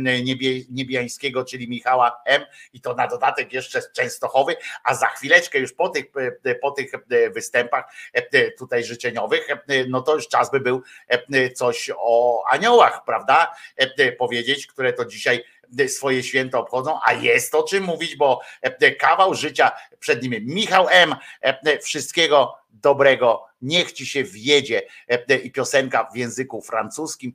niebiańskiego, 0.70 1.46
czyli 1.46 1.70
Michała 1.70 2.22
M. 2.26 2.46
I 2.74 2.82
to 2.82 2.94
na 2.94 3.08
dodatek 3.08 3.54
jeszcze 3.54 3.82
z 3.82 3.92
Częstochowy, 3.92 4.56
a 4.84 4.96
za 4.96 5.08
chwileczkę 5.08 5.60
już 5.60 5.74
po 5.74 5.90
tych, 5.90 6.06
e, 6.46 6.56
po 6.56 6.72
tych 6.72 6.94
e, 6.94 7.30
występach 7.30 7.86
e, 8.14 8.52
tutaj 8.52 8.84
życzeniowych, 8.84 9.50
e, 9.50 9.58
no 9.90 10.02
to 10.02 10.16
już 10.16 10.28
czas 10.28 10.52
by 10.52 10.60
był 10.60 10.82
e, 11.08 11.52
coś 11.52 11.92
o 11.98 12.44
aniołach, 12.50 13.04
prawda? 13.06 13.56
E, 13.78 14.12
Powiedzieć, 14.36 14.68
które 14.68 14.94
to 14.94 15.06
dzisiaj 15.06 15.44
swoje 15.88 16.24
święto 16.24 16.60
obchodzą, 16.60 17.00
a 17.06 17.14
jest 17.14 17.56
o 17.56 17.64
czym 17.64 17.84
mówić, 17.84 18.16
bo 18.16 18.42
e, 18.62 18.92
kawał 18.92 19.34
życia 19.34 19.72
przed 20.00 20.24
nimi. 20.24 20.42
Michał 20.42 20.88
M. 20.90 21.16
e, 21.42 21.80
Wszystkiego 21.80 22.54
dobrego, 22.70 23.46
niech 23.62 23.92
ci 23.92 24.06
się 24.06 24.24
wjedzie 24.24 24.82
e, 25.08 25.38
i 25.38 25.52
piosenka 25.52 26.10
w 26.14 26.18
języku 26.18 26.62
francuskim, 26.62 27.34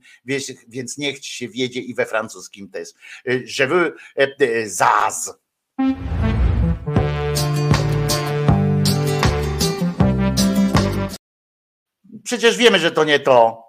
więc 0.67 0.97
niech 0.97 1.19
ci 1.19 1.33
się 1.33 1.47
wjedzie 1.47 1.79
i 1.79 1.93
we 1.93 2.05
francuskim 2.05 2.69
też. 2.69 2.89
E, 3.25 3.33
Je 3.33 3.67
veux 3.67 3.91
e, 4.15 4.67
zaz. 4.69 5.33
Przecież 12.23 12.57
wiemy, 12.57 12.79
że 12.79 12.91
to 12.91 13.03
nie 13.03 13.19
to. 13.19 13.63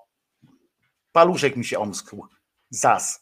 Paluszek 1.12 1.56
mi 1.56 1.64
się 1.64 1.78
omskł. 1.78 2.28
Zas. 2.72 3.20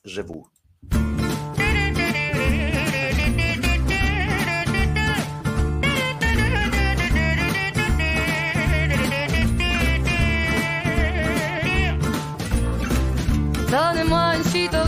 Donnez-moi 13.70 14.36
une 14.36 14.44
suite 14.51 14.74
au 14.74 14.86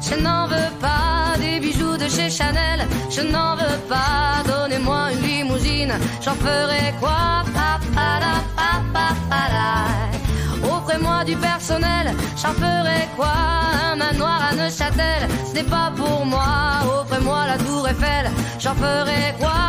je 0.00 0.14
n'en 0.22 0.46
veux 0.46 0.56
pas 0.80 1.36
des 1.38 1.60
bijoux 1.60 1.96
de 1.96 2.08
chez 2.08 2.30
Chanel, 2.30 2.86
je 3.10 3.20
n'en 3.20 3.56
veux 3.56 3.78
pas. 3.88 4.42
Donnez-moi 4.46 5.12
une 5.12 5.22
limousine, 5.22 5.92
j'en 6.22 6.34
ferai 6.34 6.94
quoi? 6.98 7.28
Offrez-moi 10.98 11.24
du 11.24 11.36
personnel, 11.36 12.12
j'en 12.36 12.52
ferai 12.54 13.08
quoi 13.14 13.32
Un 13.92 13.94
manoir 13.94 14.42
à 14.50 14.54
Neuchâtel, 14.56 15.28
ce 15.46 15.54
n'est 15.54 15.62
pas 15.62 15.92
pour 15.96 16.26
moi. 16.26 16.42
Offrez-moi 17.02 17.46
la 17.46 17.58
tour 17.58 17.88
Eiffel, 17.88 18.28
j'en 18.58 18.74
ferai 18.74 19.34
quoi. 19.38 19.68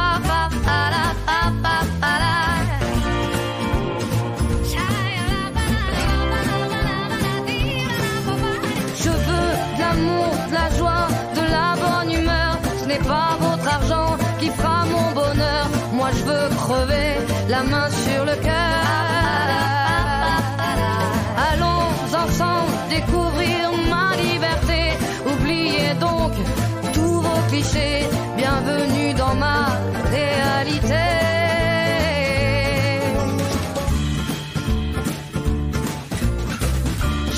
Bienvenue 27.52 29.14
dans 29.16 29.34
ma 29.34 29.66
réalité. 30.12 30.94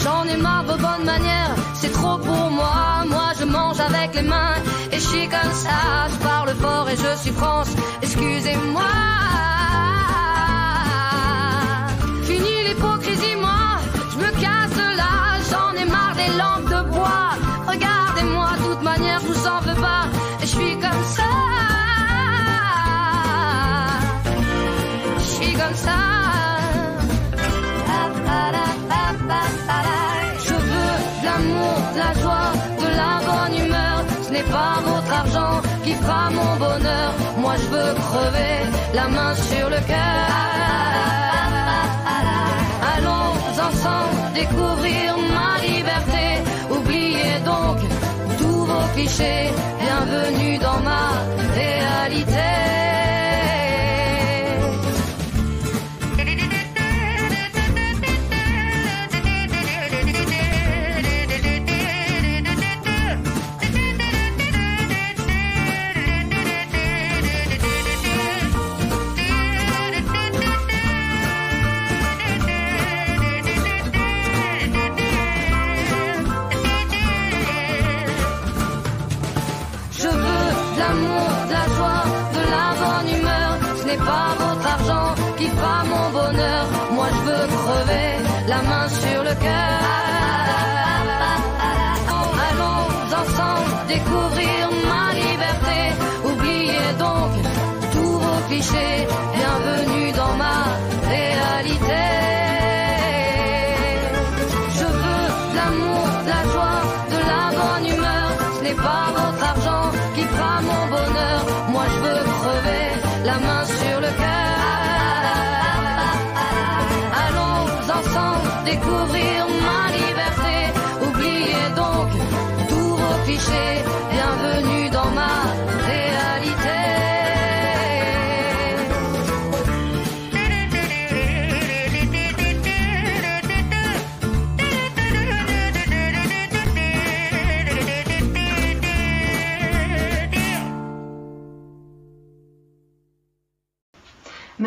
J'en 0.03 0.25
ai 0.25 0.35
marre 0.35 0.65
de 0.65 0.73
bonnes 0.73 1.05
manières, 1.05 1.55
c'est 1.75 1.93
trop 1.93 2.17
pour 2.17 2.49
moi. 2.51 3.05
Moi 3.07 3.31
je 3.39 3.45
mange 3.45 3.79
avec 3.79 4.13
les 4.15 4.23
mains 4.23 4.55
et 4.91 4.95
je 4.95 4.99
suis 4.99 5.29
comme 5.29 5.53
ça. 5.53 6.09
Je 6.09 6.17
parle 6.17 6.49
fort 6.55 6.89
et 6.89 6.97
je 6.97 7.17
suis 7.21 7.31
France, 7.31 7.69
excusez-moi. 8.01 8.91
Fini 12.23 12.63
l'hypocrisie, 12.67 13.38
n'est 34.41 34.51
pas 34.51 34.80
votre 34.85 35.13
argent 35.13 35.61
qui 35.84 35.93
fera 35.93 36.30
mon 36.30 36.55
bonheur. 36.57 37.13
Moi 37.38 37.53
je 37.61 37.68
veux 37.73 37.93
crever 37.93 38.55
la 38.93 39.07
main 39.07 39.35
sur 39.35 39.69
le 39.69 39.80
cœur. 39.91 40.27
Allons 42.93 43.34
ensemble 43.68 44.34
découvrir 44.34 45.07
ma 45.38 45.53
liberté. 45.68 46.26
Oubliez 46.69 47.35
donc 47.45 47.77
tous 48.39 48.65
vos 48.72 48.88
clichés. 48.95 49.49
Bienvenue 49.80 50.57
dans 50.57 50.80
ma 50.89 51.05
réalité. 51.53 52.70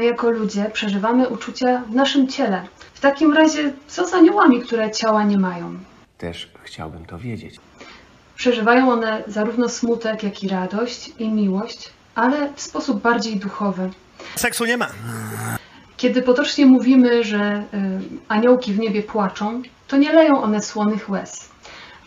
My 0.04 0.10
jako 0.10 0.30
ludzie 0.30 0.70
przeżywamy 0.72 1.28
uczucia 1.28 1.82
w 1.90 1.94
naszym 1.94 2.28
ciele. 2.28 2.62
W 2.94 3.00
takim 3.00 3.32
razie, 3.32 3.72
co 3.86 4.06
z 4.06 4.14
aniołami, 4.14 4.60
które 4.60 4.90
ciała 4.90 5.24
nie 5.24 5.38
mają? 5.38 5.78
Też 6.18 6.50
chciałbym 6.62 7.06
to 7.06 7.18
wiedzieć. 7.18 7.56
Przeżywają 8.36 8.92
one 8.92 9.22
zarówno 9.26 9.68
smutek, 9.68 10.22
jak 10.22 10.42
i 10.42 10.48
radość 10.48 11.12
i 11.18 11.28
miłość, 11.28 11.90
ale 12.14 12.52
w 12.54 12.60
sposób 12.60 13.02
bardziej 13.02 13.36
duchowy. 13.36 13.90
Seksu 14.36 14.64
nie 14.64 14.76
ma. 14.76 14.88
Kiedy 15.96 16.22
potocznie 16.22 16.66
mówimy, 16.66 17.24
że 17.24 17.64
y, 17.74 18.00
aniołki 18.28 18.72
w 18.72 18.78
niebie 18.78 19.02
płaczą, 19.02 19.62
to 19.88 19.96
nie 19.96 20.12
leją 20.12 20.42
one 20.42 20.62
słonych 20.62 21.10
łez. 21.10 21.48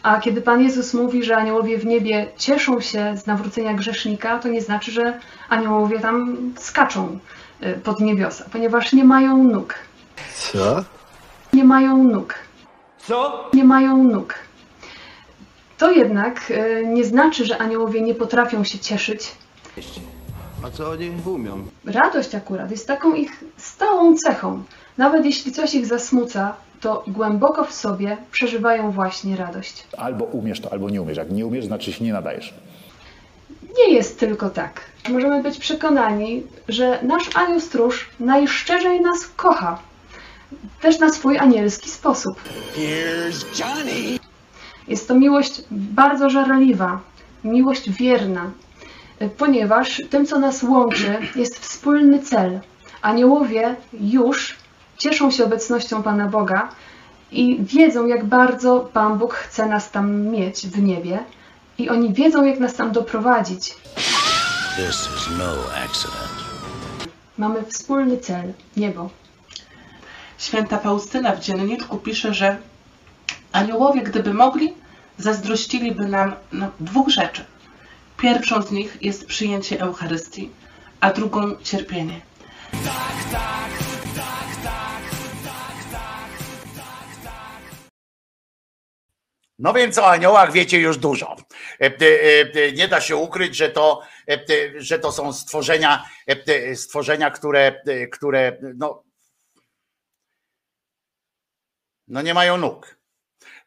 A 0.04 0.20
kiedy 0.20 0.42
Pan 0.42 0.62
Jezus 0.62 0.94
mówi, 0.94 1.24
że 1.24 1.38
aniołowie 1.38 1.78
w 1.78 1.86
niebie 1.86 2.28
cieszą 2.38 2.82
się 2.82 3.18
z 3.18 3.26
nawrócenia 3.26 3.74
grzesznika, 3.74 4.40
to 4.40 4.48
nie 4.48 4.62
znaczy, 4.62 4.92
że 4.92 5.20
aniołowie 5.50 6.00
tam 6.00 6.38
skaczą 6.58 7.20
pod 7.84 8.00
niebiosa, 8.00 8.46
ponieważ 8.52 8.94
nie 8.94 9.04
mają 9.04 9.44
nóg. 9.44 9.76
Co? 10.52 10.84
Nie 11.54 11.64
mają 11.64 12.04
nóg. 12.04 12.36
Co? 12.98 13.50
Nie 13.54 13.64
mają 13.64 14.04
nóg. 14.04 14.36
To 15.78 15.92
jednak 15.92 16.52
y, 16.52 16.84
nie 16.88 17.04
znaczy, 17.04 17.46
że 17.46 17.58
aniołowie 17.58 18.02
nie 18.02 18.16
potrafią 18.16 18.64
się 18.64 18.80
cieszyć. 18.80 19.32
A 20.66 20.70
co 20.70 20.90
oni 20.90 21.12
umią? 21.26 21.68
Radość 21.86 22.36
akurat 22.36 22.72
jest 22.72 22.88
taką 22.88 23.14
ich 23.14 23.44
stałą 23.58 24.16
cechą. 24.16 24.64
Nawet 24.98 25.26
jeśli 25.26 25.52
coś 25.52 25.76
ich 25.76 25.86
zasmuca, 25.86 26.54
to 26.82 27.04
głęboko 27.08 27.64
w 27.64 27.74
sobie 27.74 28.18
przeżywają 28.32 28.92
właśnie 28.92 29.36
radość. 29.36 29.88
Albo 29.98 30.26
umiesz 30.26 30.62
to, 30.62 30.72
albo 30.72 30.90
nie 30.90 31.02
umiesz. 31.02 31.18
Jak 31.18 31.32
nie 31.32 31.46
umiesz, 31.46 31.66
znaczy 31.66 31.94
się 31.94 32.04
nie 32.06 32.14
nadajesz. 32.14 32.54
Nie 33.78 33.94
jest 33.94 34.20
tylko 34.20 34.50
tak. 34.50 34.82
Możemy 35.10 35.44
być 35.44 35.58
przekonani, 35.60 36.44
że 36.68 37.00
nasz 37.04 37.36
anioł 37.36 37.60
stróż 37.60 38.10
najszczerzej 38.20 39.02
nas 39.02 39.28
kocha. 39.36 39.80
Też 40.82 41.00
na 41.00 41.10
swój 41.10 41.38
anielski 41.38 41.90
sposób. 41.90 42.40
Jest 44.88 45.08
to 45.08 45.16
miłość 45.16 45.62
bardzo 45.72 46.30
żarliwa, 46.30 47.00
miłość 47.44 47.90
wierna, 47.90 48.52
ponieważ 49.38 50.02
tym, 50.10 50.26
co 50.26 50.40
nas 50.40 50.64
łączy, 50.64 51.18
jest 51.36 51.60
wspólny 51.60 52.20
cel. 52.20 52.60
Aniołowie 53.02 53.76
już 54.02 54.56
cieszą 54.98 55.32
się 55.32 55.44
obecnością 55.46 56.04
Pana 56.04 56.28
Boga 56.28 56.70
i 57.32 57.58
wiedzą, 57.62 58.08
jak 58.08 58.26
bardzo 58.26 58.90
Pan 58.94 59.18
Bóg 59.18 59.34
chce 59.34 59.66
nas 59.66 59.92
tam 59.92 60.22
mieć 60.22 60.68
w 60.68 60.82
niebie, 60.82 61.20
i 61.78 61.90
oni 61.90 62.14
wiedzą, 62.14 62.46
jak 62.46 62.60
nas 62.60 62.76
tam 62.76 62.92
doprowadzić. 62.92 63.74
This 64.78 65.10
is 65.18 65.28
no 65.38 65.54
accident. 65.86 66.32
Mamy 67.38 67.64
wspólny 67.64 68.18
cel 68.18 68.54
niebo. 68.76 69.10
Święta 70.38 70.78
Faustyna 70.78 71.36
w 71.36 71.40
dzienniczku 71.40 71.98
pisze, 71.98 72.34
że 72.34 72.58
aniołowie, 73.52 74.02
gdyby 74.02 74.34
mogli, 74.34 74.74
zazdrościliby 75.18 76.08
nam 76.08 76.36
no, 76.52 76.72
dwóch 76.80 77.10
rzeczy. 77.10 77.46
Pierwszą 78.18 78.62
z 78.62 78.72
nich 78.72 78.98
jest 79.02 79.26
przyjęcie 79.26 79.82
Eucharystii, 79.82 80.50
a 81.00 81.14
drugą 81.14 81.56
cierpienie. 81.64 82.22
No 89.60 89.74
więc 89.74 89.98
o 89.98 90.08
aniołach 90.08 90.52
wiecie 90.52 90.80
już 90.80 90.98
dużo. 90.98 91.36
E, 91.82 91.86
e, 91.86 92.42
e, 92.64 92.72
Nie 92.72 92.88
da 92.88 93.02
się 93.02 93.16
ukryć, 93.16 93.56
że 93.56 93.70
to, 93.70 94.02
że 94.76 95.00
to 95.00 95.12
są 95.12 95.34
stworzenia, 95.34 96.06
stworzenia, 96.76 97.32
które, 97.32 97.82
które 98.12 98.58
no, 98.76 99.04
no 102.08 102.22
nie 102.22 102.34
mają 102.34 102.58
nóg. 102.58 102.97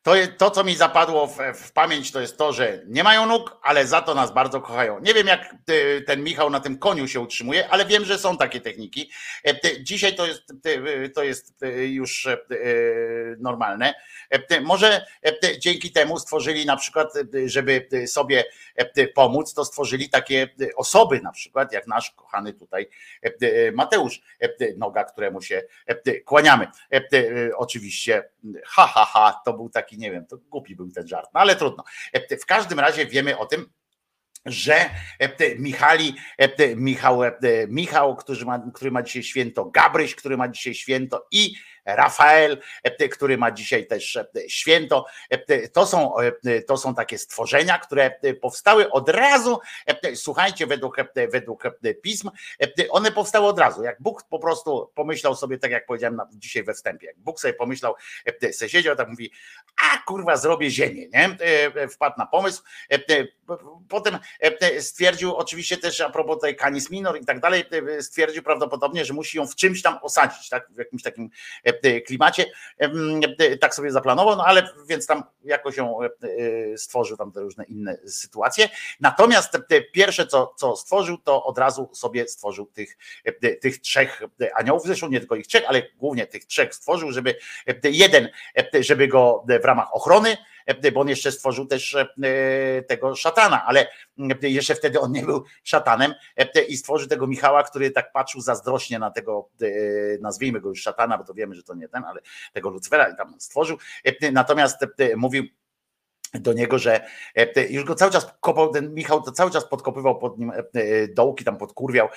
To, 0.02 0.12
to, 0.38 0.50
co 0.50 0.64
mi 0.64 0.76
zapadło 0.76 1.26
w, 1.26 1.38
w 1.54 1.72
pamięć, 1.72 2.12
to 2.12 2.20
jest 2.20 2.36
to, 2.38 2.52
że 2.52 2.82
nie 2.86 3.04
mają 3.04 3.26
nóg, 3.26 3.58
ale 3.62 3.86
za 3.86 4.02
to 4.02 4.14
nas 4.14 4.32
bardzo 4.34 4.60
kochają. 4.60 5.00
Nie 5.00 5.14
wiem, 5.14 5.26
jak 5.26 5.54
y, 5.70 6.02
ten 6.06 6.22
Michał 6.24 6.50
na 6.50 6.60
tym 6.60 6.78
koniu 6.78 7.08
się 7.08 7.20
utrzymuje, 7.20 7.68
ale 7.68 7.84
wiem, 7.86 8.04
że 8.04 8.18
są 8.18 8.36
takie 8.36 8.60
techniki. 8.60 9.10
E, 9.46 9.82
Dzisiaj 9.82 10.14
to 10.14 10.26
jest, 10.26 10.42
ty- 10.62 11.10
to 11.14 11.22
jest 11.22 11.54
już 11.86 12.26
e, 12.26 12.38
normalne. 13.38 13.94
E, 14.30 14.60
Może 14.60 15.06
e, 15.26 15.58
dzięki 15.58 15.92
temu 15.92 16.18
stworzyli 16.18 16.66
na 16.66 16.76
przykład, 16.76 17.08
żeby 17.46 17.88
sobie 18.06 18.44
e, 18.76 19.06
pomóc, 19.08 19.54
to 19.54 19.64
stworzyli 19.64 20.10
takie 20.10 20.48
osoby, 20.76 21.20
na 21.20 21.32
przykład 21.32 21.72
jak 21.72 21.86
nasz 21.86 22.10
kochany 22.10 22.52
tutaj 22.52 22.88
e, 23.22 23.72
Mateusz 23.72 24.20
e, 24.40 24.48
Noga, 24.76 25.04
któremu 25.04 25.42
się 25.42 25.62
e, 25.86 26.20
kłaniamy. 26.20 26.66
E, 26.92 27.00
Oczywiście, 27.56 28.28
ha, 28.66 28.86
ha, 28.86 29.04
ha, 29.04 29.40
to 29.44 29.52
był 29.52 29.70
taki, 29.70 29.89
nie 29.98 30.10
wiem, 30.10 30.26
to 30.26 30.38
głupi 30.38 30.76
był 30.76 30.90
ten 30.90 31.08
żart, 31.08 31.30
no 31.34 31.40
ale 31.40 31.56
trudno. 31.56 31.84
E, 32.12 32.36
W 32.36 32.46
każdym 32.46 32.80
razie 32.80 33.06
wiemy 33.06 33.38
o 33.38 33.46
tym, 33.46 33.66
że 34.46 34.90
e, 35.18 35.56
Michali, 35.58 36.16
e, 36.38 36.76
Michał, 36.76 37.20
Michał 37.68 38.16
który, 38.16 38.44
ma, 38.44 38.62
który 38.74 38.90
ma 38.90 39.02
dzisiaj 39.02 39.22
święto, 39.22 39.64
Gabryś, 39.64 40.14
który 40.14 40.36
ma 40.36 40.48
dzisiaj 40.48 40.74
święto 40.74 41.26
i 41.30 41.54
Rafael, 41.96 42.58
e, 42.82 43.08
który 43.08 43.38
ma 43.38 43.50
dzisiaj 43.50 43.86
też 43.86 44.16
e, 44.16 44.26
święto. 44.48 45.06
E, 45.30 45.68
To 45.68 45.86
są, 45.86 46.14
to 46.66 46.76
są 46.76 46.94
takie 46.94 47.18
stworzenia, 47.18 47.78
które 47.78 48.10
powstały 48.40 48.90
od 48.90 49.08
razu, 49.08 49.58
słuchajcie, 50.14 50.66
według, 50.66 50.96
według 51.32 51.62
pism, 52.02 52.30
one 52.90 53.12
powstały 53.12 53.46
od 53.46 53.58
razu. 53.58 53.82
Jak 53.82 54.02
Bóg 54.02 54.22
po 54.22 54.38
prostu 54.38 54.90
pomyślał 54.94 55.34
sobie, 55.34 55.58
tak 55.58 55.70
jak 55.70 55.86
powiedziałem 55.86 56.20
dzisiaj 56.32 56.62
we 56.62 56.74
wstępie, 56.74 57.06
jak 57.06 57.18
Bóg 57.18 57.40
sobie 57.40 57.54
pomyślał, 57.54 57.94
se 58.52 58.68
siedział, 58.68 58.96
tak 58.96 59.08
mówi, 59.08 59.32
a 59.82 59.98
kurwa, 59.98 60.36
zrobię 60.36 60.70
ziemię, 60.70 61.06
nie? 61.12 61.36
Wpadł 61.88 62.14
na 62.18 62.26
pomysł. 62.26 62.62
te, 62.88 63.26
Potem 63.88 64.18
stwierdził, 64.80 65.36
oczywiście 65.36 65.76
też 65.76 66.00
a 66.00 66.10
propos 66.10 66.40
tej 66.40 66.56
canis 66.56 66.90
minor 66.90 67.20
i 67.20 67.24
tak 67.24 67.40
dalej, 67.40 67.64
stwierdził 68.00 68.42
prawdopodobnie, 68.42 69.04
że 69.04 69.14
musi 69.14 69.38
ją 69.38 69.46
w 69.46 69.54
czymś 69.54 69.82
tam 69.82 69.98
osadzić, 70.02 70.48
tak? 70.48 70.66
w 70.70 70.78
jakimś 70.78 71.02
takim 71.02 71.30
klimacie. 72.06 72.44
E, 72.78 73.56
Tak 73.56 73.74
sobie 73.74 73.90
zaplanował, 73.90 74.36
no 74.36 74.44
ale 74.44 74.68
więc 74.88 75.06
tam 75.06 75.22
jakoś 75.44 75.76
ją 75.76 76.02
e, 76.02 76.06
e, 76.06 76.78
stworzył 76.78 77.16
tam 77.16 77.32
te 77.32 77.40
różne 77.40 77.64
inne 77.64 77.96
sytuacje. 78.06 78.68
Natomiast 79.00 79.58
te 79.68 79.82
pierwsze, 79.82 80.26
co, 80.26 80.54
co 80.56 80.76
stworzył, 80.76 81.18
to 81.18 81.44
od 81.44 81.58
razu 81.58 81.90
sobie 81.92 82.28
stworzył 82.28 82.66
tych, 82.66 82.96
tych 83.60 83.80
trzech 83.80 84.22
aniołów, 84.54 84.82
zresztą 84.86 85.08
nie 85.08 85.18
tylko 85.20 85.36
ich 85.36 85.46
trzech, 85.46 85.64
ale 85.68 85.82
głównie 85.96 86.26
tych 86.26 86.44
trzech 86.44 86.74
stworzył, 86.74 87.12
żeby 87.12 87.34
jeden, 87.84 88.28
żeby 88.80 89.08
go 89.08 89.44
w 89.60 89.64
ramach 89.64 89.94
ochrony, 89.94 90.36
bo 90.92 91.00
on 91.00 91.08
jeszcze 91.08 91.32
stworzył 91.32 91.66
też 91.66 91.94
e, 91.94 92.06
tego 92.82 93.16
szatana, 93.16 93.64
ale 93.66 93.86
jeszcze 94.42 94.74
wtedy 94.74 95.00
on 95.00 95.12
nie 95.12 95.22
był 95.22 95.44
szatanem 95.62 96.14
e, 96.36 96.62
i 96.62 96.76
stworzył 96.76 97.08
tego 97.08 97.26
Michała, 97.26 97.62
który 97.62 97.90
tak 97.90 98.12
patrzył 98.12 98.40
zazdrośnie 98.40 98.98
na 98.98 99.10
tego, 99.10 99.48
e, 99.62 99.66
nazwijmy 100.20 100.60
go 100.60 100.68
już 100.68 100.82
szatana, 100.82 101.18
bo 101.18 101.24
to 101.24 101.34
wiemy, 101.34 101.54
że 101.54 101.62
to 101.62 101.74
nie 101.74 101.88
ten, 101.88 102.04
ale 102.04 102.20
tego 102.52 102.70
Lucyfera 102.70 103.08
i 103.08 103.16
tam 103.16 103.40
stworzył. 103.40 103.78
E, 104.04 104.32
Natomiast 104.32 104.82
e, 104.82 105.16
mówił, 105.16 105.44
do 106.34 106.52
niego, 106.52 106.78
że 106.78 107.00
e, 107.36 107.66
już 107.70 107.84
go 107.84 107.94
cały 107.94 108.12
czas 108.12 108.34
kopał, 108.40 108.72
ten 108.72 108.94
Michał 108.94 109.22
to 109.22 109.32
cały 109.32 109.50
czas 109.50 109.68
podkopywał 109.68 110.18
pod 110.18 110.38
nim 110.38 110.50
e, 110.50 110.56
e, 110.56 111.08
dołki, 111.08 111.44
tam 111.44 111.56
podkurwiał 111.56 112.08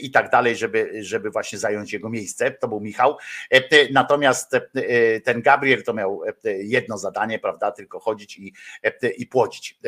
i 0.00 0.10
tak 0.10 0.30
dalej, 0.30 0.56
żeby, 0.56 0.90
żeby 1.00 1.30
właśnie 1.30 1.58
zająć 1.58 1.92
jego 1.92 2.08
miejsce. 2.08 2.50
To 2.50 2.68
był 2.68 2.80
Michał. 2.80 3.16
Natomiast 3.92 4.52
ten 5.24 5.42
Gabriel 5.42 5.82
to 5.82 5.94
miał 5.94 6.22
jedno 6.44 6.98
zadanie, 6.98 7.38
prawda, 7.38 7.72
tylko 7.72 8.00
chodzić 8.00 8.38
i, 8.38 8.52
i 9.16 9.26
płodzić. 9.26 9.78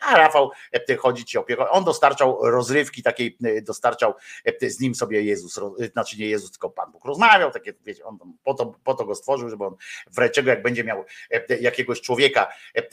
A 0.00 0.16
Rafał 0.16 0.50
chodzić 0.98 1.34
i 1.34 1.38
opiekować. 1.38 1.72
On 1.72 1.84
dostarczał 1.84 2.38
rozrywki 2.50 3.02
takiej, 3.02 3.38
dostarczał 3.62 4.14
z 4.62 4.80
nim 4.80 4.94
sobie 4.94 5.22
Jezus, 5.22 5.60
znaczy 5.92 6.18
nie 6.18 6.26
Jezus, 6.26 6.50
tylko 6.50 6.70
Pan 6.70 6.92
Bóg 6.92 7.04
rozmawiał, 7.04 7.50
takie, 7.50 7.72
wiecie, 7.84 8.04
on 8.04 8.18
po 8.44 8.54
to, 8.54 8.74
po 8.84 8.94
to 8.94 9.04
go 9.04 9.14
stworzył, 9.14 9.48
żeby 9.48 9.64
on 9.64 9.76
w 10.10 10.18
razie 10.18 10.32
czego 10.32 10.50
jak 10.50 10.62
będzie 10.62 10.84
miał 10.84 11.04
jakiegoś 11.60 12.00
człowieka 12.00 12.48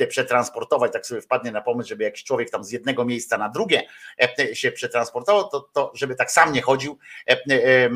przetransportować, 0.07 0.93
tak 0.93 1.05
sobie 1.05 1.21
wpadnie 1.21 1.51
na 1.51 1.61
pomysł, 1.61 1.89
żeby 1.89 2.03
jakiś 2.03 2.23
człowiek 2.23 2.49
tam 2.49 2.63
z 2.63 2.71
jednego 2.71 3.05
miejsca 3.05 3.37
na 3.37 3.49
drugie 3.49 3.81
e, 4.39 4.55
się 4.55 4.71
przetransportował, 4.71 5.49
to, 5.49 5.59
to 5.73 5.91
żeby 5.95 6.15
tak 6.15 6.31
sam 6.31 6.53
nie 6.53 6.61
chodził, 6.61 6.97
e, 7.27 7.31
e, 7.31 7.89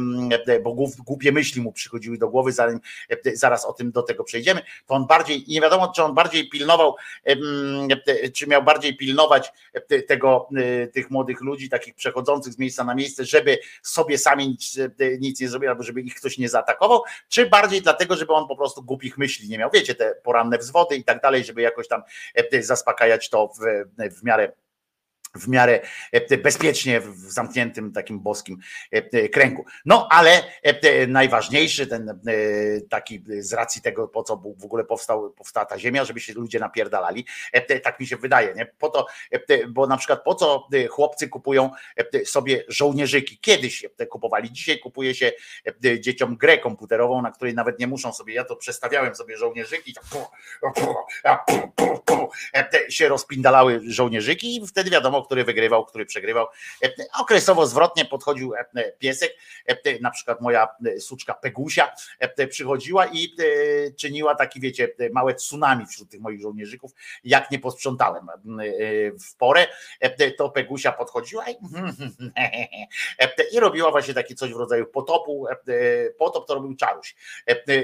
e, 0.47 0.59
bo 0.59 0.75
głupie 1.05 1.31
myśli 1.31 1.61
mu 1.61 1.71
przychodziły 1.71 2.17
do 2.17 2.29
głowy, 2.29 2.51
zanim 2.51 2.79
e, 3.09 3.35
zaraz 3.35 3.65
o 3.65 3.73
tym 3.73 3.91
do 3.91 4.03
tego 4.03 4.23
przejdziemy, 4.23 4.61
to 4.85 4.93
on 4.93 5.07
bardziej, 5.07 5.45
nie 5.47 5.61
wiadomo, 5.61 5.91
czy 5.95 6.03
on 6.03 6.13
bardziej 6.13 6.49
pilnował, 6.49 6.95
e, 7.25 8.31
czy 8.31 8.47
miał 8.47 8.63
bardziej 8.63 8.97
pilnować 8.97 9.51
e, 9.73 10.01
tego, 10.01 10.49
e, 10.57 10.87
tych 10.87 11.11
młodych 11.11 11.41
ludzi, 11.41 11.69
takich 11.69 11.95
przechodzących 11.95 12.53
z 12.53 12.57
miejsca 12.57 12.83
na 12.83 12.95
miejsce, 12.95 13.25
żeby 13.25 13.57
sobie 13.81 14.17
sami 14.17 14.47
nic, 14.47 14.77
e, 14.77 15.17
nic 15.19 15.41
nie 15.41 15.49
zrobili, 15.49 15.69
albo 15.69 15.83
żeby 15.83 16.01
ich 16.01 16.15
ktoś 16.15 16.37
nie 16.37 16.49
zaatakował, 16.49 17.03
czy 17.29 17.49
bardziej 17.49 17.81
dlatego, 17.81 18.15
żeby 18.15 18.33
on 18.33 18.47
po 18.47 18.55
prostu 18.55 18.83
głupich 18.83 19.17
myśli 19.17 19.49
nie 19.49 19.57
miał. 19.57 19.69
Wiecie, 19.73 19.95
te 19.95 20.15
poranne 20.23 20.57
wzwody 20.57 20.95
i 20.95 21.03
tak 21.03 21.21
dalej, 21.21 21.43
żeby 21.43 21.61
jakoś 21.67 21.87
tam 21.87 22.03
e, 22.35 22.63
zaspokajać 22.63 23.29
to 23.29 23.47
w, 23.47 23.61
w 24.19 24.23
miarę 24.23 24.51
w 25.37 25.47
miarę 25.47 25.79
e, 26.11 26.37
bezpiecznie 26.37 27.01
w 27.01 27.17
zamkniętym 27.17 27.91
takim 27.91 28.19
boskim 28.19 28.57
e, 28.91 29.29
kręgu. 29.29 29.65
No 29.85 30.07
ale 30.11 30.43
e, 30.63 31.07
najważniejszy 31.07 31.87
ten 31.87 32.09
e, 32.09 32.15
taki 32.89 33.23
z 33.39 33.53
racji 33.53 33.81
tego, 33.81 34.07
po 34.07 34.23
co 34.23 34.37
w 34.57 34.65
ogóle 34.65 34.83
powstał, 34.83 35.31
powstała 35.31 35.65
ta 35.65 35.79
ziemia, 35.79 36.05
żeby 36.05 36.19
się 36.19 36.33
ludzie 36.33 36.59
napierdalali, 36.59 37.25
e, 37.51 37.79
tak 37.79 37.99
mi 37.99 38.07
się 38.07 38.17
wydaje, 38.17 38.53
nie? 38.53 38.65
Po 38.65 38.89
to, 38.89 39.07
e, 39.31 39.67
bo 39.67 39.87
na 39.87 39.97
przykład 39.97 40.23
po 40.23 40.35
co 40.35 40.67
e, 40.73 40.87
chłopcy 40.87 41.29
kupują 41.29 41.71
e, 41.97 42.25
sobie 42.25 42.63
żołnierzyki? 42.67 43.39
Kiedyś 43.41 43.85
e, 43.97 44.05
kupowali, 44.05 44.51
dzisiaj 44.51 44.79
kupuje 44.79 45.15
się 45.15 45.31
e, 45.85 45.99
dzieciom 45.99 46.37
grę 46.37 46.57
komputerową, 46.57 47.21
na 47.21 47.31
której 47.31 47.53
nawet 47.53 47.79
nie 47.79 47.87
muszą 47.87 48.13
sobie, 48.13 48.33
ja 48.33 48.43
to 48.43 48.55
przestawiałem 48.55 49.15
sobie 49.15 49.37
żołnierzyki, 49.37 49.93
tak 49.93 50.03
pu, 50.03 50.17
pu, 51.75 51.99
pu, 52.05 52.29
e, 52.55 52.91
się 52.91 53.07
rozpindalały 53.07 53.81
żołnierzyki 53.87 54.55
i 54.55 54.67
wtedy 54.67 54.89
wiadomo, 54.89 55.21
który 55.27 55.43
wygrywał, 55.43 55.85
który 55.85 56.05
przegrywał. 56.05 56.47
E, 56.83 56.89
Okresowo 57.19 57.67
zwrotnie 57.67 58.05
podchodził 58.05 58.55
e, 58.55 58.91
piesek, 58.91 59.35
e, 59.65 59.99
na 60.01 60.11
przykład 60.11 60.41
moja 60.41 60.67
suczka 60.99 61.33
Pegusia 61.33 61.91
przychodziła 62.49 63.07
i 63.07 63.35
czyniła 63.99 64.35
taki, 64.35 64.59
wiecie, 64.59 64.89
małe 65.11 65.33
tsunami 65.33 65.85
wśród 65.85 66.09
tych 66.09 66.19
moich 66.19 66.41
żołnierzyków, 66.41 66.91
jak 67.23 67.51
nie 67.51 67.59
posprzątałem 67.59 68.27
w 69.29 69.35
porę, 69.37 69.67
to 70.37 70.49
Pegusia 70.49 70.91
podchodziła 70.91 71.49
i, 71.49 71.55
i 73.53 73.59
robiła 73.59 73.91
właśnie 73.91 74.13
takie 74.13 74.35
coś 74.35 74.53
w 74.53 74.57
rodzaju 74.57 74.85
potopu. 74.85 75.47
Potop 76.17 76.47
to 76.47 76.55
robił 76.55 76.75
Czaruś. 76.75 77.15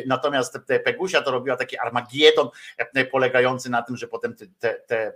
Natomiast 0.06 0.58
Pegusia 0.84 1.22
to 1.22 1.32
robiła 1.32 1.58
taki 1.58 1.78
armagedon 1.78 2.50
e, 2.78 3.06
polegający 3.06 3.70
na 3.70 3.82
tym, 3.82 3.98
że 3.98 4.08
potem 4.08 4.36
te, 4.36 4.48
te, 4.48 4.80
te 4.88 5.14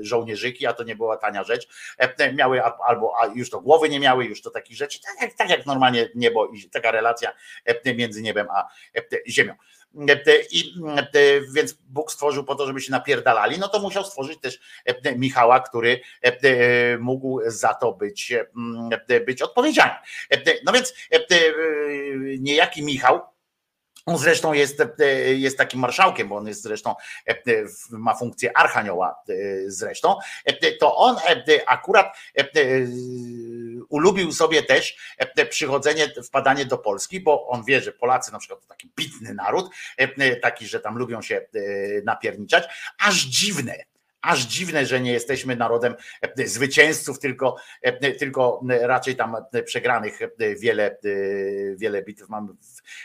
żołnierzyki, 0.00 0.66
a 0.66 0.72
to 0.72 0.84
nie 0.84 0.96
była 0.96 1.11
tania 1.16 1.44
rzecz, 1.44 1.68
e, 1.98 2.32
miały 2.32 2.64
a- 2.64 2.78
albo 2.86 3.14
już 3.34 3.50
to 3.50 3.60
głowy 3.60 3.88
nie 3.88 4.00
miały, 4.00 4.24
już 4.24 4.42
to 4.42 4.50
takich 4.50 4.76
rzeczy, 4.76 5.00
tak 5.02 5.20
jak, 5.22 5.34
tak 5.34 5.50
jak 5.50 5.66
normalnie 5.66 6.08
niebo 6.14 6.46
i 6.48 6.70
taka 6.70 6.90
relacja 6.90 7.32
e, 7.64 7.94
między 7.94 8.22
niebem 8.22 8.46
a 8.50 8.68
e, 8.96 9.02
ziemią. 9.28 9.54
E, 10.08 10.18
I 10.50 10.74
e, 11.14 11.40
więc 11.54 11.72
Bóg 11.72 12.12
stworzył 12.12 12.44
po 12.44 12.54
to, 12.54 12.66
żeby 12.66 12.80
się 12.80 12.90
napierdalali, 12.90 13.58
no 13.58 13.68
to 13.68 13.78
musiał 13.80 14.04
stworzyć 14.04 14.40
też 14.40 14.60
e, 14.84 15.16
Michała, 15.16 15.60
który 15.60 16.00
e, 16.22 16.98
mógł 16.98 17.40
za 17.46 17.74
to 17.74 17.92
być, 17.92 18.32
e, 19.08 19.20
być 19.20 19.42
odpowiedzialny. 19.42 19.94
E, 20.30 20.38
No 20.64 20.72
więc 20.72 20.94
e, 21.10 21.18
niejaki 22.38 22.82
Michał, 22.82 23.20
on 24.06 24.18
zresztą 24.18 24.52
jest, 24.52 24.80
e, 24.80 25.12
jest 25.34 25.58
takim 25.58 25.80
marszałkiem, 25.80 26.28
bo 26.28 26.36
on 26.36 26.46
jest 26.48 26.62
zresztą, 26.62 26.94
e, 27.26 27.66
w- 27.66 27.90
ma 27.90 28.14
funkcję 28.14 28.56
archanioła 28.58 29.22
e, 29.28 29.34
zresztą, 29.66 30.16
e, 30.44 30.72
to 30.72 30.96
on 30.96 31.16
e, 31.28 31.44
akurat 31.68 32.16
e, 32.38 32.44
ulubił 33.88 34.32
sobie 34.32 34.62
też 34.62 34.96
e, 35.18 35.46
przychodzenie, 35.46 36.12
wpadanie 36.24 36.66
do 36.66 36.78
Polski, 36.78 37.20
bo 37.20 37.48
on 37.48 37.64
wie, 37.64 37.80
że 37.80 37.92
Polacy 37.92 38.32
na 38.32 38.38
przykład 38.38 38.60
to 38.60 38.66
taki 38.66 38.92
bitny 38.96 39.34
naród, 39.34 39.70
e, 39.96 40.36
taki, 40.36 40.66
że 40.66 40.80
tam 40.80 40.98
lubią 40.98 41.22
się 41.22 41.36
e, 41.36 41.60
napierniczać, 42.04 42.64
aż 42.98 43.14
dziwne, 43.20 43.76
aż 44.22 44.40
dziwne, 44.40 44.86
że 44.86 45.00
nie 45.00 45.12
jesteśmy 45.12 45.56
narodem 45.56 45.94
e, 46.20 46.46
zwycięzców, 46.46 47.18
tylko, 47.18 47.56
e, 47.82 48.12
tylko 48.12 48.60
raczej 48.68 49.16
tam 49.16 49.36
e, 49.52 49.62
przegranych 49.62 50.18
wiele, 50.58 50.98
wiele 51.76 52.02
bitew 52.02 52.28
mamy. 52.28 52.48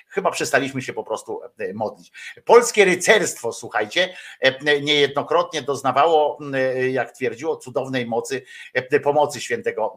Chyba 0.07 0.31
przestaliśmy 0.31 0.81
się 0.81 0.93
po 0.93 1.03
prostu 1.03 1.41
modlić. 1.73 2.11
Polskie 2.45 2.85
rycerstwo, 2.85 3.53
słuchajcie, 3.53 4.13
niejednokrotnie 4.81 5.61
doznawało, 5.61 6.39
jak 6.91 7.11
twierdziło, 7.11 7.57
cudownej 7.57 8.05
mocy, 8.05 8.41
pomocy 9.03 9.41
świętego 9.41 9.95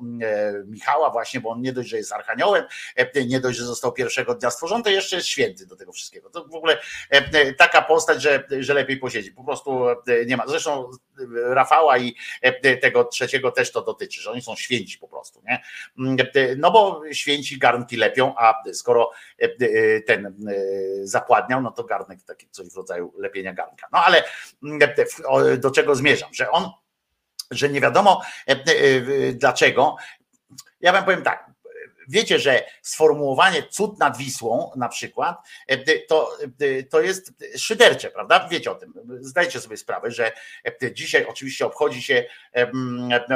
Michała, 0.67 1.11
właśnie, 1.11 1.41
bo 1.41 1.51
on 1.51 1.61
nie 1.61 1.73
dość, 1.73 1.89
że 1.89 1.97
jest 1.97 2.13
archaniołem, 2.13 2.65
nie 3.27 3.41
dość, 3.41 3.59
że 3.59 3.65
został 3.65 3.93
pierwszego 3.93 4.35
dnia 4.35 4.51
stworzony, 4.51 4.85
to 4.85 4.91
jeszcze 4.91 5.17
jest 5.17 5.29
święty 5.29 5.67
do 5.67 5.77
tego 5.77 5.93
wszystkiego. 5.93 6.31
To 6.31 6.45
w 6.45 6.55
ogóle 6.55 6.79
taka 7.59 7.83
postać, 7.83 8.23
że, 8.23 8.45
że 8.61 8.75
lepiej 8.75 8.97
posiedzieć. 8.97 9.35
Po 9.35 9.45
prostu 9.45 9.87
nie 10.27 10.37
ma. 10.37 10.47
Zresztą 10.47 10.91
Rafała 11.47 11.99
i 11.99 12.15
e, 12.43 12.77
tego 12.77 13.05
trzeciego 13.05 13.51
też 13.51 13.73
to 13.73 13.83
dotyczy, 13.83 14.21
że 14.21 14.31
oni 14.31 14.43
są 14.43 14.57
święci 14.57 14.99
po 14.99 15.09
prostu, 15.09 15.43
nie? 15.49 15.63
No 16.57 16.71
bo 16.71 17.03
święci 17.13 17.59
garnki 17.59 17.97
lepią, 17.97 18.35
a 18.37 18.55
skoro 18.73 19.11
e, 19.43 19.45
e, 19.45 20.01
ten 20.01 20.27
e, 20.27 20.33
zapładniał, 21.03 21.61
no 21.63 21.71
to 21.71 21.85
garnek 21.85 22.23
taki 22.23 22.49
coś 22.51 22.69
w 22.69 22.77
rodzaju 22.77 23.13
lepienia 23.19 23.53
garnka. 23.53 23.89
No 23.93 24.05
ale 24.05 24.25
mm, 24.63 24.79
e, 25.53 25.57
do 25.57 25.71
czego 25.71 25.95
zmierzam? 25.95 26.35
Że 26.35 26.51
on, 26.51 26.71
że 27.51 27.69
nie 27.69 27.81
wiadomo 27.81 28.23
e, 28.49 28.53
e, 28.53 29.33
dlaczego. 29.33 29.97
Ja 30.81 30.93
wam 30.93 31.05
powiem 31.05 31.23
tak. 31.23 31.51
Wiecie, 32.11 32.39
że 32.39 32.65
sformułowanie 32.83 33.63
cud 33.63 33.99
nad 33.99 34.17
Wisłą 34.17 34.71
na 34.77 34.89
przykład, 34.89 35.49
e, 35.67 35.99
to, 35.99 36.31
e, 36.61 36.83
to 36.83 37.01
jest 37.01 37.33
szydercze, 37.57 38.11
prawda? 38.11 38.49
Wiecie 38.51 38.71
o 38.71 38.75
tym. 38.75 38.93
Zdajcie 39.21 39.61
sobie 39.61 39.77
sprawę, 39.77 40.11
że 40.11 40.33
e, 40.83 40.93
dzisiaj 40.93 41.27
oczywiście 41.27 41.67
obchodzi 41.67 42.03
się, 42.03 42.25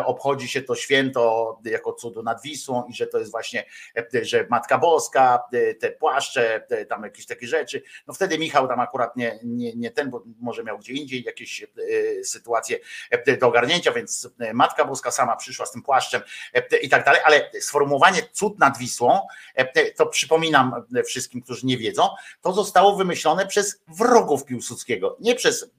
obchodzi 0.05 0.49
się 0.49 0.63
to 0.63 0.75
święto 0.75 1.59
jako 1.65 1.93
cudu 1.93 2.23
nad 2.23 2.43
Wisłą 2.43 2.85
i 2.89 2.95
że 2.95 3.07
to 3.07 3.19
jest 3.19 3.31
właśnie, 3.31 3.65
e, 3.97 4.25
że 4.25 4.47
Matka 4.51 4.79
Boska, 4.79 5.43
e, 5.53 5.75
te 5.75 5.91
płaszcze, 5.91 6.67
tam 6.89 7.03
jakieś 7.03 7.27
takie 7.27 7.47
rzeczy. 7.47 7.83
No 8.07 8.15
wtedy 8.15 8.39
Michał 8.39 8.69
tam 8.69 8.81
akurat 8.81 9.17
nie, 9.17 9.39
nie, 9.43 9.75
nie 9.77 9.91
ten, 9.91 10.11
bo 10.11 10.23
może 10.41 10.65
miał 10.65 10.79
gdzie 10.79 10.93
indziej 10.93 11.23
jakieś 11.23 11.63
e, 11.63 11.67
sytuacje 12.25 12.79
e, 13.11 13.37
do 13.37 13.49
ogarnięcia, 13.49 13.93
więc 13.93 14.29
e, 14.41 14.55
Matka 14.55 14.85
Boska 14.85 15.11
sama 15.11 15.37
przyszła 15.37 15.67
z 15.67 15.73
tym 15.73 15.83
płaszczem 15.83 16.23
e, 16.55 16.79
i 16.79 16.89
tak 16.89 17.05
dalej, 17.05 17.21
ale 17.25 17.51
sformułowanie 17.61 18.23
cud 18.33 18.59
nad 18.65 18.79
Wisłą, 18.79 19.21
e, 19.55 19.91
to 19.91 20.07
przypominam 20.07 20.73
wszystkim, 21.07 21.43
którzy 21.43 21.67
nie 21.67 21.79
wiedzą, 21.79 22.09
to 22.41 22.53
zostało 22.53 22.97
wymyślone 22.97 23.47
przez 23.47 23.83
wrogów 23.89 24.45
Piłsudskiego, 24.45 25.17
nie 25.21 25.35
przez, 25.35 25.71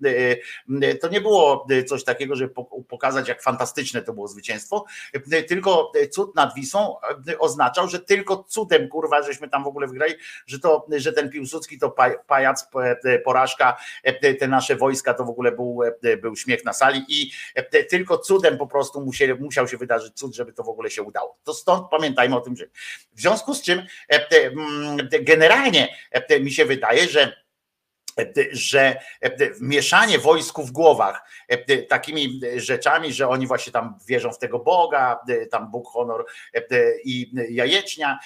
e, 0.81 0.95
to 0.95 1.07
nie 1.07 1.21
było 1.21 1.67
coś 1.87 2.03
takiego, 2.03 2.35
żeby 2.35 2.53
pok- 2.53 2.83
pokazać, 2.89 3.27
jak 3.27 3.41
fantastyczne 3.43 4.01
to 4.01 4.13
było 4.13 4.27
zwycięstwo, 4.27 4.85
e, 5.31 5.43
tylko 5.43 5.91
cud 6.11 6.35
nad 6.35 6.53
Wisłą 6.55 6.95
e, 7.27 7.39
oznaczał, 7.39 7.87
że 7.87 7.99
tylko 7.99 8.43
cudem, 8.43 8.87
kurwa, 8.89 9.23
żeśmy 9.23 9.49
tam 9.49 9.63
w 9.63 9.67
ogóle 9.67 9.87
wygrali, 9.87 10.13
że 10.47 10.59
to, 10.59 10.87
że 10.97 11.13
ten 11.13 11.29
Piłsudski 11.29 11.79
to 11.79 11.89
pa- 11.89 12.17
pajac, 12.27 12.67
e, 13.03 13.19
porażka, 13.19 13.77
e, 14.03 14.33
te 14.35 14.47
nasze 14.47 14.75
wojska 14.75 15.13
to 15.13 15.23
w 15.25 15.29
ogóle 15.29 15.51
był, 15.51 15.79
e, 16.03 16.17
był 16.17 16.35
śmiech 16.35 16.65
na 16.65 16.73
sali 16.73 17.05
i 17.07 17.31
e, 17.55 17.83
tylko 17.83 18.17
cudem 18.17 18.57
po 18.57 18.67
prostu 18.67 19.01
musieli, 19.01 19.33
musiał 19.33 19.67
się 19.67 19.77
wydarzyć 19.77 20.13
cud, 20.13 20.35
żeby 20.35 20.53
to 20.53 20.63
w 20.63 20.69
ogóle 20.69 20.89
się 20.89 21.03
udało. 21.03 21.37
To 21.43 21.53
stąd 21.53 21.89
pamiętajmy 21.89 22.35
o 22.35 22.41
tym, 22.41 22.55
że 22.55 22.64
w 23.15 23.21
związku 23.21 23.53
z 23.53 23.61
czym 23.61 23.85
e, 24.09 24.27
mm, 24.37 24.97
generalnie 25.21 25.95
e, 26.11 26.39
mi 26.39 26.51
się 26.51 26.65
wydaje, 26.65 27.07
że 27.07 27.44
że 28.51 28.99
mieszanie 29.61 30.19
wojsku 30.19 30.63
w 30.63 30.71
głowach 30.71 31.29
takimi 31.89 32.41
rzeczami, 32.55 33.13
że 33.13 33.29
oni 33.29 33.47
właśnie 33.47 33.73
tam 33.73 33.99
wierzą 34.07 34.31
w 34.31 34.39
tego 34.39 34.59
Boga, 34.59 35.19
tam 35.51 35.71
Bóg, 35.71 35.87
honor 35.87 36.25
i 37.03 37.31
jajecznia, 37.49 38.19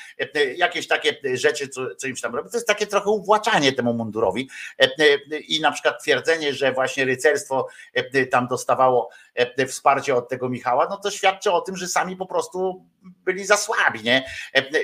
jakieś 0.56 0.88
takie 0.88 1.16
rzeczy, 1.34 1.68
co, 1.68 1.96
co 1.96 2.08
im 2.08 2.16
się 2.16 2.22
tam 2.22 2.36
robi, 2.36 2.50
to 2.50 2.58
jest 2.58 2.68
takie 2.68 2.88
trochę 2.88 3.10
uwłaczanie 3.10 3.74
temu 3.74 3.94
mundurowi 3.94 4.50
i 5.48 5.62
na 5.62 5.72
przykład 5.72 6.02
twierdzenie, 6.02 6.54
że 6.54 6.72
właśnie 6.72 7.06
rycerstwo 7.06 7.68
tam 8.32 8.48
dostawało 8.48 9.10
wsparcie 9.68 10.16
od 10.16 10.30
tego 10.30 10.50
Michała, 10.50 10.88
no 10.90 10.98
to 10.98 11.12
świadczy 11.12 11.52
o 11.52 11.62
tym, 11.62 11.78
że 11.78 11.88
sami 11.88 12.16
po 12.16 12.26
prostu 12.26 12.86
byli 13.02 13.46
za 13.46 13.58
słabi, 13.58 14.04
nie? 14.04 14.26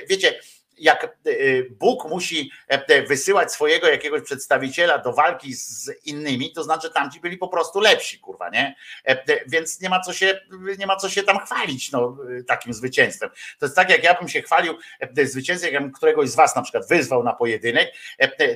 Wiecie, 0.08 0.40
jak 0.78 1.04
e, 1.04 1.30
Bóg 1.70 2.08
musi 2.08 2.50
e, 2.68 3.02
wysyłać 3.02 3.52
swojego 3.52 3.88
jakiegoś 3.88 4.22
przedstawiciela 4.22 4.98
do 4.98 5.12
walki 5.12 5.54
z 5.54 5.90
innymi, 6.04 6.52
to 6.52 6.64
znaczy 6.64 6.90
tamci 6.90 7.20
byli 7.20 7.36
po 7.36 7.48
prostu 7.48 7.80
lepsi, 7.80 8.18
kurwa, 8.18 8.50
nie? 8.50 8.76
E, 9.04 9.44
więc 9.46 9.80
nie 9.80 9.88
ma 9.88 10.00
co 10.00 10.12
się, 10.12 10.40
nie 10.78 10.86
ma 10.86 10.96
co 10.96 11.08
się 11.08 11.22
tam 11.22 11.38
chwalić 11.38 11.92
no, 11.92 12.16
takim 12.46 12.74
zwycięstwem. 12.74 13.30
To 13.58 13.66
jest 13.66 13.76
tak, 13.76 13.90
jak 13.90 14.04
ja 14.04 14.14
bym 14.14 14.28
się 14.28 14.42
chwalił 14.42 14.78
zwycięstwem, 15.24 15.74
jakbym 15.74 15.92
któregoś 15.92 16.28
z 16.28 16.36
was 16.36 16.56
na 16.56 16.62
przykład 16.62 16.88
wyzwał 16.88 17.22
na 17.22 17.32
pojedynek, 17.32 17.94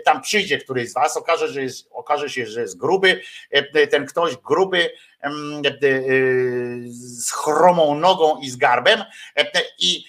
tam 0.05 0.23
przyjdzie 0.23 0.59
któryś 0.59 0.91
z 0.91 0.95
was, 0.95 1.17
okaże, 1.17 1.49
że 1.49 1.63
jest, 1.63 1.89
okaże 1.91 2.31
się, 2.31 2.47
że 2.47 2.61
jest 2.61 2.79
gruby, 2.79 3.21
ten 3.91 4.07
ktoś 4.07 4.37
gruby, 4.37 4.91
z 6.89 7.33
chromą 7.33 7.95
nogą 7.95 8.41
i 8.41 8.51
z 8.51 8.57
garbem 8.57 9.05
i 9.79 10.05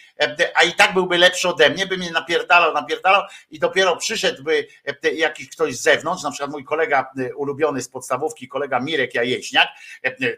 a 0.55 0.63
i 0.63 0.73
tak 0.73 0.93
byłby 0.93 1.17
lepszy 1.17 1.49
ode 1.49 1.69
mnie, 1.69 1.85
by 1.85 1.97
mnie 1.97 2.11
napierdalał, 2.11 2.73
napierdalał 2.73 3.23
i 3.51 3.59
dopiero 3.59 3.97
przyszedłby 3.97 4.67
jakiś 5.13 5.49
ktoś 5.49 5.77
z 5.77 5.81
zewnątrz, 5.81 6.23
na 6.23 6.31
przykład 6.31 6.51
mój 6.51 6.63
kolega 6.63 7.11
ulubiony 7.35 7.81
z 7.81 7.89
podstawówki, 7.89 8.47
kolega 8.47 8.79
Mirek 8.79 9.15
Jajeśniak, 9.15 9.67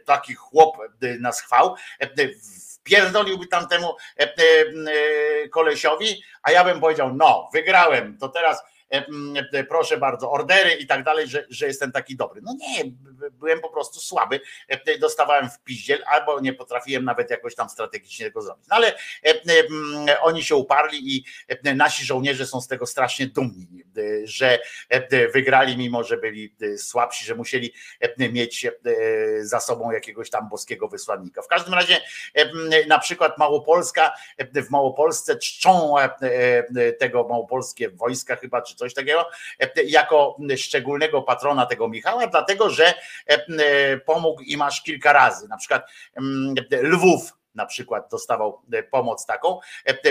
taki 0.05 0.33
chłop 0.33 0.77
nas 1.19 1.41
chwał, 1.41 1.75
wpierdoliłby 2.79 3.47
tamtemu 3.47 3.95
kolesiowi, 5.51 6.23
a 6.43 6.51
ja 6.51 6.63
bym 6.63 6.79
powiedział, 6.79 7.13
no, 7.13 7.49
wygrałem, 7.53 8.17
to 8.17 8.29
teraz 8.29 8.63
E, 8.63 8.65
e, 8.65 8.72
proszę 9.69 9.97
bardzo, 9.97 10.31
ordery 10.31 10.73
i 10.73 10.87
tak 10.87 11.03
dalej, 11.03 11.27
że, 11.27 11.45
że 11.49 11.67
jestem 11.67 11.91
taki 11.91 12.15
dobry. 12.15 12.41
No 12.43 12.53
nie, 12.59 12.83
byłem 13.31 13.59
po 13.59 13.69
prostu 13.69 13.99
słaby, 13.99 14.41
e, 14.67 14.97
dostawałem 14.97 15.49
w 15.49 15.59
piździel, 15.59 16.03
albo 16.07 16.39
nie 16.39 16.53
potrafiłem 16.53 17.05
nawet 17.05 17.29
jakoś 17.29 17.55
tam 17.55 17.69
strategicznie 17.69 18.25
tego 18.25 18.41
zrobić. 18.41 18.67
No 18.69 18.75
ale 18.75 18.93
oni 20.21 20.43
się 20.43 20.55
uparli 20.55 21.15
i 21.15 21.25
nasi 21.75 22.05
żołnierze 22.05 22.45
są 22.45 22.61
z 22.61 22.67
tego 22.67 22.85
strasznie 22.85 23.27
dumni, 23.27 23.83
że 24.23 24.59
wygrali, 25.33 25.77
mimo 25.77 26.03
że 26.03 26.17
byli 26.17 26.55
słabsi, 26.77 27.25
że 27.25 27.35
musieli 27.35 27.73
mieć 28.17 28.67
za 29.41 29.59
sobą 29.59 29.91
jakiegoś 29.91 30.29
tam 30.29 30.49
boskiego 30.49 30.87
wysłannika. 30.87 31.41
W 31.41 31.47
każdym 31.47 31.73
razie 31.73 32.01
na 32.87 32.99
przykład 32.99 33.37
Małopolska, 33.37 34.13
w 34.39 34.69
Małopolsce 34.69 35.37
czczą 35.37 35.95
tego 36.99 37.27
małopolskie 37.27 37.89
wojska 37.89 38.35
chyba, 38.35 38.61
czy 38.61 38.75
coś 38.75 38.82
takiego, 38.93 39.29
e, 39.59 39.83
jako 39.83 40.37
szczególnego 40.57 41.21
patrona 41.21 41.65
tego 41.65 41.87
Michała, 41.87 42.27
dlatego 42.27 42.69
że 42.69 42.85
e, 42.87 42.93
e, 43.27 43.97
pomógł 43.97 44.41
im 44.41 44.61
aż 44.61 44.83
kilka 44.83 45.13
razy. 45.13 45.47
Na 45.47 45.57
przykład 45.57 45.91
Lwów 46.71 47.33
na 47.55 47.65
przykład 47.65 48.11
dostawał 48.11 48.61
pomoc 48.91 49.25
taką 49.25 49.59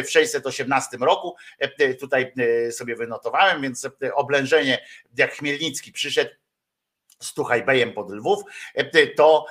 w 0.05 0.11
618 0.11 0.97
roku. 0.97 1.36
Tutaj 2.01 2.32
sobie 2.70 2.97
wynotowałem, 2.97 3.62
więc 3.62 3.89
oblężenie, 4.15 4.85
jak 5.16 5.32
Chmielnicki 5.32 5.93
przyszedł, 5.93 6.31
z 7.23 7.35
Tuchajbejem 7.35 7.93
pod 7.93 8.11
Lwów, 8.11 8.43
to 9.16 9.47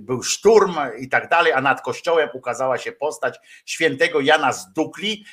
był 0.00 0.22
szturm 0.22 0.74
i 0.98 1.08
tak 1.08 1.28
dalej, 1.28 1.52
a 1.52 1.60
nad 1.60 1.82
kościołem 1.82 2.28
ukazała 2.32 2.78
się 2.78 2.92
postać 2.92 3.38
świętego 3.64 4.20
Jana 4.20 4.52
z 4.52 4.72
Dukli, 4.72 5.24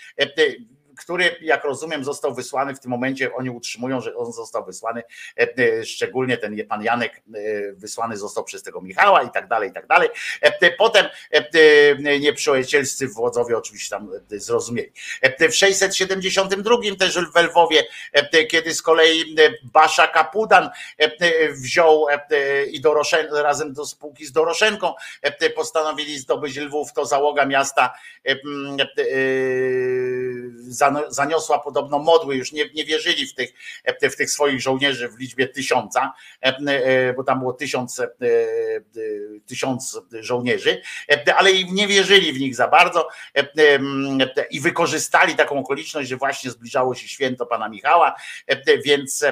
który, 0.98 1.36
jak 1.42 1.64
rozumiem, 1.64 2.04
został 2.04 2.34
wysłany 2.34 2.76
w 2.76 2.80
tym 2.80 2.92
momencie, 2.92 3.34
oni 3.34 3.50
utrzymują, 3.50 4.02
że 4.02 4.16
on 4.16 4.32
został 4.32 4.66
wysłany, 4.66 5.04
e, 5.38 5.48
e, 5.58 5.86
szczególnie 5.86 6.38
ten 6.38 6.68
pan 6.68 6.84
Janek 6.84 7.16
e, 7.16 7.22
wysłany 7.74 8.18
został 8.18 8.44
przez 8.44 8.64
tego 8.64 8.82
Michała 8.82 9.24
i 9.24 9.30
tak 9.30 9.48
dalej, 9.48 9.70
i 9.70 9.74
tak 9.74 9.88
dalej. 9.88 10.10
Potem 10.78 11.06
nieprzyjacielscy 12.20 13.08
wodzowie 13.08 13.58
oczywiście 13.58 13.90
tam 13.90 14.10
zrozumieli. 14.30 14.92
W 15.50 15.56
672 15.56 16.78
też 17.00 17.18
w 17.34 17.36
Lwowie, 17.36 17.84
kiedy 18.50 18.74
z 18.74 18.82
kolei 18.82 19.36
Basza 19.64 20.08
Kapudan 20.08 20.70
wziął 21.52 22.06
i 22.72 22.82
Doroszen, 22.82 23.28
razem 23.34 23.74
do 23.74 23.86
spółki 23.86 24.26
z 24.26 24.32
Doroszenką 24.32 24.94
postanowili 25.56 26.20
zdobyć 26.20 26.58
Lwów, 26.58 26.94
to 26.94 27.06
załoga 27.06 27.46
miasta 27.46 27.94
za 30.60 30.87
zaniosła 31.08 31.60
podobno 31.60 32.00
modły, 32.00 32.36
już 32.36 32.52
nie, 32.52 32.70
nie 32.76 32.86
wierzyli 32.86 33.28
w 33.28 33.34
tych, 33.34 33.54
w 34.02 34.16
tych 34.16 34.32
swoich 34.32 34.62
żołnierzy 34.62 35.10
w 35.10 35.20
liczbie 35.20 35.48
tysiąca, 35.48 36.14
e, 36.44 36.48
e, 36.48 37.14
bo 37.14 37.24
tam 37.24 37.40
było 37.40 37.54
tysiąc, 37.54 38.00
e, 38.00 38.08
tysiąc 39.46 40.02
żołnierzy, 40.20 40.82
ale 41.38 41.54
nie 41.64 41.88
wierzyli 41.88 42.34
w 42.34 42.40
nich 42.40 42.56
za 42.56 42.68
bardzo 42.68 43.10
i 44.52 44.60
wykorzystali 44.60 45.36
taką 45.36 45.60
okoliczność, 45.60 46.10
że 46.10 46.18
właśnie 46.18 46.52
zbliżało 46.52 46.96
się 46.96 47.08
święto 47.08 47.46
pana 47.46 47.70
Michała, 47.70 48.16
więc 48.86 49.26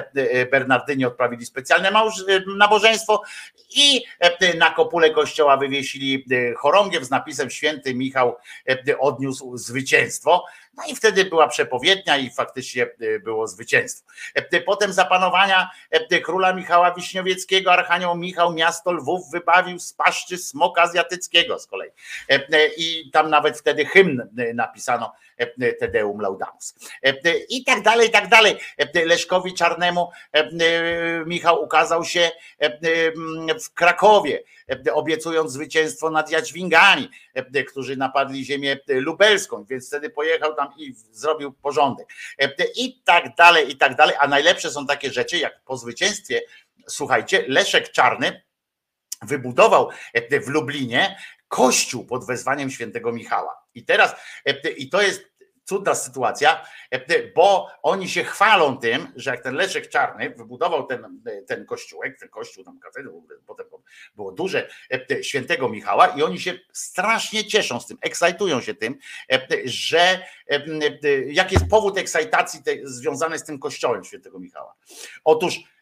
Bernardyni 0.50 1.04
odprawili 1.04 1.46
specjalne 1.46 1.90
nabożeństwo 2.56 3.22
i 3.70 4.04
na 4.58 4.70
kopule 4.70 5.10
kościoła 5.10 5.56
wywiesili 5.56 6.24
chorągiew 6.56 7.04
z 7.04 7.10
napisem 7.10 7.50
święty 7.50 7.94
Michał 7.94 8.36
odniósł 8.98 9.56
zwycięstwo. 9.56 10.44
No 10.76 10.84
i 10.88 10.96
wtedy 10.96 11.24
była 11.24 11.48
przepowiednia 11.48 12.16
i 12.16 12.30
faktycznie 12.30 12.82
e, 12.82 13.18
było 13.18 13.46
zwycięstwo. 13.46 14.12
E, 14.34 14.60
potem 14.60 14.92
zapanowania 14.92 15.70
e, 15.90 16.20
króla 16.20 16.52
Michała 16.52 16.94
Wiśniowieckiego, 16.94 17.72
Archanioł 17.72 18.16
Michał 18.16 18.52
miasto 18.52 18.92
Lwów 18.92 19.30
wybawił 19.30 19.78
z 19.78 19.92
paszczy 19.92 20.38
smoka 20.38 20.82
azjatyckiego 20.82 21.58
z 21.58 21.66
kolei. 21.66 21.90
I 22.76 23.10
tam 23.12 23.30
nawet 23.30 23.58
wtedy 23.58 23.84
hymn 23.84 24.28
napisano 24.54 25.12
Tedeum 25.80 26.20
Laudamus. 26.20 26.74
I 27.48 27.64
tak 27.64 27.82
dalej, 27.82 28.08
i 28.08 28.10
tak 28.10 28.28
dalej. 28.28 28.56
Leszkowi 28.94 29.54
Czarnemu 29.54 30.10
Michał 31.26 31.64
ukazał 31.64 32.04
się 32.04 32.30
w 33.64 33.74
Krakowie, 33.74 34.42
obiecując 34.92 35.52
zwycięstwo 35.52 36.10
nad 36.10 36.30
Jadźwingami, 36.30 37.10
którzy 37.68 37.96
napadli 37.96 38.44
ziemię 38.44 38.76
lubelską, 38.88 39.64
więc 39.64 39.88
wtedy 39.88 40.10
pojechał 40.10 40.54
tam 40.54 40.68
i 40.78 40.94
zrobił 41.10 41.52
porządek. 41.52 42.08
I 42.76 43.02
tak 43.04 43.36
dalej, 43.36 43.70
i 43.70 43.76
tak 43.76 43.96
dalej. 43.96 44.16
A 44.18 44.28
najlepsze 44.28 44.70
są 44.70 44.86
takie 44.86 45.12
rzeczy, 45.12 45.38
jak 45.38 45.64
po 45.64 45.76
zwycięstwie, 45.76 46.42
słuchajcie, 46.88 47.44
Leszek 47.48 47.90
Czarny 47.90 48.42
wybudował 49.22 49.90
w 50.44 50.48
Lublinie 50.48 51.18
kościół 51.48 52.04
pod 52.04 52.26
wezwaniem 52.26 52.70
świętego 52.70 53.12
Michała. 53.12 53.62
I 53.74 53.84
teraz, 53.84 54.14
i 54.76 54.88
to 54.88 55.02
jest 55.02 55.35
cudna 55.66 55.94
sytuacja, 55.94 56.66
bo 57.34 57.68
oni 57.82 58.08
się 58.08 58.24
chwalą 58.24 58.78
tym, 58.78 59.12
że 59.16 59.30
jak 59.30 59.42
ten 59.42 59.54
Leszek 59.54 59.88
Czarny 59.88 60.30
wybudował 60.30 60.86
ten, 60.86 61.22
ten 61.46 61.66
kościółek, 61.66 62.18
ten 62.18 62.28
kościół, 62.28 62.64
tam 62.64 62.78
katedrę, 62.78 63.12
potem 63.46 63.66
było 64.16 64.32
duże, 64.32 64.68
świętego 65.22 65.68
Michała 65.68 66.06
i 66.06 66.22
oni 66.22 66.40
się 66.40 66.58
strasznie 66.72 67.44
cieszą 67.44 67.80
z 67.80 67.86
tym, 67.86 67.98
ekscytują 68.00 68.60
się 68.60 68.74
tym, 68.74 68.98
że 69.64 70.26
jaki 71.26 71.54
jest 71.54 71.70
powód 71.70 71.98
ekscytacji 71.98 72.60
związany 72.84 73.38
z 73.38 73.44
tym 73.44 73.58
kościołem 73.58 74.04
świętego 74.04 74.38
Michała. 74.38 74.74
Otóż 75.24 75.60
E, 75.60 75.75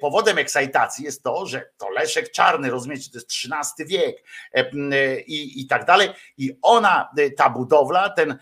powodem 0.00 0.38
ekscytacji 0.38 1.04
jest 1.04 1.22
to, 1.22 1.46
że 1.46 1.70
to 1.78 1.90
Leszek 1.90 2.30
Czarny, 2.30 2.70
rozumiecie, 2.70 3.10
to 3.10 3.18
jest 3.18 3.30
XIII 3.30 3.88
wiek 3.88 4.24
e, 4.52 5.20
i, 5.20 5.60
i 5.60 5.66
tak 5.66 5.84
dalej. 5.84 6.08
I 6.38 6.58
ona, 6.62 7.10
e, 7.18 7.30
ta 7.30 7.50
budowla, 7.50 8.10
ten 8.10 8.38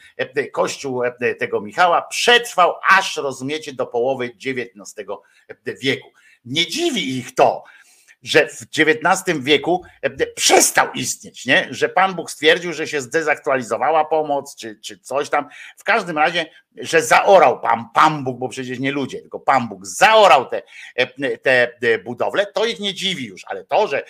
kościół 0.53 1.03
tego 1.39 1.61
Michała 1.61 2.03
przetrwał 2.03 2.75
aż, 2.91 3.17
rozumiecie, 3.17 3.73
do 3.73 3.87
połowy 3.87 4.27
XIX 4.47 5.07
wieku. 5.83 6.09
Nie 6.45 6.67
dziwi 6.67 7.19
ich 7.19 7.35
to, 7.35 7.65
że 8.23 8.49
w 8.49 8.63
XIX 8.79 9.39
wieku 9.41 9.83
e, 10.03 10.11
przestał 10.27 10.93
istnieć, 10.93 11.47
nie? 11.47 11.69
że 11.71 11.89
Pan 11.89 12.15
Bóg 12.15 12.31
stwierdził, 12.31 12.73
że 12.73 12.87
się 12.87 13.01
zdezaktualizowała 13.01 14.05
pomoc, 14.05 14.57
czy, 14.57 14.77
czy 14.81 14.99
coś 14.99 15.31
tam. 15.31 15.49
W 15.79 15.85
każdym 15.85 16.19
razie, 16.19 16.47
że 16.77 17.03
zaorał 17.03 17.61
Pan, 17.61 17.85
Pan 17.95 18.25
Bóg, 18.25 18.39
bo 18.39 18.49
przecież 18.49 18.79
nie 18.79 18.93
ludzie, 18.93 19.21
tylko 19.21 19.41
Pan 19.41 19.69
Bóg 19.69 19.87
zaorał 19.87 20.47
te, 20.47 20.63
e, 20.95 21.39
te 21.39 21.99
budowle, 21.99 22.47
to 22.47 22.65
ich 22.65 22.81
nie 22.81 22.95
dziwi 22.95 23.27
już, 23.27 23.43
ale 23.47 23.65
to, 23.65 23.89
że 23.89 24.05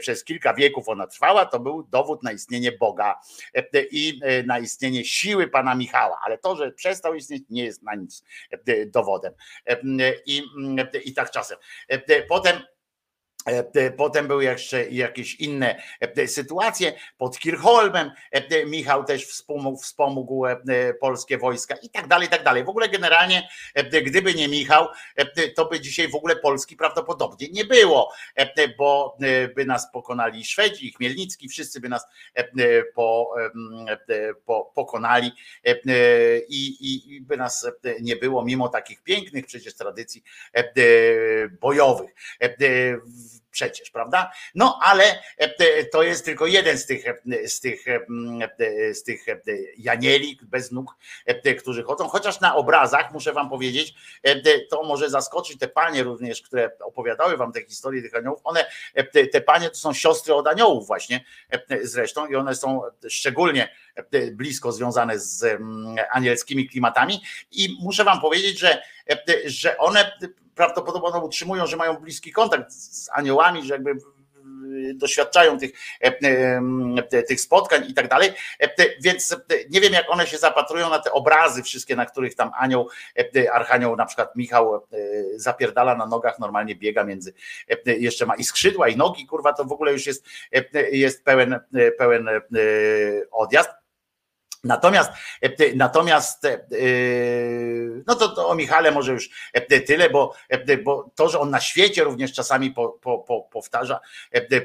przez 0.00 0.24
kilka 0.24 0.54
wieków 0.54 0.88
ona 0.88 1.06
trwała, 1.06 1.46
to 1.46 1.60
był 1.60 1.82
dowód 1.82 2.22
na 2.22 2.32
istnienie 2.32 2.72
Boga 2.72 3.20
i 3.90 4.20
na 4.46 4.58
istnienie 4.58 5.04
siły 5.04 5.48
Pana 5.48 5.74
Michała, 5.74 6.18
ale 6.24 6.38
to, 6.38 6.56
że 6.56 6.72
przestał 6.72 7.14
istnieć, 7.14 7.42
nie 7.50 7.64
jest 7.64 7.82
na 7.82 7.94
nic 7.94 8.24
dowodem. 8.86 9.32
I, 10.26 10.42
i 11.04 11.14
tak 11.14 11.30
czasem. 11.30 11.58
Potem 12.28 12.56
E, 12.56 12.77
potem 13.96 14.28
były 14.28 14.44
jeszcze 14.44 14.90
jakieś 14.90 15.34
inne 15.34 15.82
e, 16.00 16.28
sytuacje. 16.28 16.92
Pod 17.18 17.38
Kirchholmem 17.38 18.10
e, 18.30 18.66
Michał 18.66 19.04
też 19.04 19.26
wspomógł, 19.26 19.78
wspomógł 19.78 20.46
polskie 21.00 21.38
wojska 21.38 21.76
i 21.82 21.90
tak 21.90 22.08
dalej, 22.08 22.26
i 22.26 22.30
tak 22.30 22.44
dalej. 22.44 22.64
W 22.64 22.68
ogóle 22.68 22.88
generalnie, 22.88 23.48
gdyby 24.04 24.34
nie 24.34 24.48
Michał, 24.48 24.86
to 25.56 25.64
by 25.64 25.80
dzisiaj 25.80 26.08
w 26.08 26.14
ogóle 26.14 26.36
Polski 26.36 26.76
prawdopodobnie 26.76 27.48
nie 27.52 27.64
było, 27.64 28.12
bo 28.78 29.16
by 29.56 29.64
nas 29.64 29.92
pokonali 29.92 30.44
Szwedzi 30.44 30.92
Chmielnicki, 30.92 31.48
wszyscy 31.48 31.80
by 31.80 31.88
nas 31.88 32.06
po, 32.94 33.34
po, 34.44 34.72
pokonali 34.74 35.32
i, 36.48 36.76
i, 36.80 37.14
i 37.14 37.20
by 37.20 37.36
nas 37.36 37.66
nie 38.00 38.16
było, 38.16 38.44
mimo 38.44 38.68
takich 38.68 39.02
pięknych 39.02 39.46
przecież 39.46 39.74
tradycji 39.74 40.22
bojowych 41.60 42.10
przecież, 43.58 43.90
prawda? 43.90 44.32
No 44.54 44.78
ale 44.82 45.04
e, 45.36 45.84
to 45.84 46.02
jest 46.02 46.24
tylko 46.24 46.46
jeden 46.46 46.78
z 46.78 46.86
tych, 46.86 47.04
e, 47.08 47.48
z 47.48 47.60
tych, 47.60 47.88
e, 47.88 48.04
z 48.94 49.02
tych 49.02 49.26
janieli 49.78 50.38
bez 50.42 50.72
nóg, 50.72 50.96
którzy 51.58 51.82
chodzą, 51.82 52.08
chociaż 52.08 52.40
na 52.40 52.56
obrazach, 52.56 53.12
muszę 53.12 53.32
wam 53.32 53.48
powiedzieć, 53.48 53.94
to 54.70 54.82
może 54.82 55.10
zaskoczyć 55.10 55.58
te 55.58 55.68
panie 55.68 56.02
również, 56.02 56.42
które 56.42 56.70
opowiadały 56.80 57.36
wam 57.36 57.52
te 57.52 57.64
historie 57.64 58.02
tych 58.02 58.14
aniołów, 58.14 58.40
one, 58.44 58.66
te 59.32 59.40
panie 59.40 59.68
to 59.68 59.74
są 59.74 59.92
siostry 59.92 60.34
od 60.34 60.48
aniołów 60.48 60.86
właśnie 60.86 61.24
zresztą 61.82 62.26
i 62.26 62.36
one 62.36 62.54
są 62.54 62.82
szczególnie 63.08 63.74
blisko 64.32 64.72
związane 64.72 65.18
z 65.18 65.60
anielskimi 66.10 66.68
klimatami. 66.68 67.20
I 67.50 67.78
muszę 67.82 68.04
wam 68.04 68.20
powiedzieć, 68.20 68.58
że, 68.58 68.82
że 69.44 69.78
one 69.78 70.12
prawdopodobnie 70.58 71.20
utrzymują, 71.20 71.66
że 71.66 71.76
mają 71.76 71.96
bliski 71.96 72.32
kontakt 72.32 72.72
z 72.72 73.10
aniołami, 73.12 73.66
że 73.66 73.74
jakby 73.74 73.94
doświadczają 74.94 75.58
tych, 75.58 75.70
e, 76.04 76.12
e, 77.12 77.22
tych 77.22 77.40
spotkań 77.40 77.84
i 77.88 77.94
tak 77.94 78.08
dalej. 78.08 78.32
E, 78.60 78.68
więc 79.00 79.36
nie 79.70 79.80
wiem, 79.80 79.92
jak 79.92 80.10
one 80.10 80.26
się 80.26 80.38
zapatrują 80.38 80.90
na 80.90 80.98
te 80.98 81.12
obrazy 81.12 81.62
wszystkie, 81.62 81.96
na 81.96 82.06
których 82.06 82.34
tam 82.34 82.50
anioł, 82.58 82.88
archanioł, 83.52 83.96
na 83.96 84.06
przykład 84.06 84.36
Michał 84.36 84.86
zapierdala 85.36 85.94
na 85.94 86.06
nogach, 86.06 86.38
normalnie 86.38 86.74
biega 86.74 87.04
między, 87.04 87.32
jeszcze 87.86 88.26
ma 88.26 88.36
i 88.36 88.44
skrzydła, 88.44 88.88
i 88.88 88.96
nogi, 88.96 89.26
kurwa, 89.26 89.52
to 89.52 89.64
w 89.64 89.72
ogóle 89.72 89.92
już 89.92 90.06
jest, 90.06 90.26
jest 90.92 91.24
pełen, 91.24 91.60
pełen 91.98 92.28
odjazd. 93.30 93.70
Natomiast, 94.64 95.10
e, 95.42 95.74
natomiast 95.76 96.44
e, 96.44 96.58
no 98.06 98.14
to, 98.14 98.28
to, 98.28 98.48
o 98.48 98.54
Michale 98.54 98.90
może 98.90 99.12
już 99.12 99.30
e, 99.52 99.80
tyle, 99.80 100.10
bo, 100.10 100.34
bo 100.84 101.10
to, 101.14 101.28
że 101.28 101.40
on 101.40 101.50
na 101.50 101.60
świecie 101.60 102.04
również 102.04 102.32
czasami 102.32 102.70
po, 102.70 102.88
po, 102.88 103.18
po, 103.18 103.42
powtarza, 103.42 104.00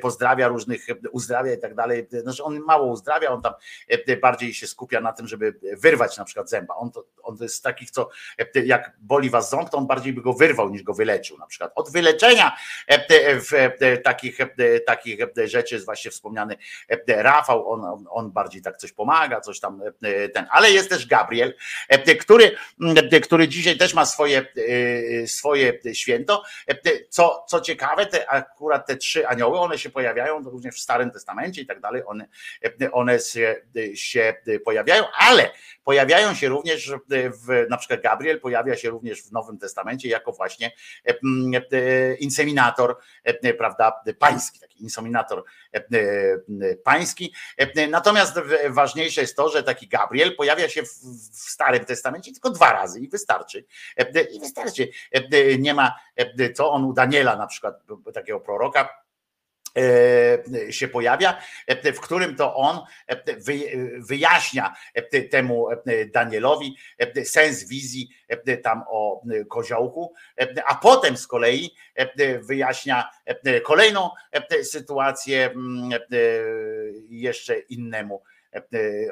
pozdrawia 0.02 0.48
różnych, 0.48 0.86
uzdrawia 1.11 1.53
i 1.53 1.57
tak 1.57 1.76
dalej, 1.76 2.07
znaczy 2.11 2.44
on 2.44 2.60
mało 2.60 2.88
uzdrawia, 2.88 3.30
on 3.30 3.41
tam 3.41 3.53
bardziej 4.22 4.53
się 4.53 4.68
skupia 4.68 5.02
na 5.02 5.14
tym, 5.14 5.28
żeby 5.28 5.60
wyrwać 5.78 6.18
na 6.18 6.26
przykład 6.26 6.49
zęba. 6.49 6.76
On 6.76 6.91
to, 6.91 7.06
on 7.24 7.38
to 7.38 7.44
jest 7.44 7.56
z 7.56 7.61
takich, 7.61 7.91
co 7.91 8.10
jak 8.65 8.91
boli 8.99 9.30
was 9.30 9.49
ząb, 9.49 9.70
to 9.70 9.78
on 9.78 9.88
bardziej 9.88 10.14
by 10.14 10.22
go 10.22 10.34
wyrwał 10.34 10.70
niż 10.70 10.84
go 10.84 10.94
wyleczył 10.94 11.38
na 11.38 11.48
przykład. 11.48 11.72
Od 11.76 11.91
wyleczenia 11.91 12.57
w 13.20 13.52
takich, 14.03 14.38
takich 14.86 15.20
rzeczy 15.45 15.76
jest 15.76 15.86
właśnie 15.86 16.11
wspomniany 16.11 16.57
Rafał, 17.07 17.72
on, 17.72 18.06
on 18.10 18.32
bardziej 18.32 18.61
tak 18.61 18.78
coś 18.78 18.91
pomaga, 18.91 19.41
coś 19.41 19.60
tam 19.60 19.82
E, 19.82 19.82
ten, 20.34 20.47
ale 20.49 20.72
jest 20.72 20.89
też 20.89 21.07
Gabriel, 21.07 21.53
e, 21.89 22.15
który, 22.15 22.55
e, 23.11 23.19
który 23.19 23.47
dzisiaj 23.47 23.77
też 23.77 23.93
ma 23.93 24.05
swoje, 24.05 24.45
swoje 25.26 25.73
święto. 25.93 26.43
Co, 27.10 27.45
co 27.47 27.61
ciekawe, 27.61 28.05
te, 28.05 28.30
akurat 28.30 28.88
te 28.88 28.97
trzy 28.97 29.27
anioły, 29.27 29.60
one 29.60 29.77
się 29.77 29.89
pojawiają 29.89 30.43
również 30.43 30.76
w 30.76 30.80
Starym 30.80 31.11
Testamencie 31.11 31.61
i 31.61 31.65
tak 31.65 31.80
dalej, 31.80 32.01
one, 32.05 32.27
one 32.91 33.19
się, 33.19 33.55
się 33.95 34.35
pojawiają, 34.65 35.03
ale 35.18 35.51
pojawiają 35.84 36.35
się 36.35 36.49
również 36.49 36.91
w, 37.15 37.65
na 37.69 37.77
przykład 37.77 38.01
Gabriel 38.01 38.39
pojawia 38.39 38.76
się 38.76 38.89
również 38.89 39.23
w 39.23 39.31
Nowym 39.31 39.57
Testamencie 39.57 40.10
jako 40.10 40.31
właśnie 40.31 40.72
inseminator, 42.19 42.97
prawda, 43.57 44.03
pański, 44.19 44.60
taki 44.60 44.84
inseminator 44.84 45.43
pański. 46.84 47.34
Natomiast 47.90 48.40
ważniejsze 48.70 49.22
jest 49.22 49.36
to, 49.36 49.50
że 49.50 49.64
taki 49.64 49.88
Gabriel 49.88 50.36
pojawia 50.36 50.70
się 50.70 50.84
w, 50.84 50.90
Starym 51.32 51.86
Testamencie 51.86 52.32
tylko 52.32 52.50
dwa 52.50 52.74
razy 52.74 53.00
i 53.00 53.10
wystarczy. 53.10 53.66
I 54.32 54.40
wystarczy. 54.40 54.90
Nie 55.60 55.74
ma, 55.74 55.95
co 56.56 56.72
on 56.72 56.86
u 56.86 56.94
Daniela 56.94 57.36
na 57.36 57.48
przykład, 57.48 57.76
takiego 58.14 58.40
proroka, 58.40 58.90
E, 58.94 59.03
się 60.70 60.88
pojawia, 60.88 61.38
e, 61.68 61.94
w 61.94 62.00
którym 62.00 62.36
to 62.36 62.56
on 62.56 62.80
e, 63.08 63.18
wyjaśnia 63.98 64.74
temu 65.32 65.68
Danielowi 66.14 66.78
sens 67.24 67.68
wizji 67.68 68.10
tam 68.64 68.84
o 68.88 69.24
koziołku, 69.50 70.14
a 70.68 70.76
potem 70.76 71.18
z 71.18 71.28
kolei 71.28 71.76
wyjaśnia 72.41 73.10
kolejną 73.64 74.10
sytuację 74.64 75.45
mm, 75.45 75.90
jeszcze 77.10 77.60
innemu 77.60 78.22
E, 78.30 78.32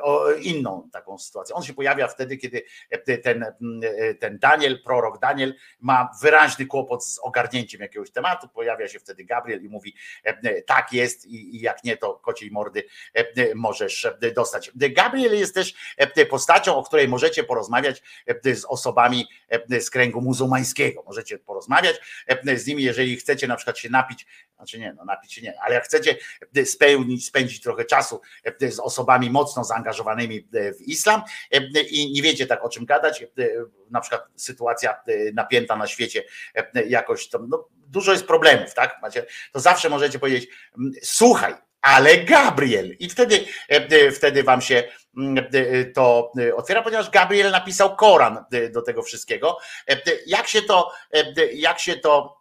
o 0.02 0.32
inną 0.32 0.90
taką 0.92 1.18
sytuację. 1.18 1.56
On 1.56 1.64
się 1.64 1.74
pojawia 1.74 2.08
wtedy, 2.08 2.38
kiedy 2.38 2.64
e, 2.90 3.18
ten, 3.18 3.44
e, 3.44 4.14
ten 4.14 4.40
Daniel, 4.40 4.84
prorok 4.84 5.20
Daniel, 5.20 5.56
ma 5.80 6.12
wyraźny 6.22 6.66
kłopot 6.66 7.06
z 7.06 7.20
ogarnięciem 7.20 7.82
jakiegoś 7.82 8.12
tematu. 8.12 8.48
Pojawia 8.48 8.88
się 8.88 9.00
wtedy 9.00 9.24
Gabriel 9.24 9.64
i 9.64 9.70
mówi: 9.70 9.96
Tak 10.66 10.94
jest, 10.94 11.26
i 11.26 11.62
jak 11.62 11.84
nie, 11.84 11.98
to 11.98 12.14
kociej 12.14 12.52
mordy 12.52 12.84
możesz 13.56 14.08
dostać. 14.36 14.72
Gabriel 14.76 15.40
jest 15.40 15.56
też 15.56 15.74
postacią, 16.30 16.76
o 16.76 16.84
której 16.84 17.08
możecie 17.08 17.44
porozmawiać 17.44 18.04
z 18.44 18.66
osobami 18.66 19.28
z 19.80 19.90
kręgu 19.90 20.22
muzułmańskiego. 20.22 21.04
Możecie 21.06 21.40
porozmawiać 21.40 22.02
z 22.56 22.68
nimi, 22.68 22.84
jeżeli 22.84 23.16
chcecie 23.16 23.48
na 23.48 23.56
przykład 23.56 23.78
się 23.78 23.90
napić 23.90 24.28
znaczy 24.62 24.80
nie, 24.80 24.94
no 24.94 25.06
napić 25.06 25.34
się 25.34 25.42
nie, 25.42 25.62
ale 25.62 25.76
jak 25.76 25.84
chcecie 25.84 26.18
spełnić, 26.66 27.26
spędzić 27.26 27.62
trochę 27.62 27.86
czasu 27.86 28.22
z 28.70 28.80
osobami 28.80 29.30
mocno 29.30 29.64
zaangażowanymi 29.64 30.48
w 30.52 30.82
islam 30.82 31.22
i 31.90 32.12
nie 32.12 32.22
wiecie 32.22 32.48
tak 32.48 32.66
o 32.66 32.70
czym 32.70 32.86
gadać, 32.86 33.26
na 33.92 34.02
przykład 34.02 34.28
sytuacja 34.36 35.02
napięta 35.34 35.76
na 35.76 35.88
świecie 35.88 36.24
jakoś 36.88 37.30
to, 37.30 37.40
no, 37.48 37.68
dużo 37.88 38.12
jest 38.12 38.28
problemów, 38.28 38.74
tak? 38.74 39.00
Macie, 39.02 39.26
to 39.52 39.60
zawsze 39.60 39.90
możecie 39.90 40.20
powiedzieć, 40.20 40.50
słuchaj, 41.04 41.54
ale 41.82 42.18
Gabriel. 42.18 42.96
I 43.00 43.10
wtedy, 43.10 43.46
wtedy 44.16 44.44
wam 44.44 44.62
się 44.62 44.84
to 45.94 46.32
otwiera, 46.56 46.82
ponieważ 46.82 47.10
Gabriel 47.10 47.52
napisał 47.52 47.96
Koran 47.96 48.46
do 48.72 48.82
tego 48.82 49.04
wszystkiego. 49.04 49.58
Jak 50.28 50.48
się 50.48 50.62
to, 50.62 50.92
jak 51.54 51.80
się 51.80 51.96
to 51.96 52.41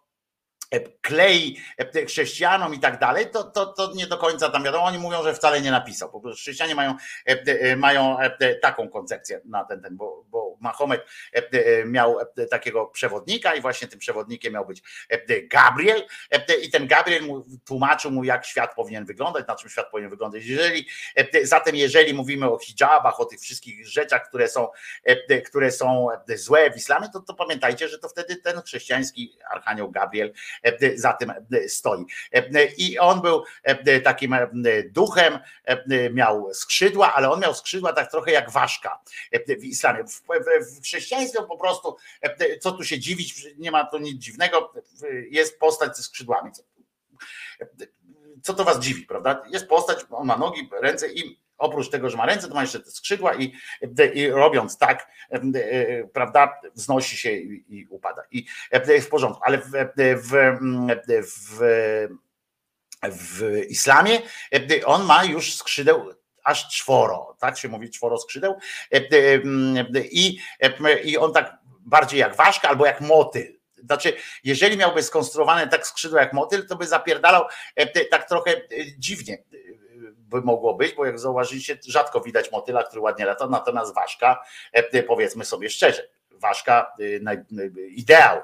klei 0.79 1.57
e, 1.77 2.05
chrześcijanom 2.05 2.73
i 2.73 2.79
tak 2.79 2.99
dalej, 2.99 3.25
to, 3.31 3.43
to, 3.43 3.65
to 3.65 3.93
nie 3.95 4.07
do 4.07 4.17
końca 4.17 4.49
tam 4.49 4.63
wiadomo. 4.63 4.85
Oni 4.85 4.97
mówią, 4.97 5.23
że 5.23 5.33
wcale 5.33 5.61
nie 5.61 5.71
napisał. 5.71 6.11
Po 6.11 6.19
prostu 6.19 6.41
chrześcijanie 6.41 6.75
mają, 6.75 6.95
e, 7.25 7.75
mają 7.75 8.17
taką 8.61 8.89
koncepcję 8.89 9.41
na 9.45 9.63
ten, 9.63 9.81
ten 9.81 9.97
bo, 9.97 10.25
bo 10.29 10.50
Mahomet 10.61 11.05
miał 11.85 12.17
takiego 12.49 12.85
przewodnika 12.85 13.55
i 13.55 13.61
właśnie 13.61 13.87
tym 13.87 13.99
przewodnikiem 13.99 14.53
miał 14.53 14.65
być 14.65 14.83
Gabriel 15.43 16.07
i 16.61 16.71
ten 16.71 16.87
Gabriel 16.87 17.23
mu 17.23 17.45
tłumaczył 17.65 18.11
mu, 18.11 18.23
jak 18.23 18.45
świat 18.45 18.75
powinien 18.75 19.05
wyglądać, 19.05 19.47
na 19.47 19.55
czym 19.55 19.69
świat 19.69 19.91
powinien 19.91 20.09
wyglądać. 20.09 20.45
Jeżeli, 20.45 20.87
zatem 21.43 21.75
jeżeli 21.75 22.13
mówimy 22.13 22.49
o 22.49 22.59
hijabach, 22.59 23.19
o 23.19 23.25
tych 23.25 23.39
wszystkich 23.39 23.87
rzeczach, 23.87 24.27
które 24.27 24.47
są, 24.47 24.67
które 25.45 25.71
są 25.71 26.07
złe 26.35 26.71
w 26.71 26.77
islamie, 26.77 27.09
to, 27.13 27.19
to 27.19 27.33
pamiętajcie, 27.33 27.87
że 27.87 27.99
to 27.99 28.09
wtedy 28.09 28.35
ten 28.35 28.61
chrześcijański 28.61 29.37
archanioł 29.49 29.91
Gabriel 29.91 30.33
za 30.95 31.13
tym 31.13 31.33
stoi. 31.67 32.05
I 32.77 32.99
on 32.99 33.21
był 33.21 33.43
takim 34.03 34.35
duchem, 34.85 35.39
miał 36.11 36.53
skrzydła, 36.53 37.13
ale 37.13 37.31
on 37.31 37.39
miał 37.39 37.53
skrzydła 37.53 37.93
tak 37.93 38.11
trochę 38.11 38.31
jak 38.31 38.51
ważka 38.51 38.99
w 39.59 39.63
islamie. 39.63 40.03
W, 40.59 40.79
w 40.79 40.83
chrześcijaństwie 40.83 41.43
po 41.43 41.57
prostu, 41.57 41.97
co 42.61 42.71
tu 42.71 42.83
się 42.83 42.99
dziwić, 42.99 43.45
nie 43.57 43.71
ma 43.71 43.85
to 43.85 43.99
nic 43.99 44.17
dziwnego, 44.17 44.73
jest 45.29 45.59
postać 45.59 45.97
ze 45.97 46.03
skrzydłami 46.03 46.51
Co 48.43 48.53
to 48.53 48.63
was 48.63 48.79
dziwi, 48.79 49.05
prawda? 49.05 49.43
Jest 49.49 49.67
postać, 49.67 50.05
on 50.09 50.27
ma 50.27 50.37
nogi, 50.37 50.69
ręce 50.81 51.13
i 51.13 51.41
oprócz 51.57 51.89
tego, 51.89 52.09
że 52.09 52.17
ma 52.17 52.25
ręce, 52.25 52.47
to 52.47 52.53
ma 52.53 52.61
jeszcze 52.61 52.79
te 52.79 52.91
skrzydła 52.91 53.35
i, 53.35 53.53
i 54.13 54.29
robiąc 54.29 54.77
tak, 54.77 55.07
prawda, 56.13 56.61
wznosi 56.75 57.17
się 57.17 57.31
i, 57.31 57.65
i 57.69 57.87
upada. 57.89 58.23
I 58.31 58.45
w 59.01 59.07
porządku, 59.07 59.41
ale 59.45 59.57
w, 59.57 59.71
w, 60.17 60.31
w, 61.23 61.61
w 63.03 63.61
islamie 63.69 64.21
on 64.85 65.05
ma 65.05 65.23
już 65.23 65.55
skrzydeł 65.55 66.20
aż 66.43 66.69
czworo, 66.77 67.35
tak 67.39 67.57
się 67.57 67.67
mówi, 67.67 67.89
czworo 67.89 68.17
skrzydeł 68.17 68.57
i, 70.11 70.39
i 71.03 71.17
on 71.17 71.33
tak 71.33 71.57
bardziej 71.79 72.19
jak 72.19 72.35
ważka 72.35 72.69
albo 72.69 72.85
jak 72.85 73.01
motyl. 73.01 73.59
Znaczy, 73.83 74.13
jeżeli 74.43 74.77
miałby 74.77 75.03
skonstruowane 75.03 75.67
tak 75.67 75.87
skrzydło 75.87 76.19
jak 76.19 76.33
motyl, 76.33 76.67
to 76.67 76.75
by 76.75 76.87
zapierdalał 76.87 77.45
tak 78.11 78.29
trochę 78.29 78.61
dziwnie 78.97 79.43
by 80.17 80.41
mogło 80.41 80.73
być, 80.73 80.93
bo 80.93 81.05
jak 81.05 81.19
zauważyliście, 81.19 81.77
rzadko 81.87 82.21
widać 82.21 82.51
motyla, 82.51 82.83
który 82.83 83.01
ładnie 83.01 83.25
lata, 83.25 83.47
natomiast 83.47 83.95
ważka, 83.95 84.43
powiedzmy 85.07 85.45
sobie 85.45 85.69
szczerze, 85.69 86.07
ważka, 86.31 86.93
ideał 87.89 88.41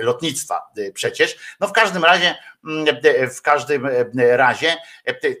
lotnictwa 0.00 0.62
przecież. 0.94 1.36
No 1.60 1.68
w 1.68 1.72
każdym 1.72 2.04
razie, 2.04 2.34
w 3.34 3.42
każdym 3.42 3.88
razie 4.30 4.76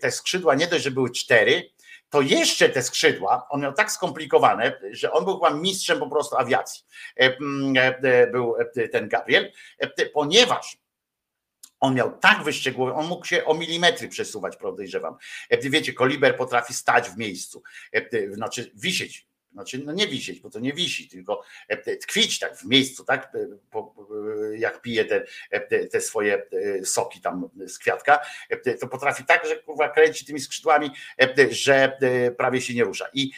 te 0.00 0.10
skrzydła 0.10 0.54
nie 0.54 0.66
dość, 0.66 0.84
że 0.84 0.90
były 0.90 1.10
cztery, 1.10 1.70
to 2.10 2.20
jeszcze 2.20 2.68
te 2.68 2.82
skrzydła, 2.82 3.46
on 3.50 3.60
miał 3.60 3.72
tak 3.72 3.92
skomplikowane, 3.92 4.80
że 4.90 5.12
on 5.12 5.24
był 5.24 5.34
chyba 5.34 5.50
mistrzem 5.50 5.98
po 5.98 6.10
prostu 6.10 6.36
awiacji. 6.36 6.84
Był 8.32 8.54
ten 8.92 9.08
Gabriel, 9.08 9.52
ponieważ 10.12 10.78
on 11.80 11.94
miał 11.94 12.18
tak 12.18 12.42
wyszczegółowione, 12.42 13.00
on 13.00 13.06
mógł 13.06 13.26
się 13.26 13.44
o 13.44 13.54
milimetry 13.54 14.08
przesuwać, 14.08 14.56
podejrzewam. 14.56 15.16
Wiecie, 15.62 15.92
koliber 15.92 16.36
potrafi 16.36 16.74
stać 16.74 17.10
w 17.10 17.16
miejscu, 17.16 17.62
znaczy 18.30 18.70
wisieć 18.74 19.26
znaczy 19.56 19.82
no 19.84 19.92
nie 19.92 20.08
wisieć, 20.08 20.40
bo 20.40 20.50
to 20.50 20.60
nie 20.60 20.72
wisi, 20.72 21.08
tylko 21.08 21.42
tkwić 22.02 22.38
tak 22.38 22.58
w 22.58 22.64
miejscu, 22.64 23.04
tak, 23.04 23.32
jak 24.58 24.82
pije 24.82 25.04
te, 25.04 25.86
te 25.86 26.00
swoje 26.00 26.46
soki 26.84 27.20
tam 27.20 27.48
z 27.66 27.78
kwiatka, 27.78 28.20
to 28.80 28.88
potrafi 28.88 29.24
tak, 29.24 29.46
że 29.46 29.56
kurwa 29.56 29.88
kręci 29.88 30.26
tymi 30.26 30.40
skrzydłami, 30.40 30.90
że 31.50 31.98
prawie 32.38 32.60
się 32.60 32.74
nie 32.74 32.84
rusza 32.84 33.06
i 33.14 33.30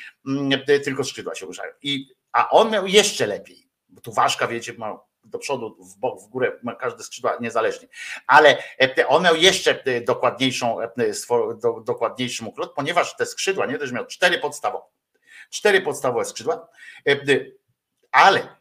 tylko 0.84 1.04
skrzydła 1.04 1.34
się 1.34 1.46
ruszają. 1.46 1.72
I, 1.82 2.08
a 2.32 2.50
on 2.50 2.70
miał 2.70 2.86
jeszcze 2.86 3.26
lepiej, 3.26 3.68
bo 3.88 4.00
tu 4.00 4.12
ważka, 4.12 4.48
wiecie, 4.48 4.72
ma 4.72 4.98
do 5.24 5.38
przodu, 5.38 5.76
w 5.84 5.98
bok, 5.98 6.22
w 6.22 6.28
górę, 6.28 6.52
ma 6.62 6.74
każde 6.74 7.04
skrzydła 7.04 7.38
niezależnie. 7.40 7.88
Ale 8.26 8.62
on 9.06 9.22
miał 9.22 9.36
jeszcze 9.36 9.84
dokładniejszą, 10.06 10.76
dokładniejszy 11.84 12.44
ukrot, 12.44 12.74
ponieważ 12.74 13.16
te 13.16 13.26
skrzydła, 13.26 13.66
nie 13.66 13.78
też 13.78 13.92
miał 13.92 14.06
cztery 14.06 14.38
podstawowe 14.38 14.97
cztery 15.50 15.80
podstawowe 15.80 16.24
skrzydła, 16.24 16.68
e, 17.08 17.16
ale 18.12 18.57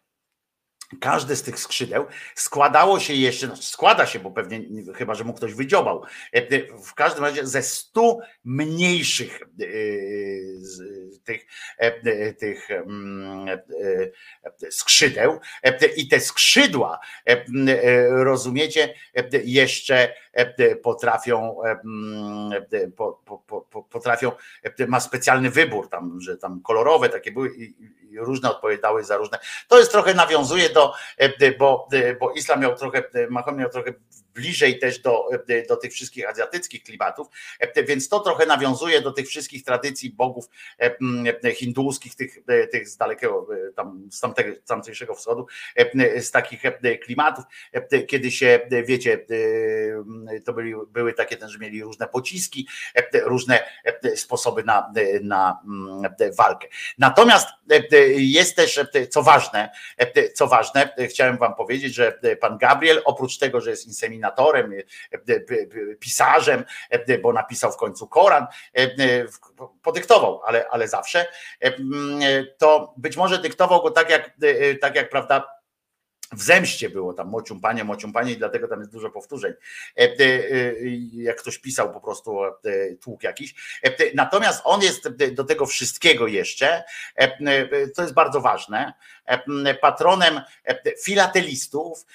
Każde 1.01 1.35
z 1.35 1.43
tych 1.43 1.59
skrzydeł 1.59 2.05
składało 2.35 2.99
się 2.99 3.13
jeszcze, 3.13 3.47
znaczy 3.47 3.63
składa 3.63 4.05
się, 4.05 4.19
bo 4.19 4.31
pewnie 4.31 4.61
chyba, 4.93 5.15
że 5.15 5.23
mu 5.23 5.33
ktoś 5.33 5.53
wydziobał, 5.53 6.03
e, 6.31 6.41
w 6.83 6.93
każdym 6.93 7.23
razie 7.23 7.47
ze 7.47 7.63
stu 7.63 8.19
mniejszych 8.45 9.41
e, 9.41 9.45
tych, 11.23 11.45
tych 12.39 12.71
mm, 12.71 13.59
skrzydeł. 14.69 15.39
I 15.95 16.07
te 16.07 16.19
skrzydła, 16.19 16.99
rozumiecie, 18.09 18.93
jeszcze 19.43 20.13
potrafią, 20.83 21.57
potrafią, 23.89 24.31
ma 24.87 24.99
specjalny 24.99 25.49
wybór 25.49 25.89
tam, 25.89 26.21
że 26.21 26.37
tam 26.37 26.61
kolorowe 26.61 27.09
takie 27.09 27.31
były 27.31 27.51
różne 28.19 28.51
odpowiadały 28.51 29.03
za 29.03 29.17
różne. 29.17 29.39
To 29.67 29.79
jest 29.79 29.91
trochę 29.91 30.13
nawiązuje 30.13 30.69
do, 30.69 30.93
bo, 31.59 31.87
bo 32.19 32.31
islam 32.31 32.61
miał 32.61 32.75
trochę, 32.75 33.03
Mahomet 33.29 33.59
miał 33.59 33.69
trochę 33.69 33.93
bliżej 34.37 34.79
też 34.79 34.99
do, 34.99 35.29
do 35.69 35.75
tych 35.75 35.93
wszystkich 35.93 36.29
azjatyckich 36.29 36.83
klimatów, 36.83 37.27
więc 37.87 38.09
to 38.09 38.19
trochę 38.19 38.45
nawiązuje 38.45 39.01
do 39.01 39.11
tych 39.11 39.27
wszystkich 39.27 39.63
tradycji 39.63 40.09
bogów 40.09 40.49
hinduskich, 41.55 42.15
tych, 42.15 42.37
tych 42.71 42.89
z 42.89 42.97
dalekiego, 42.97 43.47
tam, 43.75 44.07
z 44.11 44.19
tamtego, 44.19 44.55
tamtejszego 44.65 45.15
wschodu, 45.15 45.47
z 46.19 46.31
takich 46.31 46.61
klimatów, 47.03 47.45
kiedy 48.07 48.31
się, 48.31 48.59
wiecie, 48.85 49.25
to 50.45 50.53
byli, 50.53 50.73
były 50.87 51.13
takie, 51.13 51.37
że 51.47 51.59
mieli 51.59 51.83
różne 51.83 52.07
pociski, 52.07 52.67
różne 53.23 53.63
sposoby 54.15 54.63
na, 54.63 54.91
na 55.21 55.59
walkę. 56.37 56.67
Natomiast 56.97 57.47
jest 58.15 58.55
też, 58.55 58.79
co 59.09 59.23
ważne, 59.23 59.69
co 60.33 60.47
ważne, 60.47 60.95
chciałem 61.09 61.37
wam 61.37 61.55
powiedzieć, 61.55 61.93
że 61.93 62.19
pan 62.39 62.57
Gabriel, 62.57 63.01
oprócz 63.05 63.37
tego, 63.37 63.61
że 63.61 63.69
jest 63.69 63.87
inseminatorem, 63.87 64.26
e, 65.29 65.33
e, 65.33 65.95
pisarzem, 65.99 66.63
e, 66.89 67.17
bo 67.17 67.33
napisał 67.33 67.71
w 67.71 67.77
końcu 67.77 68.07
Koran, 68.07 68.47
podyktował, 69.81 70.41
ale, 70.45 70.69
ale 70.69 70.87
zawsze, 70.87 71.27
to 72.57 72.93
być 72.97 73.17
może 73.17 73.37
dyktował 73.37 73.81
go 73.81 73.91
tak 73.91 74.09
jak, 74.09 74.31
tak 74.81 74.95
jak 74.95 75.09
prawda, 75.09 75.56
w 76.31 76.41
zemście 76.41 76.89
było 76.89 77.13
tam 77.13 77.29
mociumpanie, 77.29 77.83
mociumpanie 77.83 78.31
i 78.31 78.37
dlatego 78.37 78.67
tam 78.67 78.79
jest 78.79 78.91
dużo 78.91 79.09
powtórzeń. 79.09 79.53
Jak 81.13 81.37
ktoś 81.37 81.57
pisał 81.57 81.93
po 81.93 82.01
prostu 82.01 82.39
tłuk 83.01 83.23
jakiś. 83.23 83.55
Natomiast 84.15 84.61
on 84.63 84.81
jest 84.81 85.09
do 85.31 85.43
tego 85.43 85.65
wszystkiego 85.65 86.27
jeszcze, 86.27 86.83
to 87.95 88.01
jest 88.01 88.13
bardzo 88.13 88.41
ważne, 88.41 88.93
patronem 89.81 90.41
filatelistów 91.03 92.05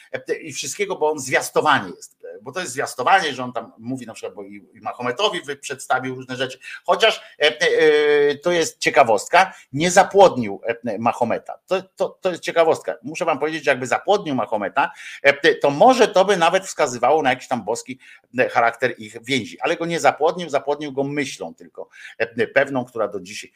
i 0.40 0.52
wszystkiego, 0.52 0.96
bo 0.96 1.10
on 1.10 1.18
zwiastowanie 1.18 1.92
jest, 1.96 2.21
bo 2.42 2.52
to 2.52 2.60
jest 2.60 2.72
zwiastowanie, 2.72 3.34
że 3.34 3.44
on 3.44 3.52
tam 3.52 3.72
mówi 3.78 4.06
na 4.06 4.14
przykład, 4.14 4.34
bo 4.34 4.42
i 4.44 4.80
Mahometowi 4.82 5.40
przedstawił 5.60 6.14
różne 6.14 6.36
rzeczy, 6.36 6.58
chociaż 6.84 7.22
to 8.42 8.52
jest 8.52 8.78
ciekawostka, 8.78 9.54
nie 9.72 9.90
zapłodnił 9.90 10.60
Mahometa. 10.98 11.58
To, 11.66 11.82
to, 11.82 12.08
to 12.08 12.30
jest 12.30 12.42
ciekawostka. 12.42 12.94
Muszę 13.02 13.24
wam 13.24 13.38
powiedzieć, 13.38 13.64
że 13.64 13.70
jakby 13.70 13.86
zapłodnił 13.86 14.34
Mahometa, 14.34 14.90
to 15.60 15.70
może 15.70 16.08
to 16.08 16.24
by 16.24 16.36
nawet 16.36 16.66
wskazywało 16.66 17.22
na 17.22 17.30
jakiś 17.30 17.48
tam 17.48 17.64
boski 17.64 17.98
charakter 18.50 18.94
ich 18.98 19.24
więzi, 19.24 19.60
ale 19.60 19.76
go 19.76 19.86
nie 19.86 20.00
zapłodnił, 20.00 20.48
zapłodnił 20.48 20.92
go 20.92 21.04
myślą 21.04 21.54
tylko 21.54 21.88
pewną, 22.54 22.84
która 22.84 23.08
do 23.08 23.20
dzisiaj 23.20 23.52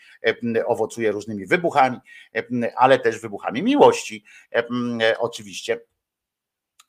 owocuje 0.67 1.13
różnymi 1.13 1.47
wybuchami, 1.47 1.99
ale 2.77 2.99
też 2.99 3.19
wybuchami 3.19 3.63
miłości, 3.63 4.25
e, 4.53 4.65
e, 5.03 5.19
oczywiście 5.19 5.81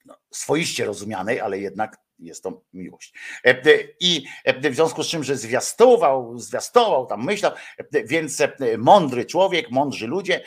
no, 0.08 0.18
swoiście 0.32 0.86
rozumianej, 0.86 1.42
ale 1.42 1.60
jednak 1.60 1.98
jest 2.20 2.44
to 2.44 2.62
miłość. 2.74 3.14
E, 3.46 3.56
I 4.00 4.26
w 4.72 4.76
związku 4.76 5.04
z 5.04 5.08
czym, 5.08 5.24
że 5.24 5.38
zwiastował, 5.38 6.40
zwiastował, 6.40 7.06
tam 7.06 7.24
myślał, 7.24 7.52
więc 8.06 8.44
mądry 8.78 9.26
człowiek, 9.26 9.72
mądrzy 9.72 10.08
ludzie 10.08 10.44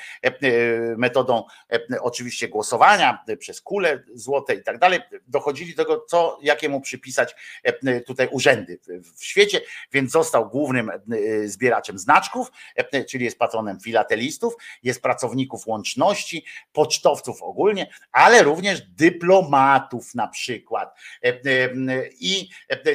metodą 0.97 1.45
oczywiście 2.01 2.49
głosowania 2.49 3.25
przez 3.39 3.61
kule 3.61 4.03
złote 4.15 4.55
i 4.55 4.63
tak 4.63 4.79
dalej, 4.79 5.01
dochodzili 5.27 5.75
do 5.75 5.85
tego, 5.85 6.05
co, 6.09 6.39
jakiemu 6.43 6.81
przypisać 6.81 7.35
tutaj 8.07 8.29
urzędy 8.31 8.81
w 9.17 9.25
świecie, 9.25 9.61
więc 9.93 10.13
został 10.13 10.49
głównym 10.49 10.91
zbieraczem 11.45 11.99
znaczków, 11.99 12.53
czyli 13.09 13.25
jest 13.25 13.39
patronem 13.39 13.81
filatelistów, 13.81 14.55
jest 14.83 15.03
pracowników 15.03 15.67
łączności, 15.67 16.45
pocztowców 16.73 17.43
ogólnie, 17.43 17.91
ale 18.13 18.43
również 18.43 18.83
dyplomatów 18.83 20.15
na 20.15 20.29
przykład 20.29 20.95
i 22.21 22.49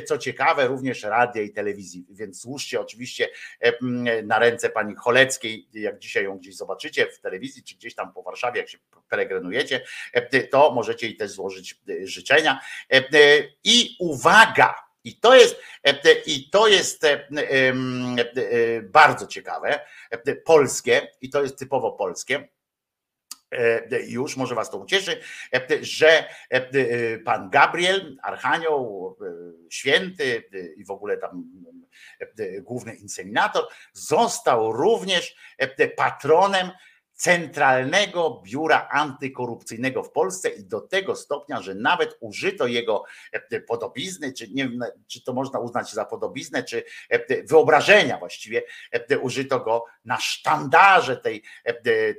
co 0.05 0.17
ciekawe, 0.17 0.67
również 0.67 1.03
radia 1.03 1.41
i 1.41 1.49
telewizji. 1.49 2.05
Więc 2.09 2.41
służcie 2.41 2.81
oczywiście 2.81 3.29
na 4.23 4.39
ręce 4.39 4.69
pani 4.69 4.95
Choleckiej, 4.95 5.67
jak 5.73 5.99
dzisiaj 5.99 6.23
ją 6.23 6.37
gdzieś 6.37 6.55
zobaczycie 6.55 7.07
w 7.07 7.19
telewizji, 7.19 7.63
czy 7.63 7.75
gdzieś 7.75 7.95
tam 7.95 8.13
po 8.13 8.23
Warszawie, 8.23 8.59
jak 8.59 8.69
się 8.69 8.77
peregrinujecie, 9.09 9.81
to 10.51 10.71
możecie 10.71 11.07
jej 11.07 11.15
też 11.15 11.31
złożyć 11.31 11.81
życzenia. 12.03 12.59
I 13.63 13.95
uwaga, 13.99 14.75
i 15.03 15.19
to 15.19 15.35
jest, 15.35 15.61
i 16.25 16.49
to 16.49 16.67
jest 16.67 17.05
bardzo 18.83 19.27
ciekawe, 19.27 19.79
polskie, 20.45 21.07
i 21.21 21.29
to 21.29 21.43
jest 21.43 21.59
typowo 21.59 21.91
polskie 21.91 22.15
E, 22.37 22.54
już, 24.07 24.37
może 24.37 24.55
was 24.55 24.69
to 24.69 24.77
ucieszy, 24.77 25.19
e, 25.53 25.61
że 25.81 26.25
e, 26.49 27.19
pan 27.19 27.49
Gabriel, 27.49 28.17
Archanioł, 28.21 29.17
święty 29.69 30.43
i 30.77 30.85
w 30.85 30.91
ogóle 30.91 31.17
tam 31.17 31.43
główny 32.61 32.95
inseminator, 32.95 33.67
został 33.93 34.71
również 34.71 35.35
patronem 35.97 36.71
Centralnego 37.15 38.41
Biura 38.45 38.87
Antykorupcyjnego 38.91 40.03
w 40.03 40.11
Polsce 40.11 40.49
i 40.49 40.63
do 40.63 40.81
tego 40.81 41.15
stopnia, 41.15 41.61
że 41.61 41.75
nawet 41.75 42.17
użyto 42.19 42.67
jego 42.67 43.03
e, 43.31 43.61
podobizny, 43.61 44.33
czy 44.33 44.47
nie 44.47 44.69
wiem, 44.69 44.79
czy 45.07 45.23
to 45.23 45.33
można 45.33 45.59
uznać 45.59 45.91
za 45.91 46.05
podobiznę, 46.05 46.63
czy 46.63 46.83
e, 47.09 47.43
wyobrażenia 47.43 48.17
właściwie, 48.17 48.63
e, 48.91 49.19
użyto 49.19 49.59
go 49.59 49.85
na 50.05 50.19
sztandarze 50.19 51.17
tej, 51.17 51.43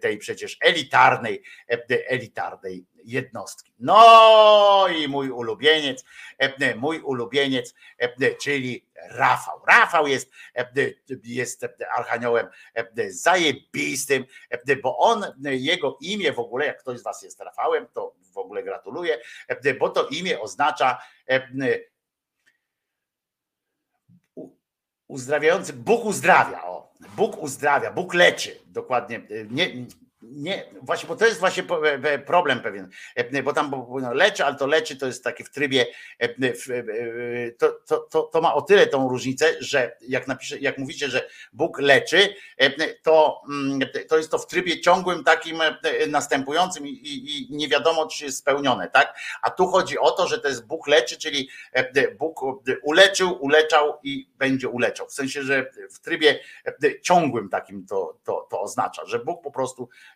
tej 0.00 0.18
przecież 0.18 0.57
elitarnej, 0.60 1.42
elitarnej 1.89 2.86
jednostki. 3.06 3.72
No 3.78 4.86
i 4.88 5.08
mój 5.08 5.30
ulubieniec, 5.30 6.04
mój 6.76 7.00
ulubieniec, 7.00 7.74
czyli 8.40 8.86
Rafał. 9.08 9.60
Rafał 9.68 10.06
jest, 10.06 10.30
jest 11.24 11.66
archaniołem 11.96 12.46
zajebistym, 13.08 14.24
bo 14.82 14.98
on, 14.98 15.24
jego 15.44 15.98
imię 16.00 16.32
w 16.32 16.38
ogóle, 16.38 16.66
jak 16.66 16.80
ktoś 16.80 16.98
z 16.98 17.02
was 17.02 17.22
jest 17.22 17.40
Rafałem, 17.40 17.86
to 17.92 18.14
w 18.32 18.38
ogóle 18.38 18.62
gratuluję, 18.62 19.18
bo 19.78 19.88
to 19.88 20.08
imię 20.08 20.40
oznacza 20.40 20.98
uzdrawiający, 25.08 25.72
Bóg 25.72 26.04
uzdrawia, 26.04 26.64
o, 26.64 26.92
Bóg 27.16 27.42
uzdrawia, 27.42 27.92
Bóg 27.92 28.14
leczy, 28.14 28.60
dokładnie, 28.66 29.22
nie, 29.50 29.86
nie, 30.30 30.64
właśnie, 30.82 31.08
bo 31.08 31.16
to 31.16 31.26
jest 31.26 31.40
właśnie 31.40 31.62
problem 32.26 32.60
pewien, 32.60 32.90
bo 33.44 33.52
tam 33.52 33.86
no, 34.02 34.14
leczy, 34.14 34.44
ale 34.44 34.56
to 34.56 34.66
leczy 34.66 34.96
to 34.96 35.06
jest 35.06 35.24
takie 35.24 35.44
w 35.44 35.50
trybie, 35.50 35.86
to, 37.58 37.72
to, 37.86 37.98
to, 37.98 38.22
to 38.22 38.40
ma 38.40 38.55
o 38.55 38.62
tyle 38.62 38.86
tą 38.86 39.08
różnicę, 39.08 39.46
że 39.60 39.96
jak 40.00 40.28
napisze, 40.28 40.58
jak 40.58 40.78
mówicie, 40.78 41.08
że 41.08 41.28
Bóg 41.52 41.78
leczy, 41.78 42.34
to, 43.02 43.42
mm, 43.48 43.80
to 44.08 44.16
jest 44.16 44.30
to 44.30 44.38
w 44.38 44.46
trybie 44.46 44.80
ciągłym 44.80 45.24
takim 45.24 45.58
następującym 46.08 46.86
i, 46.86 46.90
i 46.90 47.56
nie 47.56 47.68
wiadomo, 47.68 48.06
czy 48.06 48.24
jest 48.24 48.38
spełnione, 48.38 48.90
tak? 48.90 49.18
A 49.42 49.50
tu 49.50 49.66
chodzi 49.66 49.98
o 49.98 50.10
to, 50.10 50.28
że 50.28 50.38
to 50.38 50.48
jest 50.48 50.66
Bóg 50.66 50.86
leczy, 50.88 51.18
czyli 51.18 51.48
Bóg 52.18 52.40
uleczył, 52.82 53.38
uleczał 53.44 53.98
i 54.02 54.28
będzie 54.38 54.68
uleczał. 54.68 55.06
W 55.06 55.12
sensie, 55.12 55.42
że 55.42 55.70
w 55.90 56.00
trybie 56.00 56.40
ciągłym 57.02 57.48
takim 57.48 57.86
to, 57.86 58.18
to, 58.24 58.46
to 58.50 58.60
oznacza, 58.60 59.06
że 59.06 59.18
Bóg 59.18 59.42
po 59.42 59.50
prostu 59.50 59.88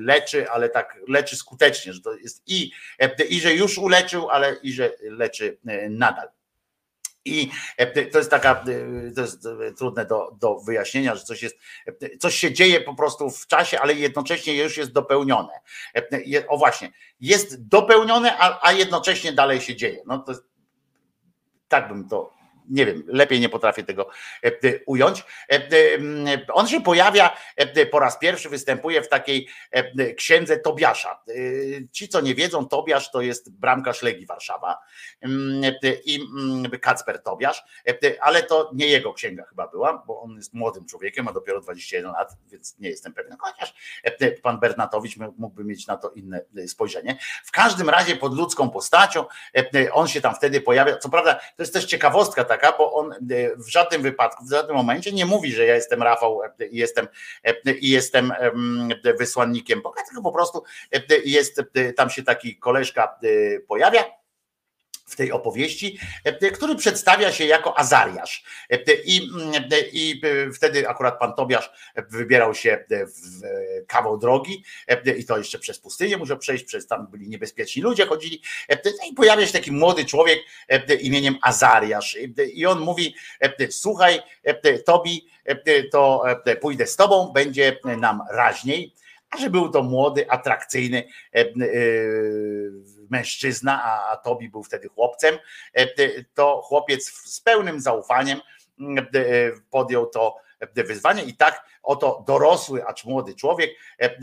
leczy, 0.00 0.50
ale 0.50 0.68
tak 0.68 0.96
leczy 1.08 1.36
skutecznie, 1.36 1.92
że 1.92 2.00
to 2.00 2.14
jest 2.14 2.42
i, 2.46 2.72
i 3.28 3.40
że 3.40 3.54
już 3.54 3.78
uleczył, 3.78 4.30
ale 4.30 4.56
i 4.62 4.72
że 4.72 4.92
leczy 5.02 5.58
nadal. 5.90 6.28
I 7.24 7.50
to 8.12 8.18
jest 8.18 8.30
taka, 8.30 8.64
to 9.14 9.20
jest 9.20 9.48
trudne 9.78 10.06
do, 10.06 10.36
do 10.40 10.60
wyjaśnienia, 10.60 11.14
że 11.14 11.24
coś 11.24 11.42
jest, 11.42 11.56
coś 12.20 12.34
się 12.34 12.52
dzieje 12.52 12.80
po 12.80 12.94
prostu 12.94 13.30
w 13.30 13.46
czasie, 13.46 13.80
ale 13.80 13.94
jednocześnie 13.94 14.56
już 14.56 14.76
jest 14.76 14.92
dopełnione. 14.92 15.52
O 16.48 16.58
właśnie, 16.58 16.92
jest 17.20 17.68
dopełnione, 17.68 18.38
a, 18.38 18.68
a 18.68 18.72
jednocześnie 18.72 19.32
dalej 19.32 19.60
się 19.60 19.76
dzieje. 19.76 20.02
No 20.06 20.18
to 20.18 20.32
tak 21.68 21.88
bym 21.88 22.08
to 22.08 22.39
nie 22.70 22.86
wiem, 22.86 23.02
lepiej 23.06 23.40
nie 23.40 23.48
potrafię 23.48 23.84
tego 23.84 24.08
e, 24.44 24.46
e, 24.46 24.52
ująć. 24.86 25.24
E, 25.52 25.60
on 26.52 26.68
się 26.68 26.80
pojawia 26.80 27.36
po 27.90 27.98
raz 27.98 28.18
pierwszy, 28.18 28.48
występuje 28.48 29.02
w 29.02 29.08
takiej 29.08 29.48
księdze 30.16 30.56
Tobiasza. 30.58 31.22
Ci, 31.92 32.08
co 32.08 32.20
nie 32.20 32.34
wiedzą, 32.34 32.68
Tobiasz 32.68 33.10
to 33.10 33.20
jest 33.20 33.52
bramkarz 33.52 34.02
Legii 34.02 34.26
Warszawa 34.26 34.78
i 36.04 36.20
Kacper 36.80 37.22
Tobiasz, 37.22 37.64
ale 38.20 38.42
to 38.42 38.70
nie 38.74 38.86
jego 38.86 39.12
księga 39.12 39.44
chyba 39.44 39.68
była, 39.68 40.02
bo 40.06 40.20
on 40.20 40.36
jest 40.36 40.54
młodym 40.54 40.86
człowiekiem, 40.86 41.24
ma 41.24 41.32
dopiero 41.32 41.60
21 41.60 42.12
lat, 42.12 42.36
więc 42.46 42.78
nie 42.78 42.88
jestem 42.88 43.12
pewien, 43.12 43.36
chociaż 43.40 43.74
pan 44.42 44.60
Bernatowicz 44.60 45.16
mógłby 45.16 45.64
mieć 45.64 45.86
na 45.86 45.96
to 45.96 46.10
inne 46.10 46.44
spojrzenie. 46.66 47.18
W 47.44 47.50
każdym 47.50 47.90
razie 47.90 48.16
pod 48.16 48.34
ludzką 48.34 48.70
postacią 48.70 49.24
on 49.92 50.08
się 50.08 50.20
tam 50.20 50.34
wtedy 50.34 50.60
pojawia. 50.60 50.96
Co 50.96 51.08
prawda, 51.08 51.34
to 51.34 51.62
jest 51.62 51.72
też 51.72 51.84
ciekawostka 51.84 52.44
taka, 52.44 52.59
bo 52.78 52.92
on 52.92 53.12
e, 53.12 53.16
w 53.56 53.68
żadnym 53.68 54.02
wypadku, 54.02 54.44
w 54.44 54.50
żadnym 54.50 54.76
momencie 54.76 55.12
nie 55.12 55.26
mówi, 55.26 55.52
że 55.52 55.66
ja 55.66 55.74
jestem 55.74 56.02
Rafał 56.02 56.42
e, 56.42 56.66
i 56.66 56.76
jestem, 56.76 57.08
e, 57.44 57.72
i 57.72 57.90
jestem 57.90 58.32
wysłannikiem 59.18 59.82
Boga, 59.82 60.02
tylko 60.08 60.22
po 60.22 60.32
prostu 60.32 60.62
jest, 61.24 61.62
tam 61.96 62.10
się 62.10 62.22
taki 62.22 62.56
koleżka 62.56 63.18
pojawia 63.68 64.19
w 65.10 65.16
tej 65.16 65.32
opowieści, 65.32 65.98
który 66.54 66.74
przedstawia 66.74 67.32
się 67.32 67.44
jako 67.44 67.78
Azariasz. 67.78 68.44
I, 69.04 69.30
I 69.92 70.20
wtedy 70.54 70.88
akurat 70.88 71.18
pan 71.18 71.34
Tobiasz 71.34 71.70
wybierał 72.10 72.54
się 72.54 72.84
w 72.90 73.40
kawał 73.86 74.18
drogi 74.18 74.64
i 75.18 75.24
to 75.24 75.38
jeszcze 75.38 75.58
przez 75.58 75.78
pustynię 75.78 76.16
musiał 76.16 76.38
przejść, 76.38 76.64
przez 76.64 76.86
tam 76.86 77.06
byli 77.10 77.28
niebezpieczni 77.28 77.82
ludzie, 77.82 78.06
chodzili. 78.06 78.42
I 79.10 79.14
pojawia 79.14 79.46
się 79.46 79.52
taki 79.52 79.72
młody 79.72 80.04
człowiek 80.04 80.38
imieniem 81.00 81.36
Azariasz. 81.42 82.18
I 82.54 82.66
on 82.66 82.80
mówi, 82.80 83.14
słuchaj 83.70 84.20
Tobi, 84.86 85.28
to 85.92 86.24
pójdę 86.60 86.86
z 86.86 86.96
tobą, 86.96 87.32
będzie 87.32 87.78
nam 87.98 88.20
raźniej, 88.30 88.94
a 89.30 89.36
że 89.38 89.50
był 89.50 89.68
to 89.68 89.82
młody, 89.82 90.30
atrakcyjny 90.30 91.08
mężczyzna, 93.10 93.82
a, 93.84 94.10
a 94.10 94.16
Tobi 94.16 94.48
był 94.48 94.62
wtedy 94.62 94.88
chłopcem, 94.88 95.38
e, 95.74 95.86
to 96.34 96.60
chłopiec 96.64 97.12
z 97.12 97.40
pełnym 97.40 97.80
zaufaniem 97.80 98.40
e, 98.78 99.22
podjął 99.70 100.06
to 100.06 100.36
wyzwanie 100.74 101.22
i 101.22 101.36
tak 101.36 101.64
oto 101.82 102.24
dorosły, 102.26 102.86
acz 102.86 103.04
młody 103.04 103.34
człowiek 103.34 103.70
e, 103.98 104.16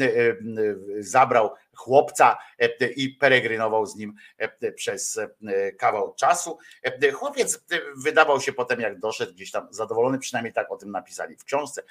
zabrał 0.99 1.49
chłopca 1.77 2.38
e, 2.59 2.88
i 2.88 3.09
peregrynował 3.09 3.85
z 3.85 3.95
nim 3.95 4.14
e, 4.38 4.72
przez 4.72 5.17
e, 5.17 5.72
kawał 5.72 6.14
czasu. 6.14 6.57
Chłopiec 7.14 7.65
wydawał 8.03 8.41
się 8.41 8.53
potem, 8.53 8.80
jak 8.80 8.99
doszedł 8.99 9.33
gdzieś 9.33 9.51
tam 9.51 9.67
zadowolony, 9.69 10.19
przynajmniej 10.19 10.53
tak 10.53 10.72
o 10.72 10.77
tym 10.77 10.91
napisali 10.91 11.35
w 11.35 11.43
książce, 11.43 11.83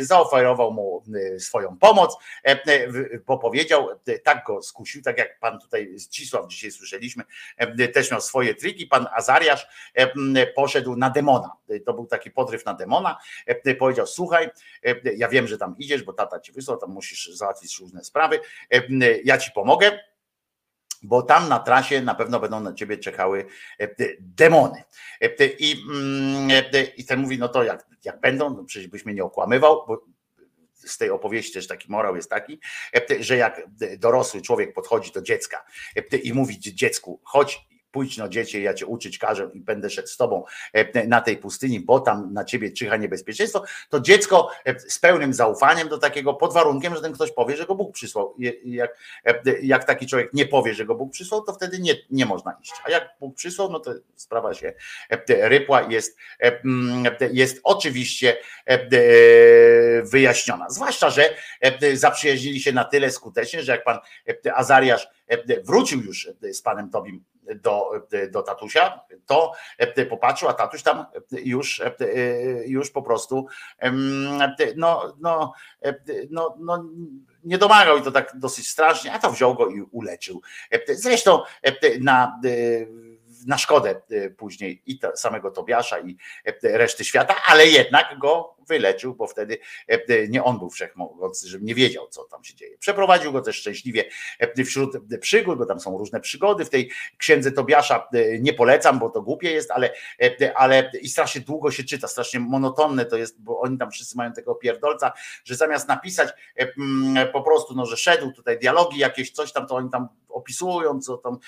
zaoferował 0.00 0.72
mu 0.72 1.04
swoją 1.38 1.78
pomoc, 1.78 2.16
bo 3.26 3.38
powiedział, 3.38 3.88
tak 4.24 4.44
go 4.46 4.62
skusił, 4.62 5.02
tak 5.02 5.18
jak 5.18 5.38
pan 5.38 5.60
tutaj 5.60 5.98
Zdzisław 5.98 6.48
dzisiaj 6.48 6.70
słyszeliśmy, 6.70 7.24
też 7.94 8.10
miał 8.10 8.20
swoje 8.20 8.54
triki, 8.54 8.86
pan 8.86 9.06
Azariasz 9.12 9.66
poszedł 10.54 10.96
na 10.96 11.10
demona, 11.10 11.52
to 11.86 11.94
był 11.94 12.06
taki 12.06 12.30
podryw 12.30 12.64
na 12.64 12.74
demona, 12.74 13.18
powiedział, 13.78 14.06
słuchaj, 14.06 14.50
ja 15.16 15.28
wiem, 15.28 15.48
że 15.48 15.58
tam 15.58 15.74
idziesz, 15.78 16.02
bo 16.02 16.12
tata 16.12 16.40
ci 16.40 16.52
wysłał, 16.52 16.78
tam 16.78 16.90
musisz 16.90 17.30
załatwić 17.34 17.78
różne 17.78 18.04
sprawy, 18.04 18.40
ja 19.24 19.38
ci 19.38 19.50
pomogę, 19.50 19.98
bo 21.02 21.22
tam 21.22 21.48
na 21.48 21.58
trasie 21.58 22.02
na 22.02 22.14
pewno 22.14 22.40
będą 22.40 22.60
na 22.60 22.74
ciebie 22.74 22.98
czekały 22.98 23.46
e, 23.80 23.88
demony. 24.20 24.82
E, 25.20 25.46
I, 25.46 25.82
mm, 25.90 26.50
e, 26.50 26.82
i 26.84 27.04
ten 27.04 27.20
mówi, 27.20 27.38
no 27.38 27.48
to 27.48 27.64
jak, 27.64 27.86
jak 28.04 28.20
będą, 28.20 28.50
no 28.50 28.64
przecież 28.64 28.88
byś 28.88 29.04
mnie 29.04 29.14
nie 29.14 29.24
okłamywał, 29.24 29.84
bo 29.88 30.04
z 30.74 30.98
tej 30.98 31.10
opowieści 31.10 31.52
też 31.52 31.66
taki 31.66 31.90
morał 31.90 32.16
jest 32.16 32.30
taki, 32.30 32.60
że 33.20 33.36
jak 33.36 33.62
dorosły 33.98 34.42
człowiek 34.42 34.72
podchodzi 34.72 35.12
do 35.12 35.22
dziecka 35.22 35.64
i 36.22 36.32
mówi 36.32 36.60
dziecku, 36.60 37.20
chodź 37.24 37.60
pójdź 37.90 38.18
no 38.18 38.28
dziecię, 38.28 38.60
ja 38.60 38.74
cię 38.74 38.86
uczyć 38.86 39.18
każę 39.18 39.50
i 39.52 39.60
będę 39.60 39.90
szedł 39.90 40.08
z 40.08 40.16
tobą 40.16 40.44
e, 40.72 41.06
na 41.06 41.20
tej 41.20 41.36
pustyni, 41.36 41.80
bo 41.80 42.00
tam 42.00 42.32
na 42.32 42.44
ciebie 42.44 42.72
czyha 42.72 42.96
niebezpieczeństwo, 42.96 43.64
to 43.88 44.00
dziecko 44.00 44.50
e, 44.64 44.80
z 44.80 44.98
pełnym 44.98 45.34
zaufaniem 45.34 45.88
do 45.88 45.98
takiego, 45.98 46.34
pod 46.34 46.54
warunkiem, 46.54 46.94
że 46.94 47.00
ten 47.00 47.12
ktoś 47.12 47.32
powie, 47.32 47.56
że 47.56 47.66
go 47.66 47.74
Bóg 47.74 47.92
przysłał. 47.92 48.34
Jak, 48.64 48.96
e, 49.24 49.42
jak 49.62 49.84
taki 49.84 50.06
człowiek 50.06 50.32
nie 50.32 50.46
powie, 50.46 50.74
że 50.74 50.84
go 50.84 50.94
Bóg 50.94 51.12
przysłał, 51.12 51.42
to 51.42 51.52
wtedy 51.52 51.78
nie, 51.78 51.94
nie 52.10 52.26
można 52.26 52.56
iść. 52.62 52.72
A 52.84 52.90
jak 52.90 53.08
Bóg 53.20 53.36
przysłał, 53.36 53.72
no 53.72 53.80
to 53.80 53.94
sprawa 54.16 54.54
się 54.54 54.72
rypła 55.28 55.82
jest, 55.82 56.18
jest 57.32 57.60
oczywiście 57.62 58.36
wyjaśniona. 60.02 60.70
Zwłaszcza, 60.70 61.10
że 61.10 61.34
zaprzyjaźnili 61.94 62.60
się 62.60 62.72
na 62.72 62.84
tyle 62.84 63.10
skutecznie, 63.10 63.62
że 63.62 63.72
jak 63.72 63.84
pan 63.84 63.98
Azariasz 64.54 65.08
wrócił 65.64 66.00
już 66.00 66.28
z 66.52 66.62
panem 66.62 66.90
Tobim 66.90 67.24
do, 67.54 67.90
do 68.30 68.42
tatusia, 68.42 69.00
to 69.26 69.52
popatrzył, 70.10 70.48
a 70.48 70.52
tatuś 70.52 70.82
tam 70.82 71.06
już, 71.30 71.82
już 72.66 72.90
po 72.90 73.02
prostu 73.02 73.46
no, 74.76 75.16
no, 75.20 75.52
no, 76.30 76.56
no 76.58 76.84
nie 77.44 77.58
domagał 77.58 77.98
i 77.98 78.02
to 78.02 78.12
tak 78.12 78.32
dosyć 78.34 78.68
strasznie, 78.68 79.12
a 79.12 79.18
to 79.18 79.30
wziął 79.30 79.54
go 79.54 79.68
i 79.68 79.82
uleczył. 79.82 80.42
Zresztą 80.88 81.42
na 82.00 82.40
na 83.46 83.58
szkodę 83.58 84.02
później 84.36 84.82
i 84.86 85.00
samego 85.14 85.50
Tobiasza 85.50 86.00
i 86.00 86.16
reszty 86.62 87.04
świata, 87.04 87.36
ale 87.46 87.66
jednak 87.66 88.18
go 88.18 88.56
wyleczył, 88.68 89.14
bo 89.14 89.26
wtedy 89.26 89.58
nie 90.28 90.44
on 90.44 90.58
był 90.58 90.70
wszechmogący, 90.70 91.48
że 91.48 91.58
nie 91.60 91.74
wiedział, 91.74 92.08
co 92.08 92.24
tam 92.24 92.44
się 92.44 92.54
dzieje. 92.54 92.78
Przeprowadził 92.78 93.32
go 93.32 93.40
też 93.40 93.56
szczęśliwie 93.56 94.04
wśród 94.66 94.96
przygód, 95.20 95.58
bo 95.58 95.66
tam 95.66 95.80
są 95.80 95.98
różne 95.98 96.20
przygody 96.20 96.64
w 96.64 96.70
tej 96.70 96.90
księdze 97.18 97.52
Tobiasza. 97.52 98.08
Nie 98.40 98.52
polecam, 98.52 98.98
bo 98.98 99.10
to 99.10 99.22
głupie 99.22 99.50
jest, 99.50 99.70
ale, 99.70 99.90
ale 100.54 100.90
i 101.02 101.08
strasznie 101.08 101.40
długo 101.40 101.70
się 101.70 101.84
czyta, 101.84 102.08
strasznie 102.08 102.40
monotonne 102.40 103.04
to 103.04 103.16
jest, 103.16 103.42
bo 103.42 103.60
oni 103.60 103.78
tam 103.78 103.90
wszyscy 103.90 104.16
mają 104.16 104.32
tego 104.32 104.54
pierdolca, 104.54 105.12
że 105.44 105.54
zamiast 105.54 105.88
napisać 105.88 106.28
po 107.32 107.42
prostu, 107.42 107.74
no, 107.74 107.86
że 107.86 107.96
szedł 107.96 108.32
tutaj 108.32 108.58
dialogi 108.58 108.98
jakieś, 108.98 109.30
coś 109.30 109.52
tam, 109.52 109.66
to 109.66 109.74
oni 109.74 109.90
tam 109.90 110.08
opisują, 110.38 111.00
co 111.00 111.16
tam, 111.16 111.38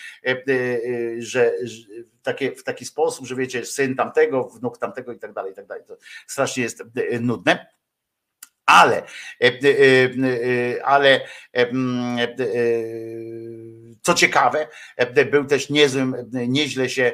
że, 1.18 1.52
że 1.62 1.84
takie, 2.22 2.52
w 2.52 2.64
taki 2.64 2.84
sposób, 2.84 3.26
że 3.26 3.36
wiecie, 3.36 3.66
syn 3.66 3.96
tamtego, 3.96 4.44
wnuk 4.44 4.78
tamtego 4.78 5.12
i 5.12 5.18
tak 5.18 5.32
dalej, 5.32 5.52
i 5.52 5.54
tak 5.54 5.66
dalej. 5.66 5.84
To 5.86 5.96
strasznie 6.26 6.62
jest 6.62 6.84
nudne. 7.20 7.66
Ale, 8.66 9.02
ale 10.84 11.20
co 14.02 14.14
ciekawe, 14.14 14.68
był 15.30 15.44
też 15.44 15.70
niezłym, 15.70 16.30
nieźle 16.32 16.88
się 16.88 17.12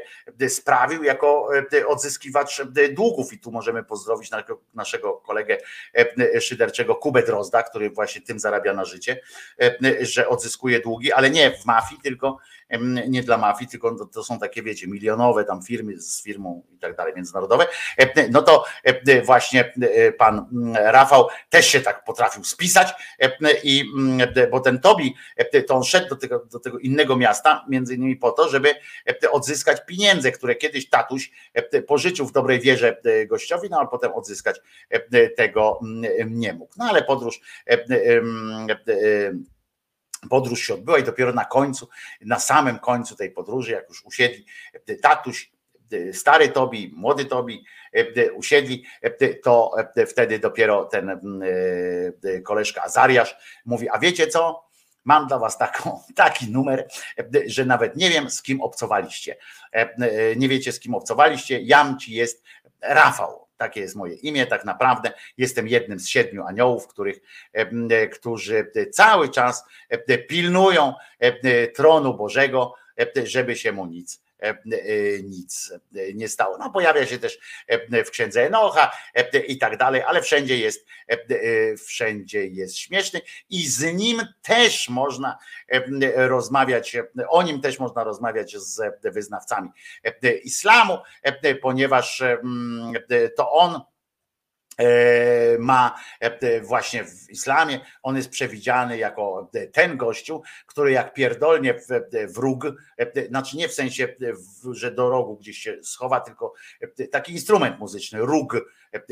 sprawił 0.48 1.02
jako 1.02 1.48
odzyskiwacz 1.86 2.62
długów. 2.92 3.32
I 3.32 3.39
tu 3.39 3.52
możemy 3.52 3.84
pozdrowić 3.84 4.31
naszego 4.74 5.12
kolegę 5.15 5.58
szyderczego 6.40 6.94
Kubę 6.94 7.23
Drozda, 7.23 7.62
który 7.62 7.90
właśnie 7.90 8.20
tym 8.23 8.40
zarabia 8.40 8.73
na 8.73 8.84
życie, 8.84 9.20
że 10.00 10.28
odzyskuje 10.28 10.81
długi, 10.81 11.12
ale 11.12 11.31
nie 11.31 11.50
w 11.50 11.65
mafii, 11.65 12.00
tylko 12.02 12.39
nie 13.09 13.23
dla 13.23 13.39
mafii, 13.39 13.70
tylko 13.70 14.07
to 14.07 14.25
są 14.25 14.39
takie, 14.39 14.62
wiecie, 14.62 14.86
milionowe 14.86 15.45
tam 15.45 15.62
firmy 15.62 16.01
z 16.01 16.23
firmą 16.23 16.62
i 16.73 16.78
tak 16.78 16.97
dalej, 16.97 17.12
międzynarodowe, 17.17 17.67
no 18.31 18.43
to 18.43 18.65
właśnie 19.25 19.73
pan 20.19 20.47
Rafał 20.75 21.28
też 21.51 21.67
się 21.67 21.81
tak 21.81 22.05
potrafił 22.05 22.45
spisać 22.45 22.95
i 23.62 23.85
bo 24.51 24.61
ten 24.61 24.81
Tobi, 24.81 25.15
to 25.67 25.75
on 25.75 25.85
szedł 25.85 26.09
do 26.09 26.17
tego, 26.17 26.47
do 26.53 26.61
tego 26.61 26.78
innego 26.78 27.17
miasta, 27.17 27.65
między 27.69 27.95
innymi 27.95 28.17
po 28.17 28.33
to, 28.33 28.49
żeby 28.49 28.75
odzyskać 29.31 29.86
pieniądze, 29.86 30.33
które 30.33 30.55
kiedyś 30.55 30.89
tatuś 30.89 31.31
pożyczył 31.86 32.27
w 32.27 32.33
dobrej 32.33 32.61
wierze 32.61 33.01
gościowi, 33.27 33.69
no 33.70 33.78
ale 33.78 33.89
potem 33.89 34.12
odzyskać 34.12 34.61
tego 35.36 35.81
nie 36.27 36.53
mógł. 36.53 36.73
No 36.77 36.85
ale 36.85 37.03
podróż 37.03 37.41
podróż 40.29 40.61
się 40.61 40.75
odbyła 40.75 40.99
i 40.99 41.03
dopiero 41.03 41.33
na 41.33 41.45
końcu, 41.45 41.89
na 42.21 42.39
samym 42.39 42.79
końcu 42.79 43.17
tej 43.17 43.31
podróży, 43.31 43.73
jak 43.73 43.89
już 43.89 44.05
usiedli 44.05 44.47
tatuś, 45.03 45.51
stary 46.13 46.49
Tobi, 46.49 46.93
młody 46.97 47.25
Tobi 47.25 47.65
usiedli, 48.35 48.85
to 49.43 49.73
wtedy 50.09 50.39
dopiero 50.39 50.85
ten 50.85 51.21
koleżka 52.45 52.83
Azariasz 52.83 53.37
mówi, 53.65 53.89
a 53.89 53.99
wiecie 53.99 54.27
co? 54.27 54.67
Mam 55.05 55.27
dla 55.27 55.39
was 55.39 55.59
taką, 55.59 56.01
taki 56.15 56.51
numer, 56.51 56.89
że 57.47 57.65
nawet 57.65 57.97
nie 57.97 58.11
wiem, 58.11 58.31
z 58.31 58.43
kim 58.43 58.61
obcowaliście. 58.61 59.37
Nie 60.37 60.49
wiecie, 60.49 60.73
z 60.73 60.81
kim 60.81 60.95
obcowaliście. 60.95 61.61
Jam 61.61 61.99
ci 61.99 62.13
jest 62.13 62.45
Rafał. 62.83 63.45
Takie 63.57 63.81
jest 63.81 63.97
moje 63.97 64.15
imię, 64.15 64.47
tak 64.47 64.65
naprawdę. 64.65 65.12
Jestem 65.39 65.68
jednym 65.68 66.01
z 66.01 66.09
siedmiu 66.09 66.43
aniołów, 66.43 66.86
których, 66.86 67.20
którzy 68.12 68.73
cały 68.93 69.28
czas 69.28 69.65
pilnują 70.28 70.94
tronu 71.75 72.15
Bożego, 72.15 72.75
żeby 73.25 73.57
się 73.57 73.73
mu 73.73 73.86
nic 73.86 74.26
E, 74.26 74.26
e, 74.26 74.26
nic 75.23 75.73
e, 75.97 76.12
nie 76.15 76.28
stało. 76.28 76.58
No, 76.58 76.70
pojawia 76.70 77.06
się 77.06 77.18
też 77.18 77.39
w 78.06 78.10
księdze 78.10 78.47
Enocha 78.47 78.92
i 79.48 79.58
tak 79.58 79.76
dalej, 79.76 80.02
ale 80.02 80.23
wszędzie 80.23 80.58
jest, 80.58 80.86
wszędzie 81.86 82.47
jest 82.47 82.78
śmieszny 82.78 83.20
i 83.50 83.68
z 83.68 83.94
nim 83.94 84.23
też 84.42 84.89
można 84.89 85.39
rozmawiać, 86.15 86.97
o 87.28 87.42
nim 87.42 87.60
też 87.60 87.78
można 87.78 88.05
rozmawiać 88.05 88.56
z 88.56 88.81
wyznawcami 89.02 89.70
islamu, 90.44 90.98
ponieważ 91.62 92.23
to 93.36 93.52
on 93.52 93.81
E, 93.81 93.95
ma 95.59 95.95
e, 96.21 96.61
właśnie 96.61 97.05
w 97.05 97.31
islamie, 97.31 97.81
on 98.03 98.17
jest 98.17 98.31
przewidziany 98.31 98.99
jako 98.99 99.51
ten 99.73 99.97
gościu, 99.97 100.43
który 100.67 100.93
jak 100.93 101.15
pierdolnie 101.15 101.75
w, 102.29 102.39
róg, 102.39 102.65
e, 102.99 103.29
znaczy 103.29 103.57
nie 103.57 103.69
w 103.69 103.75
sensie, 103.75 104.09
że 104.73 104.91
do 104.91 105.11
rogu 105.11 105.37
gdzieś 105.37 105.59
się 105.59 105.77
schowa, 105.83 106.21
tylko 106.21 106.55
taki 107.11 107.33
instrument 107.33 107.79
muzyczny, 107.79 108.19
róg 108.19 108.57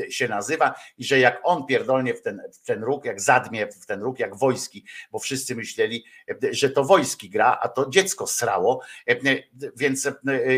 się 0.09 0.27
nazywa. 0.27 0.75
I 0.97 1.03
że 1.03 1.19
jak 1.19 1.39
on 1.43 1.65
pierdolnie 1.65 2.13
w 2.13 2.21
ten, 2.21 2.41
w 2.53 2.65
ten 2.65 2.83
róg, 2.83 3.05
jak 3.05 3.21
zadmie 3.21 3.67
w 3.67 3.85
ten 3.85 4.01
róg, 4.01 4.19
jak 4.19 4.35
wojski, 4.35 4.85
bo 5.11 5.19
wszyscy 5.19 5.55
myśleli, 5.55 6.05
że 6.51 6.69
to 6.69 6.83
wojski 6.83 7.29
gra, 7.29 7.59
a 7.61 7.67
to 7.67 7.89
dziecko 7.89 8.27
srało, 8.27 8.81
więc 9.75 10.09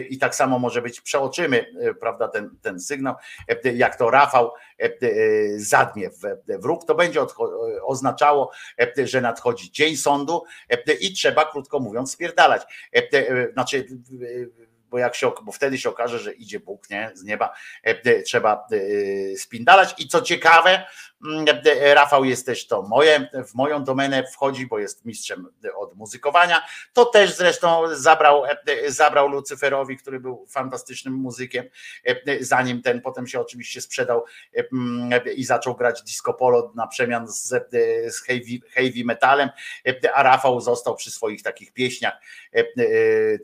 i 0.10 0.18
tak 0.18 0.36
samo 0.36 0.60
może 0.60 0.82
być, 0.82 1.02
przeoczymy, 1.02 1.66
prawda, 2.00 2.28
ten, 2.28 2.58
ten 2.62 2.80
sygnał, 2.80 3.16
jak 3.64 3.96
to 3.96 4.10
Rafał 4.10 4.52
zadmie 5.58 6.10
w, 6.10 6.22
w 6.62 6.66
róg, 6.66 6.86
to 6.86 6.96
będzie 6.96 7.26
oznaczało, 7.84 8.52
że 9.04 9.22
nadchodzi 9.22 9.72
dzień 9.72 9.98
sądu 9.98 10.44
i 11.00 11.14
trzeba, 11.14 11.52
krótko 11.52 11.80
mówiąc, 11.80 12.12
spierdalać. 12.12 12.62
Znaczy, 13.54 13.88
bo 14.90 14.98
jak 14.98 15.16
się, 15.16 15.32
bo 15.44 15.52
wtedy 15.52 15.78
się 15.78 15.90
okaże, 15.90 16.20
że 16.20 16.34
idzie 16.34 16.60
Bóg 16.60 16.90
nie, 16.90 17.12
z 17.14 17.24
nieba, 17.24 17.54
trzeba 18.26 18.68
spindalać. 19.38 19.96
I 19.98 20.08
co 20.08 20.22
ciekawe, 20.22 20.84
Rafał 21.94 22.26
jest 22.26 22.46
też 22.46 22.68
to 22.68 22.82
moje, 22.82 23.30
w 23.48 23.54
moją 23.56 23.84
domenę 23.84 24.24
wchodzi, 24.34 24.68
bo 24.68 24.80
jest 24.80 25.06
mistrzem 25.06 25.48
od 25.78 25.96
muzykowania. 25.96 26.62
To 26.94 27.06
też 27.06 27.34
zresztą 27.34 27.82
zabrał, 27.96 28.44
zabrał 28.88 29.28
Lucyferowi, 29.28 29.98
który 29.98 30.20
był 30.20 30.46
fantastycznym 30.50 31.14
muzykiem, 31.14 31.66
zanim 32.40 32.82
ten 32.82 33.02
potem 33.02 33.28
się 33.28 33.40
oczywiście 33.40 33.82
sprzedał 33.82 34.26
mm, 34.54 35.20
i 35.36 35.44
zaczął 35.44 35.76
grać 35.76 36.04
disco 36.04 36.34
polo 36.34 36.72
na 36.76 36.88
przemian 36.88 37.28
z, 37.28 37.48
z 38.08 38.22
heavy, 38.22 38.60
heavy 38.70 39.06
metalem, 39.06 39.50
a 40.14 40.24
Rafał 40.24 40.62
został 40.62 40.96
przy 40.96 41.12
swoich 41.12 41.44
takich 41.44 41.74
pieśniach 41.74 42.14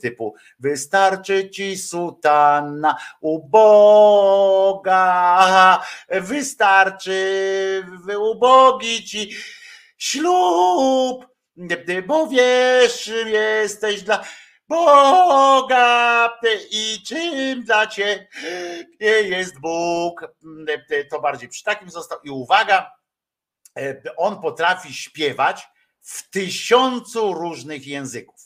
typu 0.02 0.36
wystarczy 0.60 1.50
ci 1.50 1.78
sutanna 1.78 2.96
uboga, 3.22 4.94
wystarczy 6.10 7.63
ubogi 8.20 9.06
ci 9.06 9.36
ślub, 9.98 11.28
bo 12.08 12.28
wiesz, 12.28 13.12
jesteś 13.26 14.02
dla 14.02 14.24
Boga 14.68 16.40
i 16.72 17.04
czym 17.08 17.64
dla 17.64 17.88
ciebie 17.88 18.28
jest 19.22 19.60
Bóg. 19.60 20.28
To 21.12 21.22
bardziej 21.22 21.50
przy 21.50 21.64
takim 21.64 21.90
został. 21.90 22.20
I 22.24 22.30
uwaga, 22.30 22.92
on 24.18 24.42
potrafi 24.42 24.94
śpiewać 24.94 25.68
w 26.02 26.30
tysiącu 26.30 27.34
różnych 27.34 27.88
języków 27.88 28.43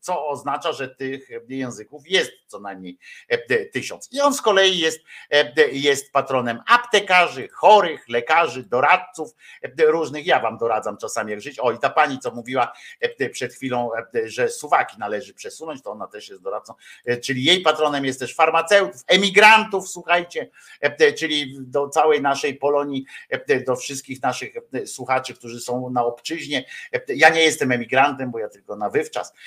co 0.00 0.28
oznacza, 0.28 0.72
że 0.72 0.88
tych 0.88 1.28
języków 1.48 2.02
jest 2.06 2.32
co 2.46 2.60
najmniej 2.60 2.98
e, 3.28 3.66
tysiąc. 3.66 4.08
I 4.12 4.20
on 4.20 4.34
z 4.34 4.42
kolei 4.42 4.78
jest, 4.78 5.00
e, 5.30 5.70
jest 5.72 6.12
patronem 6.12 6.60
aptekarzy, 6.66 7.48
chorych, 7.48 8.08
lekarzy, 8.08 8.62
doradców 8.62 9.34
e, 9.62 9.84
różnych. 9.86 10.26
Ja 10.26 10.40
wam 10.40 10.58
doradzam 10.58 10.96
czasami 10.96 11.30
jak 11.30 11.40
żyć. 11.40 11.58
O 11.58 11.72
i 11.72 11.78
ta 11.78 11.90
pani, 11.90 12.18
co 12.18 12.30
mówiła 12.30 12.72
przed 13.32 13.54
chwilą, 13.54 13.90
że 14.24 14.48
suwaki 14.48 14.98
należy 14.98 15.34
przesunąć, 15.34 15.82
to 15.82 15.90
ona 15.90 16.06
też 16.06 16.28
jest 16.28 16.42
doradcą, 16.42 16.74
czyli 17.22 17.44
jej 17.44 17.60
patronem 17.60 18.04
jest 18.04 18.20
też 18.20 18.34
farmaceutów, 18.34 19.02
emigrantów, 19.06 19.88
słuchajcie, 19.88 20.50
czyli 21.18 21.56
do 21.60 21.88
całej 21.88 22.20
naszej 22.20 22.54
Polonii, 22.54 23.04
do 23.66 23.76
wszystkich 23.76 24.22
naszych 24.22 24.54
słuchaczy, 24.86 25.34
którzy 25.34 25.60
są 25.60 25.90
na 25.90 26.04
obczyźnie. 26.04 26.64
Ja 27.08 27.28
nie 27.28 27.42
jestem 27.42 27.72
emigrantem, 27.72 28.30
bo 28.30 28.38
ja 28.38 28.48
tylko 28.48 28.76
na 28.76 28.90
wywczas, 28.90 29.32
E, 29.32 29.41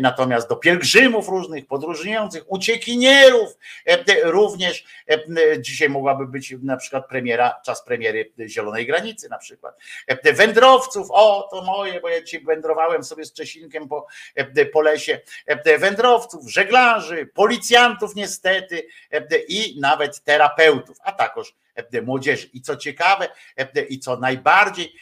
natomiast 0.00 0.48
do 0.48 0.56
pielgrzymów 0.56 1.28
różnych, 1.28 1.66
podróżujących, 1.66 2.44
uciekinierów 2.46 3.56
e, 3.86 4.30
również 4.30 4.84
e, 5.08 5.18
dzisiaj 5.60 5.88
mogłaby 5.88 6.26
być 6.26 6.54
na 6.62 6.76
przykład 6.76 7.08
premiera, 7.08 7.60
czas 7.64 7.84
premiery 7.84 8.32
Zielonej 8.46 8.86
Granicy 8.86 9.28
na 9.28 9.38
przykład. 9.38 9.74
Wędrowców, 10.34 11.06
o 11.10 11.48
to 11.50 11.62
moje, 11.62 12.00
bo 12.00 12.08
ja 12.08 12.22
dzisiaj 12.22 12.44
wędrowałem 12.44 13.04
sobie 13.04 13.24
z 13.24 13.32
Czesinkiem 13.32 13.88
po, 13.88 14.06
po 14.72 14.80
lesie, 14.80 15.20
wędrowców, 15.78 16.50
żeglarzy, 16.50 17.26
policjantów 17.34 18.14
niestety 18.14 18.86
i 19.48 19.80
nawet 19.80 20.24
terapeutów, 20.24 20.96
a 21.02 21.12
także 21.12 21.52
młodzieży. 22.02 22.50
I 22.52 22.60
co 22.60 22.76
ciekawe, 22.76 23.28
i 23.88 23.98
co 23.98 24.16
najbardziej 24.16 24.94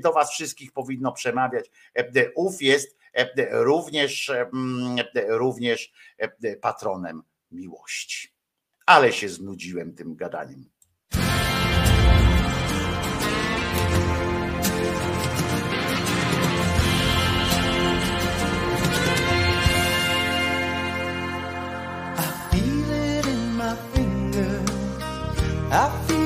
do 0.00 0.12
Was 0.12 0.32
wszystkich 0.32 0.72
powinno 0.72 1.12
przemawiać, 1.12 1.70
ów 2.34 2.62
jest 2.62 3.03
również, 3.50 4.30
mm, 4.30 4.96
również 5.28 5.92
e, 6.18 6.56
patronem 6.56 7.22
miłości. 7.50 8.34
Ale 8.86 9.12
się 9.12 9.28
znudziłem 9.28 9.94
tym 9.94 10.16
gadaniem. 10.16 10.74
I 25.76 25.90
feel 26.06 26.23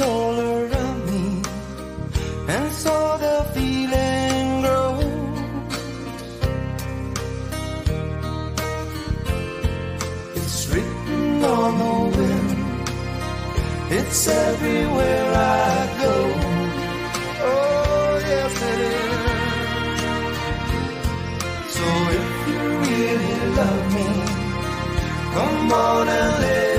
all 0.00 0.40
around 0.40 1.06
me, 1.10 1.42
and 2.48 2.72
so 2.72 3.18
the 3.24 3.44
feeling 3.54 4.62
grows. 4.62 5.04
It's 10.36 10.68
written 10.70 11.44
on 11.44 11.72
the 11.82 11.94
wind, 12.16 12.50
it's 13.90 14.28
everywhere 14.28 15.26
I 15.34 15.86
go. 16.02 16.14
Oh, 17.42 18.20
yes, 18.30 18.54
it 18.72 18.80
is. 18.96 19.20
So 21.76 21.86
if 22.18 22.28
you 22.48 22.60
really 22.86 23.38
love 23.60 23.86
me, 23.96 24.08
come 25.34 25.72
on 25.72 26.08
and 26.08 26.34
live. 26.42 26.69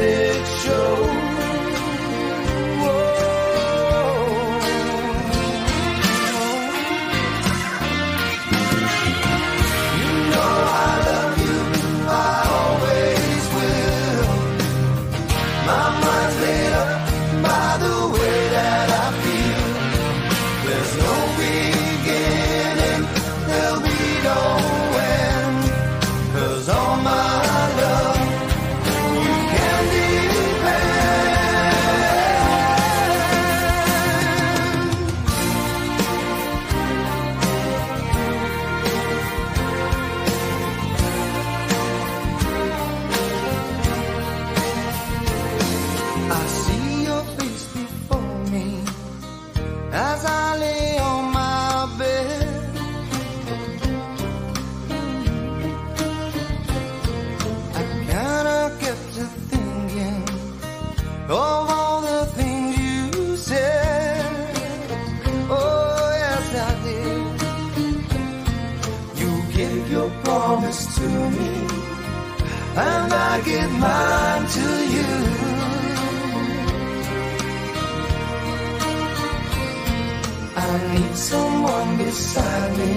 Inside 82.34 82.78
me 82.78 82.92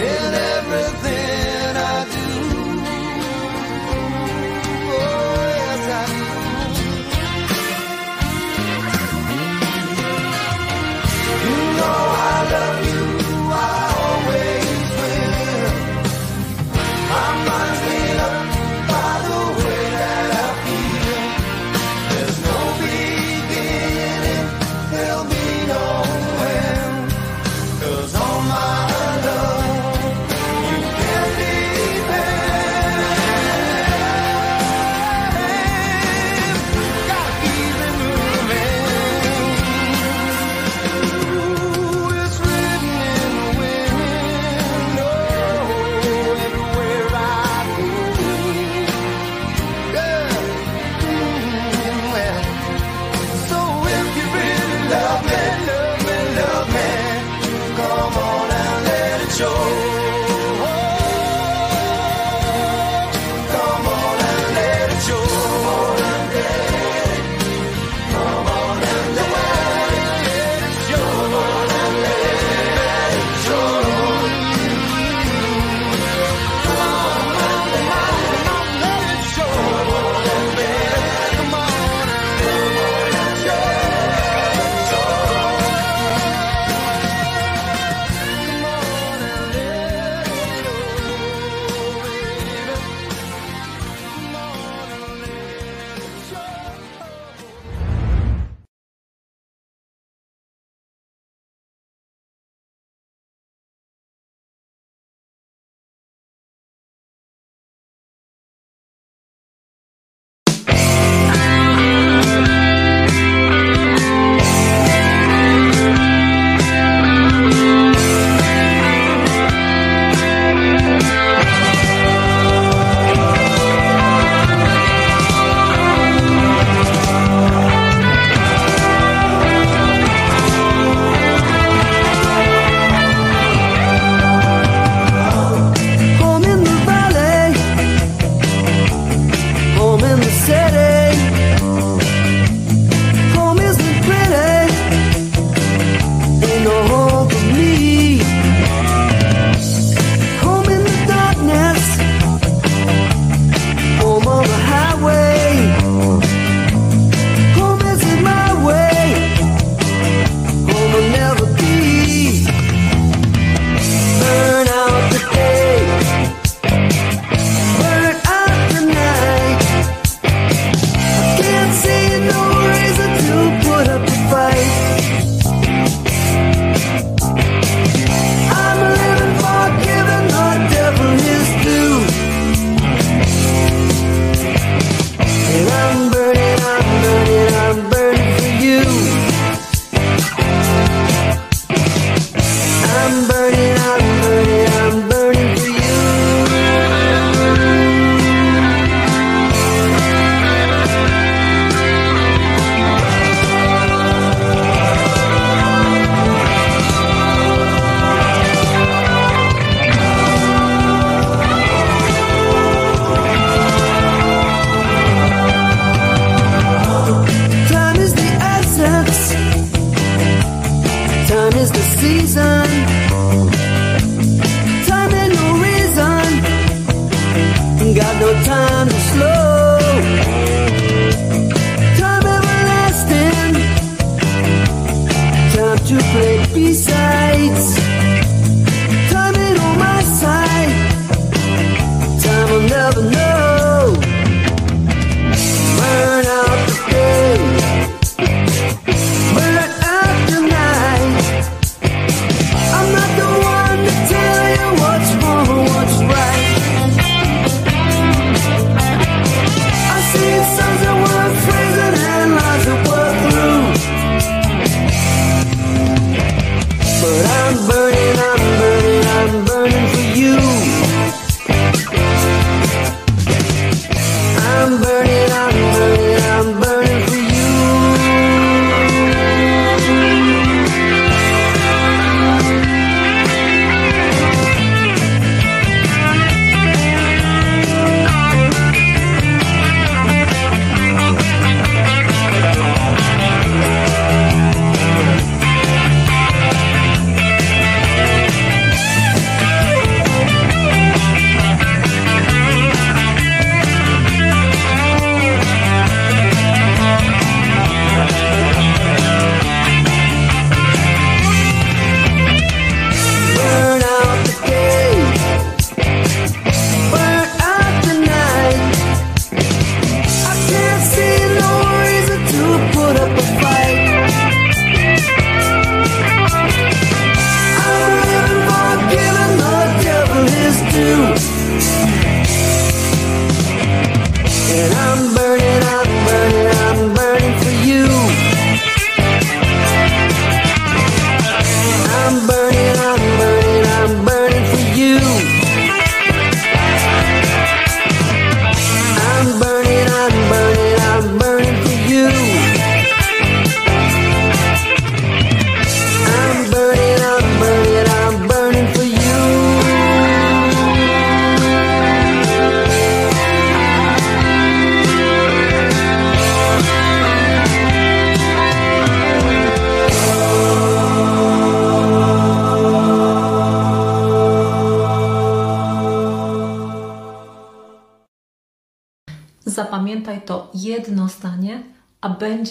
in 0.00 0.34
everything. 0.34 1.23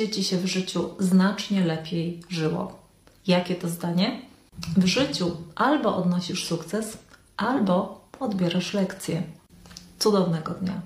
będzie 0.04 0.16
Ci 0.16 0.24
się 0.24 0.38
w 0.38 0.46
życiu 0.46 0.90
znacznie 1.00 1.66
lepiej 1.66 2.22
żyło. 2.30 2.80
Jakie 3.28 3.56
to 3.56 3.70
zdanie? 3.70 4.22
W 4.78 4.86
życiu 4.86 5.38
albo 5.56 5.96
odnosisz 5.96 6.46
sukces, 6.46 6.98
albo 7.38 8.02
odbierasz 8.20 8.74
lekcję. 8.74 9.24
Cudownego 10.00 10.54
dnia. 10.54 10.82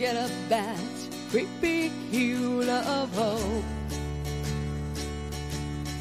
get 0.00 0.16
up 0.16 0.30
that 0.48 0.78
great 1.30 1.46
big 1.60 1.92
hill 2.10 2.70
of 2.70 3.14
hope 3.14 3.64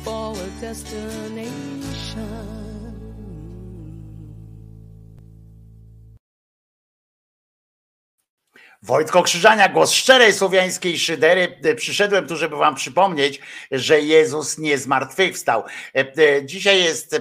for 0.06 0.34
a 0.38 0.62
destination. 0.62 2.00
Wojtko 8.84 9.24
Krzyżania, 9.24 9.70
głos 9.70 9.92
szczerej 9.92 10.34
słowiańskiej 10.34 11.00
szydery. 11.00 11.60
Przyszedłem 11.76 12.28
tu, 12.28 12.36
żeby 12.36 12.56
wam 12.56 12.76
przypomnieć, 12.76 13.40
że 13.72 14.02
Jezus 14.02 14.58
nie 14.58 14.78
zmartwychwstał. 14.78 15.64
E, 15.96 16.00
e, 16.18 16.46
dzisiaj 16.46 16.84
jest 16.84 17.14
e, 17.14 17.20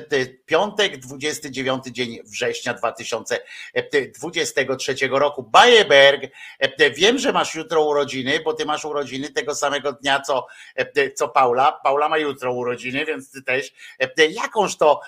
piątek, 0.49 0.97
29 0.97 1.85
dzień 1.85 2.19
września 2.25 2.75
2023 2.75 4.95
roku. 5.11 5.43
Bajeberg, 5.43 6.23
wiem, 6.97 7.19
że 7.19 7.33
masz 7.33 7.55
jutro 7.55 7.85
urodziny, 7.85 8.41
bo 8.45 8.55
ty 8.55 8.67
masz 8.67 8.85
urodziny 8.85 9.31
tego 9.31 9.55
samego 9.55 9.93
dnia, 9.93 10.21
co, 10.21 10.47
co 11.15 11.29
Paula. 11.29 11.81
Paula 11.85 12.09
ma 12.09 12.19
jutro 12.19 12.53
urodziny, 12.53 13.05
więc 13.05 13.33
ty 13.33 13.43
też. 13.43 13.73
Jakąż 14.31 14.77
to 14.77 15.01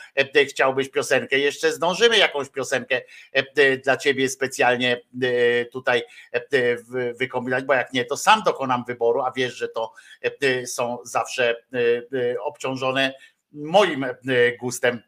chciałbyś 0.48 0.88
piosenkę? 0.88 1.38
Jeszcze 1.38 1.72
zdążymy 1.72 2.18
jakąś 2.18 2.48
piosenkę 2.48 3.00
dla 3.84 3.96
ciebie 3.96 4.28
specjalnie 4.28 5.00
tutaj 5.72 6.02
wy- 6.88 7.14
wykombinować, 7.14 7.64
bo 7.64 7.74
jak 7.74 7.92
nie, 7.92 8.04
to 8.04 8.16
sam 8.16 8.42
dokonam 8.42 8.84
wyboru, 8.84 9.20
a 9.20 9.32
wiesz, 9.36 9.54
że 9.54 9.68
to 9.68 9.92
e, 10.42 10.66
są 10.66 10.98
zawsze 11.04 11.50
e, 11.50 11.56
e, 12.32 12.40
obciążone 12.40 13.14
moim 13.52 14.04
e, 14.04 14.16
gustem 14.60 15.02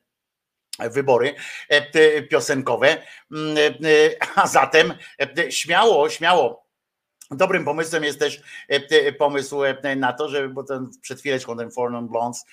wybory 0.78 1.34
e, 1.68 2.22
piosenkowe. 2.22 3.02
Mm, 3.32 3.56
e, 3.58 3.70
A 4.34 4.46
zatem 4.46 4.94
e, 5.38 5.52
śmiało, 5.52 6.10
śmiało. 6.10 6.62
Dobrym 7.30 7.64
pomysłem 7.64 8.04
jest 8.04 8.18
też 8.18 8.42
pomysł 9.18 9.60
na 9.96 10.12
to, 10.12 10.28
że 10.28 10.48
bo 10.48 10.64
ten 10.64 10.90
przed 11.00 11.20
chwileczką 11.20 11.56
ten 11.56 11.70
Non 11.90 12.08
Blondes 12.08 12.44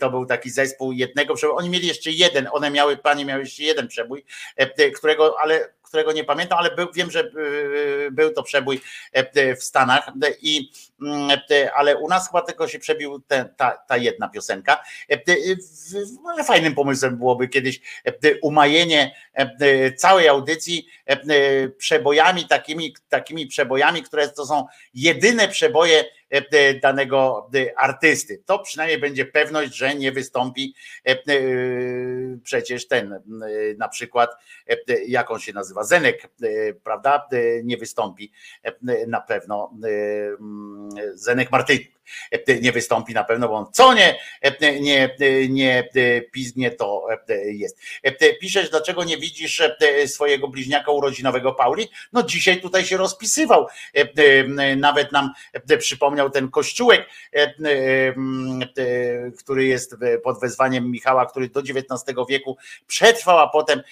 to 0.00 0.10
był 0.10 0.26
taki 0.26 0.50
zespół 0.50 0.92
jednego 0.92 1.34
przeboju. 1.34 1.58
Oni 1.58 1.70
mieli 1.70 1.88
jeszcze 1.88 2.10
jeden, 2.10 2.48
one 2.52 2.70
miały, 2.70 2.96
panie 2.96 3.24
miały 3.24 3.40
jeszcze 3.40 3.62
jeden 3.62 3.88
przebój, 3.88 4.24
którego, 4.94 5.36
ale 5.42 5.74
którego 5.94 6.12
nie 6.12 6.24
pamiętam, 6.24 6.58
ale 6.58 6.70
był, 6.74 6.92
wiem, 6.92 7.10
że 7.10 7.20
e, 7.20 8.10
był 8.10 8.32
to 8.32 8.42
przebój 8.42 8.80
e, 9.12 9.56
w 9.56 9.64
Stanach 9.64 10.12
i 10.42 10.70
mm, 11.02 11.30
e, 11.50 11.72
ale 11.74 11.96
u 11.96 12.08
nas 12.08 12.26
chyba 12.28 12.42
tylko 12.42 12.68
się 12.68 12.78
przebił 12.78 13.20
ten, 13.20 13.48
ta, 13.56 13.70
ta 13.70 13.96
jedna 13.96 14.28
piosenka. 14.28 14.84
E, 15.08 15.16
w- 15.56 16.20
Może 16.22 16.44
fajnym 16.44 16.74
pomysłem 16.74 17.16
byłoby 17.16 17.48
kiedyś 17.48 17.80
e, 18.04 18.12
umajenie 18.42 19.14
całej 19.96 20.28
audycji 20.28 20.86
przebojami, 21.78 22.46
takimi, 22.48 22.96
takimi 23.08 23.46
przebojami, 23.46 24.02
które 24.02 24.28
to 24.28 24.46
są 24.46 24.66
jedyne 24.94 25.48
przeboje 25.48 26.04
danego 26.82 27.50
e, 27.54 27.78
artysty. 27.78 28.42
To 28.46 28.58
przynajmniej 28.58 28.98
będzie 28.98 29.24
pewność, 29.24 29.76
że 29.76 29.94
nie 29.94 30.12
wystąpi 30.12 30.74
e, 31.06 31.10
e, 31.10 31.16
przecież 32.42 32.88
ten 32.88 33.12
e, 33.12 33.20
na 33.78 33.88
przykład, 33.88 34.30
e, 34.68 34.76
jak 35.06 35.30
on 35.30 35.40
się 35.40 35.52
nazywa, 35.52 35.84
Zenek, 35.84 36.24
e, 36.42 36.74
prawda, 36.74 37.24
E, 37.32 37.62
nie 37.64 37.76
wystąpi 37.76 38.32
e, 38.62 39.06
na 39.06 39.20
pewno 39.20 39.70
e, 39.84 39.88
mm, 40.40 40.90
Zenek 41.14 41.50
Martyniuk 41.50 41.94
e, 42.30 42.60
nie 42.60 42.72
wystąpi 42.72 43.14
na 43.14 43.24
pewno, 43.24 43.48
bo 43.48 43.54
on 43.54 43.66
co 43.72 43.94
nie, 43.94 44.18
e, 44.40 44.80
nie, 44.80 45.16
e, 45.20 45.48
nie 45.48 45.88
e, 45.94 46.20
pizgnie, 46.20 46.70
to 46.70 47.06
e, 47.28 47.52
jest. 47.52 47.78
E, 48.02 48.34
Piszesz, 48.34 48.70
dlaczego 48.70 49.04
nie 49.04 49.18
widzisz 49.18 49.60
e, 49.60 50.08
swojego 50.08 50.48
bliźniaka 50.48 50.92
urodzinowego 50.92 51.52
Pauli? 51.52 51.88
No 52.12 52.22
dzisiaj 52.22 52.60
tutaj 52.60 52.84
się 52.84 52.96
rozpisywał. 52.96 53.66
E, 53.96 54.08
e, 54.60 54.76
Nawet 54.76 55.12
nam 55.12 55.30
e, 55.52 55.60
przypomniał 56.24 56.30
ten 56.30 56.50
kościółek, 56.50 57.08
e, 57.34 57.38
e, 57.38 57.48
e, 58.78 59.30
który 59.38 59.64
jest 59.64 59.96
pod 60.22 60.40
wezwaniem 60.40 60.90
Michała, 60.90 61.26
który 61.26 61.48
do 61.48 61.60
XIX 61.60 62.16
wieku 62.28 62.56
przetrwał, 62.86 63.38
a 63.38 63.48
potem 63.48 63.82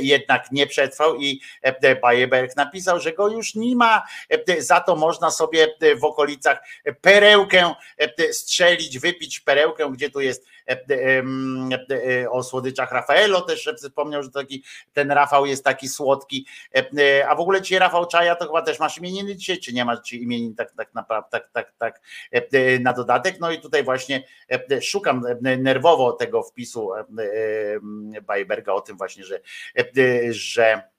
jednak 0.00 0.52
nie 0.52 0.66
przetrwał 0.66 1.16
i 1.16 1.40
Bajeberg 2.02 2.56
napisał, 2.56 3.00
że 3.00 3.12
go 3.12 3.28
już 3.28 3.54
nie 3.54 3.76
ma, 3.76 4.02
za 4.58 4.80
to 4.80 4.96
można 4.96 5.30
sobie 5.30 5.68
w 6.00 6.04
okolicach 6.04 6.60
perełkę 7.00 7.74
strzelić, 8.32 8.98
wypić 8.98 9.40
perełkę, 9.40 9.90
gdzie 9.92 10.10
tu 10.10 10.20
jest 10.20 10.46
o 12.30 12.42
słodyczach 12.42 12.92
Rafaelo 12.92 13.40
też 13.40 13.70
wspomniał, 13.76 14.22
że 14.22 14.30
taki 14.30 14.64
ten 14.92 15.10
Rafał 15.10 15.46
jest 15.46 15.64
taki 15.64 15.88
słodki, 15.88 16.46
E, 16.74 16.90
e, 16.98 17.28
a 17.28 17.34
w 17.34 17.40
ogóle 17.40 17.62
dzisiaj 17.62 17.78
Rafał 17.78 18.06
Czaja 18.06 18.36
to 18.36 18.46
chyba 18.46 18.62
też 18.62 18.78
masz 18.78 18.98
imieniny 18.98 19.36
dzisiaj, 19.36 19.58
czy 19.58 19.72
nie 19.72 19.84
masz 19.84 20.00
dzisiaj 20.00 20.20
imienin 20.20 20.54
tak, 20.54 20.72
tak 20.72 20.94
naprawdę, 20.94 21.28
tak, 21.30 21.50
tak, 21.52 21.72
tak 21.78 22.00
e, 22.34 22.58
e, 22.58 22.78
na 22.78 22.92
dodatek, 22.92 23.40
no 23.40 23.50
i 23.50 23.60
tutaj 23.60 23.84
właśnie 23.84 24.24
e, 24.50 24.60
e, 24.70 24.82
szukam 24.82 25.22
e, 25.26 25.56
nerwowo 25.56 26.12
tego 26.12 26.42
wpisu 26.42 26.94
e, 26.94 27.04
e, 28.16 28.20
Bajberga 28.22 28.72
o 28.72 28.80
tym 28.80 28.96
właśnie, 28.96 29.24
że, 29.24 29.40
e, 29.78 29.80
e, 29.80 30.32
że 30.32 30.64
e, 30.66 30.89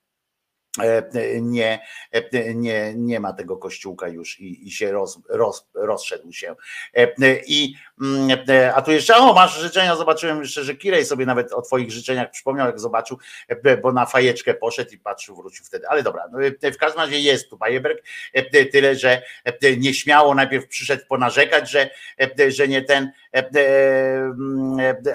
nie, 1.40 1.80
e, 2.12 2.54
nie, 2.54 2.94
nie 2.96 3.20
ma 3.20 3.32
tego 3.32 3.56
kościółka 3.56 4.08
już 4.08 4.40
i, 4.40 4.66
i 4.66 4.70
się 4.70 4.92
roz, 4.92 5.18
roz, 5.28 5.66
rozszedł 5.74 6.32
się. 6.32 6.54
E, 6.94 7.08
I, 7.46 7.74
mm, 8.00 8.38
e, 8.48 8.74
a 8.74 8.82
tu 8.82 8.92
jeszcze, 8.92 9.16
o, 9.16 9.32
masz 9.32 9.60
życzenia, 9.60 9.96
zobaczyłem 9.96 10.40
jeszcze, 10.40 10.64
że 10.64 10.74
Kirej 10.74 11.04
sobie 11.04 11.26
nawet 11.26 11.52
o 11.52 11.62
twoich 11.62 11.90
życzeniach 11.90 12.30
przypomniał, 12.30 12.66
jak 12.66 12.80
zobaczył, 12.80 13.18
e, 13.48 13.76
bo 13.76 13.92
na 13.92 14.06
fajeczkę 14.06 14.54
poszedł 14.54 14.90
i 14.92 14.98
patrzył, 14.98 15.36
wrócił 15.36 15.64
wtedy. 15.64 15.88
Ale 15.88 16.02
dobra, 16.02 16.24
no, 16.32 16.38
e, 16.62 16.72
w 16.72 16.78
każdym 16.78 17.00
razie 17.00 17.20
jest 17.20 17.50
tu 17.50 17.56
Bajeberg, 17.56 18.04
e, 18.32 18.64
tyle, 18.64 18.94
że 18.94 19.22
e, 19.44 19.76
nieśmiało 19.76 20.34
najpierw 20.34 20.68
przyszedł 20.68 21.06
ponarzekać, 21.08 21.70
że, 21.70 21.90
e, 22.38 22.50
że 22.50 22.68
nie 22.68 22.82
ten, 22.82 23.04
e, 23.04 23.08
e, 23.08 23.21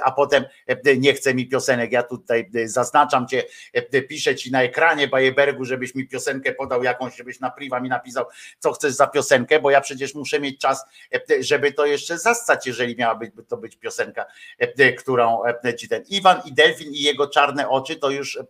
a 0.03 0.11
potem 0.11 0.45
e, 0.67 0.97
nie 0.97 1.13
chce 1.13 1.33
mi 1.33 1.47
piosenek. 1.47 1.91
Ja 1.91 2.03
tutaj 2.03 2.49
e, 2.55 2.67
zaznaczam 2.67 3.27
cię, 3.27 3.43
e, 3.73 4.01
piszę 4.01 4.35
ci 4.35 4.51
na 4.51 4.63
ekranie 4.63 5.07
Bajebergu, 5.07 5.65
żebyś 5.65 5.95
mi 5.95 6.07
piosenkę 6.07 6.53
podał 6.53 6.83
jakąś, 6.83 7.15
żebyś 7.15 7.39
na 7.39 7.51
priwa 7.51 7.79
mi 7.79 7.89
napisał, 7.89 8.25
co 8.59 8.73
chcesz 8.73 8.93
za 8.93 9.07
piosenkę, 9.07 9.59
bo 9.59 9.71
ja 9.71 9.81
przecież 9.81 10.15
muszę 10.15 10.39
mieć 10.39 10.59
czas, 10.59 10.85
e, 11.13 11.43
żeby 11.43 11.73
to 11.73 11.85
jeszcze 11.85 12.17
zastać, 12.17 12.67
jeżeli 12.67 12.95
miałaby 12.95 13.31
to 13.47 13.57
być 13.57 13.75
piosenka, 13.75 14.25
e, 14.59 14.93
którą 14.93 15.43
e, 15.45 15.75
ci 15.75 15.89
ten 15.89 16.03
Iwan 16.09 16.41
i 16.45 16.53
Delfin 16.53 16.93
i 16.93 17.01
jego 17.01 17.27
czarne 17.27 17.69
oczy 17.69 17.95
to 17.95 18.09
już 18.09 18.37
e, 18.37 18.43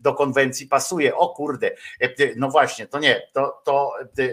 do 0.00 0.14
konwencji 0.14 0.66
pasuje. 0.66 1.16
O 1.16 1.28
kurde, 1.28 1.70
e, 2.00 2.08
no 2.36 2.48
właśnie, 2.48 2.86
to 2.86 2.98
nie, 2.98 3.22
to, 3.32 3.62
to, 3.64 3.92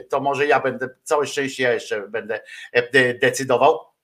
to 0.09 0.19
może 0.19 0.47
ja 0.47 0.59
będę, 0.59 0.89
całe 1.03 1.27
szczęście 1.27 1.63
ja 1.63 1.73
jeszcze 1.73 2.07
będę 2.07 2.39
e, 2.71 3.13
decydował 3.13 3.75
e, 3.75 3.96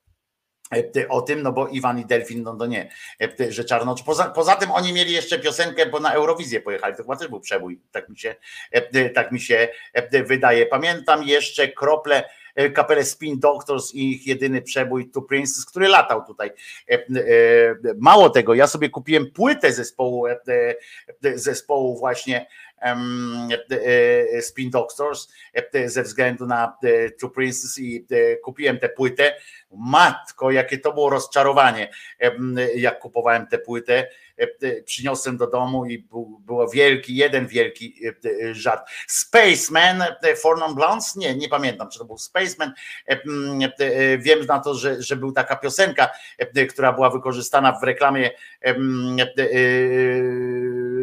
o 1.08 1.22
tym, 1.22 1.42
no 1.42 1.52
bo 1.52 1.68
Iwan 1.68 1.98
i 1.98 2.04
Delfin, 2.04 2.42
no 2.42 2.56
to 2.56 2.66
nie, 2.66 2.90
e, 3.20 3.52
że 3.52 3.64
czarnocz. 3.64 4.02
Poza, 4.02 4.24
poza 4.24 4.56
tym 4.56 4.70
oni 4.70 4.92
mieli 4.92 5.12
jeszcze 5.12 5.38
piosenkę, 5.38 5.86
bo 5.86 6.00
na 6.00 6.12
Eurowizję 6.12 6.60
pojechali, 6.60 6.96
to 6.96 7.02
chyba 7.02 7.16
też 7.16 7.28
był 7.28 7.40
przebój, 7.40 7.80
tak 7.92 8.08
mi 8.08 8.18
się, 8.18 8.36
e, 8.70 9.10
tak 9.10 9.32
mi 9.32 9.40
się 9.40 9.68
e, 9.92 10.24
wydaje. 10.24 10.66
Pamiętam 10.66 11.22
jeszcze 11.22 11.68
krople 11.68 12.24
e, 12.54 12.70
kapelę 12.70 13.04
Spin 13.04 13.40
Doctors 13.40 13.94
i 13.94 14.12
ich 14.12 14.26
jedyny 14.26 14.62
przebój 14.62 15.10
To 15.10 15.22
Princess, 15.22 15.64
który 15.64 15.88
latał 15.88 16.24
tutaj. 16.26 16.50
E, 16.90 16.94
e, 16.94 17.04
Mało 17.98 18.30
tego, 18.30 18.54
ja 18.54 18.66
sobie 18.66 18.90
kupiłem 18.90 19.30
płytę 19.30 19.72
zespołu, 19.72 20.26
e, 20.26 20.40
e, 21.24 21.38
zespołu 21.38 21.98
właśnie 21.98 22.40
e, 22.40 22.46
Spin 24.40 24.70
Doctors 24.70 25.28
e, 25.72 25.88
ze 25.88 26.02
względu 26.02 26.46
na 26.46 26.76
e, 26.82 27.10
Two 27.10 27.28
Princess 27.28 27.78
i 27.78 28.06
e, 28.10 28.36
kupiłem 28.36 28.78
tę 28.78 28.88
płytę. 28.88 29.34
Matko, 29.76 30.50
jakie 30.50 30.78
to 30.78 30.92
było 30.92 31.10
rozczarowanie, 31.10 31.90
jak 32.74 32.98
kupowałem 32.98 33.46
tę 33.46 33.58
płytę. 33.58 34.08
E, 34.38 34.42
e, 34.42 34.82
Przyniosłem 34.82 35.36
do 35.36 35.46
domu 35.46 35.86
i 35.86 35.98
był, 35.98 36.40
było 36.46 36.68
wielki, 36.68 37.16
jeden 37.16 37.46
wielki 37.46 37.94
e, 38.06 38.48
e, 38.50 38.54
żart. 38.54 38.90
Spaceman, 39.06 40.02
e, 40.02 40.36
For 40.36 40.58
Non 40.58 40.74
Blondes? 40.74 41.16
Nie, 41.16 41.34
nie 41.34 41.48
pamiętam, 41.48 41.88
czy 41.90 41.98
to 41.98 42.04
był 42.04 42.18
Spaceman. 42.18 42.72
E, 43.08 43.22
e, 43.78 44.18
Wiem 44.18 44.46
na 44.46 44.58
to, 44.58 44.74
że, 44.74 45.02
że 45.02 45.16
był 45.16 45.32
taka 45.32 45.56
piosenka, 45.56 46.10
e, 46.38 46.66
która 46.66 46.92
była 46.92 47.10
wykorzystana 47.10 47.72
w 47.72 47.82
reklamie 47.82 48.30
e, 48.64 48.68
e, 48.68 48.74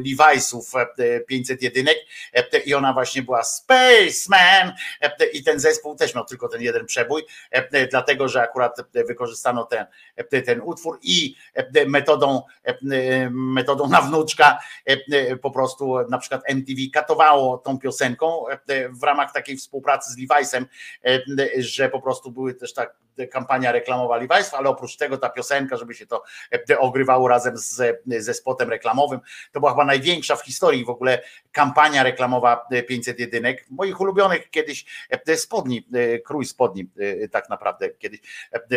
Levi'sów 0.03 0.87
e, 0.97 1.19
500 1.19 1.61
jedynek 1.61 1.97
e, 2.33 2.59
i 2.59 2.73
ona 2.73 2.93
właśnie 2.93 3.21
była 3.21 3.43
Spaceman 3.43 4.73
e, 5.01 5.25
i 5.33 5.43
ten 5.43 5.59
zespół 5.59 5.95
też 5.95 6.15
miał 6.15 6.25
tylko 6.25 6.47
ten 6.47 6.61
jeden 6.61 6.85
przebój, 6.85 7.23
e, 7.51 7.87
dlatego, 7.87 8.27
że 8.27 8.41
akurat 8.41 8.77
wykorzystano 8.93 9.63
ten, 9.63 9.85
e, 10.15 10.41
ten 10.41 10.61
utwór 10.61 10.99
i 11.03 11.35
e, 11.53 11.85
metodą, 11.85 12.41
e, 12.63 13.29
metodą 13.29 13.89
na 13.89 14.01
wnuczka 14.01 14.59
e, 14.85 15.37
po 15.37 15.51
prostu 15.51 16.09
na 16.09 16.17
przykład 16.17 16.41
MTV 16.47 16.81
katowało 16.93 17.57
tą 17.57 17.79
piosenką 17.79 18.47
e, 18.47 18.89
w 18.89 19.03
ramach 19.03 19.33
takiej 19.33 19.57
współpracy 19.57 20.11
z 20.11 20.17
Levi'sem, 20.17 20.65
e, 21.05 21.19
że 21.57 21.89
po 21.89 22.01
prostu 22.01 22.31
były 22.31 22.53
też 22.53 22.73
tak 22.73 22.95
kampania 23.31 23.71
reklamowa 23.71 24.19
Levi'sów, 24.19 24.55
ale 24.55 24.69
oprócz 24.69 24.97
tego 24.97 25.17
ta 25.17 25.29
piosenka, 25.29 25.77
żeby 25.77 25.93
się 25.93 26.05
to 26.05 26.23
e, 26.69 26.79
ogrywało 26.79 27.27
razem 27.27 27.57
z, 27.57 28.01
ze 28.17 28.33
spotem 28.33 28.69
reklamowym, 28.69 29.19
to 29.51 29.59
była 29.59 29.71
chyba 29.71 29.85
największa 29.91 30.35
w 30.35 30.45
historii 30.45 30.85
w 30.85 30.89
ogóle 30.89 31.21
kampania 31.51 32.03
reklamowa 32.03 32.65
e, 32.71 32.83
500 32.83 33.19
jedynek, 33.19 33.65
moich 33.69 34.01
ulubionych 34.01 34.49
kiedyś 34.49 34.85
e, 35.09 35.37
spodni, 35.37 35.87
e, 35.93 36.19
krój 36.19 36.45
spodni 36.45 36.89
e, 36.99 37.27
tak 37.27 37.49
naprawdę 37.49 37.89
kiedyś. 37.89 38.19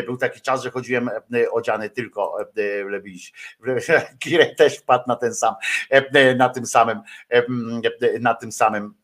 Był 0.07 0.17
taki 0.17 0.41
czas, 0.41 0.63
że 0.63 0.71
chodziłem 0.71 1.11
odziany 1.53 1.91
tylko 1.91 2.37
w 2.57 2.85
Lewiś. 2.95 3.33
Kirek 4.19 4.57
też 4.57 4.79
wpadł 4.79 5.05
na 5.07 5.17
ten 5.17 5.35
sam, 5.35 5.55
na 6.37 6.49
tym 6.49 6.67
samym, 6.67 7.01
na 8.21 8.35
tym 8.35 8.53
samym 8.53 8.95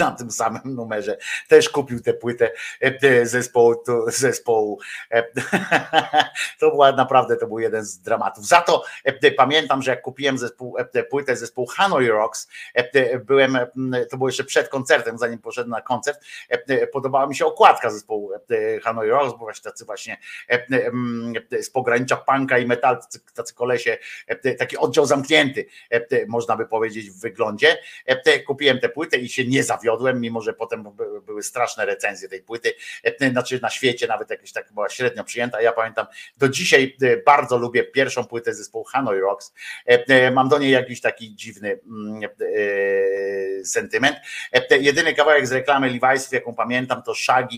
na 0.00 0.10
tym 0.10 0.30
samym 0.30 0.62
numerze 0.64 1.16
też 1.48 1.68
kupił 1.68 2.00
tę 2.00 2.14
płytę 2.14 2.50
e, 2.80 3.26
zespołu, 3.26 3.74
to- 3.74 4.04
zespołu. 4.10 4.78
e, 5.10 5.24
To 6.60 6.70
była 6.70 6.92
naprawdę, 6.92 7.36
to 7.36 7.46
był 7.46 7.58
jeden 7.58 7.84
z 7.84 7.98
dramatów. 7.98 8.46
Za 8.46 8.60
to 8.60 8.84
e, 9.04 9.30
pamiętam, 9.30 9.82
że 9.82 9.90
jak 9.90 10.02
kupiłem 10.02 10.38
zespół, 10.38 10.78
e, 10.78 11.02
płytę 11.04 11.36
zespołu 11.36 11.66
Hanoi 11.66 12.08
Rocks, 12.08 12.48
e, 12.74 13.18
byłem, 13.18 13.56
e, 13.56 13.66
to 14.10 14.16
było 14.16 14.28
jeszcze 14.28 14.44
przed 14.44 14.68
koncertem, 14.68 15.18
zanim 15.18 15.38
poszedłem 15.38 15.70
na 15.70 15.80
koncert, 15.80 16.20
e, 16.48 16.86
podobała 16.86 17.26
mi 17.26 17.36
się 17.36 17.46
okładka 17.46 17.90
zespołu 17.90 18.32
e, 18.34 18.80
Hanoi 18.80 19.08
Rocks, 19.08 19.32
bo 19.32 19.38
właśnie 19.38 19.62
tacy 19.70 19.84
właśnie 19.84 20.16
e, 20.48 21.62
z 21.62 21.70
pogranicza 21.70 22.16
punka 22.16 22.58
i 22.58 22.66
metal, 22.66 22.98
tacy, 23.34 23.54
kolesie, 23.54 23.98
e, 24.26 24.54
taki 24.54 24.76
oddział 24.76 25.06
zamknięty, 25.06 25.66
e, 25.90 26.26
można 26.28 26.56
by 26.56 26.66
powiedzieć 26.66 27.10
w 27.10 27.20
wyglądzie. 27.20 27.78
E, 28.06 28.40
Kupiłem 28.40 28.78
tę 28.78 28.88
płytę 28.88 29.16
i 29.16 29.28
się 29.28 29.44
nie 29.44 29.62
zawiodłem, 29.62 30.20
mimo 30.20 30.40
że 30.40 30.52
potem 30.52 30.82
by- 30.82 31.20
były 31.20 31.42
straszne 31.42 31.86
recenzje 31.86 32.28
tej 32.28 32.42
płyty, 32.42 32.74
e, 33.04 33.30
znaczy 33.30 33.58
na 33.62 33.70
świecie 33.70 34.06
nawet 34.06 34.30
jakieś 34.30 34.52
tak 34.52 34.72
była 34.72 34.88
średnio 34.88 35.24
przyjęta. 35.24 35.62
Ja 35.62 35.72
pamiętam, 35.72 36.06
do 36.36 36.48
dzisiaj 36.48 36.96
e, 37.02 37.16
bardzo 37.16 37.58
lubię 37.58 37.84
pierwszą 37.84 38.24
płytę 38.24 38.54
zespołu 38.54 38.84
Hanoi 38.84 39.20
Rocks. 39.20 39.52
Mam 40.32 40.48
do 40.48 40.58
niej 40.58 40.70
jakiś 40.70 41.00
taki 41.00 41.34
dziwny 41.34 41.80
mm, 41.86 42.20
sentyment. 43.64 44.16
Jedyny 44.70 45.14
kawałek 45.14 45.46
z 45.46 45.52
reklamy 45.52 45.90
Levi'sów, 45.90 46.34
jaką 46.34 46.54
pamiętam, 46.54 47.02
to 47.02 47.14
Shaggy 47.14 47.56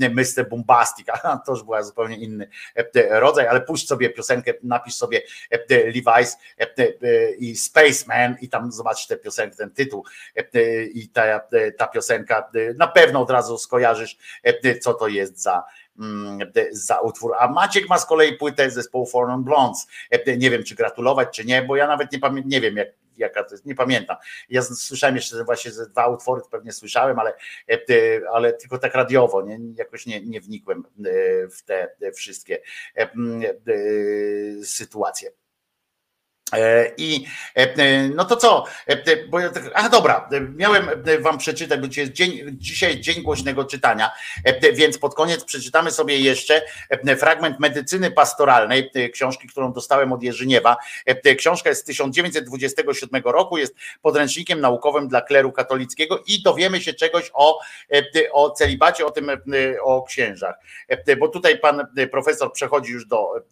Mr. 0.00 0.48
Bombastic, 0.48 1.06
a 1.12 1.38
to 1.46 1.52
już 1.52 1.62
była 1.62 1.82
zupełnie 1.82 2.16
inny 2.16 2.48
rodzaj, 3.10 3.46
ale 3.46 3.60
puść 3.60 3.88
sobie 3.88 4.10
piosenkę, 4.10 4.54
napisz 4.62 4.94
sobie 4.94 5.22
Levi's 5.70 6.36
i 7.38 7.56
Spaceman 7.56 8.36
i 8.40 8.48
tam 8.48 8.72
zobacz 8.72 9.06
tę 9.06 9.16
piosenkę, 9.16 9.63
ten 9.64 9.70
tytuł 9.74 10.04
e, 10.36 10.84
i 10.84 11.08
ta, 11.08 11.40
ta 11.78 11.86
piosenka, 11.86 12.50
e, 12.54 12.74
na 12.74 12.86
pewno 12.86 13.20
od 13.20 13.30
razu 13.30 13.58
skojarzysz, 13.58 14.16
e, 14.42 14.78
co 14.78 14.94
to 14.94 15.08
jest 15.08 15.42
za, 15.42 15.64
mm, 15.98 16.40
e, 16.42 16.66
za 16.70 17.00
utwór. 17.00 17.32
A 17.38 17.48
Maciek 17.48 17.88
ma 17.88 17.98
z 17.98 18.06
kolei 18.06 18.36
płytę 18.36 18.70
zespołu 18.70 19.08
Non 19.26 19.44
Blondes. 19.44 19.86
E, 20.10 20.36
Nie 20.36 20.50
wiem, 20.50 20.64
czy 20.64 20.74
gratulować, 20.74 21.28
czy 21.36 21.44
nie, 21.44 21.62
bo 21.62 21.76
ja 21.76 21.86
nawet 21.86 22.12
nie 22.12 22.18
pamiętam, 22.18 22.50
nie 22.50 22.60
wiem, 22.60 22.76
jak, 22.76 22.88
jaka 23.16 23.44
to 23.44 23.54
jest, 23.54 23.66
nie 23.66 23.74
pamiętam. 23.74 24.16
Ja 24.48 24.62
słyszałem 24.62 25.16
jeszcze 25.16 25.44
właśnie 25.44 25.70
ze 25.70 25.88
dwa 25.88 26.08
utwory, 26.08 26.42
pewnie 26.50 26.72
słyszałem, 26.72 27.18
ale, 27.18 27.32
e, 27.70 28.20
ale 28.32 28.52
tylko 28.52 28.78
tak 28.78 28.94
radiowo, 28.94 29.42
nie, 29.42 29.58
jakoś 29.74 30.06
nie, 30.06 30.20
nie 30.20 30.40
wnikłem 30.40 30.78
e, 30.78 31.02
w 31.48 31.62
te 31.62 31.88
wszystkie 32.14 32.58
e, 32.96 33.02
e, 33.02 33.08
sytuacje. 34.64 35.30
E, 36.56 36.92
I 36.96 37.26
e, 37.54 38.08
no 38.14 38.24
to 38.24 38.36
co? 38.36 38.64
E, 38.86 39.16
Bo 39.28 39.40
ja 39.40 39.50
tak, 39.50 39.70
a 39.74 39.88
dobra, 39.88 40.28
e, 40.32 40.40
miałem 40.40 40.88
e, 40.88 41.18
wam 41.18 41.38
przeczytać, 41.38 41.80
bo 41.80 41.88
dzisiaj 41.88 42.04
jest 42.04 42.12
dzień, 42.12 42.40
dzisiaj 42.52 42.90
jest 42.90 43.02
dzień 43.02 43.22
głośnego 43.22 43.64
czytania, 43.64 44.10
e, 44.44 44.72
więc 44.72 44.98
pod 44.98 45.14
koniec 45.14 45.44
przeczytamy 45.44 45.90
sobie 45.90 46.18
jeszcze 46.18 46.62
e, 46.90 47.16
fragment 47.16 47.60
medycyny 47.60 48.10
pastoralnej, 48.10 48.90
e, 48.94 49.08
książki, 49.08 49.48
którą 49.48 49.72
dostałem 49.72 50.12
od 50.12 50.22
Jerzyniewa. 50.22 50.76
E, 51.06 51.34
Książka 51.34 51.68
jest 51.68 51.82
z 51.82 51.84
1927 51.84 53.22
roku, 53.24 53.58
jest 53.58 53.74
podręcznikiem 54.02 54.60
naukowym 54.60 55.08
dla 55.08 55.20
kleru 55.20 55.52
katolickiego 55.52 56.22
i 56.26 56.42
dowiemy 56.42 56.80
się 56.80 56.94
czegoś 56.94 57.30
o, 57.34 57.60
e, 57.92 58.32
o 58.32 58.50
celibacie, 58.50 59.06
o 59.06 59.10
tym, 59.10 59.30
e, 59.30 59.36
o 59.82 60.02
księżach. 60.02 60.54
E, 60.88 61.16
Bo 61.16 61.28
tutaj 61.28 61.58
pan 61.58 61.86
e, 61.96 62.06
profesor 62.06 62.52
przechodzi 62.52 62.92
już 62.92 63.06
do 63.06 63.36
e, 63.36 63.42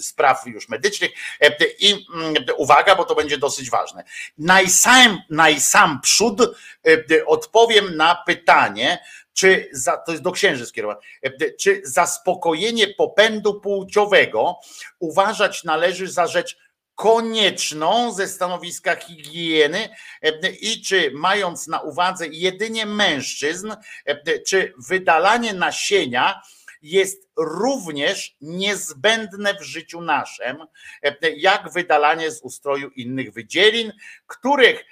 spraw 0.00 0.46
już 0.46 0.68
medycznych 0.68 1.10
E, 1.40 1.61
i 1.64 2.06
mm, 2.14 2.34
uwaga, 2.56 2.96
bo 2.96 3.04
to 3.04 3.14
będzie 3.14 3.38
dosyć 3.38 3.70
ważne. 3.70 4.04
Najsam, 4.38 5.20
najsam 5.30 6.00
przód 6.00 6.40
e, 6.40 7.26
odpowiem 7.26 7.96
na 7.96 8.22
pytanie, 8.26 8.98
czy 9.32 9.68
za, 9.72 9.96
to 9.96 10.12
jest 10.12 10.24
do 10.24 10.32
księży 10.32 10.66
skierowane, 10.66 11.00
e, 11.22 11.50
czy 11.60 11.80
zaspokojenie 11.84 12.88
popędu 12.88 13.60
płciowego 13.60 14.60
uważać 14.98 15.64
należy 15.64 16.08
za 16.08 16.26
rzecz 16.26 16.56
konieczną 16.94 18.12
ze 18.12 18.28
stanowiska 18.28 18.96
higieny 18.96 19.88
e, 20.22 20.50
i 20.50 20.82
czy 20.82 21.10
mając 21.14 21.66
na 21.66 21.80
uwadze 21.80 22.26
jedynie 22.26 22.86
mężczyzn, 22.86 23.72
e, 24.04 24.38
czy 24.38 24.72
wydalanie 24.88 25.54
nasienia 25.54 26.42
jest 26.82 27.28
również 27.36 28.36
niezbędne 28.40 29.54
w 29.54 29.62
życiu 29.62 30.00
naszym, 30.00 30.56
e, 31.02 31.30
jak 31.36 31.72
wydalanie 31.72 32.30
z 32.30 32.42
ustroju 32.42 32.88
innych 32.88 33.32
wydzielin, 33.32 33.92
których 34.26 34.84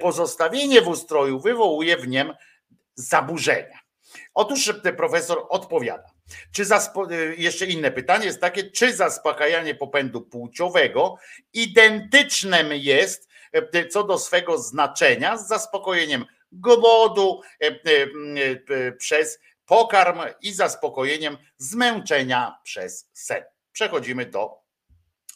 pozostawienie 0.00 0.82
w 0.82 0.88
ustroju 0.88 1.40
wywołuje 1.40 1.96
w 1.96 2.08
niem 2.08 2.32
zaburzenia. 2.94 3.78
Otóż 4.34 4.68
e, 4.84 4.92
profesor 4.92 5.46
odpowiada. 5.48 6.10
Czy 6.52 6.62
e, 6.62 7.14
jeszcze 7.36 7.66
inne 7.66 7.90
pytanie 7.90 8.26
jest 8.26 8.40
takie, 8.40 8.70
czy 8.70 8.96
zaspokajanie 8.96 9.74
popędu 9.74 10.20
płciowego 10.20 11.16
identycznym 11.52 12.68
jest 12.72 13.28
co 13.90 14.04
do 14.04 14.18
swego 14.18 14.58
znaczenia 14.58 15.36
z 15.36 15.48
zaspokojeniem 15.48 16.24
głodu 16.52 17.40
przez 18.98 19.38
pokarm 19.68 20.20
i 20.42 20.52
zaspokojeniem 20.52 21.38
zmęczenia 21.56 22.58
przez 22.62 23.10
sen. 23.12 23.44
Przechodzimy 23.72 24.26
do 24.26 24.68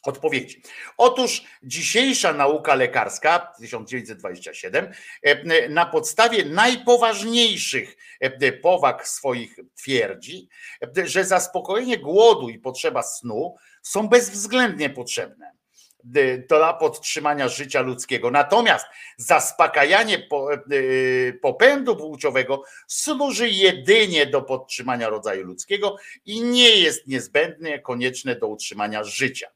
odpowiedzi. 0.03 0.63
Otóż 0.97 1.45
dzisiejsza 1.63 2.33
nauka 2.33 2.75
lekarska 2.75 3.53
1927 3.59 4.93
e, 5.23 5.69
na 5.69 5.87
podstawie 5.87 6.45
najpoważniejszych 6.45 7.97
e, 8.21 8.53
powag 8.53 9.09
swoich 9.09 9.57
twierdzi, 9.75 10.49
e, 10.99 11.07
że 11.07 11.25
zaspokojenie 11.25 11.99
głodu 11.99 12.49
i 12.49 12.59
potrzeba 12.59 13.03
snu 13.03 13.57
są 13.83 14.09
bezwzględnie 14.09 14.91
potrzebne 14.91 15.62
dla 16.49 16.75
podtrzymania 16.75 17.49
życia 17.49 17.81
ludzkiego. 17.81 18.31
Natomiast 18.31 18.87
zaspokajanie 19.17 20.19
po- 20.19 20.55
e, 20.55 20.59
popędu 21.33 21.97
płciowego 21.97 22.63
służy 22.87 23.49
jedynie 23.51 24.27
do 24.27 24.43
podtrzymania 24.43 25.09
rodzaju 25.09 25.47
ludzkiego 25.47 25.97
i 26.27 26.41
nie 26.41 26.71
jest 26.77 27.07
niezbędne, 27.07 27.79
konieczne 27.79 28.37
do 28.37 28.47
utrzymania 28.47 29.05
życia. 29.05 29.47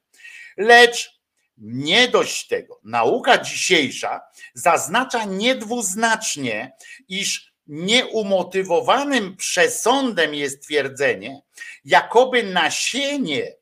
Lecz 0.57 1.17
nie 1.59 2.09
dość 2.09 2.47
tego. 2.47 2.81
Nauka 2.85 3.39
dzisiejsza 3.39 4.21
zaznacza 4.55 5.25
niedwuznacznie, 5.25 6.73
iż 7.09 7.53
nieumotywowanym 7.67 9.37
przesądem 9.37 10.35
jest 10.35 10.63
twierdzenie, 10.63 11.41
jakoby 11.85 12.43
nasienie 12.43 13.56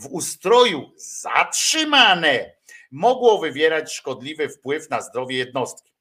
w 0.00 0.06
ustroju 0.06 0.92
zatrzymane 0.96 2.52
mogło 2.90 3.38
wywierać 3.38 3.92
szkodliwy 3.92 4.48
wpływ 4.48 4.90
na 4.90 5.00
zdrowie 5.00 5.36
jednostki. 5.36 5.92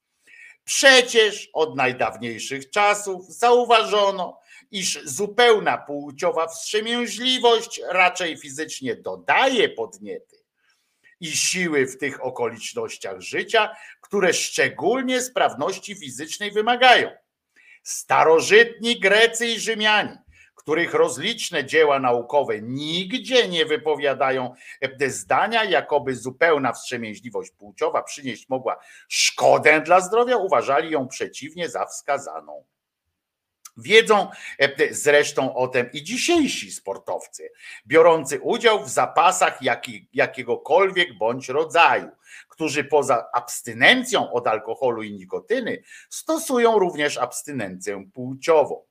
Przecież 0.64 1.50
od 1.54 1.76
najdawniejszych 1.76 2.70
czasów 2.70 3.26
zauważono, 3.34 4.40
iż 4.72 5.04
zupełna 5.04 5.78
płciowa 5.78 6.48
wstrzemięźliwość 6.48 7.82
raczej 7.90 8.38
fizycznie 8.38 8.96
dodaje 8.96 9.70
podniety 9.70 10.38
i 11.20 11.32
siły 11.32 11.88
w 11.88 11.98
tych 11.98 12.24
okolicznościach 12.24 13.22
życia, 13.22 13.76
które 14.02 14.34
szczególnie 14.34 15.22
sprawności 15.22 15.96
fizycznej 15.96 16.52
wymagają. 16.52 17.12
Starożytni 17.84 19.00
Grecy 19.00 19.48
i 19.48 19.60
Rzymianie, 19.60 20.22
których 20.70 20.94
rozliczne 20.94 21.66
dzieła 21.66 22.00
naukowe 22.00 22.62
nigdzie 22.62 23.48
nie 23.48 23.66
wypowiadają 23.66 24.54
zdania, 25.08 25.64
jakoby 25.64 26.16
zupełna 26.16 26.74
wstrzemięźliwość 26.74 27.52
płciowa 27.52 28.04
przynieść 28.04 28.50
mogła 28.50 28.80
szkodę 29.08 29.82
dla 29.82 30.02
zdrowia, 30.02 30.38
uważali 30.38 30.92
ją 30.92 31.08
przeciwnie 31.08 31.70
za 31.70 31.86
wskazaną. 31.86 32.64
Wiedzą 33.78 34.28
zresztą 34.92 35.56
o 35.56 35.68
tym 35.68 35.92
i 35.94 36.04
dzisiejsi 36.04 36.72
sportowcy, 36.72 37.52
biorący 37.88 38.40
udział 38.40 38.84
w 38.84 38.90
zapasach 38.90 39.62
jaki, 39.62 40.10
jakiegokolwiek 40.14 41.18
bądź 41.18 41.50
rodzaju, 41.50 42.10
którzy 42.50 42.84
poza 42.84 43.26
abstynencją 43.34 44.32
od 44.32 44.48
alkoholu 44.48 45.04
i 45.04 45.14
nikotyny 45.14 45.84
stosują 46.10 46.80
również 46.80 47.18
abstynencję 47.18 48.10
płciową. 48.14 48.89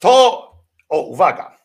To, 0.00 0.50
o 0.88 1.00
uwaga, 1.00 1.60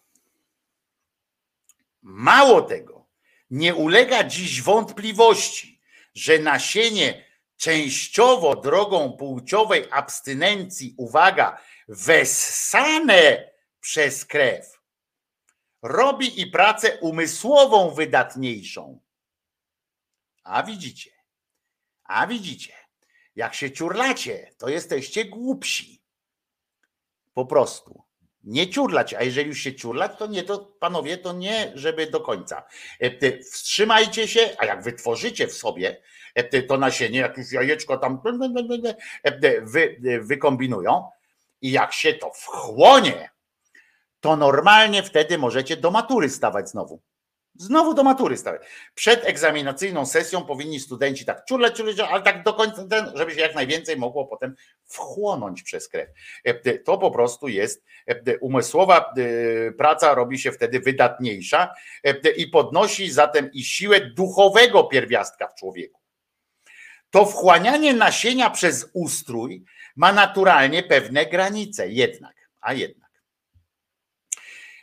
Mało 2.07 2.61
tego, 2.61 3.07
nie 3.49 3.75
ulega 3.75 4.23
dziś 4.23 4.61
wątpliwości, 4.61 5.81
że 6.14 6.39
nasienie 6.39 7.25
częściowo 7.57 8.55
drogą 8.55 9.17
płciowej 9.17 9.88
abstynencji, 9.91 10.93
uwaga, 10.97 11.61
wessane 11.88 13.51
przez 13.80 14.25
krew, 14.25 14.81
robi 15.81 16.41
i 16.41 16.47
pracę 16.47 16.97
umysłową 16.99 17.89
wydatniejszą. 17.89 18.99
A 20.43 20.64
widzicie, 20.64 21.11
a 22.03 22.27
widzicie, 22.27 22.73
jak 23.35 23.53
się 23.53 23.72
ciurlacie, 23.72 24.51
to 24.57 24.69
jesteście 24.69 25.25
głupsi. 25.25 26.01
Po 27.33 27.45
prostu. 27.45 28.05
Nie 28.45 28.69
ciurlać, 28.69 29.14
a 29.14 29.24
jeżeli 29.24 29.48
już 29.48 29.59
się 29.59 29.75
ciurlać, 29.75 30.11
to 30.17 30.27
nie, 30.27 30.43
to 30.43 30.59
panowie, 30.80 31.17
to 31.17 31.33
nie, 31.33 31.72
żeby 31.75 32.07
do 32.07 32.19
końca. 32.19 32.64
E, 32.99 33.40
Wstrzymajcie 33.40 34.27
się, 34.27 34.49
a 34.57 34.65
jak 34.65 34.83
wytworzycie 34.83 35.48
w 35.48 35.53
sobie 35.53 36.01
e, 36.35 36.64
to 36.64 36.77
nasienie, 36.77 37.19
jakieś 37.19 37.51
jajeczko 37.51 37.98
tam 37.98 38.22
e, 39.24 39.61
wy, 39.61 39.98
wykombinują 40.22 41.09
i 41.61 41.72
jak 41.72 41.93
się 41.93 42.14
to 42.14 42.32
wchłonie, 42.33 43.30
to 44.19 44.35
normalnie 44.35 45.03
wtedy 45.03 45.38
możecie 45.38 45.77
do 45.77 45.91
matury 45.91 46.30
stawać 46.30 46.69
znowu. 46.69 47.01
Znowu 47.58 47.93
do 47.93 48.03
matury 48.03 48.38
stawać. 48.38 48.61
Przed 48.95 49.25
egzaminacyjną 49.25 50.06
sesją 50.06 50.45
powinni 50.45 50.80
studenci 50.80 51.25
tak 51.25 51.45
ciurle, 51.45 51.74
ciurle, 51.74 52.08
ale 52.08 52.22
tak 52.22 52.43
do 52.43 52.53
końca, 52.53 52.88
ten, 52.88 53.11
żeby 53.16 53.32
się 53.32 53.40
jak 53.40 53.56
najwięcej 53.56 53.98
mogło 53.98 54.25
potem 54.25 54.56
wchłonąć 54.85 55.64
przez 55.64 55.90
krew. 55.90 56.09
E, 56.43 56.80
To 56.80 56.98
po 56.98 57.11
prostu 57.11 57.48
jest 57.48 57.84
e, 58.08 58.38
umysłowa 58.40 59.14
e, 59.17 59.72
praca, 59.72 60.14
robi 60.14 60.40
się 60.40 60.51
wtedy 60.51 60.80
wydatniejsza 60.80 61.74
e, 62.03 62.30
i 62.30 62.48
podnosi 62.48 63.11
zatem 63.11 63.51
i 63.53 63.64
siłę 63.64 64.01
duchowego 64.01 64.84
pierwiastka 64.84 65.48
w 65.48 65.56
człowieku. 65.56 66.01
To 67.09 67.25
wchłanianie 67.25 67.93
nasienia 67.93 68.50
przez 68.50 68.90
ustrój 68.93 69.64
ma 69.95 70.14
naturalnie 70.14 70.84
pewne 70.84 71.25
granice, 71.25 71.90
jednak, 71.90 72.35
a 72.61 72.74
jednak. 72.74 73.05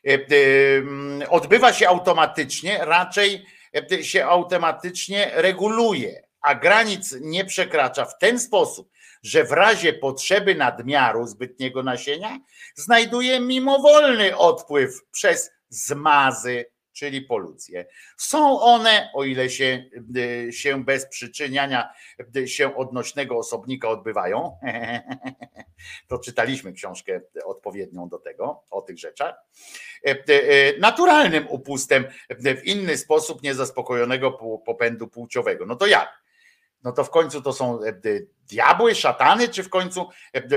E, 0.06 0.12
e, 0.12 0.76
mm, 0.78 1.22
odbywa 1.28 1.72
się 1.72 1.88
automatycznie, 1.88 2.78
raczej 2.80 3.46
e, 3.92 4.04
się 4.04 4.24
automatycznie 4.26 5.30
reguluje, 5.34 6.22
a 6.40 6.54
granic 6.54 7.16
nie 7.20 7.44
przekracza 7.44 8.04
w 8.04 8.18
ten 8.18 8.40
sposób, 8.40 8.90
że 9.22 9.44
w 9.44 9.52
razie 9.52 9.92
potrzeby 9.92 10.54
nadmiaru 10.54 11.26
zbytniego 11.26 11.82
nasienia 11.82 12.38
znajduje 12.74 13.40
mimowolny 13.40 14.36
odpływ 14.36 15.02
przez 15.10 15.50
zmazy, 15.68 16.64
czyli 16.92 17.22
polucję. 17.22 17.86
Są 18.16 18.60
one, 18.60 19.10
o 19.14 19.24
ile 19.24 19.50
się, 19.50 19.84
y, 20.16 20.52
się 20.52 20.84
bez 20.84 21.06
przyczyniania 21.06 21.92
y, 22.36 22.48
się 22.48 22.76
odnośnego 22.76 23.38
osobnika 23.38 23.88
odbywają, 23.88 24.58
to 26.08 26.18
czytaliśmy 26.18 26.72
książkę 26.72 27.20
odpowiednią 27.44 28.08
do 28.08 28.18
tego, 28.18 28.64
o 28.70 28.82
tych 28.82 28.98
rzeczach, 28.98 29.34
y, 30.06 30.78
naturalnym 30.80 31.46
upustem 31.48 32.04
w 32.30 32.64
inny 32.64 32.96
sposób 32.96 33.42
niezaspokojonego 33.42 34.32
popędu 34.66 35.08
płciowego. 35.08 35.66
No 35.66 35.76
to 35.76 35.86
jak? 35.86 36.22
No 36.82 36.92
to 36.92 37.04
w 37.04 37.10
końcu 37.10 37.42
to 37.42 37.52
są 37.52 37.80
diabły, 38.48 38.94
szatany, 38.94 39.48
czy 39.48 39.62
w 39.62 39.68
końcu, 39.68 40.08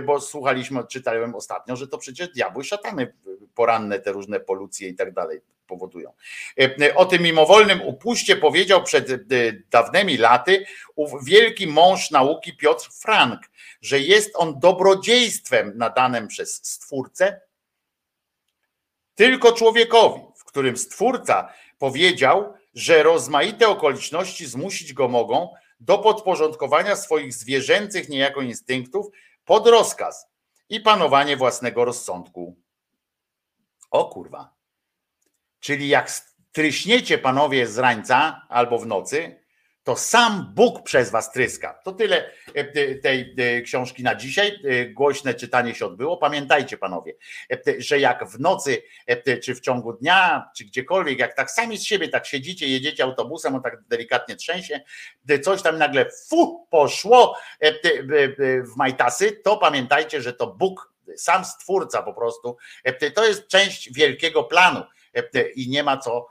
bo 0.05 0.21
słuchaliśmy, 0.21 0.87
czytałem 0.87 1.35
ostatnio, 1.35 1.75
że 1.75 1.87
to 1.87 1.97
przecież 1.97 2.29
diabły, 2.29 2.63
szatany 2.63 3.13
poranne 3.55 3.99
te 3.99 4.11
różne 4.11 4.39
polucje 4.39 4.89
i 4.89 4.95
tak 4.95 5.13
dalej 5.13 5.41
powodują. 5.65 6.13
E, 6.59 6.95
O 6.95 7.05
tym 7.05 7.23
mimowolnym 7.23 7.81
upuście 7.81 8.35
powiedział 8.35 8.83
przed 8.83 9.09
e, 9.09 9.15
dawnymi 9.69 10.17
laty 10.17 10.65
ów 10.95 11.25
wielki 11.25 11.67
mąż 11.67 12.11
nauki 12.11 12.57
Piotr 12.57 12.89
Frank, 12.91 13.41
że 13.81 13.99
jest 13.99 14.31
on 14.35 14.59
dobrodziejstwem 14.59 15.73
nadanym 15.75 16.27
przez 16.27 16.55
Stwórcę 16.55 17.41
tylko 19.15 19.51
człowiekowi, 19.51 20.21
w 20.35 20.45
którym 20.45 20.77
Stwórca 20.77 21.53
powiedział, 21.79 22.53
że 22.73 23.03
rozmaite 23.03 23.67
okoliczności 23.67 24.45
zmusić 24.45 24.93
go 24.93 25.07
mogą 25.07 25.53
do 25.79 25.97
podporządkowania 25.97 26.95
swoich 26.95 27.33
zwierzęcych 27.33 28.09
niejako 28.09 28.41
instynktów 28.41 29.07
pod 29.45 29.67
rozkaz 29.67 30.27
i 30.69 30.79
panowanie 30.79 31.37
własnego 31.37 31.85
rozsądku. 31.85 32.55
O 33.91 34.05
kurwa. 34.05 34.54
Czyli 35.65 35.87
jak 35.87 36.11
tryśniecie 36.51 37.17
panowie 37.17 37.67
z 37.67 37.77
rańca 37.77 38.41
albo 38.49 38.79
w 38.79 38.87
nocy, 38.87 39.39
to 39.83 39.95
sam 39.95 40.53
Bóg 40.55 40.83
przez 40.83 41.11
was 41.11 41.31
tryska. 41.31 41.79
To 41.83 41.91
tyle 41.91 42.31
e, 42.53 42.95
tej 42.95 43.35
e, 43.37 43.61
książki 43.61 44.03
na 44.03 44.15
dzisiaj. 44.15 44.59
E, 44.63 44.85
Głośne 44.85 45.33
czytanie 45.33 45.75
się 45.75 45.85
odbyło. 45.85 46.17
Pamiętajcie 46.17 46.77
panowie, 46.77 47.13
że 47.77 47.99
jak 47.99 48.29
w 48.29 48.39
nocy, 48.39 48.81
czy 49.43 49.55
w 49.55 49.61
ciągu 49.61 49.93
dnia, 49.93 50.49
czy 50.57 50.65
gdziekolwiek, 50.65 51.19
jak 51.19 51.35
tak 51.35 51.51
sami 51.51 51.77
z 51.77 51.83
siebie 51.83 52.09
tak 52.09 52.25
siedzicie, 52.25 52.67
jedziecie 52.67 53.03
autobusem, 53.03 53.55
on 53.55 53.61
tak 53.61 53.81
delikatnie 53.87 54.35
trzęsie, 54.35 54.81
coś 55.43 55.61
tam 55.61 55.77
nagle 55.77 56.05
fu 56.29 56.67
poszło 56.71 57.37
w 58.63 58.75
majtasy, 58.77 59.31
to 59.31 59.57
pamiętajcie, 59.57 60.21
że 60.21 60.33
to 60.33 60.47
Bóg, 60.47 60.93
sam 61.15 61.45
stwórca 61.45 62.03
po 62.03 62.13
prostu, 62.13 62.57
to 63.15 63.25
jest 63.25 63.47
część 63.47 63.93
wielkiego 63.93 64.43
planu 64.43 64.83
i 65.55 65.69
nie 65.69 65.83
ma 65.83 65.97
co 65.97 66.27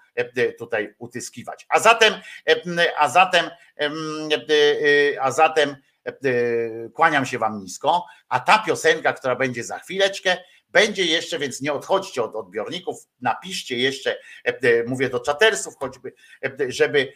tutaj 0.58 0.94
utyskiwać. 0.98 1.66
A 1.68 1.80
zatem, 1.80 2.14
a 2.98 3.08
zatem, 3.08 3.50
a 5.20 5.30
zatem 5.30 5.76
kłaniam 6.94 7.26
się 7.26 7.38
wam 7.38 7.58
nisko, 7.58 8.04
a 8.28 8.40
ta 8.40 8.58
piosenka, 8.58 9.12
która 9.12 9.36
będzie 9.36 9.64
za 9.64 9.78
chwileczkę, 9.78 10.36
będzie 10.68 11.04
jeszcze, 11.04 11.38
więc 11.38 11.60
nie 11.60 11.72
odchodźcie 11.72 12.22
od 12.22 12.34
odbiorników, 12.34 12.96
napiszcie 13.20 13.78
jeszcze, 13.78 14.18
mówię 14.86 15.08
do 15.08 15.20
czatersów 15.20 15.74
choćby, 15.76 16.14
żeby, 16.68 17.12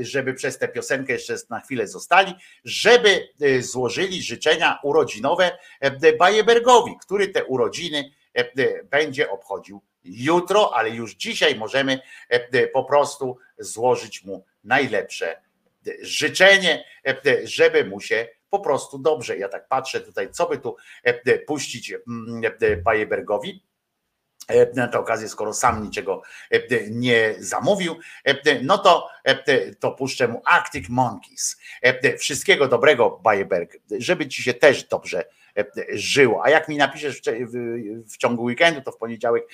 żeby 0.00 0.34
przez 0.34 0.58
tę 0.58 0.68
piosenkę 0.68 1.12
jeszcze 1.12 1.36
na 1.50 1.60
chwilę 1.60 1.86
zostali, 1.88 2.34
żeby 2.64 3.28
złożyli 3.60 4.22
życzenia 4.22 4.78
urodzinowe 4.82 5.58
Bajebergowi, 6.18 6.92
który 7.02 7.28
te 7.28 7.44
urodziny 7.44 8.10
będzie 8.84 9.30
obchodził 9.30 9.82
jutro, 10.04 10.76
ale 10.76 10.90
już 10.90 11.14
dzisiaj 11.14 11.56
możemy 11.56 12.00
po 12.72 12.84
prostu 12.84 13.38
złożyć 13.58 14.24
mu 14.24 14.44
najlepsze 14.64 15.42
życzenie, 16.02 16.84
żeby 17.44 17.84
mu 17.84 18.00
się 18.00 18.28
po 18.50 18.60
prostu 18.60 18.98
dobrze. 18.98 19.38
Ja 19.38 19.48
tak 19.48 19.68
patrzę 19.68 20.00
tutaj, 20.00 20.30
co 20.30 20.48
by 20.48 20.58
tu 20.58 20.76
puścić 21.46 21.94
Bajebergowi. 22.84 23.64
Na 24.74 24.88
tę 24.88 24.98
okazję, 24.98 25.28
skoro 25.28 25.54
sam 25.54 25.82
niczego 25.82 26.22
nie 26.90 27.34
zamówił, 27.38 27.96
no 28.62 28.78
to, 28.78 29.08
to 29.80 29.92
puszczę 29.92 30.28
mu 30.28 30.42
Arctic 30.44 30.88
Monkeys. 30.88 31.56
Wszystkiego 32.18 32.68
dobrego, 32.68 33.10
Bajeberg, 33.10 33.76
żeby 33.98 34.28
ci 34.28 34.42
się 34.42 34.54
też 34.54 34.84
dobrze 34.84 35.24
żyło. 35.92 36.44
A 36.44 36.50
jak 36.50 36.68
mi 36.68 36.76
napiszesz 36.76 37.22
w, 38.06 38.16
ciągu 38.16 38.42
weekendu, 38.42 38.80
to 38.80 38.92
w 38.92 38.98
poniedziałek 38.98 39.44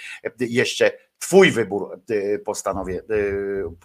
jeszcze 0.40 0.92
Twój 1.18 1.50
wybór 1.50 2.00
postanowię, 2.44 3.02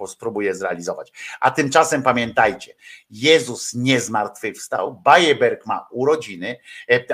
spróbuję 0.07 0.55
zrealizować. 0.55 1.11
A 1.39 1.51
tymczasem 1.51 2.03
pamiętajcie, 2.03 2.75
Jezus 3.09 3.73
nie 3.73 3.99
zmartwychwstał, 3.99 5.01
Bajeberg 5.03 5.65
ma 5.65 5.87
urodziny, 5.91 6.59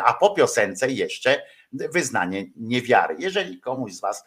a 0.03 0.13
po 0.13 0.33
piosence 0.33 0.91
jeszcze 0.91 1.41
wyznanie 1.71 2.45
niewiary. 2.55 3.15
Jeżeli 3.19 3.59
komuś 3.59 3.93
z 3.93 4.01
Was 4.01 4.25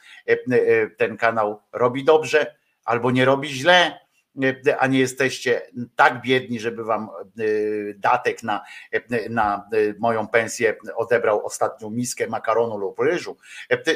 ten 0.96 1.16
kanał 1.16 1.62
robi 1.72 2.04
dobrze 2.04 2.56
albo 2.84 3.10
nie 3.10 3.24
robi 3.24 3.48
źle, 3.48 4.00
a 4.78 4.86
nie 4.86 4.98
jesteście 4.98 5.62
tak 5.96 6.22
biedni, 6.22 6.60
żeby 6.60 6.84
wam 6.84 7.08
datek 7.96 8.42
na, 8.42 8.64
na 9.30 9.68
moją 9.98 10.28
pensję 10.28 10.76
odebrał 10.94 11.46
ostatnią 11.46 11.90
miskę 11.90 12.26
makaronu 12.26 12.78
lub 12.78 12.98
ryżu, 12.98 13.36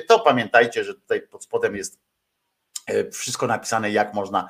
to 0.08 0.20
pamiętajcie, 0.20 0.84
że 0.84 0.94
tutaj 0.94 1.20
pod 1.22 1.44
spodem 1.44 1.76
jest 1.76 1.98
wszystko 3.12 3.46
napisane, 3.46 3.90
jak 3.90 4.14
można 4.14 4.48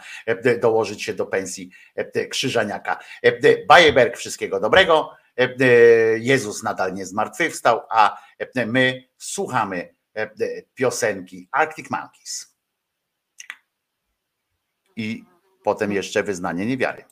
dołożyć 0.61 1.03
się 1.03 1.15
do 1.15 1.27
pensji 1.27 1.71
Krzyżaniaka. 2.31 2.99
Bajeberg, 3.69 4.17
wszystkiego 4.17 4.61
dobrego. 4.61 5.11
Jezus 6.17 6.63
nadal 6.63 6.95
nie 6.95 7.07
zmartwychwstał, 7.07 7.81
a 7.91 8.19
my 8.67 9.05
słuchamy 9.19 9.95
piosenki 10.75 11.49
Arctic 11.53 11.91
Monkeys. 11.91 12.57
I 14.97 15.25
potem 15.69 15.93
jeszcze 15.93 16.23
wyznanie 16.23 16.67
niewiary. 16.67 17.05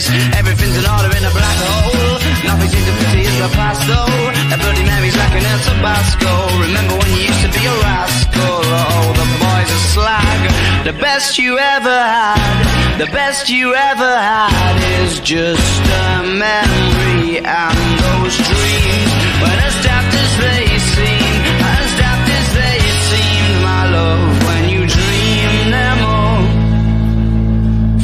Crisis. 0.00 0.38
Everything's 0.38 0.76
in 0.78 0.86
order 0.88 1.10
in 1.16 1.24
a 1.24 1.30
black 1.30 1.58
hole. 1.60 2.18
Nothing 2.44 2.68
seems 2.68 2.86
to 2.88 2.94
pity 3.04 3.24
the 3.24 3.50
past 3.52 3.86
though. 3.86 4.54
A 4.54 4.56
Bloody 4.56 4.84
Mary's 4.84 5.16
like 5.16 5.34
an 5.36 5.44
El 5.44 5.60
Tabasco. 5.60 6.32
Remember 6.60 6.94
when 6.96 7.10
you 7.16 7.22
used 7.28 7.42
to 7.44 7.50
be 7.52 7.62
a 7.66 7.74
rascal? 7.84 8.60
Oh, 8.64 9.12
the 9.20 9.28
boys 9.44 9.70
are 9.76 9.84
slag. 9.94 10.40
The 10.84 10.92
best 10.92 11.38
you 11.38 11.58
ever 11.58 11.98
had. 12.16 12.98
The 12.98 13.06
best 13.06 13.48
you 13.50 13.74
ever 13.74 14.12
had 14.32 14.76
is 15.02 15.20
just 15.20 15.82
a 15.88 16.22
memory 16.24 17.38
and 17.40 17.80
those 18.04 18.36
dreams. 18.36 19.10
When 19.40 19.56
as 19.68 19.76
daft 19.84 19.99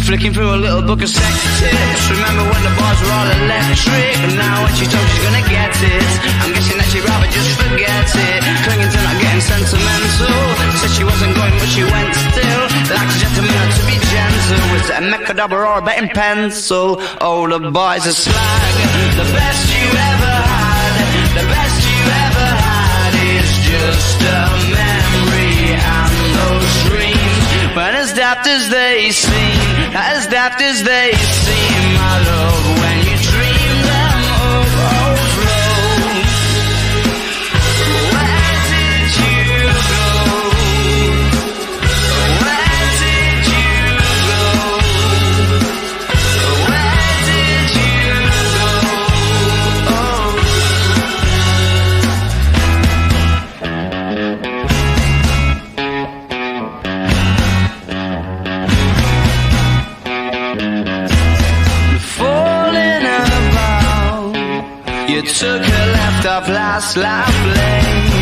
Flicking 0.07 0.33
through 0.33 0.55
a 0.55 0.61
little 0.63 0.83
book 0.87 1.03
of 1.03 1.11
sex 1.11 1.35
tips. 1.59 2.11
Remember 2.15 2.47
when 2.47 2.63
the 2.63 2.71
bars 2.79 2.99
were 3.03 3.11
all 3.11 3.27
electric? 3.27 4.15
Now 4.39 4.63
when 4.63 4.71
she 4.79 4.87
told 4.87 5.03
she's 5.03 5.25
gonna 5.27 5.43
get 5.51 5.75
it, 5.83 6.13
I'm 6.47 6.55
guessing 6.55 6.79
that 6.79 6.87
she'd 6.95 7.03
rather 7.03 7.27
just 7.27 7.59
forget 7.59 8.07
it. 8.15 8.41
Clinging 8.63 8.87
to 8.87 9.01
not 9.03 9.19
getting 9.19 9.43
sentimental. 9.43 10.47
Said 10.79 10.95
she 10.95 11.03
wasn't 11.03 11.35
going, 11.35 11.59
but 11.59 11.67
she 11.75 11.83
went 11.83 12.15
still. 12.15 12.63
Like 12.95 13.11
a 13.11 13.17
gentleman 13.19 13.67
to 13.67 13.83
be 13.83 13.99
gentle. 14.07 14.63
Was 14.79 14.87
it 14.87 14.95
a 14.95 15.03
mechadabra 15.11 15.75
or 15.75 15.79
a 15.79 15.83
betting 15.83 16.15
pencil? 16.15 17.03
Oh, 17.19 17.51
the 17.51 17.59
boys 17.67 18.07
are 18.07 18.15
slag. 18.15 18.75
The 19.19 19.27
best 19.35 19.67
you 19.75 19.91
ever 19.91 20.37
had. 20.39 20.95
The 21.35 21.47
best 21.51 21.79
you 21.83 22.01
ever 22.31 22.49
had 22.63 23.13
is 23.43 23.51
just 23.75 24.23
a 24.23 24.55
memory 24.71 25.75
and 25.75 26.15
those 26.39 26.71
dreams. 26.95 27.06
Daft 28.17 28.47
as 28.47 28.71
they 28.71 29.11
seem, 29.11 29.93
as 29.93 30.27
daft 30.29 30.63
as 30.63 30.83
they 30.83 31.13
seem, 31.13 31.95
my 31.97 32.19
love, 32.25 32.66
The 66.27 66.41
last 66.51 66.97
laugh. 66.97 68.16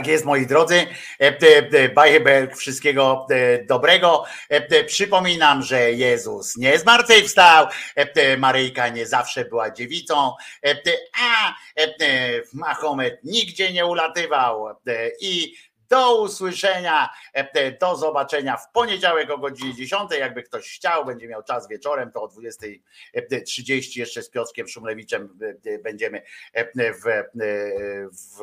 Tak 0.00 0.06
jest, 0.06 0.24
moi 0.24 0.46
drodzy. 0.46 0.74
E, 0.74 0.86
e, 1.20 1.36
e, 1.72 1.88
Bajebel, 1.88 2.50
wszystkiego 2.54 3.26
dobrego. 3.68 4.24
Przypominam, 4.86 5.62
że 5.62 5.92
Jezus 5.92 6.56
nie 6.56 6.78
zmartwychwstał. 6.78 7.66
Maryjka 8.38 8.88
nie 8.88 9.06
zawsze 9.06 9.44
była 9.44 9.70
dziewicą, 9.70 10.34
a 11.22 11.54
Mahomet 12.52 13.24
nigdzie 13.24 13.72
nie 13.72 13.86
ulatywał. 13.86 14.66
I 15.20 15.54
do 15.88 16.22
usłyszenia, 16.22 17.08
do 17.80 17.96
zobaczenia 17.96 18.56
w 18.56 18.72
poniedziałek 18.72 19.30
o 19.30 19.38
godzinie 19.38 19.74
10. 19.74 20.10
Jakby 20.18 20.42
ktoś 20.42 20.76
chciał, 20.76 21.04
będzie 21.04 21.28
miał 21.28 21.42
czas 21.42 21.68
wieczorem, 21.68 22.12
to 22.12 22.22
o 22.22 22.28
20.30 22.28 23.98
jeszcze 23.98 24.22
z 24.22 24.30
Piotrkiem 24.30 24.68
Szumlewiczem 24.68 25.38
będziemy 25.82 26.22
w, 26.76 27.24
w, 28.12 28.40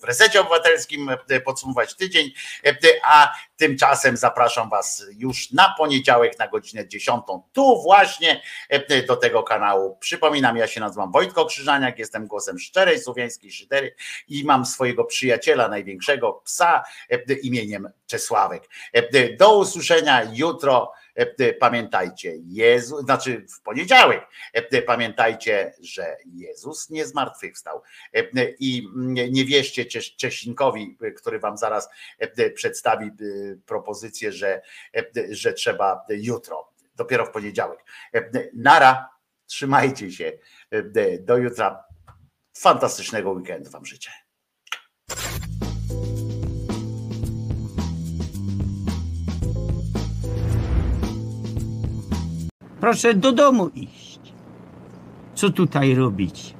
w 0.00 0.04
resecie 0.04 0.40
obywatelskim 0.40 1.10
e, 1.28 1.40
podsumować 1.40 1.94
tydzień, 1.94 2.32
e, 2.66 2.76
a 3.04 3.34
tymczasem 3.56 4.16
zapraszam 4.16 4.70
Was 4.70 5.06
już 5.16 5.50
na 5.52 5.74
poniedziałek 5.78 6.38
na 6.38 6.48
godzinę 6.48 6.88
10. 6.88 7.22
Tu 7.52 7.82
właśnie 7.82 8.42
e, 8.68 9.02
do 9.02 9.16
tego 9.16 9.42
kanału. 9.42 9.96
Przypominam, 10.00 10.56
ja 10.56 10.66
się 10.66 10.80
nazywam 10.80 11.12
Wojtko 11.12 11.44
Krzyżaniak, 11.44 11.98
jestem 11.98 12.26
głosem 12.26 12.58
szczerej 12.58 13.00
słowiańskiej 13.00 13.52
szydery 13.52 13.94
i 14.28 14.44
mam 14.44 14.66
swojego 14.66 15.04
przyjaciela 15.04 15.68
największego 15.68 16.32
psa 16.32 16.82
e, 17.10 17.32
imieniem 17.42 17.88
Czesławek. 18.06 18.68
E, 18.92 19.36
Do 19.36 19.58
usłyszenia 19.58 20.22
jutro. 20.32 20.92
E, 21.14 21.52
Pamiętajcie, 21.52 22.32
Jezu, 22.44 22.98
znaczy 23.02 23.46
w 23.58 23.62
poniedziałek, 23.62 24.26
e, 24.52 24.82
pamiętajcie, 24.82 25.74
że 25.80 26.16
Jezus 26.26 26.90
nie 26.90 27.06
zmartwychwstał. 27.06 27.82
E, 28.14 28.22
I 28.58 28.88
nie 29.30 29.44
wierzcie 29.44 29.84
Czes- 29.84 30.16
Czesinkowi, 30.16 30.98
który 31.16 31.38
wam 31.38 31.56
zaraz 31.56 31.88
przedstawi 32.54 33.10
propozycję, 33.66 34.32
że, 34.32 34.62
że 35.30 35.52
trzeba 35.52 36.04
jutro, 36.08 36.70
dopiero 36.96 37.26
w 37.26 37.30
poniedziałek. 37.30 37.84
Nara, 38.54 39.08
trzymajcie 39.46 40.10
się. 40.12 40.32
Do 41.20 41.36
jutra. 41.36 41.84
Fantastycznego 42.56 43.30
weekendu 43.30 43.70
wam 43.70 43.86
życzę. 43.86 44.10
Proszę 52.80 53.14
do 53.14 53.32
domu 53.32 53.68
iść. 53.74 54.20
Co 55.34 55.50
tutaj 55.50 55.94
robić? 55.94 56.54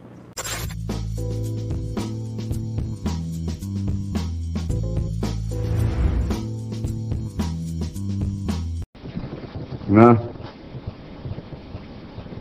No. 9.88 10.16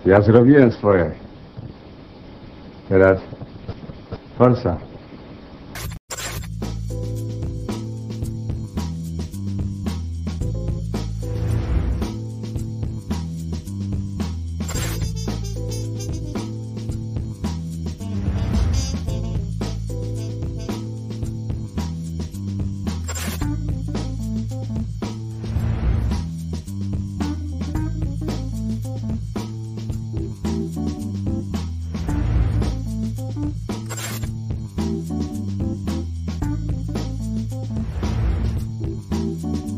Ja 0.06 0.22
zrobiłem 0.22 0.72
swoje. 0.72 1.12
Teraz 2.90 3.20
forsa. 4.38 4.89